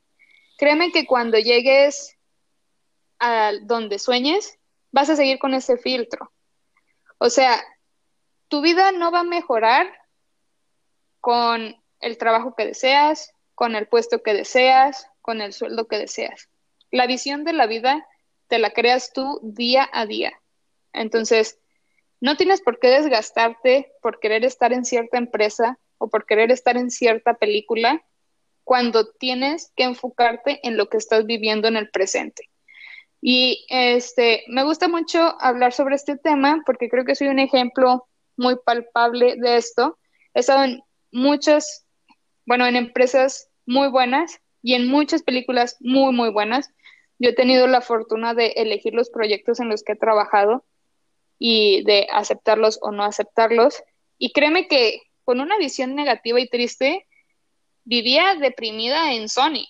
créeme 0.58 0.92
que 0.92 1.06
cuando 1.06 1.38
llegues 1.40 2.18
a 3.20 3.52
donde 3.64 4.00
sueñes, 4.00 4.58
vas 4.92 5.10
a 5.10 5.16
seguir 5.16 5.40
con 5.40 5.54
ese 5.54 5.78
filtro. 5.78 6.32
O 7.18 7.30
sea, 7.30 7.62
tu 8.52 8.60
vida 8.60 8.92
no 8.92 9.12
va 9.12 9.22
a 9.22 9.24
mejorar 9.24 9.88
con 11.22 11.74
el 12.02 12.18
trabajo 12.18 12.54
que 12.54 12.66
deseas, 12.66 13.34
con 13.56 13.76
el 13.76 13.88
puesto 13.88 14.22
que 14.22 14.34
deseas, 14.34 15.08
con 15.22 15.40
el 15.40 15.54
sueldo 15.54 15.88
que 15.88 15.98
deseas. 15.98 16.50
La 16.92 17.08
visión 17.08 17.46
de 17.46 17.54
la 17.54 17.66
vida 17.66 18.06
te 18.48 18.60
la 18.60 18.72
creas 18.72 19.14
tú 19.14 19.40
día 19.42 19.90
a 19.94 20.06
día. 20.06 20.34
Entonces, 20.92 21.60
no 22.20 22.36
tienes 22.36 22.60
por 22.62 22.78
qué 22.80 22.90
desgastarte 22.90 23.94
por 24.02 24.20
querer 24.20 24.44
estar 24.44 24.74
en 24.74 24.84
cierta 24.84 25.18
empresa 25.18 25.80
o 25.98 26.10
por 26.10 26.26
querer 26.26 26.52
estar 26.52 26.76
en 26.76 26.92
cierta 26.92 27.36
película 27.36 28.04
cuando 28.66 29.14
tienes 29.14 29.72
que 29.78 29.84
enfocarte 29.84 30.60
en 30.68 30.76
lo 30.76 30.90
que 30.90 30.98
estás 30.98 31.26
viviendo 31.26 31.70
en 31.70 31.78
el 31.78 31.90
presente. 31.90 32.50
Y 33.22 33.66
este, 33.70 34.44
me 34.50 34.64
gusta 34.64 34.90
mucho 34.90 35.38
hablar 35.40 35.72
sobre 35.72 35.96
este 35.96 36.18
tema 36.18 36.64
porque 36.66 36.90
creo 36.90 37.06
que 37.06 37.16
soy 37.16 37.30
un 37.30 37.40
ejemplo 37.40 38.10
muy 38.42 38.58
palpable 38.66 39.36
de 39.38 39.58
esto. 39.58 39.98
He 40.34 40.40
estado 40.42 40.64
en 40.64 40.82
muchas, 41.12 41.86
bueno, 42.46 42.66
en 42.66 42.76
empresas 42.76 43.50
muy 43.66 43.88
buenas 43.90 44.42
y 44.62 44.74
en 44.74 44.88
muchas 44.88 45.24
películas 45.24 45.78
muy, 45.80 46.14
muy 46.14 46.30
buenas. 46.32 46.70
Yo 47.20 47.30
he 47.30 47.36
tenido 47.36 47.68
la 47.68 47.82
fortuna 47.82 48.34
de 48.34 48.48
elegir 48.58 48.94
los 48.94 49.10
proyectos 49.10 49.60
en 49.60 49.70
los 49.70 49.84
que 49.84 49.94
he 49.94 49.96
trabajado 49.96 50.66
y 51.38 51.84
de 51.86 52.08
aceptarlos 52.12 52.80
o 52.82 52.92
no 52.92 53.04
aceptarlos. 53.04 53.84
Y 54.18 54.32
créeme 54.34 54.68
que 54.68 55.02
con 55.24 55.40
una 55.40 55.58
visión 55.58 55.96
negativa 55.96 56.40
y 56.40 56.50
triste, 56.50 57.08
vivía 57.84 58.36
deprimida 58.36 59.14
en 59.14 59.30
Sony. 59.30 59.66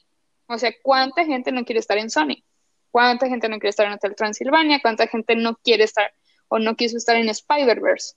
O 0.48 0.58
sea, 0.58 0.74
¿cuánta 0.82 1.26
gente 1.26 1.52
no 1.52 1.66
quiere 1.66 1.80
estar 1.80 1.98
en 1.98 2.10
Sony? 2.10 2.44
¿Cuánta 2.90 3.28
gente 3.28 3.48
no 3.48 3.58
quiere 3.58 3.70
estar 3.70 3.86
en 3.88 3.94
Hotel 3.94 4.16
Transilvania? 4.16 4.82
¿Cuánta 4.82 5.08
gente 5.08 5.36
no 5.36 5.56
quiere 5.58 5.84
estar 5.84 6.14
o 6.50 6.60
no 6.60 6.76
quiso 6.76 6.98
estar 6.98 7.16
en 7.16 7.30
Spider-Verse? 7.30 8.16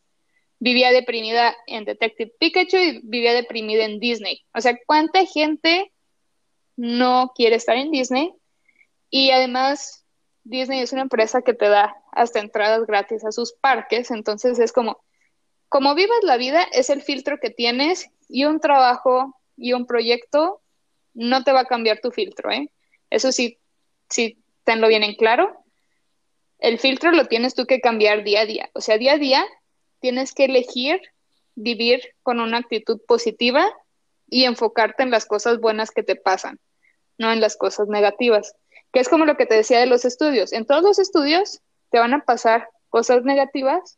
Vivía 0.64 0.92
deprimida 0.92 1.54
en 1.66 1.84
Detective 1.84 2.32
Pikachu 2.38 2.78
y 2.78 3.00
vivía 3.02 3.34
deprimida 3.34 3.84
en 3.84 4.00
Disney. 4.00 4.46
O 4.54 4.62
sea, 4.62 4.74
¿cuánta 4.86 5.26
gente 5.26 5.92
no 6.74 7.32
quiere 7.36 7.56
estar 7.56 7.76
en 7.76 7.90
Disney? 7.90 8.32
Y 9.10 9.30
además, 9.30 10.06
Disney 10.42 10.80
es 10.80 10.94
una 10.94 11.02
empresa 11.02 11.42
que 11.42 11.52
te 11.52 11.68
da 11.68 11.94
hasta 12.12 12.40
entradas 12.40 12.86
gratis 12.86 13.26
a 13.26 13.30
sus 13.32 13.52
parques, 13.52 14.10
entonces 14.10 14.58
es 14.58 14.72
como, 14.72 15.04
como 15.68 15.94
vivas 15.94 16.22
la 16.22 16.38
vida, 16.38 16.62
es 16.72 16.88
el 16.88 17.02
filtro 17.02 17.40
que 17.40 17.50
tienes 17.50 18.08
y 18.30 18.46
un 18.46 18.58
trabajo 18.58 19.38
y 19.58 19.74
un 19.74 19.84
proyecto 19.84 20.62
no 21.12 21.44
te 21.44 21.52
va 21.52 21.60
a 21.60 21.66
cambiar 21.66 22.00
tu 22.00 22.10
filtro, 22.10 22.50
¿eh? 22.50 22.70
Eso 23.10 23.32
sí, 23.32 23.58
sí 24.08 24.42
tenlo 24.64 24.88
bien 24.88 25.02
en 25.02 25.14
claro, 25.14 25.62
el 26.58 26.78
filtro 26.78 27.12
lo 27.12 27.26
tienes 27.26 27.54
tú 27.54 27.66
que 27.66 27.82
cambiar 27.82 28.24
día 28.24 28.40
a 28.40 28.46
día. 28.46 28.70
O 28.72 28.80
sea, 28.80 28.96
día 28.96 29.12
a 29.12 29.18
día 29.18 29.44
tienes 30.04 30.34
que 30.34 30.44
elegir 30.44 31.00
vivir 31.54 32.02
con 32.22 32.38
una 32.38 32.58
actitud 32.58 33.00
positiva 33.08 33.66
y 34.28 34.44
enfocarte 34.44 35.02
en 35.02 35.10
las 35.10 35.24
cosas 35.24 35.60
buenas 35.60 35.92
que 35.92 36.02
te 36.02 36.14
pasan, 36.14 36.60
no 37.16 37.32
en 37.32 37.40
las 37.40 37.56
cosas 37.56 37.88
negativas. 37.88 38.54
Que 38.92 39.00
es 39.00 39.08
como 39.08 39.24
lo 39.24 39.38
que 39.38 39.46
te 39.46 39.54
decía 39.54 39.80
de 39.80 39.86
los 39.86 40.04
estudios. 40.04 40.52
En 40.52 40.66
todos 40.66 40.82
los 40.82 40.98
estudios 40.98 41.62
te 41.88 41.98
van 42.00 42.12
a 42.12 42.22
pasar 42.22 42.68
cosas 42.90 43.24
negativas 43.24 43.96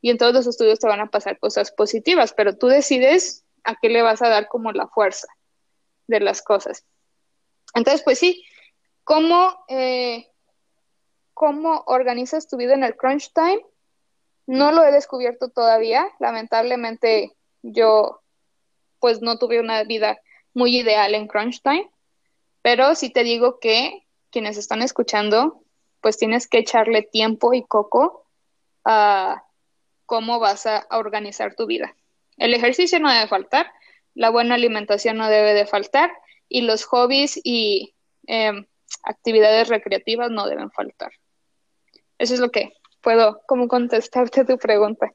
y 0.00 0.10
en 0.10 0.18
todos 0.18 0.34
los 0.34 0.48
estudios 0.48 0.80
te 0.80 0.88
van 0.88 0.98
a 0.98 1.06
pasar 1.06 1.38
cosas 1.38 1.70
positivas, 1.70 2.34
pero 2.36 2.58
tú 2.58 2.66
decides 2.66 3.44
a 3.62 3.76
qué 3.80 3.90
le 3.90 4.02
vas 4.02 4.22
a 4.22 4.28
dar 4.30 4.48
como 4.48 4.72
la 4.72 4.88
fuerza 4.88 5.28
de 6.08 6.18
las 6.18 6.42
cosas. 6.42 6.84
Entonces, 7.74 8.02
pues 8.02 8.18
sí, 8.18 8.44
¿Cómo, 9.04 9.64
eh, 9.68 10.26
¿Cómo 11.32 11.84
organizas 11.86 12.48
tu 12.48 12.56
vida 12.56 12.74
en 12.74 12.82
el 12.82 12.96
crunch 12.96 13.32
time? 13.32 13.64
No 14.46 14.72
lo 14.72 14.84
he 14.84 14.92
descubierto 14.92 15.48
todavía. 15.48 16.08
Lamentablemente 16.18 17.32
yo 17.62 18.20
pues 19.00 19.20
no 19.20 19.38
tuve 19.38 19.60
una 19.60 19.82
vida 19.84 20.18
muy 20.54 20.78
ideal 20.78 21.14
en 21.14 21.26
crunch 21.26 21.60
time, 21.62 21.90
pero 22.62 22.94
sí 22.94 23.10
te 23.10 23.22
digo 23.22 23.58
que 23.58 24.06
quienes 24.30 24.56
están 24.56 24.82
escuchando, 24.82 25.62
pues 26.00 26.16
tienes 26.16 26.48
que 26.48 26.58
echarle 26.58 27.02
tiempo 27.02 27.52
y 27.52 27.64
coco 27.64 28.26
a 28.84 29.44
cómo 30.06 30.38
vas 30.38 30.66
a 30.66 30.86
organizar 30.90 31.54
tu 31.54 31.66
vida. 31.66 31.94
El 32.36 32.54
ejercicio 32.54 32.98
no 32.98 33.12
debe 33.12 33.28
faltar, 33.28 33.70
la 34.14 34.30
buena 34.30 34.54
alimentación 34.54 35.16
no 35.16 35.28
debe 35.28 35.54
de 35.54 35.66
faltar 35.66 36.10
y 36.48 36.62
los 36.62 36.84
hobbies 36.84 37.38
y 37.42 37.94
em, 38.26 38.66
actividades 39.02 39.68
recreativas 39.68 40.30
no 40.30 40.46
deben 40.48 40.70
faltar. 40.70 41.12
Eso 42.18 42.34
es 42.34 42.40
lo 42.40 42.50
que 42.50 42.72
puedo 43.04 43.42
como 43.46 43.68
contestarte 43.68 44.44
tu 44.44 44.58
pregunta. 44.58 45.12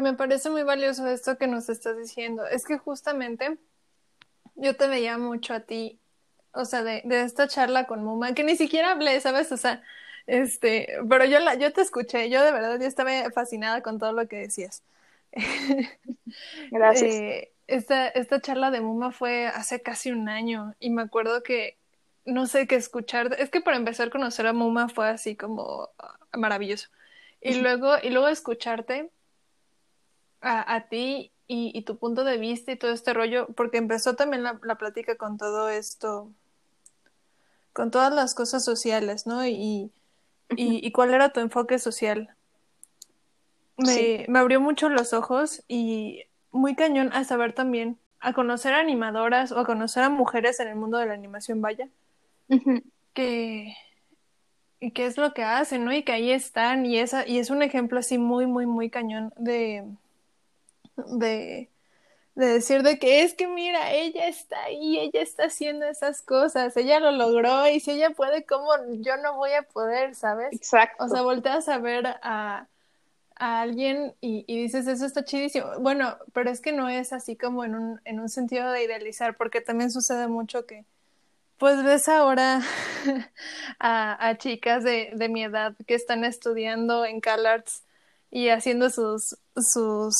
me 0.00 0.14
parece 0.14 0.48
muy 0.48 0.62
valioso 0.62 1.06
esto 1.08 1.36
que 1.36 1.48
nos 1.48 1.68
estás 1.68 1.98
diciendo. 1.98 2.46
Es 2.46 2.64
que 2.64 2.78
justamente 2.78 3.58
yo 4.54 4.76
te 4.76 4.86
veía 4.86 5.18
mucho 5.18 5.52
a 5.52 5.60
ti, 5.60 5.98
o 6.52 6.64
sea, 6.64 6.82
de, 6.82 7.02
esta 7.04 7.48
charla 7.48 7.86
con 7.86 8.02
Muma, 8.02 8.32
que 8.32 8.44
ni 8.44 8.56
siquiera 8.56 8.92
hablé, 8.92 9.20
¿sabes? 9.20 9.52
O 9.52 9.56
sea, 9.58 9.82
este, 10.26 10.88
pero 11.08 11.26
yo 11.26 11.40
la, 11.40 11.56
yo 11.56 11.72
te 11.72 11.82
escuché, 11.82 12.30
yo 12.30 12.42
de 12.42 12.52
verdad 12.52 12.80
yo 12.80 12.86
estaba 12.86 13.30
fascinada 13.32 13.82
con 13.82 13.98
todo 13.98 14.12
lo 14.12 14.26
que 14.28 14.36
decías. 14.36 14.82
Gracias. 16.70 17.14
Eh, 17.14 17.52
esta, 17.66 18.08
esta 18.08 18.40
charla 18.40 18.70
de 18.70 18.80
Muma 18.80 19.10
fue 19.10 19.48
hace 19.48 19.82
casi 19.82 20.12
un 20.12 20.28
año 20.28 20.74
y 20.78 20.90
me 20.90 21.02
acuerdo 21.02 21.42
que 21.42 21.76
no 22.26 22.46
sé 22.46 22.66
qué 22.66 22.74
escuchar. 22.74 23.34
Es 23.38 23.50
que 23.50 23.60
para 23.60 23.76
empezar 23.76 24.08
a 24.08 24.10
conocer 24.10 24.46
a 24.46 24.52
Muma 24.52 24.88
fue 24.88 25.08
así 25.08 25.36
como 25.36 25.88
ah, 25.98 26.18
maravilloso. 26.36 26.88
Y 27.40 27.54
luego, 27.54 27.94
y 28.02 28.10
luego 28.10 28.28
escucharte 28.28 29.10
a, 30.40 30.86
ti 30.88 31.32
y, 31.46 31.82
tu 31.82 31.96
punto 31.98 32.24
de 32.24 32.38
vista 32.38 32.72
y 32.72 32.76
todo 32.76 32.92
este 32.92 33.12
rollo, 33.14 33.46
porque 33.56 33.78
empezó 33.78 34.14
también 34.14 34.42
la, 34.42 34.58
plática 34.58 35.16
con 35.16 35.38
todo 35.38 35.68
esto, 35.68 36.30
con 37.72 37.90
todas 37.90 38.12
las 38.12 38.34
cosas 38.34 38.64
sociales, 38.64 39.26
¿no? 39.26 39.46
Y, 39.46 39.92
y, 40.50 40.92
cuál 40.92 41.14
era 41.14 41.32
tu 41.32 41.40
enfoque 41.40 41.78
social. 41.78 42.34
Me, 43.76 44.24
me 44.28 44.38
abrió 44.38 44.60
mucho 44.60 44.88
los 44.88 45.12
ojos 45.12 45.62
y 45.68 46.24
muy 46.50 46.74
cañón 46.74 47.10
a 47.12 47.24
saber 47.24 47.52
también, 47.52 47.98
a 48.18 48.32
conocer 48.32 48.74
animadoras 48.74 49.52
o 49.52 49.58
a 49.58 49.66
conocer 49.66 50.02
a 50.02 50.08
mujeres 50.08 50.58
en 50.58 50.68
el 50.68 50.76
mundo 50.76 50.98
de 50.98 51.06
la 51.06 51.14
animación, 51.14 51.60
vaya 51.60 51.88
que, 53.14 53.74
y 54.80 54.90
qué 54.92 55.06
es 55.06 55.16
lo 55.16 55.32
que 55.34 55.42
hacen, 55.44 55.84
¿no? 55.84 55.92
Y 55.92 56.02
que 56.04 56.12
ahí 56.12 56.30
están, 56.30 56.86
y, 56.86 56.98
esa, 56.98 57.26
y 57.26 57.38
es 57.38 57.50
un 57.50 57.62
ejemplo 57.62 57.98
así 57.98 58.18
muy, 58.18 58.46
muy, 58.46 58.66
muy 58.66 58.90
cañón 58.90 59.32
de, 59.36 59.84
de, 60.96 61.70
de 62.34 62.46
decir 62.46 62.82
de 62.82 62.98
que 62.98 63.22
es 63.22 63.34
que 63.34 63.46
mira, 63.48 63.92
ella 63.92 64.28
está 64.28 64.62
ahí, 64.64 64.98
ella 64.98 65.22
está 65.22 65.44
haciendo 65.44 65.86
esas 65.86 66.22
cosas, 66.22 66.76
ella 66.76 67.00
lo 67.00 67.12
logró, 67.12 67.66
y 67.68 67.80
si 67.80 67.92
ella 67.92 68.10
puede, 68.10 68.44
¿cómo 68.44 68.70
yo 69.00 69.16
no 69.16 69.36
voy 69.36 69.52
a 69.52 69.62
poder, 69.62 70.14
sabes? 70.14 70.52
Exacto. 70.52 71.04
O 71.04 71.08
sea, 71.08 71.22
volteas 71.22 71.68
a 71.68 71.78
ver 71.78 72.06
a, 72.22 72.68
a 73.36 73.60
alguien 73.60 74.14
y, 74.20 74.44
y, 74.46 74.62
dices, 74.62 74.86
eso 74.86 75.06
está 75.06 75.24
chidísimo. 75.24 75.66
Bueno, 75.80 76.16
pero 76.32 76.50
es 76.50 76.60
que 76.60 76.72
no 76.72 76.88
es 76.88 77.12
así 77.12 77.36
como 77.36 77.64
en 77.64 77.74
un, 77.74 78.00
en 78.04 78.20
un 78.20 78.28
sentido 78.28 78.70
de 78.72 78.84
idealizar, 78.84 79.36
porque 79.36 79.60
también 79.60 79.90
sucede 79.90 80.28
mucho 80.28 80.66
que 80.66 80.84
pues 81.58 81.82
ves 81.82 82.08
ahora 82.08 82.60
a, 83.80 84.34
chicas 84.38 84.84
de, 84.84 85.12
de, 85.14 85.28
mi 85.28 85.44
edad 85.44 85.74
que 85.86 85.94
están 85.94 86.24
estudiando 86.24 87.04
en 87.04 87.20
CalArts 87.20 87.82
y 88.30 88.48
haciendo 88.48 88.90
sus, 88.90 89.36
sus, 89.56 90.14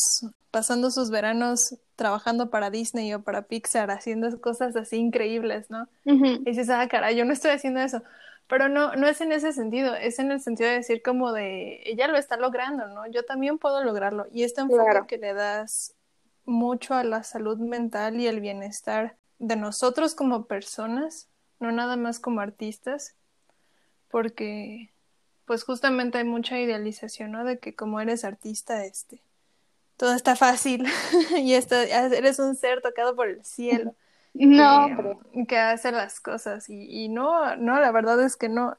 pasando 0.51 0.91
sus 0.91 1.11
veranos 1.11 1.77
trabajando 1.97 2.51
para 2.51 2.71
Disney 2.71 3.13
o 3.15 3.23
para 3.23 3.43
Pixar, 3.43 3.91
haciendo 3.91 4.41
cosas 4.41 4.77
así 4.77 4.97
increíbles, 4.97 5.71
¿no? 5.71 5.89
Y 6.05 6.45
dices, 6.45 6.71
ah, 6.71 6.87
cara, 6.89 7.13
yo 7.13 7.25
no 7.25 7.33
estoy 7.33 7.51
haciendo 7.51 7.81
eso. 7.81 8.03
Pero 8.49 8.69
no, 8.69 8.95
no 8.95 9.09
es 9.09 9.21
en 9.21 9.33
ese 9.33 9.53
sentido, 9.53 9.95
es 9.97 10.19
en 10.19 10.31
el 10.31 10.41
sentido 10.41 10.71
de 10.71 10.77
decir 10.77 11.03
como 11.03 11.33
de, 11.33 11.81
ella 11.85 12.07
lo 12.07 12.17
está 12.17 12.37
logrando, 12.37 12.87
¿no? 12.89 13.07
Yo 13.09 13.25
también 13.25 13.59
puedo 13.59 13.83
lograrlo. 13.83 14.27
Y 14.33 14.45
este 14.45 14.61
enfoque 14.61 15.01
que 15.09 15.19
le 15.19 15.35
das 15.35 15.95
mucho 16.45 16.95
a 16.95 17.03
la 17.03 17.25
salud 17.25 17.59
mental 17.59 18.21
y 18.21 18.29
el 18.29 18.41
bienestar 18.41 19.17
de 19.39 19.57
nosotros 19.57 20.15
como 20.15 20.47
personas, 20.47 21.29
no 21.61 21.73
nada 21.73 21.97
más 21.97 22.21
como 22.21 22.41
artistas, 22.41 23.15
porque 24.09 24.91
pues 25.45 25.65
justamente 25.65 26.19
hay 26.19 26.25
mucha 26.25 26.59
idealización, 26.59 27.33
¿no? 27.33 27.45
De 27.45 27.59
que 27.59 27.75
como 27.75 28.01
eres 28.01 28.25
artista, 28.25 28.85
este, 28.85 29.23
todo 29.97 30.15
está 30.15 30.37
fácil 30.37 30.87
y 31.39 31.55
esto, 31.55 31.77
eres 31.77 32.39
un 32.39 32.57
ser 32.57 32.83
tocado 32.83 33.15
por 33.15 33.29
el 33.29 33.45
cielo. 33.45 33.95
No, 34.39 35.19
que, 35.49 35.57
hace 35.57 35.93
las 35.93 36.21
cosas 36.21 36.69
y, 36.69 37.05
y, 37.05 37.09
no, 37.09 37.57
no, 37.57 37.81
la 37.81 37.91
verdad 37.91 38.23
es 38.23 38.37
que 38.37 38.51
no. 38.51 38.77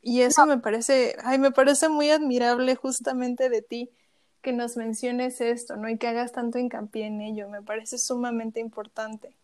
Y 0.00 0.22
eso 0.22 0.46
me 0.46 0.56
parece, 0.56 1.16
ay, 1.22 1.38
me 1.38 1.50
parece 1.50 1.90
muy 1.90 2.08
admirable 2.08 2.76
justamente 2.76 3.50
de 3.50 3.60
ti 3.60 3.90
que 4.40 4.52
nos 4.52 4.78
menciones 4.78 5.42
esto, 5.42 5.76
¿no? 5.76 5.90
Y 5.90 5.98
que 5.98 6.08
hagas 6.08 6.32
tanto 6.32 6.58
hincapié 6.58 7.08
en 7.08 7.20
ello, 7.20 7.50
me 7.50 7.60
parece 7.60 7.98
sumamente 7.98 8.58
importante. 8.58 9.36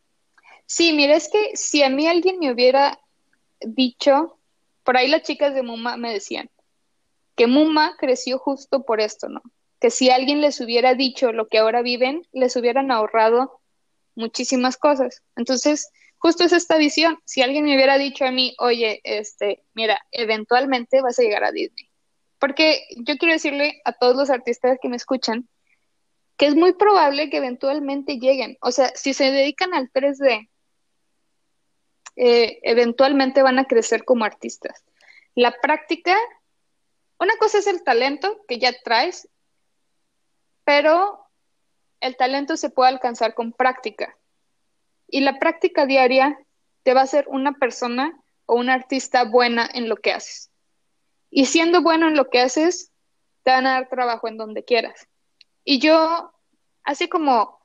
Sí, 0.74 0.94
mira, 0.94 1.16
es 1.16 1.28
que 1.28 1.54
si 1.54 1.82
a 1.82 1.90
mí 1.90 2.06
alguien 2.06 2.38
me 2.38 2.50
hubiera 2.50 2.98
dicho, 3.60 4.38
por 4.84 4.96
ahí 4.96 5.06
las 5.06 5.20
chicas 5.20 5.54
de 5.54 5.62
Muma 5.62 5.98
me 5.98 6.10
decían, 6.10 6.48
que 7.36 7.46
Muma 7.46 7.94
creció 7.98 8.38
justo 8.38 8.82
por 8.82 9.02
esto, 9.02 9.28
¿no? 9.28 9.42
Que 9.78 9.90
si 9.90 10.08
alguien 10.08 10.40
les 10.40 10.62
hubiera 10.62 10.94
dicho 10.94 11.30
lo 11.30 11.48
que 11.48 11.58
ahora 11.58 11.82
viven, 11.82 12.26
les 12.32 12.56
hubieran 12.56 12.90
ahorrado 12.90 13.60
muchísimas 14.14 14.78
cosas. 14.78 15.22
Entonces, 15.36 15.90
justo 16.16 16.42
es 16.42 16.54
esta 16.54 16.78
visión. 16.78 17.18
Si 17.26 17.42
alguien 17.42 17.66
me 17.66 17.74
hubiera 17.74 17.98
dicho 17.98 18.24
a 18.24 18.30
mí, 18.30 18.54
oye, 18.58 19.02
este, 19.04 19.62
mira, 19.74 20.00
eventualmente 20.10 21.02
vas 21.02 21.18
a 21.18 21.22
llegar 21.22 21.44
a 21.44 21.52
Disney. 21.52 21.90
Porque 22.38 22.86
yo 22.96 23.18
quiero 23.18 23.34
decirle 23.34 23.82
a 23.84 23.92
todos 23.92 24.16
los 24.16 24.30
artistas 24.30 24.78
que 24.80 24.88
me 24.88 24.96
escuchan 24.96 25.46
que 26.38 26.46
es 26.46 26.56
muy 26.56 26.72
probable 26.72 27.28
que 27.28 27.36
eventualmente 27.36 28.18
lleguen. 28.18 28.56
O 28.62 28.72
sea, 28.72 28.90
si 28.94 29.12
se 29.12 29.30
dedican 29.30 29.74
al 29.74 29.90
3D, 29.92 30.48
eh, 32.16 32.60
eventualmente 32.62 33.42
van 33.42 33.58
a 33.58 33.64
crecer 33.64 34.04
como 34.04 34.24
artistas. 34.24 34.84
La 35.34 35.52
práctica, 35.60 36.16
una 37.18 37.36
cosa 37.36 37.58
es 37.58 37.66
el 37.66 37.82
talento 37.82 38.44
que 38.46 38.58
ya 38.58 38.72
traes, 38.84 39.28
pero 40.64 41.26
el 42.00 42.16
talento 42.16 42.56
se 42.56 42.70
puede 42.70 42.90
alcanzar 42.90 43.34
con 43.34 43.52
práctica. 43.52 44.16
Y 45.08 45.20
la 45.20 45.38
práctica 45.38 45.86
diaria 45.86 46.38
te 46.82 46.94
va 46.94 47.00
a 47.00 47.04
hacer 47.04 47.26
una 47.28 47.52
persona 47.52 48.18
o 48.46 48.56
un 48.56 48.68
artista 48.68 49.24
buena 49.24 49.68
en 49.72 49.88
lo 49.88 49.96
que 49.96 50.12
haces. 50.12 50.50
Y 51.30 51.46
siendo 51.46 51.82
bueno 51.82 52.08
en 52.08 52.16
lo 52.16 52.28
que 52.28 52.40
haces, 52.40 52.90
te 53.42 53.50
van 53.50 53.66
a 53.66 53.72
dar 53.72 53.88
trabajo 53.88 54.28
en 54.28 54.36
donde 54.36 54.64
quieras. 54.64 55.08
Y 55.64 55.78
yo, 55.78 56.32
hace 56.84 57.08
como 57.08 57.60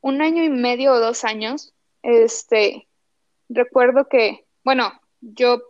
un 0.00 0.22
año 0.22 0.42
y 0.42 0.48
medio 0.48 0.92
o 0.92 1.00
dos 1.00 1.24
años, 1.24 1.74
este, 2.02 2.88
recuerdo 3.54 4.08
que, 4.08 4.46
bueno, 4.64 4.92
yo 5.20 5.62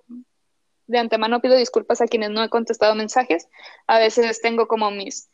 de 0.87 0.99
antemano 0.99 1.41
pido 1.41 1.57
disculpas 1.57 2.01
a 2.01 2.07
quienes 2.07 2.31
no 2.31 2.43
he 2.43 2.49
contestado 2.49 2.95
mensajes. 2.95 3.49
A 3.87 3.99
veces 3.99 4.41
tengo 4.41 4.67
como 4.67 4.91
mis 4.91 5.29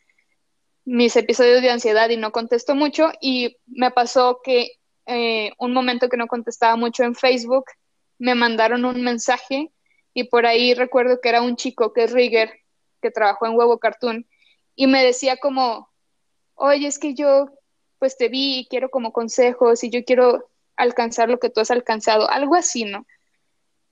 mis 0.85 1.15
episodios 1.15 1.61
de 1.61 1.69
ansiedad 1.69 2.09
y 2.09 2.17
no 2.17 2.31
contesto 2.31 2.73
mucho 2.73 3.11
y 3.21 3.57
me 3.67 3.91
pasó 3.91 4.41
que 4.43 4.71
eh, 5.05 5.51
un 5.59 5.71
momento 5.71 6.09
que 6.09 6.17
no 6.17 6.25
contestaba 6.25 6.75
mucho 6.77 7.03
en 7.03 7.13
Facebook, 7.13 7.65
me 8.17 8.33
mandaron 8.33 8.85
un 8.85 9.03
mensaje 9.03 9.71
y 10.15 10.23
por 10.25 10.47
ahí 10.47 10.73
recuerdo 10.73 11.21
que 11.21 11.29
era 11.29 11.43
un 11.43 11.55
chico 11.57 11.93
que 11.93 12.05
es 12.05 12.11
Rigger, 12.11 12.51
que 13.03 13.11
trabajó 13.11 13.45
en 13.45 13.55
Huevo 13.55 13.77
Cartoon, 13.77 14.27
y 14.75 14.87
me 14.87 15.03
decía 15.03 15.37
como, 15.37 15.89
oye, 16.55 16.87
es 16.87 16.97
que 16.97 17.13
yo 17.13 17.51
pues 17.99 18.17
te 18.17 18.27
vi 18.27 18.59
y 18.59 18.67
quiero 18.67 18.89
como 18.89 19.13
consejos 19.13 19.83
y 19.83 19.91
yo 19.91 20.03
quiero 20.03 20.49
alcanzar 20.79 21.29
lo 21.29 21.39
que 21.39 21.49
tú 21.49 21.59
has 21.59 21.71
alcanzado, 21.71 22.29
algo 22.29 22.55
así, 22.55 22.85
¿no? 22.85 23.05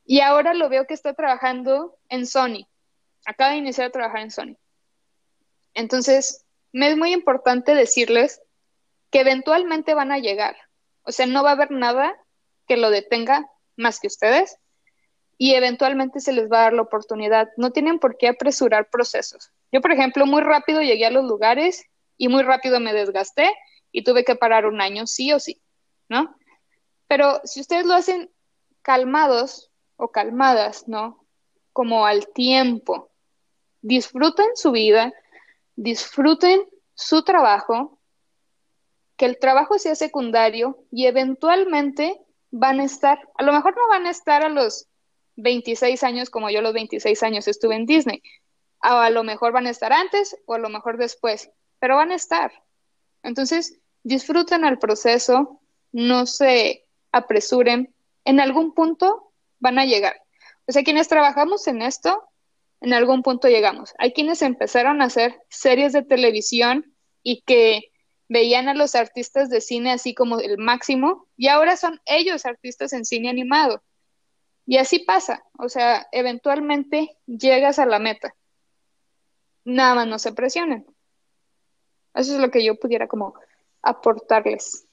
Y 0.05 0.22
ahora 0.22 0.53
lo 0.53 0.69
veo 0.69 0.88
que 0.88 0.93
está 0.93 1.14
trabajando 1.14 1.97
en 2.09 2.26
Sony, 2.26 2.65
acaba 3.26 3.51
de 3.51 3.57
iniciar 3.57 3.88
a 3.88 3.91
trabajar 3.91 4.22
en 4.22 4.31
Sony. 4.31 4.57
Entonces, 5.73 6.45
me 6.72 6.89
es 6.89 6.97
muy 6.97 7.11
importante 7.11 7.76
decirles 7.76 8.41
que 9.11 9.19
eventualmente 9.19 9.93
van 9.93 10.11
a 10.11 10.19
llegar. 10.19 10.55
O 11.03 11.11
sea, 11.11 11.26
no 11.26 11.43
va 11.43 11.51
a 11.51 11.53
haber 11.53 11.72
nada 11.72 12.15
que 12.68 12.77
lo 12.77 12.89
detenga 12.89 13.45
más 13.76 13.99
que 13.99 14.07
ustedes 14.07 14.57
y 15.38 15.53
eventualmente 15.53 16.22
se 16.22 16.31
les 16.31 16.49
va 16.49 16.59
a 16.59 16.64
dar 16.64 16.73
la 16.73 16.81
oportunidad. 16.84 17.49
No 17.57 17.72
tienen 17.72 17.99
por 17.99 18.18
qué 18.18 18.30
apresurar 18.30 18.89
procesos. 18.89 19.51
Yo, 19.72 19.81
por 19.81 19.91
ejemplo, 19.91 20.26
muy 20.26 20.41
rápido 20.41 20.81
llegué 20.81 21.05
a 21.05 21.11
los 21.11 21.26
lugares 21.26 21.84
y 22.18 22.30
muy 22.30 22.43
rápido 22.43 22.80
me 22.80 22.93
desgasté 22.93 23.53
y 23.91 24.03
tuve 24.03 24.23
que 24.23 24.35
parar 24.35 24.65
un 24.65 24.81
año, 24.81 25.05
sí 25.05 25.34
o 25.34 25.39
sí, 25.39 25.61
¿no? 26.07 26.35
Pero 27.07 27.41
si 27.43 27.61
ustedes 27.61 27.85
lo 27.85 27.93
hacen 27.93 28.29
calmados 28.81 29.71
o 29.95 30.09
calmadas, 30.09 30.88
¿no? 30.88 31.25
Como 31.73 32.05
al 32.05 32.27
tiempo, 32.29 33.09
disfruten 33.81 34.47
su 34.55 34.71
vida, 34.71 35.13
disfruten 35.75 36.61
su 36.93 37.23
trabajo, 37.23 37.99
que 39.15 39.25
el 39.25 39.39
trabajo 39.39 39.79
sea 39.79 39.95
secundario 39.95 40.84
y 40.91 41.05
eventualmente 41.07 42.21
van 42.51 42.79
a 42.79 42.84
estar, 42.84 43.29
a 43.35 43.43
lo 43.43 43.53
mejor 43.53 43.75
no 43.75 43.88
van 43.89 44.05
a 44.05 44.11
estar 44.11 44.43
a 44.43 44.49
los 44.49 44.88
26 45.35 46.03
años 46.03 46.29
como 46.29 46.49
yo 46.49 46.61
los 46.61 46.73
26 46.73 47.21
años 47.23 47.47
estuve 47.47 47.75
en 47.75 47.85
Disney, 47.85 48.21
a 48.79 49.09
lo 49.09 49.23
mejor 49.23 49.51
van 49.51 49.67
a 49.67 49.71
estar 49.71 49.91
antes 49.93 50.38
o 50.45 50.53
a 50.53 50.59
lo 50.59 50.69
mejor 50.69 50.97
después, 50.97 51.51
pero 51.79 51.95
van 51.95 52.11
a 52.11 52.15
estar. 52.15 52.51
Entonces, 53.23 53.79
disfruten 54.03 54.65
el 54.65 54.79
proceso, 54.79 55.61
no 55.91 56.25
se 56.25 56.86
apresuren, 57.11 57.93
en 58.25 58.39
algún 58.39 58.73
punto 58.73 59.34
van 59.59 59.79
a 59.79 59.85
llegar. 59.85 60.21
O 60.67 60.71
sea, 60.71 60.84
quienes 60.84 61.07
trabajamos 61.07 61.67
en 61.67 61.81
esto, 61.81 62.23
en 62.81 62.93
algún 62.93 63.23
punto 63.23 63.47
llegamos. 63.47 63.93
Hay 63.97 64.13
quienes 64.13 64.41
empezaron 64.41 65.01
a 65.01 65.05
hacer 65.05 65.39
series 65.49 65.93
de 65.93 66.03
televisión 66.03 66.93
y 67.23 67.41
que 67.41 67.91
veían 68.29 68.67
a 68.67 68.73
los 68.73 68.95
artistas 68.95 69.49
de 69.49 69.61
cine 69.61 69.91
así 69.91 70.13
como 70.13 70.39
el 70.39 70.57
máximo 70.57 71.27
y 71.38 71.47
ahora 71.47 71.77
son 71.77 72.01
ellos 72.05 72.45
artistas 72.45 72.93
en 72.93 73.05
cine 73.05 73.29
animado. 73.29 73.81
Y 74.65 74.77
así 74.77 74.99
pasa, 74.99 75.43
o 75.57 75.69
sea, 75.69 76.07
eventualmente 76.11 77.17
llegas 77.25 77.79
a 77.79 77.85
la 77.85 77.99
meta. 77.99 78.35
Nada 79.63 79.95
más 79.95 80.07
no 80.07 80.19
se 80.19 80.34
presionen. 80.34 80.85
Eso 82.13 82.34
es 82.35 82.39
lo 82.39 82.51
que 82.51 82.63
yo 82.63 82.75
pudiera 82.75 83.07
como 83.07 83.34
aportarles. 83.81 84.86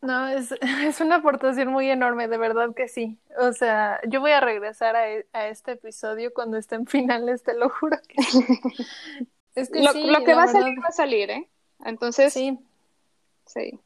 No, 0.00 0.28
es, 0.28 0.52
es, 0.60 1.00
una 1.00 1.16
aportación 1.16 1.68
muy 1.68 1.90
enorme, 1.90 2.28
de 2.28 2.38
verdad 2.38 2.74
que 2.74 2.88
sí. 2.88 3.18
O 3.38 3.52
sea, 3.52 4.00
yo 4.08 4.20
voy 4.20 4.32
a 4.32 4.40
regresar 4.40 4.96
a, 4.96 5.10
e, 5.10 5.26
a 5.32 5.48
este 5.48 5.72
episodio 5.72 6.32
cuando 6.32 6.56
esté 6.56 6.76
en 6.76 6.86
finales, 6.86 7.42
te 7.42 7.54
lo 7.54 7.68
juro 7.68 7.98
que 8.06 8.16
Es 9.54 9.70
que 9.70 9.80
lo, 9.80 9.92
lo 9.92 10.24
que 10.24 10.34
va 10.34 10.44
a 10.44 10.48
salir 10.48 10.78
va 10.78 10.88
a 10.88 10.92
salir, 10.92 11.30
¿eh? 11.30 11.48
Entonces, 11.84 12.32
sí. 12.32 12.58
Sí. 13.44 13.80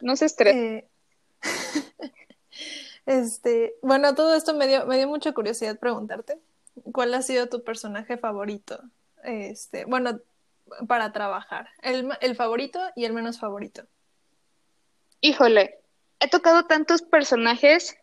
No 0.00 0.14
se 0.14 0.26
estrese. 0.26 0.76
Eh, 0.76 0.88
este, 3.06 3.76
bueno, 3.80 4.14
todo 4.14 4.34
esto 4.34 4.52
me 4.52 4.66
dio, 4.66 4.84
me 4.84 4.98
dio 4.98 5.08
mucha 5.08 5.32
curiosidad 5.32 5.78
preguntarte. 5.78 6.38
¿Cuál 6.92 7.14
ha 7.14 7.22
sido 7.22 7.48
tu 7.48 7.64
personaje 7.64 8.18
favorito? 8.18 8.82
Este, 9.22 9.86
bueno, 9.86 10.20
para 10.86 11.12
trabajar. 11.12 11.70
El, 11.80 12.10
el 12.20 12.36
favorito 12.36 12.80
y 12.94 13.06
el 13.06 13.14
menos 13.14 13.38
favorito 13.38 13.86
híjole, 15.26 15.80
he 16.20 16.28
tocado 16.28 16.66
tantos 16.66 17.02
personajes, 17.02 17.96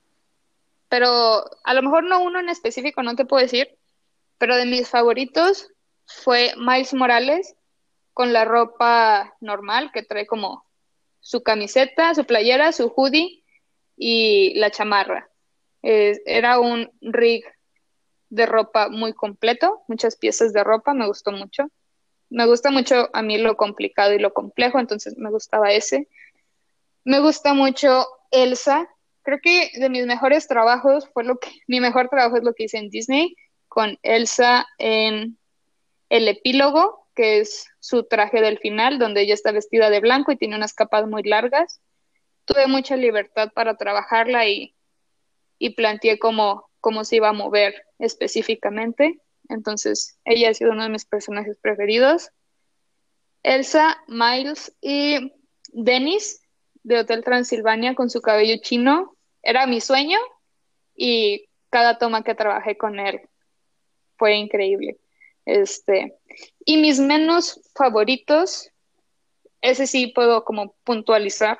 pero 0.90 1.44
a 1.64 1.74
lo 1.74 1.82
mejor 1.82 2.04
no 2.04 2.22
uno 2.22 2.40
en 2.40 2.50
específico, 2.50 3.02
no 3.02 3.16
te 3.16 3.26
puedo 3.26 3.41
decir, 3.41 3.78
pero 4.38 4.56
de 4.58 4.66
mis 4.66 4.90
favoritos 4.90 5.70
fue 6.06 6.54
Miles 6.58 6.94
Morales 6.94 7.56
con 8.14 8.34
la 8.34 8.45
ropa 8.45 9.36
normal 9.40 9.91
que 9.94 10.04
trae 10.04 10.28
como 10.28 10.66
su 11.20 11.41
camiseta, 11.41 12.14
su 12.14 12.26
playera, 12.26 12.74
su 12.74 12.91
hoodie 12.95 13.44
y 13.95 14.54
la 14.60 14.70
chamarra. 14.70 15.30
era 15.82 16.60
un 16.60 16.91
rig 17.02 17.45
de 18.30 18.45
ropa 18.45 18.90
muy 18.90 19.14
completo, 19.14 19.84
muchas 19.88 20.18
piezas 20.18 20.54
de 20.54 20.64
ropa, 20.64 20.94
me 20.94 21.08
gustó 21.08 21.32
mucho. 21.32 21.70
Me 22.30 22.48
gusta 22.48 22.72
mucho 22.72 23.10
a 23.14 23.22
mí 23.22 23.38
lo 23.38 23.56
complicado 23.58 24.14
y 24.14 24.20
lo 24.20 24.34
complejo, 24.34 24.80
entonces 24.80 25.18
me 25.18 25.30
gustaba 25.30 25.72
ese. 25.72 26.10
Me 27.03 27.19
gusta 27.19 27.53
mucho 27.53 28.05
Elsa. 28.31 28.89
Creo 29.23 29.39
que 29.41 29.71
de 29.75 29.89
mis 29.89 30.05
mejores 30.05 30.47
trabajos 30.47 31.09
fue 31.13 31.23
lo 31.23 31.38
que, 31.38 31.49
mi 31.67 31.80
mejor 31.80 32.09
trabajo 32.09 32.38
es 32.38 32.43
lo 32.43 32.53
que 32.53 32.65
hice 32.65 32.77
en 32.77 32.89
Disney, 32.89 33.35
con 33.67 33.97
Elsa 34.03 34.65
en 34.77 35.38
el 36.09 36.27
epílogo, 36.27 37.07
que 37.15 37.39
es 37.39 37.67
su 37.80 38.03
traje 38.03 38.41
del 38.41 38.59
final, 38.59 38.99
donde 38.99 39.21
ella 39.21 39.34
está 39.34 39.51
vestida 39.51 39.89
de 39.89 39.99
blanco 39.99 40.31
y 40.31 40.38
tiene 40.38 40.55
unas 40.55 40.73
capas 40.73 41.07
muy 41.07 41.23
largas. 41.23 41.81
Tuve 42.45 42.67
mucha 42.67 42.95
libertad 42.95 43.51
para 43.53 43.77
trabajarla 43.77 44.47
y, 44.47 44.75
y 45.59 45.71
planteé 45.71 46.19
como 46.19 46.69
cómo 46.81 47.03
se 47.03 47.17
iba 47.17 47.30
a 47.30 47.34
mover 47.34 47.85
específicamente. 47.99 49.21
Entonces, 49.49 50.17
ella 50.25 50.49
ha 50.49 50.53
sido 50.53 50.71
uno 50.71 50.84
de 50.84 50.89
mis 50.89 51.05
personajes 51.05 51.57
preferidos. 51.61 52.31
Elsa, 53.43 53.97
Miles 54.07 54.75
y 54.81 55.34
Dennis 55.69 56.43
de 56.84 56.99
Hotel 56.99 57.23
Transilvania 57.23 57.95
con 57.95 58.10
su 58.10 58.22
cabello 58.22 58.57
chino. 58.61 59.15
Era 59.41 59.65
mi 59.68 59.81
sueño 59.81 60.19
y 60.95 61.49
cada 61.69 61.97
toma 61.97 62.23
que 62.23 62.35
trabajé 62.35 62.77
con 62.77 62.99
él 62.99 63.22
fue 64.18 64.35
increíble. 64.35 64.97
Este, 65.45 66.18
y 66.65 66.77
mis 66.77 66.99
menos 66.99 67.60
favoritos, 67.76 68.69
ese 69.61 69.88
sí 69.88 70.07
puedo 70.07 70.45
como 70.45 70.76
puntualizar 70.84 71.60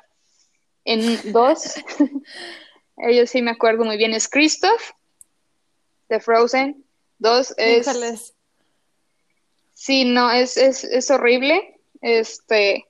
en 0.84 1.32
dos. 1.32 1.74
Ellos 2.96 3.30
sí 3.30 3.42
me 3.42 3.50
acuerdo 3.50 3.84
muy 3.84 3.96
bien. 3.96 4.14
Es 4.14 4.28
Christoph 4.28 4.92
de 6.08 6.20
Frozen. 6.20 6.84
Dos 7.18 7.54
es. 7.56 8.34
Sí, 9.72 10.04
no, 10.04 10.30
es, 10.30 10.56
es, 10.56 10.84
es 10.84 11.10
horrible. 11.10 11.80
Este, 12.00 12.86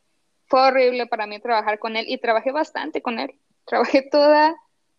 fue 0.55 0.69
horrible 0.69 1.09
para 1.09 1.27
mí 1.27 1.41
trabajar 1.41 1.81
con 1.81 1.97
él 1.97 2.05
y 2.07 2.19
trabajé 2.19 2.53
bastante 2.53 3.03
con 3.03 3.19
él. 3.19 3.35
Trabajé 3.65 4.03
toda 4.03 4.55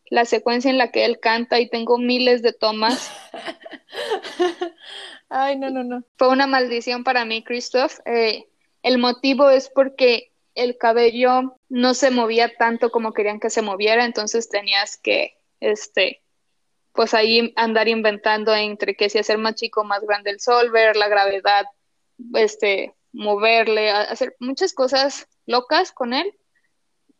la 0.10 0.26
secuencia 0.26 0.70
en 0.70 0.78
la 0.78 0.92
que 0.92 1.06
él 1.06 1.22
canta 1.22 1.62
y 1.62 1.70
tengo 1.70 1.98
miles 1.98 2.42
de 2.42 2.52
tomas. 2.52 3.10
Ay, 5.30 5.56
no, 5.58 5.70
no, 5.70 5.86
no. 5.86 6.04
Fue 6.18 6.28
una 6.28 6.46
maldición 6.46 7.06
para 7.06 7.24
mí, 7.24 7.42
Christoph. 7.42 8.00
Eh, 8.04 8.50
el 8.84 8.98
motivo 8.98 9.50
es 9.50 9.70
porque 9.70 10.34
el 10.56 10.78
cabello 10.78 11.58
no 11.70 11.94
se 11.94 12.12
movía 12.12 12.54
tanto 12.58 12.92
como 12.92 13.14
querían 13.14 13.40
que 13.40 13.50
se 13.50 13.62
moviera, 13.62 14.04
entonces 14.04 14.50
tenías 14.50 14.98
que, 14.98 15.38
este, 15.62 16.22
pues 16.92 17.14
ahí 17.14 17.54
andar 17.56 17.88
inventando 17.88 18.54
entre 18.54 18.98
que 18.98 19.10
si 19.10 19.20
hacer 19.20 19.38
más 19.38 19.56
chico, 19.56 19.86
más 19.86 20.02
grande 20.02 20.32
el 20.32 20.42
solver, 20.42 20.98
la 20.98 21.08
gravedad, 21.08 21.64
este, 22.34 22.94
moverle, 23.14 23.90
hacer 23.90 24.36
muchas 24.42 24.74
cosas 24.74 25.30
locas 25.46 25.92
con 25.92 26.14
él 26.14 26.34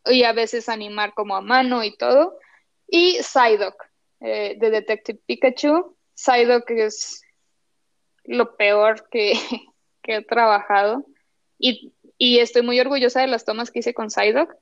y 0.04 0.24
a 0.24 0.32
veces 0.32 0.68
animar 0.68 1.14
como 1.14 1.36
a 1.36 1.40
mano 1.40 1.82
y 1.82 1.96
todo. 1.96 2.38
Y 2.86 3.18
Psyduck, 3.22 3.82
eh, 4.20 4.56
de 4.58 4.70
Detective 4.70 5.18
Pikachu. 5.26 5.96
Psyduck 6.14 6.70
es 6.70 7.22
lo 8.24 8.56
peor 8.56 9.08
que, 9.10 9.34
he 10.04 10.22
trabajado 10.22 11.04
y, 11.58 11.92
y, 12.16 12.38
estoy 12.38 12.62
muy 12.62 12.78
orgullosa 12.78 13.20
de 13.20 13.26
las 13.26 13.44
tomas 13.44 13.70
que 13.70 13.80
hice 13.80 13.92
con 13.92 14.10
Psyduck, 14.10 14.54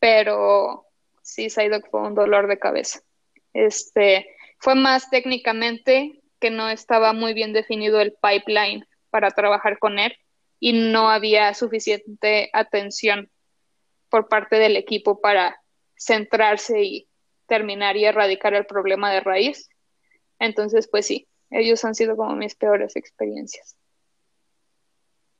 pero 0.00 0.86
sí, 1.22 1.48
Psyduck 1.48 1.88
fue 1.90 2.00
un 2.02 2.14
dolor 2.14 2.48
de 2.48 2.58
cabeza. 2.58 3.00
Este, 3.52 4.34
fue 4.58 4.74
más 4.74 5.10
técnicamente 5.10 6.22
que 6.40 6.50
no 6.50 6.68
estaba 6.68 7.12
muy 7.12 7.34
bien 7.34 7.52
definido 7.52 8.00
el 8.00 8.14
pipeline 8.20 8.86
para 9.10 9.30
trabajar 9.30 9.78
con 9.78 9.98
él 10.00 10.16
y 10.64 10.72
no 10.72 11.10
había 11.10 11.52
suficiente 11.52 12.48
atención 12.54 13.30
por 14.08 14.28
parte 14.28 14.56
del 14.56 14.78
equipo 14.78 15.20
para 15.20 15.60
centrarse 15.94 16.82
y 16.82 17.08
terminar 17.46 17.98
y 17.98 18.06
erradicar 18.06 18.54
el 18.54 18.64
problema 18.64 19.12
de 19.12 19.20
raíz. 19.20 19.68
Entonces, 20.38 20.88
pues 20.90 21.06
sí, 21.06 21.28
ellos 21.50 21.84
han 21.84 21.94
sido 21.94 22.16
como 22.16 22.34
mis 22.34 22.54
peores 22.54 22.96
experiencias. 22.96 23.76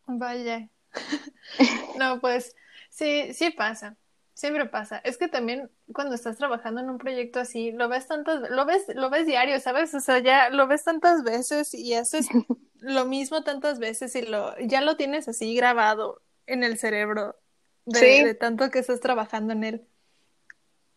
Vaya. 0.06 0.68
no, 1.98 2.20
pues 2.20 2.54
sí, 2.90 3.32
sí 3.32 3.48
pasa. 3.48 3.96
Siempre 4.44 4.66
pasa. 4.66 4.98
Es 5.04 5.16
que 5.16 5.26
también 5.26 5.70
cuando 5.90 6.14
estás 6.14 6.36
trabajando 6.36 6.82
en 6.82 6.90
un 6.90 6.98
proyecto 6.98 7.40
así, 7.40 7.72
lo 7.72 7.88
ves 7.88 8.06
tantas, 8.06 8.50
lo 8.50 8.66
ves, 8.66 8.82
lo 8.94 9.08
ves 9.08 9.24
diario, 9.24 9.58
¿sabes? 9.58 9.94
O 9.94 10.00
sea, 10.00 10.18
ya 10.18 10.50
lo 10.50 10.66
ves 10.66 10.84
tantas 10.84 11.24
veces 11.24 11.72
y 11.72 11.94
haces 11.94 12.28
lo 12.74 13.06
mismo 13.06 13.42
tantas 13.42 13.78
veces 13.78 14.14
y 14.14 14.20
lo, 14.20 14.54
ya 14.58 14.82
lo 14.82 14.98
tienes 14.98 15.28
así 15.28 15.54
grabado 15.54 16.20
en 16.44 16.62
el 16.62 16.76
cerebro 16.76 17.40
de, 17.86 18.22
de 18.22 18.34
tanto 18.34 18.70
que 18.70 18.80
estás 18.80 19.00
trabajando 19.00 19.54
en 19.54 19.64
él. 19.64 19.88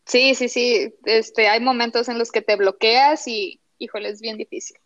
Sí, 0.03 0.35
sí, 0.35 0.49
sí. 0.49 0.93
Este, 1.05 1.47
hay 1.47 1.61
momentos 1.61 2.09
en 2.09 2.19
los 2.19 2.33
que 2.33 2.41
te 2.41 2.57
bloqueas 2.57 3.29
y, 3.29 3.61
híjole, 3.77 4.09
es 4.09 4.19
bien 4.19 4.35
difícil. 4.35 4.77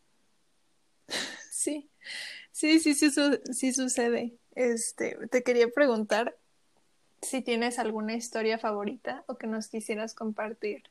Sí, 1.50 1.90
sí, 2.52 2.80
sí, 2.80 2.94
sí, 2.94 3.12
sí 3.54 3.74
sucede. 3.74 4.36
Este, 4.54 5.18
te 5.32 5.42
quería 5.42 5.68
preguntar, 5.70 6.38
si 7.22 7.42
tienes 7.42 7.80
alguna 7.80 8.16
historia 8.16 8.58
favorita 8.58 9.24
o 9.28 9.38
que 9.38 9.48
nos 9.48 9.68
quisieras 9.68 10.14
compartir 10.16 10.84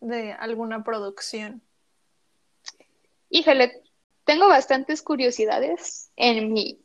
de 0.00 0.32
alguna 0.32 0.84
producción. 0.84 1.62
Híjole, 3.28 3.82
tengo 4.24 4.48
bastantes 4.48 5.02
curiosidades 5.02 6.10
en 6.16 6.52
mi 6.52 6.80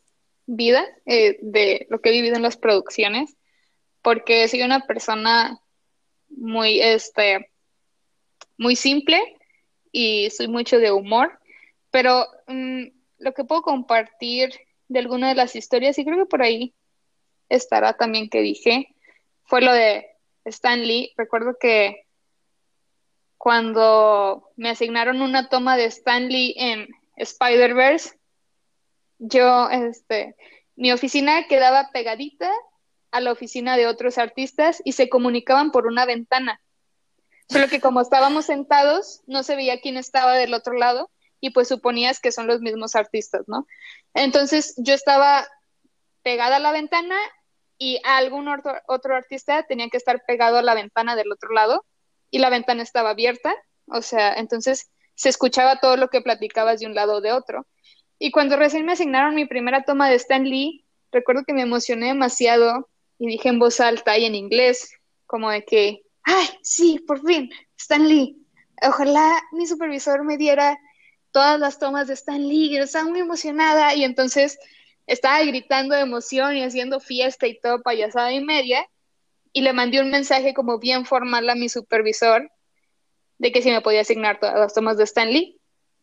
vida 0.46 0.84
eh, 1.06 1.38
de 1.42 1.86
lo 1.90 2.00
que 2.00 2.10
he 2.10 2.12
vivido 2.12 2.36
en 2.36 2.42
las 2.42 2.56
producciones, 2.56 3.36
porque 4.02 4.48
soy 4.48 4.62
una 4.62 4.86
persona 4.86 5.60
muy, 6.28 6.80
este, 6.80 7.50
muy 8.58 8.74
simple 8.74 9.20
y 9.92 10.30
soy 10.30 10.48
mucho 10.48 10.78
de 10.78 10.90
humor, 10.90 11.38
pero 11.90 12.26
mm, 12.48 12.84
lo 13.18 13.34
que 13.34 13.44
puedo 13.44 13.62
compartir 13.62 14.50
de 14.88 14.98
alguna 14.98 15.28
de 15.28 15.36
las 15.36 15.54
historias, 15.54 15.98
y 15.98 16.04
creo 16.04 16.18
que 16.18 16.26
por 16.26 16.42
ahí 16.42 16.74
estará 17.50 17.98
también 17.98 18.30
que 18.30 18.40
dije, 18.40 18.94
fue 19.44 19.60
lo 19.60 19.72
de 19.72 20.06
Stan 20.44 20.80
Lee. 20.80 21.12
Recuerdo 21.16 21.56
que 21.60 22.06
cuando 23.36 24.50
me 24.56 24.70
asignaron 24.70 25.20
una 25.20 25.48
toma 25.48 25.76
de 25.76 25.84
Stan 25.86 26.28
Lee 26.28 26.54
en 26.56 26.88
Spider-Verse, 27.16 28.18
yo, 29.18 29.68
este, 29.70 30.36
mi 30.76 30.92
oficina 30.92 31.46
quedaba 31.46 31.90
pegadita 31.92 32.50
a 33.10 33.20
la 33.20 33.32
oficina 33.32 33.76
de 33.76 33.86
otros 33.86 34.18
artistas 34.18 34.80
y 34.84 34.92
se 34.92 35.08
comunicaban 35.08 35.72
por 35.72 35.86
una 35.86 36.06
ventana. 36.06 36.60
Solo 37.48 37.68
que 37.68 37.80
como 37.80 38.00
estábamos 38.00 38.46
sentados, 38.46 39.22
no 39.26 39.42
se 39.42 39.56
veía 39.56 39.80
quién 39.80 39.96
estaba 39.96 40.34
del 40.34 40.54
otro 40.54 40.74
lado 40.74 41.10
y 41.40 41.50
pues 41.50 41.68
suponías 41.68 42.20
que 42.20 42.32
son 42.32 42.46
los 42.46 42.60
mismos 42.60 42.94
artistas, 42.94 43.42
¿no? 43.48 43.66
Entonces 44.14 44.74
yo 44.76 44.94
estaba 44.94 45.46
pegada 46.22 46.56
a 46.56 46.60
la 46.60 46.72
ventana 46.72 47.16
y 47.82 47.98
algún 48.04 48.46
otro, 48.46 48.74
otro 48.86 49.16
artista 49.16 49.62
tenía 49.62 49.88
que 49.88 49.96
estar 49.96 50.22
pegado 50.26 50.58
a 50.58 50.62
la 50.62 50.74
ventana 50.74 51.16
del 51.16 51.32
otro 51.32 51.50
lado 51.50 51.86
y 52.30 52.38
la 52.38 52.50
ventana 52.50 52.82
estaba 52.82 53.10
abierta, 53.10 53.56
o 53.86 54.02
sea, 54.02 54.34
entonces 54.34 54.90
se 55.14 55.30
escuchaba 55.30 55.80
todo 55.80 55.96
lo 55.96 56.08
que 56.08 56.20
platicabas 56.20 56.80
de 56.80 56.86
un 56.86 56.94
lado 56.94 57.16
o 57.16 57.20
de 57.22 57.32
otro. 57.32 57.66
Y 58.18 58.32
cuando 58.32 58.56
recién 58.56 58.84
me 58.84 58.92
asignaron 58.92 59.34
mi 59.34 59.46
primera 59.46 59.82
toma 59.82 60.10
de 60.10 60.16
Stan 60.16 60.44
Lee, 60.44 60.84
recuerdo 61.10 61.42
que 61.44 61.54
me 61.54 61.62
emocioné 61.62 62.08
demasiado 62.08 62.90
y 63.18 63.26
dije 63.26 63.48
en 63.48 63.58
voz 63.58 63.80
alta 63.80 64.18
y 64.18 64.26
en 64.26 64.34
inglés, 64.34 64.92
como 65.24 65.50
de 65.50 65.64
que, 65.64 66.02
ay, 66.22 66.48
sí, 66.62 66.98
por 67.06 67.26
fin, 67.26 67.50
Stan 67.78 68.06
Lee. 68.06 68.36
Ojalá 68.82 69.42
mi 69.52 69.66
supervisor 69.66 70.22
me 70.22 70.36
diera 70.36 70.78
todas 71.30 71.58
las 71.58 71.78
tomas 71.78 72.08
de 72.08 72.14
Stan 72.14 72.46
Lee, 72.46 72.76
yo 72.76 72.82
estaba 72.82 73.08
muy 73.08 73.20
emocionada 73.20 73.94
y 73.94 74.04
entonces 74.04 74.58
estaba 75.10 75.42
gritando 75.42 75.96
de 75.96 76.02
emoción 76.02 76.56
y 76.56 76.62
haciendo 76.62 77.00
fiesta 77.00 77.48
y 77.48 77.58
todo 77.58 77.82
payasada 77.82 78.32
y 78.32 78.42
media, 78.42 78.86
y 79.52 79.62
le 79.62 79.72
mandé 79.72 80.00
un 80.00 80.10
mensaje 80.10 80.54
como 80.54 80.78
bien 80.78 81.04
formal 81.04 81.50
a 81.50 81.56
mi 81.56 81.68
supervisor 81.68 82.48
de 83.38 83.50
que 83.50 83.60
si 83.60 83.70
me 83.72 83.80
podía 83.80 84.02
asignar 84.02 84.38
todas 84.38 84.54
las 84.54 84.72
tomas 84.72 84.96
de 84.96 85.04
Stanley. 85.04 85.58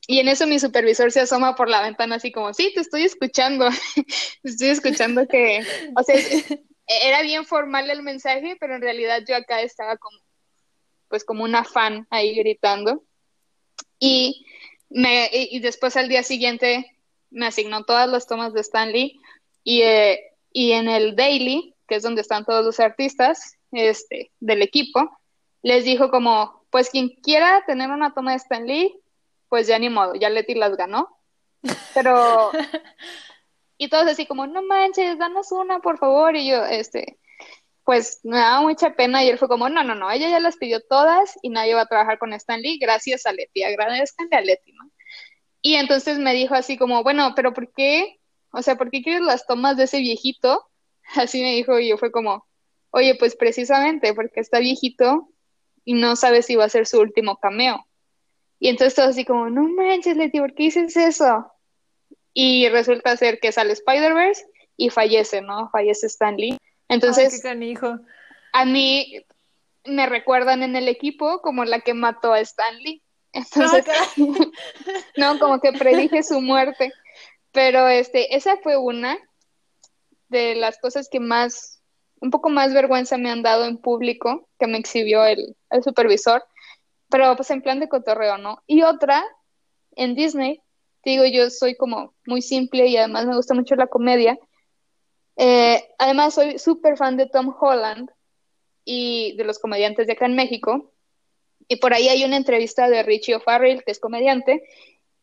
Y 0.07 0.19
en 0.19 0.27
eso 0.27 0.45
mi 0.45 0.59
supervisor 0.59 1.11
se 1.11 1.21
asoma 1.21 1.55
por 1.55 1.69
la 1.69 1.81
ventana 1.81 2.15
así 2.15 2.33
como, 2.33 2.53
sí, 2.53 2.73
te 2.73 2.81
estoy 2.81 3.03
escuchando, 3.03 3.69
estoy 4.43 4.69
escuchando 4.69 5.25
que, 5.25 5.61
o 5.95 6.03
sea, 6.03 6.15
era 6.87 7.21
bien 7.21 7.45
formal 7.45 7.89
el 7.89 8.03
mensaje, 8.03 8.57
pero 8.59 8.75
en 8.75 8.81
realidad 8.81 9.23
yo 9.25 9.37
acá 9.37 9.61
estaba 9.61 9.95
como, 9.95 10.19
pues 11.07 11.23
como 11.23 11.45
una 11.45 11.63
fan 11.63 12.07
ahí 12.09 12.35
gritando. 12.35 13.05
Y, 13.99 14.45
me, 14.89 15.29
y 15.31 15.59
después 15.59 15.95
al 15.95 16.09
día 16.09 16.23
siguiente 16.23 16.96
me 17.29 17.47
asignó 17.47 17.83
todas 17.83 18.09
las 18.09 18.27
tomas 18.27 18.53
de 18.53 18.61
Stanley 18.61 19.19
y, 19.63 19.81
eh, 19.81 20.19
y 20.51 20.71
en 20.71 20.87
el 20.87 21.15
daily, 21.15 21.75
que 21.87 21.95
es 21.95 22.03
donde 22.03 22.21
están 22.21 22.45
todos 22.45 22.65
los 22.65 22.79
artistas 22.79 23.57
este, 23.71 24.31
del 24.39 24.61
equipo, 24.61 25.19
les 25.61 25.83
dijo 25.85 26.09
como, 26.09 26.65
pues 26.69 26.89
quien 26.89 27.09
quiera 27.09 27.63
tener 27.65 27.89
una 27.89 28.13
toma 28.13 28.31
de 28.31 28.37
Stanley, 28.37 28.99
pues 29.49 29.67
ya 29.67 29.79
ni 29.79 29.89
modo, 29.89 30.15
ya 30.15 30.29
Leti 30.29 30.53
las 30.53 30.75
ganó. 30.75 31.17
Pero, 31.93 32.51
y 33.77 33.89
todos 33.89 34.07
así 34.07 34.25
como, 34.25 34.47
no 34.47 34.61
manches, 34.61 35.17
danos 35.17 35.51
una, 35.51 35.79
por 35.79 35.97
favor. 35.97 36.35
Y 36.35 36.49
yo, 36.49 36.63
este, 36.65 37.17
pues 37.83 38.19
me 38.23 38.37
daba 38.37 38.61
mucha 38.61 38.95
pena 38.95 39.23
y 39.23 39.29
él 39.29 39.37
fue 39.37 39.47
como, 39.47 39.69
no, 39.69 39.83
no, 39.83 39.95
no, 39.95 40.11
ella 40.11 40.29
ya 40.29 40.39
las 40.39 40.57
pidió 40.57 40.81
todas 40.81 41.37
y 41.41 41.49
nadie 41.49 41.73
va 41.73 41.81
a 41.81 41.87
trabajar 41.87 42.19
con 42.19 42.33
Stanley, 42.33 42.77
gracias 42.79 43.25
a 43.25 43.31
Leti, 43.31 43.63
agradezcanle 43.63 44.35
a 44.35 44.41
Leti, 44.41 44.73
¿no? 44.73 44.91
Y 45.67 45.75
entonces 45.75 46.17
me 46.17 46.33
dijo 46.33 46.55
así 46.55 46.77
como, 46.77 47.03
bueno, 47.03 47.33
pero 47.35 47.53
¿por 47.53 47.73
qué? 47.73 48.21
O 48.53 48.61
sea, 48.61 48.77
¿por 48.77 48.89
qué 48.89 49.01
quieres 49.01 49.21
las 49.21 49.45
tomas 49.45 49.75
de 49.75 49.83
ese 49.83 49.99
viejito? 49.99 50.65
Así 51.17 51.41
me 51.41 51.51
dijo 51.55 51.77
y 51.77 51.89
yo 51.89 51.97
fue 51.97 52.09
como, 52.09 52.47
oye, 52.89 53.15
pues 53.15 53.35
precisamente 53.35 54.13
porque 54.13 54.39
está 54.39 54.59
viejito 54.59 55.27
y 55.83 55.95
no 55.95 56.15
sabe 56.15 56.41
si 56.41 56.55
va 56.55 56.63
a 56.63 56.69
ser 56.69 56.87
su 56.87 57.01
último 57.01 57.35
cameo. 57.35 57.85
Y 58.61 58.69
entonces 58.69 58.95
todo 58.95 59.07
así 59.07 59.25
como, 59.25 59.49
no 59.49 59.63
manches, 59.63 60.15
Leti, 60.15 60.39
¿por 60.39 60.53
qué 60.53 60.63
dices 60.63 60.95
eso? 60.95 61.51
Y 62.33 62.69
resulta 62.69 63.17
ser 63.17 63.41
que 63.41 63.51
sale 63.51 63.73
Spider-Verse 63.73 64.45
y 64.77 64.89
fallece, 64.89 65.41
¿no? 65.41 65.69
Fallece 65.69 66.07
Stanley. 66.07 66.57
Entonces, 66.87 67.43
a 68.53 68.65
mí 68.65 69.21
me 69.83 70.05
recuerdan 70.05 70.63
en 70.63 70.77
el 70.77 70.87
equipo 70.87 71.41
como 71.41 71.65
la 71.65 71.81
que 71.81 71.93
mató 71.93 72.31
a 72.31 72.39
Stanley. 72.39 73.03
Entonces, 73.37 73.85
no, 75.17 75.39
como 75.39 75.59
que 75.59 75.71
predije 75.73 76.23
su 76.23 76.41
muerte. 76.41 76.91
Pero 77.51 77.87
este, 77.87 78.35
esa 78.35 78.57
fue 78.57 78.77
una 78.77 79.17
de 80.29 80.55
las 80.55 80.77
cosas 80.79 81.07
que 81.09 81.19
más, 81.19 81.81
un 82.19 82.31
poco 82.31 82.49
más 82.49 82.73
vergüenza 82.73 83.17
me 83.17 83.29
han 83.29 83.43
dado 83.43 83.65
en 83.65 83.77
público, 83.77 84.47
que 84.59 84.67
me 84.67 84.77
exhibió 84.77 85.25
el, 85.25 85.55
el 85.69 85.83
supervisor, 85.83 86.43
pero 87.09 87.35
pues 87.35 87.49
en 87.51 87.61
plan 87.61 87.79
de 87.79 87.87
cotorreo, 87.87 88.37
¿no? 88.37 88.61
Y 88.67 88.81
otra, 88.83 89.23
en 89.95 90.15
Disney, 90.15 90.61
digo, 91.03 91.25
yo 91.25 91.49
soy 91.49 91.75
como 91.75 92.13
muy 92.25 92.41
simple 92.41 92.87
y 92.87 92.97
además 92.97 93.25
me 93.25 93.35
gusta 93.35 93.53
mucho 93.53 93.75
la 93.75 93.87
comedia. 93.87 94.37
Eh, 95.37 95.87
además, 95.99 96.33
soy 96.33 96.59
súper 96.59 96.97
fan 96.97 97.17
de 97.17 97.27
Tom 97.27 97.55
Holland 97.59 98.09
y 98.83 99.35
de 99.37 99.43
los 99.43 99.59
comediantes 99.59 100.07
de 100.07 100.13
acá 100.13 100.25
en 100.25 100.35
México. 100.35 100.91
Y 101.67 101.77
por 101.77 101.93
ahí 101.93 102.07
hay 102.07 102.23
una 102.23 102.37
entrevista 102.37 102.89
de 102.89 103.03
Richie 103.03 103.35
O'Farrell, 103.35 103.83
que 103.83 103.91
es 103.91 103.99
comediante, 103.99 104.63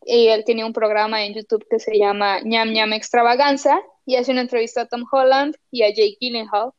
y 0.05 0.29
él 0.29 0.45
tiene 0.45 0.65
un 0.65 0.73
programa 0.73 1.25
en 1.25 1.35
YouTube 1.35 1.66
que 1.69 1.79
se 1.79 1.97
llama 1.97 2.41
ñam 2.41 2.73
ñam 2.73 2.93
extravaganza, 2.93 3.81
y 4.07 4.16
hace 4.16 4.33
una 4.33 4.43
entrevista 4.43 4.83
a 4.83 4.87
Tom 4.87 5.05
Holland 5.11 5.57
y 5.71 5.83
a 5.83 5.89
Jake 5.89 6.19
Gyllenhaal. 6.21 6.73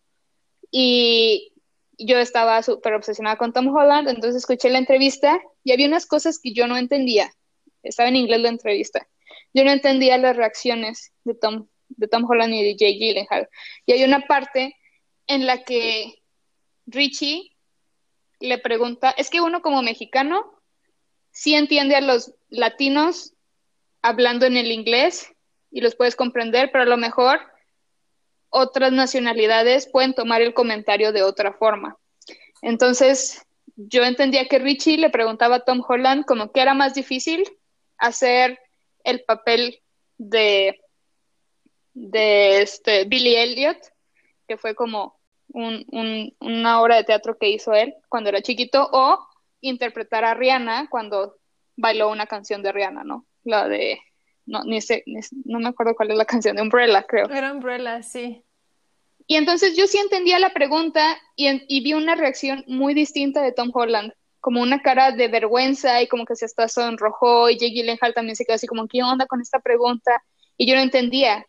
Y 0.72 1.54
yo 1.98 2.18
estaba 2.20 2.62
súper 2.62 2.94
obsesionada 2.94 3.38
con 3.38 3.54
Tom 3.54 3.76
Holland, 3.76 4.08
entonces 4.10 4.36
escuché 4.36 4.70
la 4.70 4.78
entrevista 4.78 5.42
y 5.64 5.72
había 5.72 5.88
unas 5.88 6.06
cosas 6.06 6.40
que 6.40 6.54
yo 6.54 6.68
no 6.68 6.78
entendía. 6.78 7.32
Estaba 7.84 8.10
en 8.10 8.18
inglés 8.18 8.42
la 8.42 8.50
entrevista. 8.50 9.08
Yo 9.54 9.64
no 9.64 9.72
entendía 9.72 10.18
las 10.18 10.36
reacciones 10.36 11.14
de 11.24 11.34
Tom, 11.36 11.68
de 11.90 12.08
Tom 12.08 12.30
Holland 12.30 12.54
y 12.54 12.64
de 12.64 12.76
Jake 12.76 13.00
Gyllenhaal. 13.00 13.50
Y 13.86 13.94
hay 13.94 14.04
una 14.04 14.22
parte 14.22 14.76
en 15.28 15.46
la 15.46 15.64
que 15.64 16.14
Richie 16.86 17.55
le 18.46 18.58
pregunta, 18.58 19.12
es 19.12 19.30
que 19.30 19.42
uno 19.42 19.62
como 19.62 19.82
mexicano 19.82 20.54
sí 21.32 21.56
entiende 21.56 21.96
a 21.96 22.02
los 22.02 22.34
latinos 22.50 23.34
hablando 24.02 24.46
en 24.46 24.58
el 24.58 24.72
inglés 24.72 25.34
y 25.72 25.82
los 25.82 25.96
puedes 25.96 26.16
comprender, 26.16 26.70
pero 26.72 26.84
a 26.84 26.88
lo 26.88 26.98
mejor 26.98 27.40
otras 28.50 28.92
nacionalidades 28.92 29.88
pueden 29.88 30.14
tomar 30.14 30.42
el 30.42 30.54
comentario 30.54 31.12
de 31.12 31.24
otra 31.24 31.54
forma. 31.54 31.98
Entonces, 32.62 33.46
yo 33.76 34.04
entendía 34.04 34.48
que 34.48 34.60
Richie 34.60 34.98
le 34.98 35.10
preguntaba 35.10 35.58
a 35.58 35.66
Tom 35.66 35.84
Holland 35.86 36.26
como 36.26 36.52
que 36.52 36.62
era 36.62 36.74
más 36.74 36.94
difícil 36.94 37.44
hacer 37.98 38.60
el 39.04 39.24
papel 39.24 39.82
de, 40.18 40.80
de 41.94 42.62
este 42.62 43.04
Billy 43.06 43.36
Elliot, 43.36 43.78
que 44.48 44.58
fue 44.58 44.76
como 44.76 45.20
una 45.56 46.82
obra 46.82 46.98
de 46.98 47.04
teatro 47.06 47.38
que 47.38 47.50
hizo 47.50 47.74
él 47.74 47.96
cuando 48.10 48.30
era 48.30 48.42
chiquito, 48.42 48.90
o 48.92 49.20
interpretar 49.62 50.26
a 50.26 50.34
Rihanna 50.34 50.88
cuando 50.90 51.38
bailó 51.76 52.10
una 52.10 52.28
canción 52.28 52.62
de 52.62 52.72
Rihanna, 52.72 53.04
¿no? 53.04 53.26
La 53.44 53.68
de, 53.68 54.00
no, 54.46 54.64
ni 54.64 54.82
sé, 54.82 55.04
no 55.46 55.60
me 55.60 55.70
acuerdo 55.70 55.96
cuál 55.96 56.12
es 56.12 56.18
la 56.18 56.26
canción, 56.26 56.56
de 56.56 56.62
Umbrella, 56.62 57.04
creo. 57.08 57.30
Era 57.30 57.52
Umbrella, 57.52 58.02
sí. 58.04 58.44
Y 59.28 59.36
entonces 59.38 59.76
yo 59.76 59.88
sí 59.88 59.98
entendía 59.98 60.40
la 60.40 60.54
pregunta 60.54 61.18
y, 61.36 61.50
y, 61.68 61.84
vi 61.84 61.94
una 61.94 62.16
reacción 62.16 62.64
muy 62.68 62.94
distinta 62.94 63.42
de 63.42 63.52
Tom 63.52 63.72
Holland, 63.74 64.14
como 64.40 64.62
una 64.62 64.82
cara 64.84 65.12
de 65.12 65.28
vergüenza 65.28 66.02
y 66.02 66.08
como 66.08 66.26
que 66.26 66.36
se 66.36 66.46
hasta 66.46 66.68
sonrojó 66.68 67.50
y 67.50 67.58
Jake 67.58 67.74
Gyllenhaal 67.74 68.14
también 68.14 68.36
se 68.36 68.46
quedó 68.46 68.56
así 68.56 68.68
como, 68.68 68.88
¿qué 68.88 69.02
onda 69.02 69.26
con 69.26 69.42
esta 69.42 69.60
pregunta? 69.60 70.24
Y 70.58 70.68
yo 70.68 70.76
no 70.76 70.82
entendía. 70.82 71.48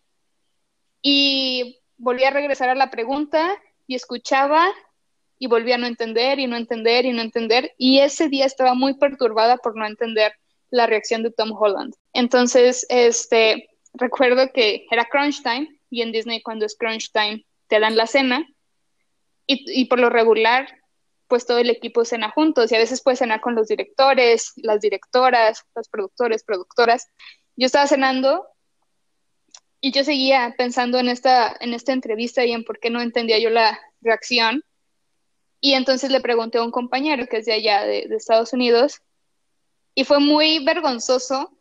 Y 1.03 1.79
volví 1.99 2.25
a 2.25 2.31
regresar 2.31 2.71
a 2.71 2.75
la 2.75 2.91
pregunta 2.91 3.61
y 3.87 3.95
escuchaba 3.95 4.69
y 5.39 5.47
volví 5.49 5.73
a 5.73 5.79
no 5.79 5.87
entender 5.87 6.39
y 6.39 6.47
no 6.47 6.57
entender 6.57 7.05
y 7.05 7.13
no 7.13 7.23
entender. 7.23 7.75
Y 7.79 8.01
ese 8.01 8.29
día 8.29 8.47
estaba 8.47 8.75
muy 8.75 8.95
perturbada 8.95 9.57
por 9.59 9.77
no 9.77 9.87
entender 9.87 10.33
la 10.71 10.87
reacción 10.87 11.23
de 11.23 11.31
Tom 11.31 11.53
Holland. 11.53 11.95
Entonces, 12.13 12.87
este, 12.89 13.69
recuerdo 13.95 14.51
que 14.53 14.87
era 14.91 15.05
crunch 15.05 15.43
time 15.43 15.69
y 15.91 16.03
en 16.03 16.13
Disney 16.13 16.43
cuando 16.43 16.67
es 16.67 16.77
crunch 16.77 17.13
time 17.13 17.45
te 17.69 17.81
dan 17.81 17.97
la 17.97 18.07
cena 18.07 18.47
y, 19.47 19.65
y 19.81 19.85
por 19.87 20.01
lo 20.01 20.11
regular 20.11 20.69
pues 21.29 21.47
todo 21.47 21.59
el 21.59 21.71
equipo 21.71 22.05
cena 22.05 22.31
juntos 22.31 22.71
y 22.71 22.77
a 22.77 22.79
veces 22.79 23.03
puedes 23.03 23.19
cenar 23.19 23.41
con 23.41 23.55
los 23.55 23.69
directores, 23.69 24.53
las 24.57 24.81
directoras, 24.81 25.65
los 25.75 25.89
productores, 25.89 26.45
productoras. 26.45 27.09
Yo 27.57 27.67
estaba 27.67 27.87
cenando 27.87 28.47
y 29.87 29.93
yo 29.93 30.03
seguía 30.03 30.53
pensando 30.59 30.99
en 30.99 31.07
esta, 31.07 31.57
en 31.61 31.73
esta 31.73 31.93
entrevista 31.93 32.45
y 32.45 32.51
en 32.51 32.65
por 32.65 32.81
qué 32.81 32.91
no 32.91 33.01
entendía 33.01 33.39
yo 33.39 33.51
la 33.51 33.79
reacción. 34.01 34.65
Y 35.61 35.75
entonces 35.75 36.11
le 36.11 36.21
pregunté 36.21 36.59
a 36.59 36.65
un 36.65 36.73
compañero 36.73 37.29
que 37.29 37.37
es 37.37 37.47
de 37.47 37.53
allá, 37.53 37.85
de, 37.85 38.09
Estados 38.11 38.53
Unidos, 38.53 39.01
y 39.95 40.03
fue 40.03 40.19
muy 40.19 40.65
vergonzoso 40.65 41.57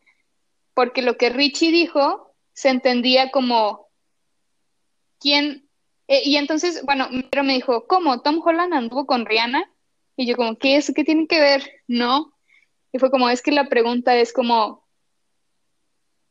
porque 0.74 1.02
lo 1.02 1.16
que 1.16 1.30
Richie 1.30 1.70
dijo 1.70 2.34
se 2.52 2.70
entendía 2.70 3.30
como 3.30 3.90
quién. 5.20 5.68
Eh, 6.08 6.22
y 6.24 6.36
entonces, 6.36 6.82
bueno, 6.84 7.08
pero 7.30 7.44
me 7.44 7.52
dijo, 7.52 7.86
¿cómo? 7.86 8.22
¿Tom 8.22 8.42
Holland 8.44 8.74
anduvo 8.74 9.06
con 9.06 9.24
Rihanna? 9.24 9.72
Y 10.16 10.26
yo 10.26 10.34
como, 10.34 10.58
¿qué 10.58 10.78
es? 10.78 10.92
¿Qué 10.92 11.04
tiene 11.04 11.28
que 11.28 11.38
ver? 11.38 11.62
No. 11.86 12.36
Y 12.90 12.98
fue 12.98 13.12
como, 13.12 13.30
es 13.30 13.40
que 13.40 13.52
la 13.52 13.68
pregunta 13.68 14.16
es 14.16 14.32
como, 14.32 14.84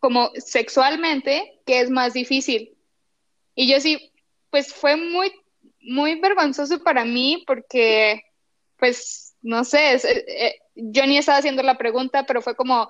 como 0.05 0.29
sexualmente, 0.35 1.59
¿qué 1.65 1.79
es 1.79 1.89
más 1.89 2.13
difícil? 2.13 2.77
Y 3.55 3.67
yo 3.67 3.79
sí, 3.79 4.13
pues 4.51 4.71
fue 4.71 4.95
muy, 4.97 5.33
muy 5.81 6.21
vergonzoso 6.21 6.83
para 6.83 7.05
mí 7.05 7.43
porque, 7.47 8.21
pues, 8.77 9.35
no 9.41 9.63
sé, 9.63 9.93
es, 9.93 10.05
eh, 10.05 10.23
eh, 10.27 10.59
yo 10.75 11.07
ni 11.07 11.17
estaba 11.17 11.39
haciendo 11.39 11.63
la 11.63 11.79
pregunta, 11.79 12.23
pero 12.27 12.43
fue 12.43 12.55
como, 12.55 12.87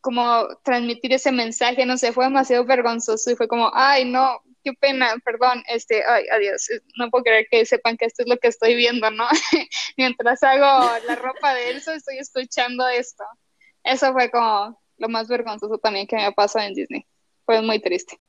como 0.00 0.48
transmitir 0.64 1.12
ese 1.12 1.30
mensaje, 1.30 1.86
no 1.86 1.96
sé, 1.96 2.12
fue 2.12 2.24
demasiado 2.24 2.64
vergonzoso 2.64 3.30
y 3.30 3.36
fue 3.36 3.46
como, 3.46 3.70
ay, 3.72 4.04
no, 4.04 4.42
qué 4.64 4.72
pena, 4.72 5.14
perdón, 5.24 5.62
este, 5.68 6.02
ay, 6.04 6.24
adiós, 6.32 6.70
no 6.96 7.08
puedo 7.10 7.22
creer 7.22 7.46
que 7.48 7.64
sepan 7.64 7.96
que 7.96 8.06
esto 8.06 8.24
es 8.24 8.28
lo 8.28 8.36
que 8.38 8.48
estoy 8.48 8.74
viendo, 8.74 9.12
¿no? 9.12 9.28
Mientras 9.96 10.42
hago 10.42 10.90
la 11.06 11.14
ropa 11.14 11.54
de 11.54 11.70
Elsa, 11.70 11.94
estoy 11.94 12.18
escuchando 12.18 12.88
esto. 12.88 13.22
Eso 13.84 14.12
fue 14.12 14.28
como 14.28 14.76
lo 15.00 15.08
más 15.08 15.26
vergonzoso 15.26 15.78
también 15.78 16.06
que 16.06 16.16
me 16.16 16.30
pasó 16.32 16.60
en 16.60 16.74
Disney. 16.74 17.04
Fue 17.44 17.60
muy 17.62 17.80
triste. 17.80 18.20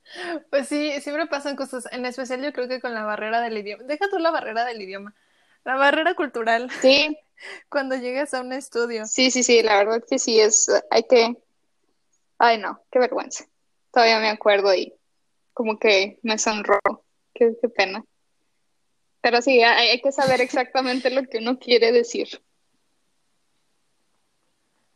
Pues 0.50 0.68
sí, 0.68 1.00
siempre 1.02 1.28
pasan 1.28 1.56
cosas, 1.56 1.88
en 1.92 2.06
especial 2.06 2.42
yo 2.42 2.52
creo 2.54 2.68
que 2.68 2.80
con 2.80 2.94
la 2.94 3.04
barrera 3.04 3.42
del 3.42 3.58
idioma. 3.58 3.84
Deja 3.84 4.10
tú 4.10 4.18
la 4.18 4.32
barrera 4.32 4.66
del 4.66 4.82
idioma, 4.82 5.14
la 5.64 5.76
barrera 5.76 6.16
cultural. 6.16 6.72
Sí, 6.82 7.16
cuando 7.70 7.96
llegas 7.98 8.34
a 8.34 8.42
un 8.42 8.54
estudio. 8.54 9.06
Sí, 9.06 9.30
sí, 9.30 9.44
sí, 9.44 9.62
la 9.62 9.78
verdad 9.78 10.04
que 10.10 10.18
sí 10.18 10.40
es, 10.40 10.72
hay 10.90 11.04
que, 11.04 11.36
ay 12.40 12.58
no, 12.58 12.82
qué 12.90 13.00
vergüenza. 13.00 13.46
Todavía 13.92 14.20
me 14.20 14.30
acuerdo 14.30 14.74
y 14.74 14.94
como 15.54 15.78
que 15.78 16.20
me 16.24 16.38
sonró, 16.38 16.80
qué, 17.34 17.54
qué 17.62 17.70
pena. 17.70 18.04
Pero 19.20 19.42
sí, 19.42 19.62
hay, 19.62 19.90
hay 19.90 20.02
que 20.02 20.14
saber 20.14 20.40
exactamente 20.40 21.12
lo 21.12 21.24
que 21.28 21.40
uno 21.40 21.60
quiere 21.60 21.92
decir. 21.92 22.42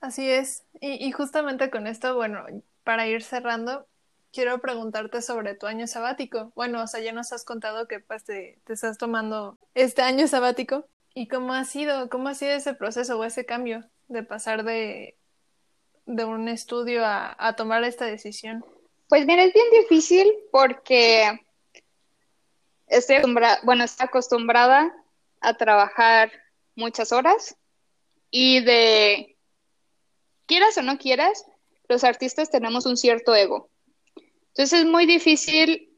Así 0.06 0.30
es. 0.30 0.64
Y, 0.82 1.12
justamente 1.14 1.72
con 1.72 1.88
esto, 1.88 2.14
bueno, 2.14 2.46
para 2.84 3.08
ir 3.08 3.24
cerrando, 3.24 3.88
quiero 4.32 4.62
preguntarte 4.62 5.24
sobre 5.24 5.56
tu 5.56 5.66
año 5.66 5.88
sabático. 5.88 6.52
Bueno, 6.54 6.84
o 6.84 6.88
sea, 6.88 7.00
ya 7.00 7.12
nos 7.12 7.34
has 7.34 7.44
contado 7.44 7.88
que 7.88 8.02
pues 8.02 8.24
te, 8.24 8.60
te 8.66 8.74
estás 8.74 9.00
tomando 9.00 9.58
este 9.74 10.04
año 10.04 10.28
sabático. 10.28 10.88
¿Y 11.16 11.28
cómo 11.28 11.56
ha 11.56 11.66
sido, 11.66 12.08
cómo 12.10 12.30
ha 12.30 12.36
sido 12.36 12.52
ese 12.52 12.76
proceso 12.76 13.18
o 13.18 13.24
ese 13.24 13.48
cambio 13.48 13.84
de 14.08 14.22
pasar 14.22 14.64
de, 14.64 15.18
de 16.06 16.24
un 16.24 16.50
estudio 16.50 17.04
a, 17.04 17.36
a 17.40 17.56
tomar 17.56 17.84
esta 17.84 18.06
decisión? 18.06 18.64
Pues 19.10 19.26
mira, 19.26 19.44
es 19.44 19.54
bien 19.54 19.66
difícil 19.72 20.32
porque 20.52 21.42
estoy 22.86 23.16
acostumbrada, 23.16 23.60
bueno, 23.64 23.84
estoy 23.84 24.06
acostumbrada 24.06 24.96
a 25.42 25.56
trabajar 25.56 26.32
muchas 26.76 27.12
horas 27.12 27.58
y 28.30 28.64
de 28.64 29.35
quieras 30.46 30.78
o 30.78 30.82
no 30.82 30.98
quieras, 30.98 31.46
los 31.88 32.04
artistas 32.04 32.50
tenemos 32.50 32.86
un 32.86 32.98
cierto 32.98 33.36
ego. 33.36 33.70
Entonces 34.50 34.80
es 34.80 34.86
muy 34.86 35.06
difícil 35.06 35.90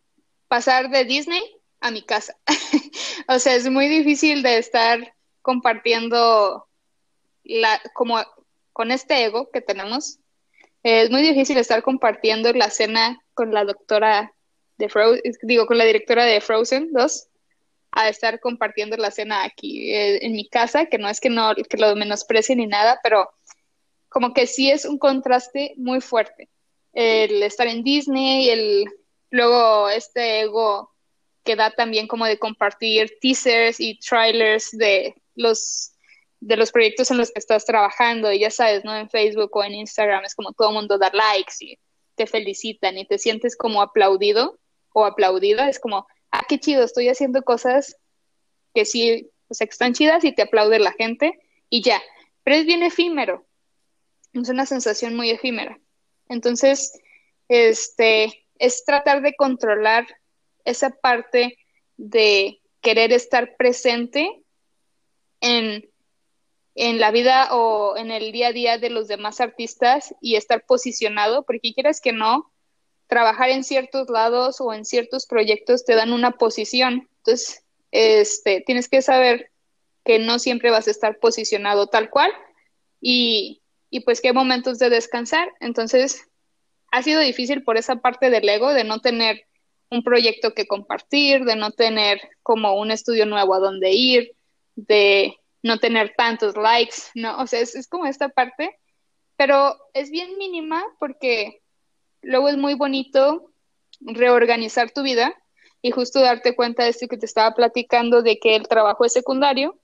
pasar 0.48 0.90
de 0.90 1.06
Disney 1.06 1.42
a 1.80 1.92
mi 1.92 2.04
casa. 2.04 2.36
o 3.28 3.40
sea, 3.40 3.56
es 3.56 3.70
muy 3.70 3.88
difícil 3.88 4.44
de 4.44 4.58
estar 4.58 5.14
compartiendo 5.42 6.68
la, 7.44 7.82
como 7.94 8.18
con 8.74 8.92
este 8.92 9.26
ego 9.26 9.50
que 9.52 9.62
tenemos. 9.62 10.20
Es 10.84 11.10
muy 11.10 11.22
difícil 11.22 11.58
estar 11.58 11.84
compartiendo 11.84 12.52
la 12.54 12.70
cena 12.70 13.22
con 13.34 13.54
la 13.54 13.64
doctora 13.64 14.34
de 14.78 14.90
Frozen, 14.90 15.22
digo, 15.44 15.66
con 15.66 15.78
la 15.78 15.86
directora 15.86 16.26
de 16.26 16.42
Frozen 16.42 16.92
2, 16.94 17.28
a 17.92 18.10
estar 18.10 18.40
compartiendo 18.40 18.96
la 18.98 19.12
cena 19.12 19.44
aquí 19.44 19.92
eh, 19.92 20.26
en 20.26 20.34
mi 20.34 20.48
casa, 20.48 20.86
que 20.86 20.98
no 20.98 21.10
es 21.10 21.20
que 21.20 21.30
no 21.30 21.56
que 21.56 21.78
lo 21.78 21.96
menosprecie 21.96 22.56
ni 22.56 22.68
nada, 22.68 23.00
pero 23.02 23.30
como 24.10 24.34
que 24.34 24.48
sí 24.48 24.70
es 24.70 24.86
un 24.86 24.98
contraste 24.98 25.74
muy 25.78 26.02
fuerte. 26.02 26.50
El 26.94 27.44
estar 27.44 27.68
en 27.68 27.84
Disney, 27.84 28.50
el 28.50 28.86
luego 29.30 29.90
este 29.90 30.42
ego 30.42 30.92
que 31.44 31.56
da 31.56 31.72
también 31.72 32.08
como 32.08 32.26
de 32.26 32.40
compartir 32.40 33.18
teasers 33.22 33.80
y 33.80 34.00
trailers 34.00 34.72
de 34.72 35.16
los 35.36 35.94
de 36.40 36.56
los 36.56 36.72
proyectos 36.72 37.10
en 37.10 37.18
los 37.18 37.32
que 37.32 37.40
estás 37.40 37.66
trabajando 37.66 38.32
y 38.32 38.40
ya 38.40 38.52
sabes, 38.52 38.84
¿no? 38.86 38.96
En 38.96 39.10
Facebook 39.10 39.56
o 39.56 39.64
en 39.64 39.74
Instagram 39.74 40.24
es 40.26 40.36
como 40.36 40.54
todo 40.54 40.70
el 40.70 40.76
mundo 40.76 40.98
da 40.98 41.10
likes 41.12 41.56
y 41.62 41.80
te 42.16 42.28
felicitan 42.28 42.98
y 42.98 43.06
te 43.06 43.18
sientes 43.18 43.56
como 43.56 43.82
aplaudido 43.82 44.60
o 44.94 45.06
aplaudida, 45.06 45.70
es 45.70 45.80
como, 45.80 46.08
ah, 46.32 46.46
qué 46.48 46.60
chido, 46.60 46.84
estoy 46.84 47.10
haciendo 47.10 47.44
cosas 47.44 47.98
que 48.74 48.86
sí, 48.86 49.30
o 49.48 49.56
que 49.58 49.66
están 49.66 49.94
chidas 49.94 50.24
y 50.24 50.34
te 50.34 50.44
aplaude 50.44 50.80
la 50.80 50.92
gente 50.92 51.40
y 51.70 51.82
ya, 51.82 52.02
pero 52.44 52.58
es 52.58 52.66
bien 52.66 52.84
efímero, 52.84 53.47
es 54.34 54.50
una 54.50 54.66
sensación 54.66 55.16
muy 55.16 55.30
efímera. 55.30 55.80
Entonces, 56.30 56.94
este, 57.48 58.46
es 58.60 58.84
tratar 58.86 59.22
de 59.22 59.36
controlar 59.36 60.06
esa 60.66 60.90
parte 60.90 61.58
de 61.96 62.62
querer 62.82 63.12
estar 63.12 63.56
presente 63.58 64.44
en, 65.42 65.90
en 66.76 67.00
la 67.00 67.12
vida 67.12 67.56
o 67.56 67.98
en 67.98 68.12
el 68.12 68.32
día 68.32 68.48
a 68.48 68.54
día 68.54 68.78
de 68.78 68.90
los 68.90 69.08
demás 69.08 69.42
artistas 69.42 70.14
y 70.22 70.36
estar 70.36 70.66
posicionado, 70.66 71.44
porque 71.44 71.74
quieras 71.74 72.02
que 72.02 72.12
no, 72.12 72.52
trabajar 73.08 73.50
en 73.50 73.64
ciertos 73.64 74.10
lados 74.10 74.60
o 74.60 74.74
en 74.74 74.86
ciertos 74.86 75.26
proyectos 75.26 75.86
te 75.86 75.96
dan 75.96 76.12
una 76.12 76.32
posición. 76.32 77.10
Entonces, 77.18 77.64
este, 77.92 78.62
tienes 78.66 78.90
que 78.90 79.02
saber 79.02 79.52
que 80.04 80.20
no 80.20 80.40
siempre 80.40 80.72
vas 80.72 80.88
a 80.88 80.92
estar 80.92 81.20
posicionado 81.20 81.88
tal 81.88 82.10
cual 82.10 82.32
y, 83.02 83.62
y 83.90 84.02
pues 84.02 84.22
qué 84.22 84.34
momentos 84.34 84.80
de 84.80 84.90
descansar. 84.90 85.54
Entonces, 85.60 86.28
ha 86.92 87.04
sido 87.04 87.22
difícil 87.22 87.64
por 87.64 87.78
esa 87.78 87.98
parte 87.98 88.30
del 88.30 88.48
ego, 88.48 88.74
de 88.74 88.84
no 88.84 89.00
tener 89.00 89.46
un 89.90 90.04
proyecto 90.04 90.54
que 90.54 90.68
compartir, 90.68 91.46
de 91.46 91.56
no 91.56 91.72
tener 91.72 92.20
como 92.44 92.80
un 92.80 92.92
estudio 92.92 93.26
nuevo 93.26 93.54
a 93.54 93.60
donde 93.60 93.92
ir, 93.92 94.36
de 94.76 95.38
no 95.64 95.80
tener 95.80 96.14
tantos 96.18 96.56
likes, 96.56 96.96
¿no? 97.16 97.38
O 97.40 97.48
sea, 97.48 97.62
es, 97.62 97.76
es 97.76 97.88
como 97.88 98.06
esta 98.06 98.30
parte, 98.30 98.78
pero 99.36 99.78
es 99.94 100.10
bien 100.12 100.38
mínima 100.38 100.84
porque 101.00 101.62
luego 102.22 102.50
es 102.50 102.58
muy 102.58 102.74
bonito 102.74 103.52
reorganizar 104.02 104.92
tu 104.92 105.04
vida 105.04 105.34
y 105.82 105.92
justo 105.92 106.20
darte 106.20 106.56
cuenta 106.56 106.84
de 106.84 106.90
esto 106.90 107.08
que 107.08 107.18
te 107.18 107.26
estaba 107.26 107.54
platicando 107.56 108.22
de 108.22 108.40
que 108.40 108.56
el 108.56 108.68
trabajo 108.68 109.06
es 109.06 109.14
secundario 109.14 109.80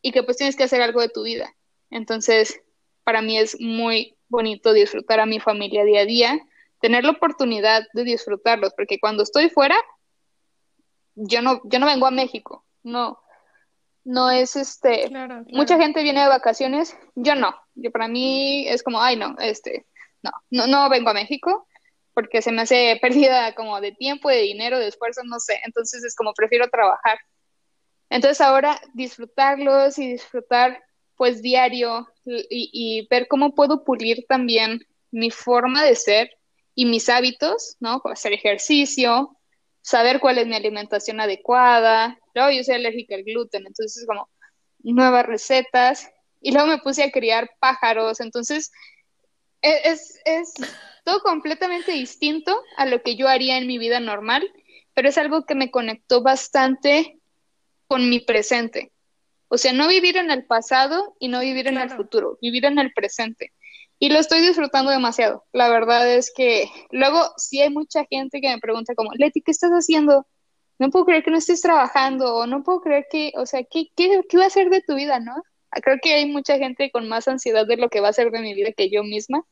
y 0.00 0.12
que 0.12 0.22
pues 0.22 0.36
tienes 0.36 0.56
que 0.56 0.64
hacer 0.64 0.80
algo 0.82 1.00
de 1.00 1.08
tu 1.08 1.22
vida. 1.22 1.54
Entonces, 1.90 2.60
para 3.04 3.22
mí 3.22 3.38
es 3.38 3.60
muy 3.60 4.16
bonito 4.28 4.72
disfrutar 4.72 5.20
a 5.20 5.26
mi 5.26 5.40
familia 5.40 5.84
día 5.84 6.00
a 6.00 6.06
día, 6.06 6.40
tener 6.80 7.04
la 7.04 7.10
oportunidad 7.10 7.84
de 7.92 8.04
disfrutarlos, 8.04 8.72
porque 8.74 8.98
cuando 8.98 9.22
estoy 9.22 9.48
fuera, 9.50 9.76
yo 11.14 11.42
no, 11.42 11.60
yo 11.64 11.78
no 11.78 11.86
vengo 11.86 12.06
a 12.06 12.10
México, 12.10 12.64
no, 12.82 13.18
no 14.04 14.30
es 14.30 14.56
este, 14.56 15.10
mucha 15.52 15.78
gente 15.78 16.02
viene 16.02 16.22
de 16.22 16.28
vacaciones, 16.28 16.96
yo 17.14 17.34
no, 17.34 17.54
yo 17.74 17.90
para 17.90 18.08
mí 18.08 18.66
es 18.66 18.82
como, 18.82 19.00
ay 19.00 19.16
no, 19.16 19.36
este, 19.38 19.86
no, 20.22 20.30
no, 20.50 20.66
no 20.66 20.88
vengo 20.88 21.10
a 21.10 21.14
México, 21.14 21.68
porque 22.14 22.42
se 22.42 22.52
me 22.52 22.62
hace 22.62 22.98
pérdida 23.00 23.54
como 23.54 23.80
de 23.80 23.92
tiempo, 23.92 24.28
de 24.28 24.42
dinero, 24.42 24.78
de 24.78 24.88
esfuerzo, 24.88 25.22
no 25.24 25.40
sé. 25.40 25.60
Entonces 25.64 26.04
es 26.04 26.14
como 26.14 26.34
prefiero 26.34 26.68
trabajar. 26.68 27.18
Entonces 28.10 28.40
ahora 28.40 28.78
disfrutarlos 28.92 29.98
y 29.98 30.12
disfrutar 30.12 30.82
pues 31.16 31.40
diario 31.40 32.06
y, 32.24 33.06
ver 33.10 33.28
cómo 33.28 33.54
puedo 33.54 33.84
pulir 33.84 34.24
también 34.28 34.86
mi 35.10 35.30
forma 35.30 35.84
de 35.84 35.94
ser 35.94 36.30
y 36.74 36.86
mis 36.86 37.08
hábitos, 37.08 37.76
¿no? 37.80 38.00
Hacer 38.04 38.32
ejercicio, 38.32 39.36
saber 39.82 40.20
cuál 40.20 40.38
es 40.38 40.46
mi 40.46 40.54
alimentación 40.54 41.20
adecuada. 41.20 42.18
Luego 42.34 42.50
yo 42.50 42.64
soy 42.64 42.76
alérgica 42.76 43.14
al 43.14 43.24
gluten, 43.24 43.66
entonces 43.66 43.98
es 43.98 44.06
como 44.06 44.28
nuevas 44.78 45.26
recetas. 45.26 46.10
Y 46.40 46.52
luego 46.52 46.68
me 46.68 46.78
puse 46.78 47.04
a 47.04 47.10
criar 47.10 47.50
pájaros, 47.60 48.20
entonces 48.20 48.72
e, 49.60 49.90
es, 49.90 50.20
es 50.24 50.54
todo 51.04 51.20
completamente 51.20 51.92
distinto 51.92 52.60
a 52.76 52.86
lo 52.86 53.02
que 53.02 53.16
yo 53.16 53.28
haría 53.28 53.58
en 53.58 53.66
mi 53.66 53.78
vida 53.78 54.00
normal, 54.00 54.50
pero 54.94 55.08
es 55.08 55.18
algo 55.18 55.44
que 55.44 55.54
me 55.54 55.70
conectó 55.70 56.22
bastante 56.22 57.18
con 57.86 58.08
mi 58.08 58.20
presente. 58.20 58.92
O 59.54 59.58
sea, 59.58 59.74
no 59.74 59.86
vivir 59.86 60.16
en 60.16 60.30
el 60.30 60.46
pasado 60.46 61.14
y 61.18 61.28
no 61.28 61.40
vivir 61.40 61.68
en 61.68 61.76
el 61.76 61.90
futuro, 61.90 62.38
vivir 62.40 62.64
en 62.64 62.78
el 62.78 62.90
presente. 62.94 63.52
Y 63.98 64.08
lo 64.08 64.18
estoy 64.18 64.40
disfrutando 64.40 64.90
demasiado. 64.90 65.44
La 65.52 65.68
verdad 65.68 66.10
es 66.10 66.32
que 66.34 66.70
luego 66.90 67.20
sí 67.36 67.60
hay 67.60 67.68
mucha 67.68 68.06
gente 68.06 68.40
que 68.40 68.48
me 68.48 68.58
pregunta 68.60 68.94
como, 68.94 69.10
Leti, 69.12 69.42
¿qué 69.42 69.50
estás 69.50 69.70
haciendo? 69.72 70.26
No 70.78 70.88
puedo 70.88 71.04
creer 71.04 71.22
que 71.22 71.30
no 71.30 71.36
estés 71.36 71.60
trabajando 71.60 72.34
o 72.34 72.46
no 72.46 72.62
puedo 72.62 72.80
creer 72.80 73.04
que, 73.10 73.32
o 73.36 73.44
sea, 73.44 73.62
¿qué, 73.70 73.88
qué, 73.94 74.22
qué 74.26 74.38
va 74.38 74.46
a 74.46 74.50
ser 74.50 74.70
de 74.70 74.80
tu 74.80 74.94
vida, 74.94 75.20
no? 75.20 75.34
Creo 75.70 75.98
que 76.00 76.14
hay 76.14 76.24
mucha 76.24 76.56
gente 76.56 76.90
con 76.90 77.06
más 77.06 77.28
ansiedad 77.28 77.66
de 77.66 77.76
lo 77.76 77.90
que 77.90 78.00
va 78.00 78.08
a 78.08 78.14
ser 78.14 78.30
de 78.30 78.40
mi 78.40 78.54
vida 78.54 78.72
que 78.74 78.88
yo 78.88 79.04
misma. 79.04 79.44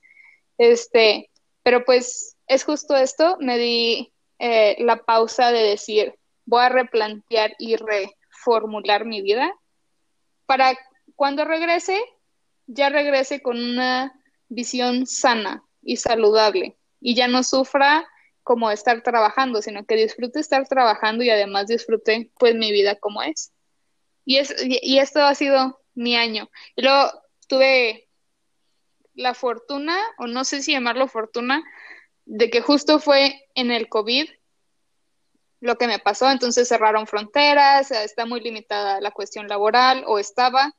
Este, 0.56 1.28
pero 1.62 1.84
pues 1.84 2.38
es 2.46 2.64
justo 2.64 2.96
esto, 2.96 3.36
me 3.38 3.58
di 3.58 4.14
eh, 4.38 4.76
la 4.78 4.96
pausa 5.04 5.52
de 5.52 5.60
decir, 5.60 6.14
voy 6.46 6.62
a 6.62 6.70
replantear 6.70 7.54
y 7.58 7.76
reformular 7.76 9.04
mi 9.04 9.20
vida 9.20 9.54
para 10.50 10.76
cuando 11.14 11.44
regrese, 11.44 11.96
ya 12.66 12.88
regrese 12.88 13.40
con 13.40 13.56
una 13.56 14.20
visión 14.48 15.06
sana 15.06 15.62
y 15.80 15.98
saludable 15.98 16.76
y 17.00 17.14
ya 17.14 17.28
no 17.28 17.44
sufra 17.44 18.04
como 18.42 18.68
estar 18.72 19.00
trabajando, 19.04 19.62
sino 19.62 19.86
que 19.86 19.94
disfrute 19.94 20.40
estar 20.40 20.66
trabajando 20.66 21.22
y 21.22 21.30
además 21.30 21.68
disfrute 21.68 22.32
pues 22.36 22.56
mi 22.56 22.72
vida 22.72 22.96
como 22.96 23.22
es. 23.22 23.52
Y, 24.24 24.38
es, 24.38 24.52
y 24.60 24.98
esto 24.98 25.22
ha 25.22 25.36
sido 25.36 25.80
mi 25.94 26.16
año. 26.16 26.50
Y 26.74 26.82
luego 26.82 27.12
tuve 27.46 28.08
la 29.14 29.34
fortuna, 29.34 29.96
o 30.18 30.26
no 30.26 30.42
sé 30.44 30.62
si 30.62 30.72
llamarlo 30.72 31.06
fortuna, 31.06 31.62
de 32.24 32.50
que 32.50 32.60
justo 32.60 32.98
fue 32.98 33.46
en 33.54 33.70
el 33.70 33.88
COVID 33.88 34.28
lo 35.60 35.76
que 35.76 35.86
me 35.86 35.98
pasó, 35.98 36.30
entonces 36.30 36.68
cerraron 36.68 37.06
fronteras, 37.06 37.90
está 37.90 38.26
muy 38.26 38.40
limitada 38.40 39.00
la 39.00 39.10
cuestión 39.10 39.46
laboral 39.48 40.04
o 40.06 40.18
estaba, 40.18 40.74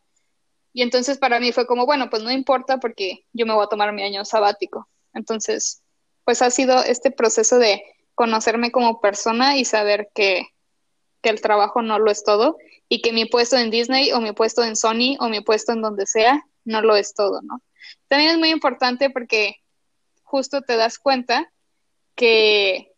y 0.74 0.82
entonces 0.82 1.18
para 1.18 1.40
mí 1.40 1.52
fue 1.52 1.68
como, 1.68 1.86
bueno, 1.86 2.10
pues 2.10 2.24
no 2.24 2.32
importa 2.32 2.80
porque 2.80 3.26
yo 3.34 3.46
me 3.46 3.54
voy 3.54 3.66
a 3.66 3.70
tomar 3.70 3.92
mi 3.94 4.04
año 4.04 4.24
sabático. 4.26 4.88
Entonces, 5.14 5.82
pues 6.24 6.42
ha 6.42 6.50
sido 6.50 6.84
este 6.84 7.12
proceso 7.12 7.60
de 7.60 7.84
conocerme 8.16 8.72
como 8.72 9.02
persona 9.02 9.58
y 9.58 9.66
saber 9.66 10.10
que, 10.14 10.48
que 11.22 11.30
el 11.30 11.42
trabajo 11.42 11.82
no 11.82 12.00
lo 12.00 12.10
es 12.10 12.24
todo 12.24 12.58
y 12.88 13.02
que 13.02 13.12
mi 13.12 13.26
puesto 13.26 13.58
en 13.58 13.70
Disney 13.70 14.12
o 14.12 14.22
mi 14.22 14.32
puesto 14.32 14.64
en 14.64 14.76
Sony 14.76 15.18
o 15.20 15.28
mi 15.28 15.42
puesto 15.42 15.74
en 15.74 15.82
donde 15.82 16.06
sea 16.06 16.42
no 16.64 16.82
lo 16.82 16.96
es 16.96 17.14
todo, 17.14 17.42
¿no? 17.42 17.62
También 18.08 18.32
es 18.32 18.38
muy 18.38 18.50
importante 18.50 19.10
porque 19.10 19.56
justo 20.24 20.62
te 20.62 20.78
das 20.78 21.00
cuenta 21.00 21.52
que 22.16 22.91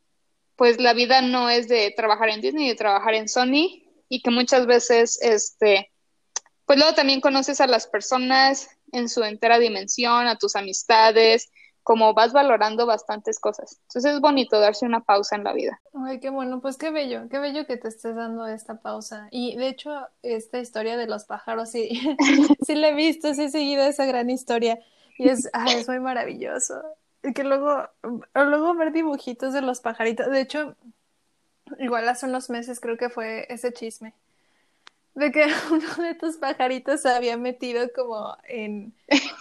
pues 0.56 0.80
la 0.80 0.94
vida 0.94 1.22
no 1.22 1.50
es 1.50 1.68
de 1.68 1.94
trabajar 1.96 2.30
en 2.30 2.42
Disney, 2.42 2.68
de 2.68 2.76
trabajar 2.76 3.14
en 3.16 3.28
Sony 3.28 3.84
y 4.10 4.22
que 4.22 4.32
muchas 4.32 4.66
veces 4.66 5.20
este 5.22 5.90
pues 6.66 6.80
luego 6.80 6.96
también 6.96 7.22
conoces 7.22 7.60
a 7.62 7.68
las 7.68 7.88
personas 7.88 8.70
en 8.92 9.10
su 9.10 9.24
entera 9.24 9.60
dimensión, 9.60 10.28
a 10.28 10.38
tus 10.38 10.56
amistades, 10.56 11.52
como 11.84 12.14
vas 12.14 12.32
valorando 12.32 12.86
bastantes 12.86 13.40
cosas. 13.40 13.80
Entonces 13.82 14.14
es 14.14 14.22
bonito 14.22 14.60
darse 14.60 14.86
una 14.86 15.02
pausa 15.02 15.36
en 15.36 15.44
la 15.44 15.54
vida. 15.54 15.82
Ay, 16.06 16.20
qué 16.20 16.30
bueno, 16.30 16.62
pues 16.62 16.78
qué 16.78 16.92
bello, 16.92 17.28
qué 17.30 17.40
bello 17.40 17.66
que 17.68 17.78
te 17.78 17.90
estés 17.90 18.16
dando 18.16 18.48
esta 18.48 18.82
pausa. 18.82 19.28
Y 19.32 19.58
de 19.58 19.68
hecho, 19.68 20.08
esta 20.22 20.60
historia 20.60 20.96
de 20.96 21.08
los 21.08 21.26
pájaros, 21.26 21.72
sí, 21.72 21.90
sí 22.66 22.76
la 22.76 22.90
he 22.90 22.96
visto, 22.96 23.34
sí 23.34 23.44
he 23.44 23.50
seguido 23.50 23.84
esa 23.84 24.06
gran 24.06 24.30
historia. 24.30 24.80
Y 25.18 25.30
es, 25.30 25.50
ay, 25.54 25.76
es 25.76 25.88
muy 25.88 26.00
maravilloso. 26.00 26.82
Y 27.24 27.34
que 27.34 27.44
luego, 27.44 27.90
luego 28.34 28.76
ver 28.76 28.92
dibujitos 28.92 29.54
de 29.54 29.62
los 29.62 29.80
pajaritos. 29.80 30.30
De 30.30 30.42
hecho, 30.42 30.76
igual 31.80 32.08
hace 32.10 32.26
unos 32.26 32.50
meses 32.50 32.80
creo 32.80 32.98
que 32.98 33.10
fue 33.10 33.46
ese 33.50 33.72
chisme. 33.72 34.14
De 35.16 35.32
que 35.32 35.46
uno 35.72 36.04
de 36.04 36.16
tus 36.16 36.38
pajaritos 36.38 37.02
se 37.02 37.10
había 37.10 37.38
metido 37.38 37.90
como 37.96 38.36
en, 38.48 38.94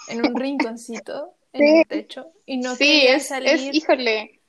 en 0.09 0.27
un 0.27 0.37
rinconcito 0.37 1.35
en 1.53 1.79
el 1.79 1.87
techo 1.87 2.33
y 2.47 2.59
no 2.59 2.77
sí, 2.77 3.07
es, 3.07 3.29
salir. 3.29 3.55
Es, 3.55 3.75
híjole, 3.75 4.41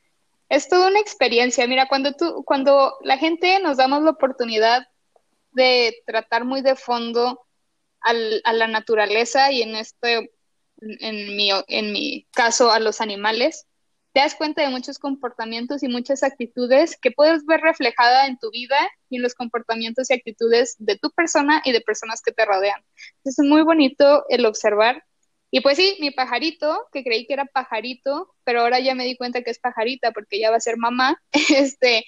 es 0.50 0.70
toda 0.70 0.90
una 0.90 1.00
experiencia. 1.00 1.68
Mira, 1.68 1.88
cuando 1.88 2.14
tú, 2.14 2.44
cuando 2.46 2.98
la 3.02 3.18
gente 3.18 3.60
nos 3.60 3.78
damos 3.78 4.04
la 4.04 4.12
oportunidad 4.12 4.88
de 5.52 5.96
tratar 6.06 6.46
muy 6.46 6.62
de 6.62 6.76
fondo 6.76 7.46
al, 8.00 8.42
a 8.44 8.54
la 8.54 8.68
naturaleza 8.68 9.52
y 9.52 9.62
en 9.62 9.76
este, 9.76 10.33
en 11.00 11.36
mi, 11.36 11.50
en 11.68 11.92
mi 11.92 12.28
caso 12.32 12.72
a 12.72 12.80
los 12.80 13.02
animales, 13.02 13.68
te 14.14 14.20
das 14.20 14.36
cuenta 14.36 14.62
de 14.62 14.70
muchos 14.70 15.00
comportamientos 15.00 15.82
y 15.82 15.88
muchas 15.88 16.22
actitudes 16.22 16.98
que 17.02 17.12
puedes 17.12 17.46
ver 17.46 17.62
reflejada 17.62 18.28
en 18.28 18.38
tu 18.38 18.52
vida 18.52 18.78
y 19.10 19.18
en 19.18 19.24
los 19.24 19.34
comportamientos 19.34 20.10
y 20.10 20.14
actitudes 20.14 20.76
de 20.78 20.98
tu 20.98 21.10
persona 21.12 21.62
y 21.66 21.72
de 21.72 21.82
personas 21.82 22.22
que 22.22 22.32
te 22.32 22.46
rodean. 22.46 22.80
Es 23.24 23.40
muy 23.40 23.64
bonito 23.64 24.24
el 24.30 24.46
observar 24.46 25.04
Y 25.52 25.62
pues 25.62 25.78
sí, 25.78 25.98
mi 26.00 26.12
pajarito, 26.12 26.88
que 26.92 27.04
creí 27.04 27.28
que 27.28 27.34
era 27.34 27.46
pajarito, 27.46 28.34
pero 28.44 28.62
ahora 28.62 28.80
ya 28.80 28.96
me 28.96 29.06
di 29.06 29.16
cuenta 29.18 29.42
que 29.44 29.52
es 29.52 29.60
pajarita 29.60 30.12
porque 30.12 30.40
ya 30.40 30.52
va 30.52 30.58
a 30.58 30.60
ser 30.60 30.78
mamá, 30.78 31.22
este, 31.56 32.06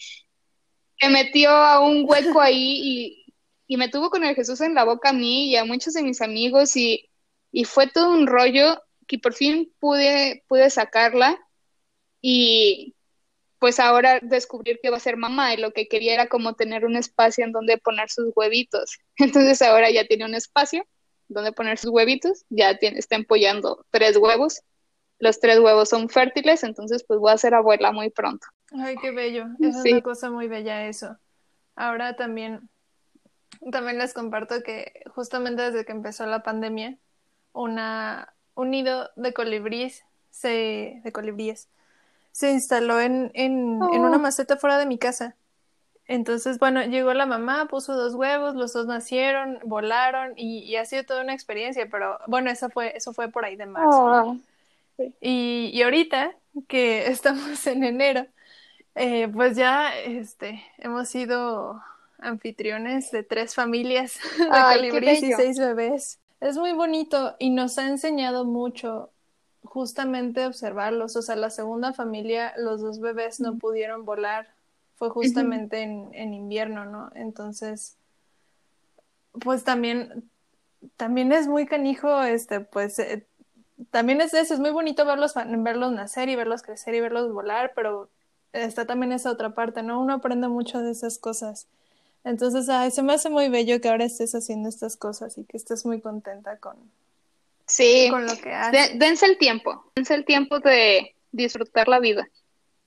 se 1.00 1.10
metió 1.10 1.52
a 1.52 1.80
un 1.80 2.06
hueco 2.08 2.42
ahí 2.42 2.80
y, 2.84 3.34
y, 3.68 3.78
me 3.78 3.90
tuvo 3.90 4.10
con 4.10 4.24
el 4.24 4.36
Jesús 4.36 4.62
en 4.62 4.74
la 4.76 4.84
boca 4.84 5.10
a 5.10 5.14
mí 5.14 5.50
y 5.50 5.58
a 5.58 5.66
muchos 5.66 5.94
de 5.94 6.04
mis 6.04 6.22
amigos 6.22 6.76
y, 6.76 7.10
y 7.56 7.64
fue 7.64 7.88
todo 7.88 8.12
un 8.12 8.28
rollo 8.28 8.84
que 9.08 9.18
por 9.18 9.34
fin 9.34 9.74
pude, 9.80 10.44
pude 10.50 10.70
sacarla 10.70 11.40
y 12.20 12.98
pues 13.60 13.80
ahora 13.80 14.20
descubrir 14.22 14.82
que 14.84 14.90
va 14.90 14.98
a 14.98 15.00
ser 15.00 15.16
mamá 15.16 15.54
y 15.54 15.58
lo 15.58 15.72
que 15.72 15.88
quería 15.88 16.16
era 16.16 16.28
como 16.28 16.56
tener 16.56 16.84
un 16.84 16.98
espacio 16.98 17.46
en 17.46 17.54
donde 17.54 17.78
poner 17.78 18.10
sus 18.10 18.34
huevitos. 18.36 18.98
Entonces 19.18 19.62
ahora 19.62 19.90
ya 19.90 20.06
tiene 20.06 20.26
un 20.26 20.36
espacio 20.36 20.86
donde 21.30 21.54
poner 21.54 21.78
sus 21.78 21.92
huevitos, 21.92 22.44
ya 22.50 22.78
tiene, 22.78 23.00
está 23.00 23.16
empollando 23.16 23.86
tres 23.90 24.18
huevos. 24.18 24.62
Los 25.20 25.40
tres 25.40 25.60
huevos 25.60 25.88
son 25.88 26.10
fértiles, 26.10 26.62
entonces 26.62 27.06
pues 27.08 27.22
voy 27.22 27.32
a 27.32 27.38
ser 27.38 27.54
abuela 27.54 27.94
muy 27.94 28.10
pronto. 28.10 28.46
Ay, 28.78 28.98
qué 29.02 29.12
bello. 29.12 29.46
Es 29.62 29.78
una 29.78 30.02
cosa 30.02 30.30
muy 30.30 30.50
bella 30.50 30.88
eso. 30.88 31.18
Ahora 31.74 32.18
también, 32.18 32.70
también 33.72 33.98
les 33.98 34.14
comparto 34.14 34.62
que 34.62 34.92
justamente 35.16 35.62
desde 35.62 35.86
que 35.86 35.94
empezó 35.94 36.26
la 36.26 36.44
pandemia, 36.44 37.00
una, 37.56 38.34
un 38.54 38.72
nido 38.72 39.10
de 39.16 39.34
colibríes 39.34 40.06
se, 40.30 41.02
de 41.04 41.12
colibríes 41.12 41.70
se 42.32 42.52
instaló 42.52 43.00
en, 43.00 43.32
en, 43.34 43.80
en 43.94 44.02
una 44.02 44.18
oh. 44.18 44.20
maceta 44.20 44.58
fuera 44.58 44.78
de 44.78 44.86
mi 44.86 44.98
casa. 44.98 45.36
Entonces, 46.08 46.60
bueno, 46.60 46.84
llegó 46.84 47.14
la 47.14 47.26
mamá, 47.26 47.68
puso 47.68 47.96
dos 47.96 48.14
huevos, 48.14 48.56
los 48.56 48.74
dos 48.74 48.86
nacieron, 48.86 49.58
volaron 49.64 50.34
y, 50.36 50.76
ha 50.76 50.86
sido 50.86 51.04
toda 51.06 51.24
una 51.24 51.34
experiencia, 51.34 51.88
pero 51.90 52.20
bueno, 52.28 52.52
eso 52.52 52.70
fue, 52.70 52.96
eso 52.96 53.14
fue 53.14 53.30
por 53.30 53.46
ahí 53.46 53.56
de 53.56 53.66
marzo. 53.66 54.06
Oh, 54.06 54.38
y, 55.20 55.72
y, 55.74 55.82
ahorita 55.82 56.36
que 56.68 57.08
estamos 57.12 57.66
en 57.68 57.84
enero, 57.84 58.28
eh, 58.96 59.28
pues 59.30 59.56
ya 59.56 59.98
este, 59.98 60.62
hemos 60.78 61.08
sido 61.08 61.82
anfitriones 62.20 63.12
de 63.12 63.24
tres 63.24 63.56
familias 63.56 64.20
de 64.38 64.78
colibríes 64.78 65.24
y 65.24 65.34
seis 65.34 65.58
bebés. 65.58 66.20
Es 66.40 66.58
muy 66.58 66.74
bonito 66.74 67.36
y 67.40 67.50
nos 67.50 67.78
ha 67.78 67.88
enseñado 67.88 68.46
mucho 68.46 69.12
justamente 69.64 70.46
observarlos. 70.46 71.16
O 71.16 71.22
sea, 71.22 71.36
la 71.36 71.50
segunda 71.50 71.94
familia, 71.94 72.54
los 72.58 72.82
dos 72.82 73.00
bebés 73.00 73.40
no 73.40 73.58
pudieron 73.58 74.06
volar 74.06 74.48
fue 74.96 75.10
justamente 75.10 75.82
en, 75.82 76.10
en, 76.14 76.34
invierno, 76.34 76.86
¿no? 76.86 77.12
Entonces, 77.16 77.98
pues 79.34 79.64
también, 79.64 80.30
también 80.96 81.34
es 81.34 81.48
muy 81.48 81.66
canijo, 81.66 82.24
este, 82.24 82.62
pues, 82.62 82.98
eh, 83.00 83.28
también 83.92 84.22
es 84.22 84.34
eso, 84.34 84.54
es 84.54 84.60
muy 84.60 84.72
bonito 84.72 85.06
verlos, 85.06 85.34
verlos 85.36 85.92
nacer 85.92 86.30
y 86.30 86.36
verlos 86.36 86.62
crecer 86.62 86.96
y 86.96 87.02
verlos 87.02 87.34
volar, 87.34 87.74
pero 87.76 88.10
está 88.54 88.86
también 88.86 89.12
esa 89.12 89.32
otra 89.32 89.54
parte, 89.54 89.84
¿no? 89.84 90.00
Uno 90.00 90.14
aprende 90.14 90.48
mucho 90.48 90.82
de 90.82 90.92
esas 90.92 91.18
cosas. 91.18 91.68
Entonces, 92.26 92.68
ay, 92.68 92.92
se 92.92 93.04
me 93.04 93.14
hace 93.14 93.30
muy 93.30 93.48
bello 93.48 93.80
que 93.80 93.88
ahora 93.88 94.04
estés 94.04 94.36
haciendo 94.36 94.68
estas 94.68 94.98
cosas 94.98 95.38
y 95.38 95.46
que 95.46 95.56
estés 95.56 95.86
muy 95.86 96.02
contenta 96.02 96.58
con, 96.58 96.76
sí. 97.66 98.08
con 98.10 98.26
lo 98.26 98.36
que 98.38 98.52
haces. 98.52 99.00
dense 99.00 99.26
el 99.26 99.38
tiempo, 99.38 99.90
dense 99.96 100.14
el 100.16 100.26
tiempo 100.26 100.60
de 100.60 101.16
disfrutar 101.32 101.88
la 101.88 102.00
vida 102.00 102.28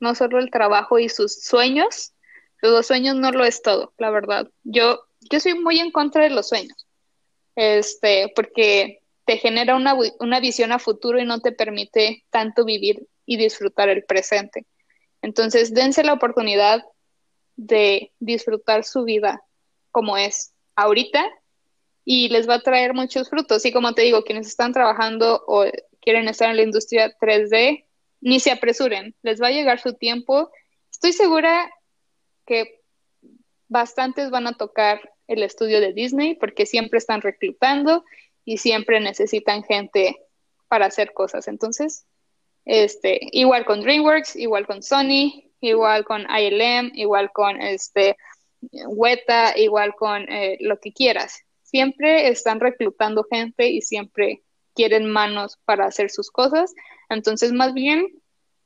no 0.00 0.14
solo 0.14 0.38
el 0.38 0.50
trabajo 0.50 0.98
y 0.98 1.08
sus 1.08 1.34
sueños. 1.34 2.12
Los 2.60 2.86
sueños 2.86 3.16
no 3.16 3.30
lo 3.30 3.44
es 3.44 3.62
todo, 3.62 3.92
la 3.98 4.10
verdad. 4.10 4.48
Yo, 4.64 5.00
yo 5.30 5.40
soy 5.40 5.54
muy 5.54 5.78
en 5.78 5.90
contra 5.90 6.24
de 6.24 6.30
los 6.30 6.48
sueños, 6.48 6.86
este, 7.54 8.32
porque 8.34 9.00
te 9.24 9.36
genera 9.36 9.76
una, 9.76 9.94
una 10.20 10.40
visión 10.40 10.72
a 10.72 10.78
futuro 10.78 11.20
y 11.20 11.24
no 11.24 11.40
te 11.40 11.52
permite 11.52 12.24
tanto 12.30 12.64
vivir 12.64 13.06
y 13.26 13.36
disfrutar 13.36 13.88
el 13.88 14.04
presente. 14.04 14.66
Entonces, 15.22 15.74
dense 15.74 16.02
la 16.02 16.14
oportunidad 16.14 16.82
de 17.58 18.12
disfrutar 18.20 18.84
su 18.84 19.02
vida 19.02 19.42
como 19.90 20.16
es 20.16 20.54
ahorita 20.76 21.26
y 22.04 22.28
les 22.28 22.48
va 22.48 22.54
a 22.54 22.62
traer 22.62 22.94
muchos 22.94 23.28
frutos. 23.28 23.66
Y 23.66 23.72
como 23.72 23.92
te 23.94 24.02
digo, 24.02 24.22
quienes 24.22 24.46
están 24.46 24.72
trabajando 24.72 25.42
o 25.46 25.64
quieren 26.00 26.28
estar 26.28 26.48
en 26.48 26.56
la 26.56 26.62
industria 26.62 27.12
3D, 27.20 27.84
ni 28.20 28.40
se 28.40 28.52
apresuren, 28.52 29.14
les 29.22 29.42
va 29.42 29.48
a 29.48 29.50
llegar 29.50 29.80
su 29.80 29.94
tiempo. 29.94 30.50
Estoy 30.90 31.12
segura 31.12 31.70
que 32.46 32.80
bastantes 33.66 34.30
van 34.30 34.46
a 34.46 34.56
tocar 34.56 35.12
el 35.26 35.42
estudio 35.42 35.80
de 35.80 35.92
Disney 35.92 36.36
porque 36.36 36.64
siempre 36.64 36.98
están 36.98 37.20
reclutando 37.20 38.04
y 38.44 38.58
siempre 38.58 39.00
necesitan 39.00 39.64
gente 39.64 40.16
para 40.68 40.86
hacer 40.86 41.12
cosas. 41.12 41.48
Entonces, 41.48 42.06
este, 42.64 43.18
igual 43.32 43.64
con 43.64 43.80
DreamWorks, 43.80 44.36
igual 44.36 44.66
con 44.66 44.82
Sony, 44.82 45.47
igual 45.60 46.04
con 46.04 46.22
ILM, 46.22 46.92
igual 46.94 47.30
con 47.32 47.60
este 47.60 48.16
Weta, 48.60 49.56
igual 49.56 49.94
con 49.94 50.28
eh, 50.28 50.56
lo 50.60 50.78
que 50.80 50.92
quieras. 50.92 51.40
Siempre 51.62 52.28
están 52.28 52.60
reclutando 52.60 53.24
gente 53.30 53.68
y 53.68 53.82
siempre 53.82 54.42
quieren 54.74 55.10
manos 55.10 55.58
para 55.64 55.86
hacer 55.86 56.10
sus 56.10 56.30
cosas. 56.30 56.72
Entonces, 57.08 57.52
más 57.52 57.74
bien, 57.74 58.06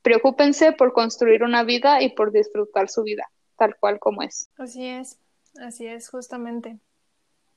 preocúpense 0.02 0.72
por 0.72 0.92
construir 0.92 1.42
una 1.42 1.64
vida 1.64 2.02
y 2.02 2.10
por 2.10 2.32
disfrutar 2.32 2.88
su 2.88 3.02
vida, 3.02 3.30
tal 3.56 3.76
cual 3.76 3.98
como 3.98 4.22
es. 4.22 4.48
Así 4.56 4.86
es, 4.86 5.18
así 5.60 5.86
es, 5.86 6.08
justamente. 6.10 6.78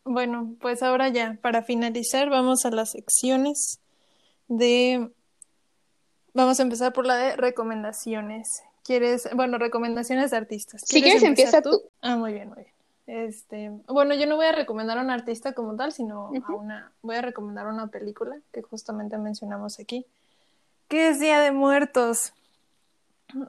Bueno, 0.03 0.55
pues 0.61 0.83
ahora 0.83 1.09
ya, 1.09 1.37
para 1.41 1.63
finalizar, 1.63 2.29
vamos 2.29 2.65
a 2.65 2.71
las 2.71 2.91
secciones 2.91 3.79
de... 4.47 5.09
Vamos 6.33 6.59
a 6.59 6.63
empezar 6.63 6.93
por 6.93 7.05
la 7.05 7.15
de 7.15 7.35
recomendaciones. 7.35 8.61
¿Quieres, 8.85 9.27
bueno, 9.33 9.57
recomendaciones 9.57 10.31
de 10.31 10.37
artistas? 10.37 10.83
Si 10.85 11.01
quieres, 11.01 11.23
empieza 11.23 11.61
tú? 11.61 11.81
Ah, 12.01 12.15
muy 12.15 12.33
bien, 12.33 12.49
muy 12.49 12.63
bien. 12.63 12.75
Este, 13.07 13.71
bueno, 13.87 14.15
yo 14.15 14.25
no 14.27 14.35
voy 14.35 14.45
a 14.45 14.51
recomendar 14.51 14.97
a 14.97 15.01
un 15.01 15.09
artista 15.09 15.53
como 15.53 15.75
tal, 15.75 15.91
sino 15.91 16.27
a 16.27 16.51
una, 16.53 16.91
voy 17.01 17.15
a 17.15 17.21
recomendar 17.21 17.67
una 17.67 17.87
película 17.87 18.37
que 18.51 18.61
justamente 18.61 19.17
mencionamos 19.17 19.79
aquí, 19.79 20.05
¿Qué 20.87 21.09
es 21.09 21.19
Día 21.19 21.39
de 21.39 21.51
Muertos? 21.51 22.33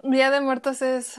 Día 0.02 0.30
de 0.30 0.40
Muertos 0.40 0.80
es, 0.80 1.18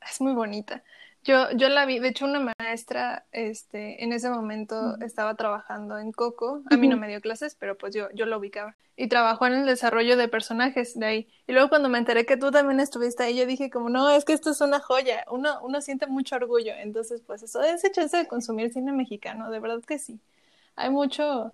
es 0.00 0.20
muy 0.20 0.32
bonita. 0.32 0.82
Yo, 1.24 1.50
yo 1.52 1.70
la 1.70 1.86
vi, 1.86 2.00
de 2.00 2.08
hecho 2.08 2.26
una 2.26 2.52
maestra 2.58 3.24
este, 3.32 4.04
en 4.04 4.12
ese 4.12 4.28
momento 4.28 4.98
estaba 5.00 5.34
trabajando 5.36 5.98
en 5.98 6.12
Coco, 6.12 6.62
a 6.70 6.76
mí 6.76 6.86
no 6.86 6.98
me 6.98 7.08
dio 7.08 7.22
clases, 7.22 7.56
pero 7.58 7.78
pues 7.78 7.94
yo, 7.94 8.08
yo 8.12 8.26
lo 8.26 8.38
ubicaba. 8.38 8.76
Y 8.94 9.08
trabajó 9.08 9.46
en 9.46 9.54
el 9.54 9.66
desarrollo 9.66 10.18
de 10.18 10.28
personajes 10.28 10.98
de 10.98 11.06
ahí. 11.06 11.28
Y 11.46 11.52
luego 11.52 11.70
cuando 11.70 11.88
me 11.88 11.98
enteré 11.98 12.26
que 12.26 12.36
tú 12.36 12.50
también 12.50 12.78
estuviste 12.78 13.22
ahí, 13.22 13.36
yo 13.36 13.46
dije 13.46 13.70
como, 13.70 13.88
no, 13.88 14.10
es 14.10 14.24
que 14.26 14.34
esto 14.34 14.50
es 14.50 14.60
una 14.60 14.80
joya, 14.80 15.24
uno, 15.30 15.58
uno 15.62 15.80
siente 15.80 16.06
mucho 16.06 16.36
orgullo. 16.36 16.74
Entonces, 16.74 17.22
pues 17.26 17.42
eso, 17.42 17.62
esa 17.62 17.90
chance 17.90 18.16
de 18.16 18.28
consumir 18.28 18.72
cine 18.72 18.92
mexicano, 18.92 19.50
de 19.50 19.58
verdad 19.60 19.82
que 19.82 19.98
sí. 19.98 20.20
Hay 20.76 20.90
mucho, 20.90 21.52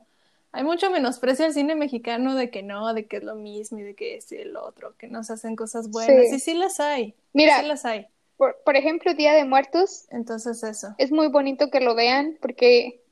hay 0.53 0.65
mucho 0.65 0.91
menosprecio 0.91 1.47
al 1.47 1.55
cine 1.55 1.77
mexicano 1.77 2.35
de 2.35 2.51
que 2.51 2.63
no, 2.65 2.93
de 2.93 3.07
que 3.07 3.19
es 3.19 3.25
lo 3.25 3.37
mismo 3.37 3.79
y 3.79 3.85
de 3.85 3.95
que 3.95 4.17
es 4.17 4.33
el 4.33 4.57
otro, 4.57 4.95
que 4.99 5.07
nos 5.07 5.31
hacen 5.31 5.55
cosas 5.55 5.89
buenas. 5.91 6.33
Y 6.33 6.41
sí 6.41 6.55
las 6.55 6.81
hay. 6.81 7.15
Mira, 7.33 7.61
sí 7.61 7.67
las 7.67 7.85
hay. 7.85 8.09
Por, 8.41 8.57
por, 8.65 8.75
ejemplo, 8.75 9.13
Día 9.13 9.35
de 9.35 9.45
Muertos. 9.45 10.07
Entonces 10.09 10.63
eso. 10.63 10.95
Es 10.97 11.13
muy 11.13 11.29
bonito 11.29 11.69
que 11.69 11.81
lo 11.81 11.95
vean 11.95 12.39
porque 12.41 13.03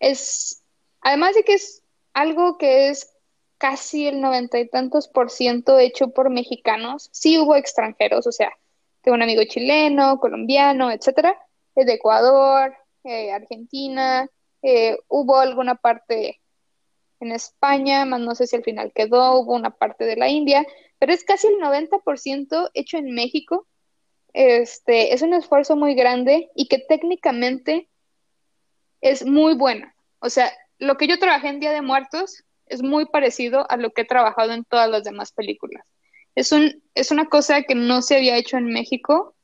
es, 0.00 0.62
además 1.00 1.34
de 1.34 1.44
que 1.44 1.54
es 1.54 1.82
algo 2.12 2.58
que 2.58 2.90
es 2.90 3.10
casi 3.56 4.06
el 4.06 4.20
noventa 4.20 4.58
y 4.58 4.68
tantos 4.68 5.08
por 5.08 5.30
ciento 5.30 5.78
hecho 5.78 6.10
por 6.10 6.28
mexicanos, 6.28 7.08
sí 7.10 7.38
hubo 7.38 7.56
extranjeros, 7.56 8.26
o 8.26 8.32
sea, 8.32 8.52
tengo 9.00 9.16
un 9.16 9.22
amigo 9.22 9.42
chileno, 9.44 10.20
colombiano, 10.20 10.90
etcétera, 10.90 11.34
de 11.74 11.90
Ecuador, 11.90 12.76
eh, 13.04 13.32
Argentina, 13.32 14.28
eh, 14.60 14.98
hubo 15.08 15.38
alguna 15.38 15.76
parte 15.76 16.38
en 17.20 17.32
España, 17.32 18.04
más 18.04 18.20
no 18.20 18.34
sé 18.34 18.46
si 18.46 18.56
al 18.56 18.62
final 18.62 18.92
quedó, 18.92 19.40
hubo 19.40 19.54
una 19.54 19.70
parte 19.70 20.04
de 20.04 20.16
la 20.16 20.28
India, 20.28 20.66
pero 20.98 21.14
es 21.14 21.24
casi 21.24 21.46
el 21.46 21.60
90% 21.60 22.70
hecho 22.74 22.98
en 22.98 23.14
México. 23.14 23.66
Este, 24.32 25.14
es 25.14 25.22
un 25.22 25.34
esfuerzo 25.34 25.76
muy 25.76 25.94
grande 25.94 26.50
y 26.54 26.68
que 26.68 26.78
técnicamente 26.78 27.88
es 29.00 29.24
muy 29.24 29.54
buena. 29.54 29.94
O 30.20 30.30
sea, 30.30 30.52
lo 30.78 30.96
que 30.96 31.06
yo 31.06 31.18
trabajé 31.18 31.48
en 31.48 31.60
Día 31.60 31.72
de 31.72 31.82
Muertos 31.82 32.44
es 32.66 32.82
muy 32.82 33.06
parecido 33.06 33.70
a 33.70 33.76
lo 33.76 33.90
que 33.90 34.02
he 34.02 34.06
trabajado 34.06 34.52
en 34.52 34.64
todas 34.64 34.88
las 34.90 35.04
demás 35.04 35.32
películas. 35.32 35.86
Es, 36.34 36.52
un, 36.52 36.82
es 36.94 37.10
una 37.10 37.28
cosa 37.28 37.62
que 37.62 37.74
no 37.74 38.02
se 38.02 38.16
había 38.16 38.36
hecho 38.36 38.56
en 38.56 38.66
México 38.66 39.34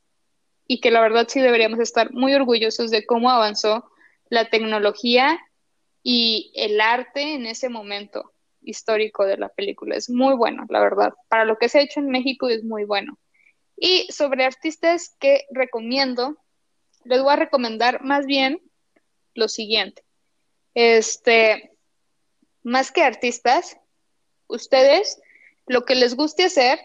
y 0.67 0.79
que 0.79 0.91
la 0.91 1.01
verdad 1.01 1.27
sí 1.27 1.41
deberíamos 1.41 1.79
estar 1.79 2.11
muy 2.11 2.33
orgullosos 2.33 2.91
de 2.91 3.05
cómo 3.05 3.29
avanzó 3.29 3.89
la 4.29 4.49
tecnología 4.49 5.39
y 6.03 6.51
el 6.55 6.79
arte 6.81 7.33
en 7.33 7.45
ese 7.45 7.69
momento 7.69 8.31
histórico 8.61 9.25
de 9.25 9.37
la 9.37 9.49
película. 9.49 9.95
Es 9.95 10.09
muy 10.09 10.35
bueno, 10.35 10.65
la 10.69 10.79
verdad. 10.79 11.13
Para 11.29 11.45
lo 11.45 11.57
que 11.57 11.69
se 11.69 11.79
ha 11.79 11.83
hecho 11.83 11.99
en 11.99 12.09
México 12.09 12.47
es 12.47 12.63
muy 12.63 12.83
bueno. 12.83 13.17
Y 13.77 14.11
sobre 14.11 14.45
artistas 14.45 15.15
que 15.19 15.45
recomiendo, 15.51 16.37
les 17.03 17.21
voy 17.21 17.33
a 17.33 17.37
recomendar 17.37 18.01
más 18.01 18.25
bien 18.25 18.61
lo 19.33 19.47
siguiente. 19.47 20.03
Este, 20.73 21.77
más 22.63 22.91
que 22.91 23.03
artistas, 23.03 23.77
ustedes 24.47 25.19
lo 25.67 25.85
que 25.85 25.95
les 25.95 26.15
guste 26.15 26.45
hacer 26.45 26.79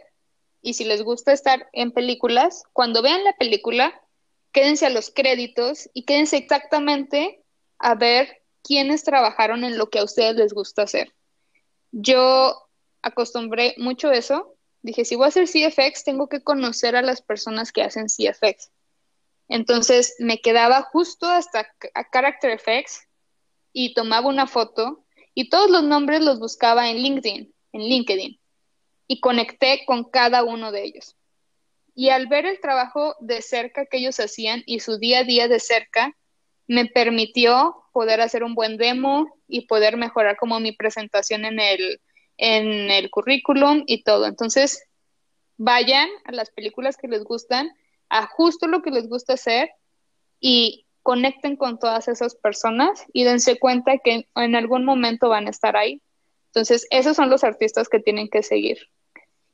y 0.63 0.75
si 0.75 0.85
les 0.85 1.03
gusta 1.03 1.33
estar 1.33 1.69
en 1.73 1.93
películas, 1.93 2.65
cuando 2.73 3.03
vean 3.03 3.25
la 3.25 3.35
película, 3.37 4.01
quédense 4.53 4.87
a 4.87 4.91
los 4.91 5.11
créditos 5.11 5.89
y 5.95 6.05
quédense 6.05 6.37
exactamente 6.37 7.43
a 7.79 7.95
ver 7.95 8.43
quiénes 8.63 9.05
trabajaron 9.05 9.65
en 9.65 9.79
lo 9.79 9.89
que 9.91 9.99
a 10.01 10.05
ustedes 10.05 10.37
les 10.37 10.53
gusta 10.53 10.83
hacer. 10.83 11.15
Yo 11.93 12.69
acostumbré 13.03 13.75
mucho 13.79 14.11
eso. 14.13 14.55
Dije, 14.83 15.05
si 15.05 15.17
voy 15.17 15.27
a 15.27 15.29
hacer 15.29 15.47
CFX, 15.47 16.05
tengo 16.05 16.29
que 16.29 16.43
conocer 16.43 16.97
a 16.97 17.03
las 17.03 17.21
personas 17.23 17.73
que 17.73 17.83
hacen 17.83 18.07
CFX. 18.07 18.71
Entonces 19.49 20.15
me 20.19 20.41
quedaba 20.41 20.83
justo 20.83 21.27
hasta 21.27 21.67
a 21.95 22.11
Character 22.11 22.51
Effects 22.51 23.09
y 23.73 23.95
tomaba 23.95 24.29
una 24.29 24.47
foto 24.47 25.05
y 25.35 25.49
todos 25.49 25.71
los 25.71 25.83
nombres 25.83 26.21
los 26.23 26.39
buscaba 26.39 26.89
en 26.89 26.99
LinkedIn, 26.99 27.55
en 27.73 27.81
LinkedIn 27.81 28.41
y 29.07 29.21
conecté 29.21 29.85
con 29.87 30.05
cada 30.05 30.45
uno 30.45 30.71
de 30.71 30.85
ellos. 30.85 31.17
Y 31.95 32.11
al 32.11 32.29
ver 32.29 32.47
el 32.47 32.61
trabajo 32.61 33.17
de 33.21 33.43
cerca 33.43 33.87
que 33.87 33.99
ellos 33.99 34.21
hacían 34.21 34.63
y 34.67 34.81
su 34.81 34.99
día 34.99 35.21
a 35.21 35.25
día 35.25 35.49
de 35.49 35.59
cerca, 35.59 36.17
me 36.69 36.87
permitió 36.87 37.83
poder 37.93 38.21
hacer 38.21 38.45
un 38.45 38.55
buen 38.55 38.77
demo 38.77 39.27
y 39.49 39.67
poder 39.67 39.97
mejorar 39.97 40.37
como 40.37 40.61
mi 40.61 40.71
presentación 40.71 41.45
en 41.45 41.59
el, 41.59 42.01
en 42.41 42.91
el 42.91 43.11
currículum 43.11 43.85
y 43.87 44.03
todo. 44.03 44.27
Entonces, 44.27 44.83
vayan 45.59 46.09
a 46.25 46.33
las 46.33 46.51
películas 46.51 46.97
que 46.97 47.07
les 47.07 47.23
gustan, 47.23 47.71
a 48.09 48.27
justo 48.27 48.67
lo 48.67 48.81
que 48.81 48.91
les 48.91 49.09
gusta 49.09 49.35
hacer 49.35 49.71
y 50.41 50.87
conecten 51.03 51.57
con 51.57 51.79
todas 51.79 52.09
esas 52.09 52.35
personas 52.35 53.05
y 53.13 53.25
dense 53.25 53.59
cuenta 53.59 53.99
que 53.99 54.27
en 54.35 54.57
algún 54.57 54.87
momento 54.87 55.29
van 55.29 55.47
a 55.47 55.51
estar 55.51 55.77
ahí. 55.77 56.01
Entonces, 56.47 56.87
esos 56.91 57.15
son 57.15 57.29
los 57.29 57.45
artistas 57.45 57.91
que 57.91 58.01
tienen 58.01 58.29
que 58.29 58.43
seguir. 58.43 58.89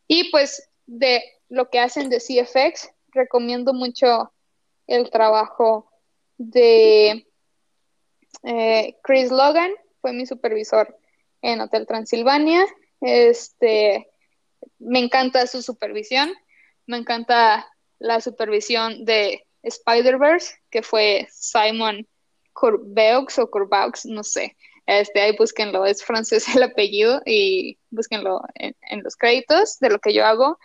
Y 0.07 0.31
pues 0.31 0.71
de 0.87 1.25
lo 1.49 1.69
que 1.71 1.81
hacen 1.81 2.09
de 2.09 2.19
CFX, 2.19 2.89
recomiendo 3.09 3.75
mucho 3.75 4.33
el 4.87 5.11
trabajo 5.11 5.91
de 6.39 7.27
eh, 8.45 8.97
Chris 9.03 9.33
Logan, 9.33 9.73
fue 10.01 10.13
mi 10.13 10.25
supervisor 10.25 10.97
en 11.47 11.61
Hotel 11.61 11.87
Transilvania. 11.87 12.67
Este, 13.01 14.11
me 14.79 14.99
encanta 14.99 15.47
su 15.47 15.63
supervisión, 15.63 16.33
me 16.87 16.97
encanta 16.97 17.67
la 17.99 18.21
supervisión 18.21 19.05
de 19.05 19.47
Spider-Verse, 19.63 20.57
que 20.71 20.83
fue 20.83 21.29
Simon 21.31 22.07
Corbeux 22.53 23.39
o 23.39 23.51
Corbaux, 23.51 24.07
no 24.07 24.25
sé. 24.25 24.57
Este, 24.87 25.21
ahí 25.21 25.37
búsquenlo, 25.37 25.87
es 25.87 26.05
francés 26.05 26.47
el 26.55 26.63
apellido 26.63 27.23
y 27.25 27.79
búsquenlo 27.91 28.43
en, 28.55 29.03
los 29.03 29.17
créditos 29.17 29.79
de 29.79 29.91
lo 29.91 29.99
que 30.01 30.15
yo 30.15 30.27
hago. 30.27 30.59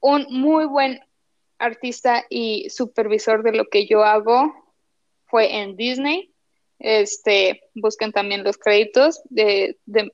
Un 0.00 0.26
muy 0.30 0.66
buen 0.66 1.00
artista 1.58 2.24
y 2.28 2.68
supervisor 2.70 3.42
de 3.42 3.52
lo 3.52 3.64
que 3.68 3.86
yo 3.86 4.04
hago 4.04 4.52
fue 5.26 5.56
en 5.56 5.76
Disney. 5.76 6.32
Este, 6.78 7.62
busquen 7.74 8.12
también 8.12 8.44
los 8.44 8.56
créditos 8.56 9.20
de, 9.30 9.78
de, 9.86 10.12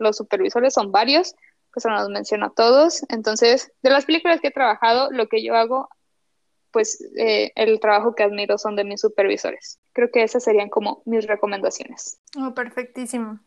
los 0.00 0.16
supervisores, 0.16 0.74
son 0.74 0.92
varios, 0.92 1.34
pues 1.72 1.84
no 1.84 1.92
los 1.92 2.08
menciono 2.08 2.46
a 2.46 2.54
todos. 2.54 3.02
Entonces, 3.08 3.72
de 3.82 3.90
las 3.90 4.04
películas 4.06 4.40
que 4.40 4.48
he 4.48 4.52
trabajado, 4.52 5.10
lo 5.10 5.28
que 5.28 5.42
yo 5.42 5.54
hago 5.54 5.88
pues 6.74 7.00
eh, 7.16 7.52
el 7.54 7.78
trabajo 7.78 8.16
que 8.16 8.24
admiro 8.24 8.58
son 8.58 8.74
de 8.74 8.82
mis 8.82 9.00
supervisores. 9.00 9.78
Creo 9.92 10.10
que 10.10 10.24
esas 10.24 10.42
serían 10.42 10.68
como 10.68 11.02
mis 11.04 11.24
recomendaciones. 11.24 12.18
Oh, 12.36 12.52
perfectísimo. 12.52 13.38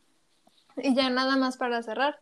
Y 0.78 0.96
ya 0.96 1.10
nada 1.10 1.36
más 1.36 1.58
para 1.58 1.84
cerrar 1.84 2.22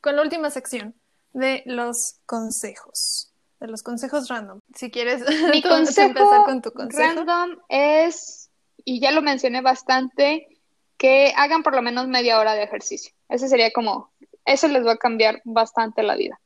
con 0.00 0.16
la 0.16 0.22
última 0.22 0.48
sección 0.48 0.94
de 1.34 1.62
los 1.66 2.16
consejos. 2.24 3.30
De 3.60 3.66
los 3.68 3.82
consejos 3.82 4.28
random. 4.28 4.60
Si 4.74 4.90
quieres 4.90 5.22
Mi 5.52 5.60
consejo 5.60 6.08
empezar 6.08 6.44
con 6.46 6.62
tu 6.62 6.72
consejo. 6.72 7.02
Random 7.02 7.58
es, 7.68 8.47
y 8.88 9.00
ya 9.00 9.10
lo 9.12 9.20
mencioné 9.20 9.60
bastante, 9.60 10.48
que 10.96 11.34
hagan 11.36 11.62
por 11.62 11.74
lo 11.74 11.82
menos 11.82 12.08
media 12.08 12.38
hora 12.40 12.54
de 12.54 12.62
ejercicio. 12.62 13.12
Ese 13.28 13.46
sería 13.46 13.70
como, 13.70 14.10
eso 14.46 14.66
les 14.66 14.82
va 14.86 14.92
a 14.92 14.96
cambiar 14.96 15.42
bastante 15.44 16.02
la 16.02 16.16
vida. 16.16 16.40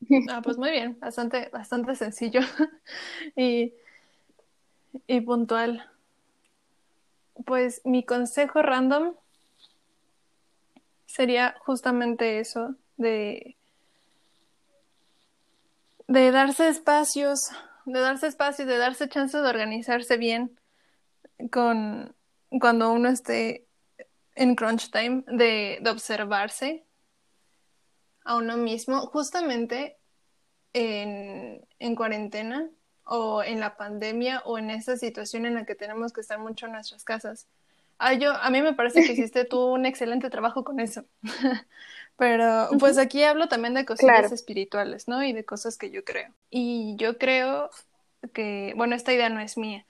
Ah, 0.30 0.40
pues 0.42 0.56
muy 0.56 0.70
bien, 0.70 0.98
bastante, 1.00 1.50
bastante 1.50 1.94
sencillo 1.96 2.40
y, 3.36 3.74
y 5.06 5.20
puntual. 5.20 5.90
Pues 7.44 7.82
mi 7.84 8.04
consejo 8.04 8.62
random 8.62 9.14
sería 11.06 11.56
justamente 11.60 12.38
eso, 12.38 12.74
de, 12.96 13.56
de 16.06 16.30
darse 16.30 16.68
espacios, 16.68 17.50
de 17.86 18.00
darse 18.00 18.26
espacios, 18.26 18.68
de 18.68 18.76
darse 18.76 19.08
chance 19.08 19.36
de 19.36 19.48
organizarse 19.48 20.16
bien 20.16 20.58
con 21.50 22.14
cuando 22.60 22.92
uno 22.92 23.08
esté 23.08 23.66
en 24.34 24.54
crunch 24.54 24.90
time, 24.90 25.24
de, 25.26 25.78
de 25.80 25.90
observarse 25.90 26.84
a 28.24 28.36
uno 28.36 28.56
mismo, 28.56 29.00
justamente 29.06 29.98
en, 30.72 31.66
en 31.78 31.94
cuarentena 31.94 32.68
o 33.04 33.42
en 33.42 33.60
la 33.60 33.76
pandemia 33.76 34.42
o 34.44 34.58
en 34.58 34.70
esta 34.70 34.96
situación 34.96 35.46
en 35.46 35.54
la 35.54 35.66
que 35.66 35.74
tenemos 35.74 36.12
que 36.12 36.20
estar 36.20 36.38
mucho 36.38 36.66
en 36.66 36.72
nuestras 36.72 37.04
casas. 37.04 37.46
Ah, 37.98 38.14
yo, 38.14 38.32
a 38.32 38.50
mí 38.50 38.60
me 38.62 38.72
parece 38.72 39.04
que 39.04 39.12
hiciste 39.12 39.44
tú 39.44 39.60
un 39.60 39.86
excelente 39.86 40.30
trabajo 40.30 40.64
con 40.64 40.80
eso. 40.80 41.04
Pero 42.16 42.68
pues 42.78 42.98
aquí 42.98 43.24
hablo 43.24 43.48
también 43.48 43.74
de 43.74 43.84
cosas 43.84 44.30
espirituales, 44.30 45.08
¿no? 45.08 45.24
Y 45.24 45.32
de 45.32 45.44
cosas 45.44 45.76
que 45.76 45.90
yo 45.90 46.04
creo. 46.04 46.32
Y 46.48 46.94
yo 46.96 47.18
creo 47.18 47.70
que, 48.32 48.72
bueno, 48.76 48.94
esta 48.94 49.12
idea 49.12 49.28
no 49.28 49.40
es 49.40 49.58
mía, 49.58 49.84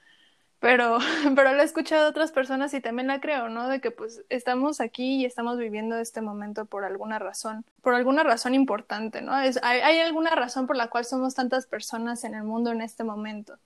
pero, 0.58 0.98
pero 1.36 1.52
lo 1.52 1.60
he 1.60 1.64
escuchado 1.64 2.04
de 2.04 2.08
otras 2.08 2.32
personas 2.32 2.72
y 2.72 2.80
también 2.80 3.08
la 3.08 3.20
creo, 3.20 3.50
¿no? 3.50 3.68
De 3.68 3.80
que 3.80 3.90
pues 3.90 4.24
estamos 4.30 4.80
aquí 4.80 5.16
y 5.16 5.24
estamos 5.26 5.58
viviendo 5.58 5.98
este 5.98 6.22
momento 6.22 6.64
por 6.64 6.84
alguna 6.84 7.18
razón, 7.18 7.64
por 7.82 7.94
alguna 7.94 8.22
razón 8.22 8.54
importante, 8.54 9.20
¿no? 9.20 9.38
Es, 9.38 9.60
hay, 9.62 9.80
hay 9.80 10.00
alguna 10.00 10.30
razón 10.30 10.66
por 10.66 10.76
la 10.76 10.88
cual 10.88 11.04
somos 11.04 11.34
tantas 11.34 11.66
personas 11.66 12.24
en 12.24 12.34
el 12.34 12.44
mundo 12.44 12.72
en 12.72 12.80
este 12.80 13.04
momento 13.04 13.58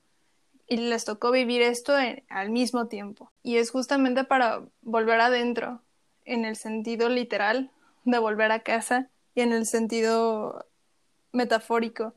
y 0.67 0.77
les 0.77 1.05
tocó 1.05 1.31
vivir 1.31 1.63
esto 1.63 1.95
al 2.29 2.51
mismo 2.51 2.89
tiempo. 2.89 3.31
Y 3.43 3.57
es 3.57 3.71
justamente 3.71 4.25
para 4.25 4.63
volver 4.83 5.21
adentro, 5.21 5.81
en 6.25 6.45
el 6.45 6.57
sentido 6.57 7.09
literal 7.09 7.71
de 8.05 8.19
volver 8.19 8.53
a 8.53 8.61
casa 8.63 9.11
y 9.35 9.41
en 9.43 9.53
el 9.53 9.67
sentido 9.67 10.67
metafórico 11.33 12.15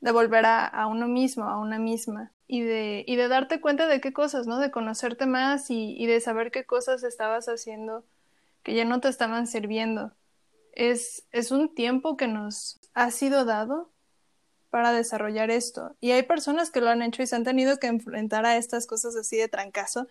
de 0.00 0.12
volver 0.12 0.46
a, 0.46 0.66
a 0.66 0.86
uno 0.86 1.08
mismo, 1.08 1.44
a 1.44 1.58
una 1.58 1.78
misma 1.78 2.32
y 2.46 2.62
de, 2.62 3.04
y 3.06 3.16
de 3.16 3.28
darte 3.28 3.60
cuenta 3.60 3.86
de 3.86 4.00
qué 4.00 4.12
cosas, 4.12 4.46
¿no? 4.46 4.58
De 4.58 4.70
conocerte 4.70 5.26
más 5.26 5.70
y, 5.70 5.94
y, 5.96 6.06
de 6.06 6.20
saber 6.20 6.50
qué 6.50 6.64
cosas 6.64 7.04
estabas 7.04 7.46
haciendo 7.46 8.04
que 8.62 8.74
ya 8.74 8.84
no 8.84 9.00
te 9.00 9.08
estaban 9.08 9.46
sirviendo. 9.46 10.12
Es, 10.72 11.24
es 11.32 11.50
un 11.52 11.74
tiempo 11.74 12.16
que 12.16 12.28
nos 12.28 12.80
ha 12.94 13.10
sido 13.10 13.44
dado 13.44 13.90
para 14.70 14.92
desarrollar 14.92 15.50
esto. 15.50 15.96
Y 16.00 16.12
hay 16.12 16.22
personas 16.22 16.70
que 16.70 16.80
lo 16.80 16.88
han 16.88 17.02
hecho 17.02 17.22
y 17.22 17.26
se 17.26 17.36
han 17.36 17.44
tenido 17.44 17.78
que 17.78 17.88
enfrentar 17.88 18.46
a 18.46 18.56
estas 18.56 18.86
cosas 18.86 19.16
así 19.16 19.36
de 19.36 19.48
trancazo. 19.48 20.08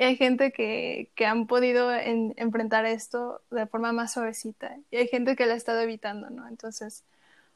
Y 0.00 0.02
hay 0.02 0.16
gente 0.16 0.50
que, 0.50 1.12
que 1.14 1.26
han 1.26 1.46
podido 1.46 1.92
enfrentar 1.92 2.86
esto 2.86 3.42
de 3.50 3.66
forma 3.66 3.92
más 3.92 4.14
suavecita. 4.14 4.78
Y 4.90 4.96
hay 4.96 5.08
gente 5.08 5.36
que 5.36 5.44
la 5.44 5.52
ha 5.52 5.56
estado 5.58 5.78
evitando, 5.82 6.30
¿no? 6.30 6.48
Entonces, 6.48 7.04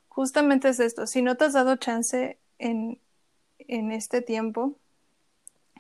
justamente 0.09 0.69
es 0.69 0.79
esto. 0.79 1.07
Si 1.07 1.23
no 1.23 1.39
te 1.39 1.47
has 1.47 1.55
dado 1.55 1.77
chance 1.77 2.37
en, 2.59 3.01
en 3.61 3.93
este 3.93 4.21
tiempo 4.21 4.77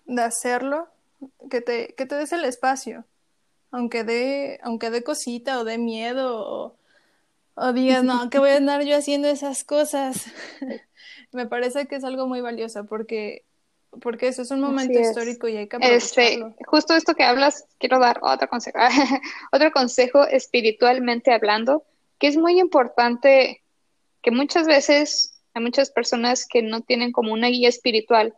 de 0.06 0.22
hacerlo, 0.22 0.88
que 1.50 1.60
te, 1.60 1.94
que 1.98 2.06
te 2.06 2.14
des 2.14 2.32
el 2.32 2.46
espacio, 2.46 3.04
aunque 3.70 4.02
dé, 4.02 4.58
aunque 4.62 5.04
cosita 5.04 5.60
o 5.60 5.64
dé 5.64 5.76
miedo 5.76 6.78
o, 7.56 7.72
digas, 7.74 8.04
no, 8.04 8.30
que 8.30 8.38
voy 8.38 8.52
a 8.52 8.56
andar 8.56 8.82
yo 8.84 8.96
haciendo 8.96 9.28
esas 9.28 9.64
cosas. 9.64 10.32
Me 11.30 11.44
parece 11.46 11.84
que 11.88 11.96
es 11.96 12.04
algo 12.04 12.26
muy 12.26 12.40
valioso 12.40 12.86
porque, 12.86 13.44
porque 14.00 14.28
eso 14.28 14.42
es 14.42 14.50
un 14.50 14.60
momento 14.60 14.98
histórico 14.98 15.48
y 15.48 15.56
hay 15.56 15.68
que 15.68 15.76
este, 15.76 15.86
aprovecharlo. 15.86 16.48
Este, 16.48 16.64
justo 16.66 16.94
esto 16.94 17.14
que 17.14 17.24
hablas, 17.24 17.66
quiero 17.78 17.98
dar 17.98 18.20
otro 18.22 18.48
consejo, 18.48 18.78
otro 19.52 19.70
consejo 19.72 20.24
espiritualmente 20.26 21.32
hablando, 21.32 21.84
que 22.18 22.28
es 22.28 22.36
muy 22.36 22.60
importante 22.60 23.62
que 24.22 24.30
muchas 24.30 24.66
veces 24.66 25.40
hay 25.54 25.62
muchas 25.62 25.90
personas 25.90 26.46
que 26.46 26.62
no 26.62 26.80
tienen 26.82 27.12
como 27.12 27.32
una 27.32 27.48
guía 27.48 27.68
espiritual 27.68 28.34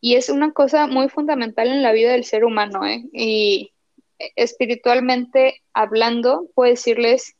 y 0.00 0.16
es 0.16 0.28
una 0.28 0.52
cosa 0.52 0.86
muy 0.86 1.08
fundamental 1.08 1.68
en 1.68 1.82
la 1.82 1.92
vida 1.92 2.12
del 2.12 2.24
ser 2.24 2.44
humano. 2.44 2.86
¿eh? 2.86 3.04
Y 3.12 3.72
espiritualmente 4.18 5.62
hablando, 5.72 6.48
puedo 6.54 6.70
decirles, 6.70 7.34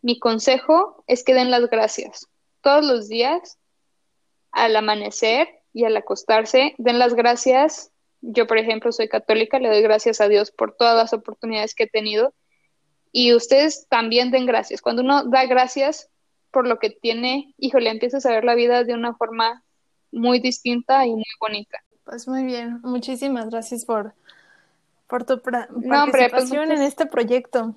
mi 0.00 0.18
consejo 0.18 1.04
es 1.06 1.24
que 1.24 1.34
den 1.34 1.50
las 1.50 1.68
gracias. 1.68 2.28
Todos 2.60 2.84
los 2.84 3.08
días, 3.08 3.58
al 4.52 4.76
amanecer 4.76 5.48
y 5.72 5.84
al 5.84 5.96
acostarse, 5.96 6.74
den 6.78 6.98
las 6.98 7.14
gracias 7.14 7.90
Yo, 8.20 8.46
por 8.46 8.58
ejemplo, 8.58 8.92
soy 8.92 9.08
católica, 9.08 9.58
le 9.58 9.68
doy 9.68 9.82
gracias 9.82 10.20
a 10.20 10.28
Dios 10.28 10.52
por 10.52 10.76
todas 10.76 10.96
las 10.96 11.12
oportunidades 11.12 11.74
que 11.74 11.84
he 11.84 11.88
tenido. 11.88 12.32
Y 13.10 13.34
ustedes 13.34 13.88
también 13.88 14.30
den 14.30 14.46
gracias. 14.46 14.80
Cuando 14.80 15.02
uno 15.02 15.24
da 15.24 15.44
gracias 15.46 16.08
por 16.52 16.68
lo 16.68 16.78
que 16.78 16.90
tiene, 16.90 17.52
híjole, 17.58 17.90
empiezas 17.90 18.24
a 18.24 18.30
ver 18.30 18.44
la 18.44 18.54
vida 18.54 18.84
de 18.84 18.94
una 18.94 19.14
forma 19.14 19.64
muy 20.12 20.38
distinta 20.38 21.04
y 21.04 21.10
muy 21.10 21.24
bonita. 21.40 21.82
Pues 22.04 22.28
muy 22.28 22.44
bien, 22.44 22.80
muchísimas 22.82 23.50
gracias 23.50 23.84
por, 23.84 24.14
por 25.08 25.24
tu 25.24 25.40
pues 25.42 25.66
participación 25.88 26.70
en 26.70 26.82
este 26.82 27.06
proyecto. 27.06 27.74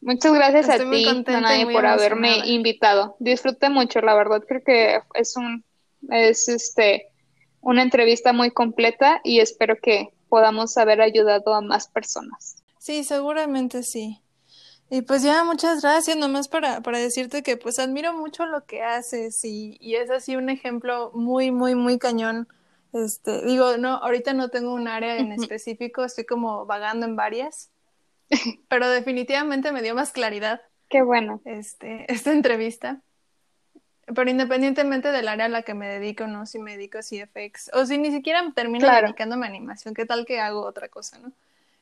Muchas 0.00 0.32
gracias 0.32 0.68
a 0.70 0.78
ti, 0.78 1.06
Anaí, 1.26 1.66
por 1.66 1.84
haberme 1.84 2.46
invitado. 2.46 3.16
Disfruté 3.18 3.68
mucho, 3.68 4.00
la 4.00 4.14
verdad, 4.14 4.42
creo 4.46 4.62
que 4.62 5.00
es 5.14 5.36
un 5.36 5.64
es 6.10 6.48
este 6.48 7.08
una 7.66 7.82
entrevista 7.82 8.32
muy 8.32 8.52
completa 8.52 9.20
y 9.24 9.40
espero 9.40 9.76
que 9.82 10.10
podamos 10.28 10.76
haber 10.76 11.00
ayudado 11.00 11.52
a 11.52 11.60
más 11.60 11.88
personas. 11.88 12.62
Sí, 12.78 13.02
seguramente 13.02 13.82
sí. 13.82 14.22
Y 14.88 15.02
pues 15.02 15.24
ya, 15.24 15.42
muchas 15.42 15.82
gracias, 15.82 16.16
nomás 16.16 16.46
para, 16.46 16.80
para 16.80 17.00
decirte 17.00 17.42
que 17.42 17.56
pues 17.56 17.80
admiro 17.80 18.12
mucho 18.12 18.46
lo 18.46 18.64
que 18.66 18.84
haces 18.84 19.44
y, 19.44 19.78
y 19.80 19.96
es 19.96 20.12
así 20.12 20.36
un 20.36 20.48
ejemplo 20.48 21.10
muy, 21.12 21.50
muy, 21.50 21.74
muy 21.74 21.98
cañón. 21.98 22.46
Este, 22.92 23.44
digo, 23.44 23.76
no, 23.78 23.96
ahorita 23.96 24.32
no 24.32 24.48
tengo 24.48 24.72
un 24.72 24.86
área 24.86 25.18
en 25.18 25.32
específico, 25.32 26.04
estoy 26.04 26.24
como 26.24 26.66
vagando 26.66 27.04
en 27.04 27.16
varias, 27.16 27.72
pero 28.68 28.88
definitivamente 28.88 29.72
me 29.72 29.82
dio 29.82 29.96
más 29.96 30.12
claridad. 30.12 30.60
Qué 30.88 31.02
bueno. 31.02 31.40
Este, 31.44 32.06
esta 32.12 32.30
entrevista. 32.30 33.02
Pero 34.14 34.30
independientemente 34.30 35.10
del 35.10 35.26
área 35.26 35.46
a 35.46 35.48
la 35.48 35.62
que 35.62 35.74
me 35.74 35.88
dedico, 35.88 36.26
¿no? 36.26 36.46
Si 36.46 36.58
me 36.58 36.76
dedico 36.76 36.98
a 36.98 37.02
CFX, 37.02 37.70
o 37.74 37.86
si 37.86 37.98
ni 37.98 38.12
siquiera 38.12 38.42
termino 38.54 38.88
dedicándome 38.88 39.46
a 39.46 39.48
animación, 39.48 39.94
¿qué 39.94 40.06
tal 40.06 40.24
que 40.26 40.40
hago 40.40 40.64
otra 40.64 40.88
cosa, 40.88 41.18
no? 41.18 41.32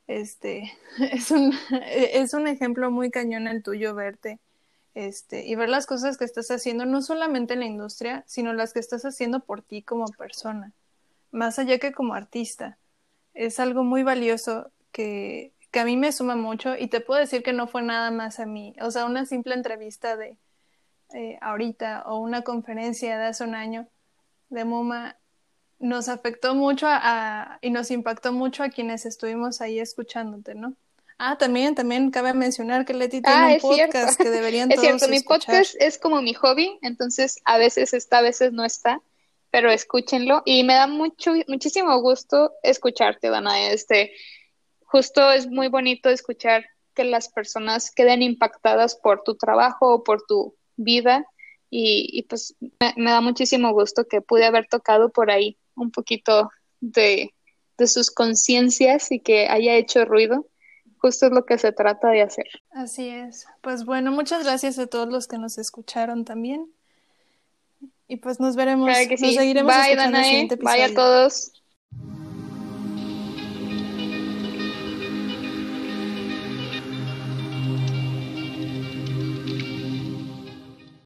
Este, 0.06 0.72
es 1.12 1.30
un, 1.30 1.52
es 1.90 2.34
un 2.34 2.46
ejemplo 2.46 2.90
muy 2.90 3.10
cañón 3.10 3.46
el 3.46 3.62
tuyo 3.62 3.94
verte, 3.94 4.38
este, 4.94 5.44
y 5.44 5.54
ver 5.54 5.68
las 5.68 5.86
cosas 5.86 6.16
que 6.16 6.24
estás 6.24 6.50
haciendo, 6.50 6.86
no 6.86 7.02
solamente 7.02 7.54
en 7.54 7.60
la 7.60 7.66
industria, 7.66 8.24
sino 8.26 8.52
las 8.52 8.72
que 8.72 8.80
estás 8.80 9.04
haciendo 9.04 9.40
por 9.40 9.60
ti 9.60 9.82
como 9.82 10.06
persona, 10.06 10.72
más 11.30 11.58
allá 11.58 11.78
que 11.78 11.92
como 11.92 12.14
artista. 12.14 12.78
Es 13.34 13.58
algo 13.58 13.82
muy 13.82 14.04
valioso 14.04 14.70
que, 14.92 15.52
que 15.72 15.80
a 15.80 15.84
mí 15.84 15.96
me 15.96 16.12
suma 16.12 16.36
mucho 16.36 16.76
y 16.78 16.86
te 16.86 17.00
puedo 17.00 17.20
decir 17.20 17.42
que 17.42 17.52
no 17.52 17.66
fue 17.66 17.82
nada 17.82 18.10
más 18.12 18.38
a 18.38 18.46
mí, 18.46 18.74
o 18.80 18.90
sea, 18.90 19.04
una 19.04 19.26
simple 19.26 19.54
entrevista 19.54 20.16
de 20.16 20.36
eh, 21.14 21.38
ahorita 21.40 22.04
o 22.06 22.18
una 22.18 22.42
conferencia 22.42 23.16
de 23.16 23.26
hace 23.26 23.44
un 23.44 23.54
año 23.54 23.86
de 24.50 24.64
MoMA 24.64 25.16
nos 25.78 26.08
afectó 26.08 26.54
mucho 26.54 26.86
a, 26.88 27.58
y 27.60 27.70
nos 27.70 27.90
impactó 27.90 28.32
mucho 28.32 28.62
a 28.62 28.70
quienes 28.70 29.06
estuvimos 29.06 29.60
ahí 29.60 29.78
escuchándote, 29.78 30.54
¿no? 30.54 30.74
Ah, 31.18 31.38
también, 31.38 31.76
también 31.76 32.10
cabe 32.10 32.34
mencionar 32.34 32.84
que 32.84 32.94
Leti 32.94 33.22
tiene 33.22 33.38
ah, 33.38 33.48
un 33.54 33.60
podcast 33.60 34.20
que 34.20 34.30
deberían 34.30 34.70
Es 34.72 34.80
cierto, 34.80 35.08
mi 35.08 35.20
podcast 35.20 35.76
es 35.78 35.98
como 35.98 36.20
mi 36.20 36.34
hobby, 36.34 36.78
entonces 36.82 37.40
a 37.44 37.58
veces 37.58 37.94
está, 37.94 38.18
a 38.18 38.22
veces 38.22 38.52
no 38.52 38.64
está, 38.64 39.00
pero 39.50 39.70
escúchenlo 39.70 40.42
y 40.44 40.64
me 40.64 40.74
da 40.74 40.88
mucho, 40.88 41.32
muchísimo 41.46 41.96
gusto 42.00 42.54
escucharte, 42.64 43.30
Dana. 43.30 43.68
Este, 43.70 44.12
justo 44.80 45.30
es 45.30 45.46
muy 45.46 45.68
bonito 45.68 46.08
escuchar 46.08 46.64
que 46.94 47.04
las 47.04 47.28
personas 47.28 47.92
queden 47.92 48.22
impactadas 48.22 48.96
por 48.96 49.22
tu 49.22 49.36
trabajo 49.36 49.94
o 49.94 50.02
por 50.02 50.22
tu 50.26 50.56
vida 50.76 51.26
y, 51.70 52.22
pues 52.28 52.54
me, 52.96 53.10
da 53.10 53.20
muchísimo 53.20 53.72
gusto 53.72 54.06
que 54.06 54.20
pude 54.20 54.44
haber 54.44 54.68
tocado 54.68 55.10
por 55.10 55.32
ahí 55.32 55.56
un 55.74 55.90
poquito 55.90 56.50
de, 56.80 57.34
de 57.76 57.86
sus 57.88 58.12
conciencias 58.12 59.10
y 59.10 59.18
que 59.18 59.48
haya 59.48 59.74
hecho 59.74 60.04
ruido. 60.04 60.46
Justo 60.98 61.26
es 61.26 61.32
lo 61.32 61.44
que 61.44 61.58
se 61.58 61.72
trata 61.72 62.10
de 62.10 62.22
hacer. 62.22 62.46
Así 62.70 63.08
es. 63.08 63.46
Pues 63.60 63.84
bueno, 63.84 64.12
muchas 64.12 64.44
gracias 64.44 64.78
a 64.78 64.86
todos 64.86 65.08
los 65.08 65.26
que 65.26 65.36
nos 65.36 65.58
escucharon 65.58 66.24
también. 66.24 66.70
Y 68.06 68.16
pues 68.16 68.38
nos 68.38 68.54
veremos, 68.54 68.88
nos 68.88 68.96
seguiremos 69.34 69.74
Bye, 69.74 69.96
Danae. 69.96 70.48
Bye 70.60 70.82
a 70.84 70.94
todos. 70.94 71.63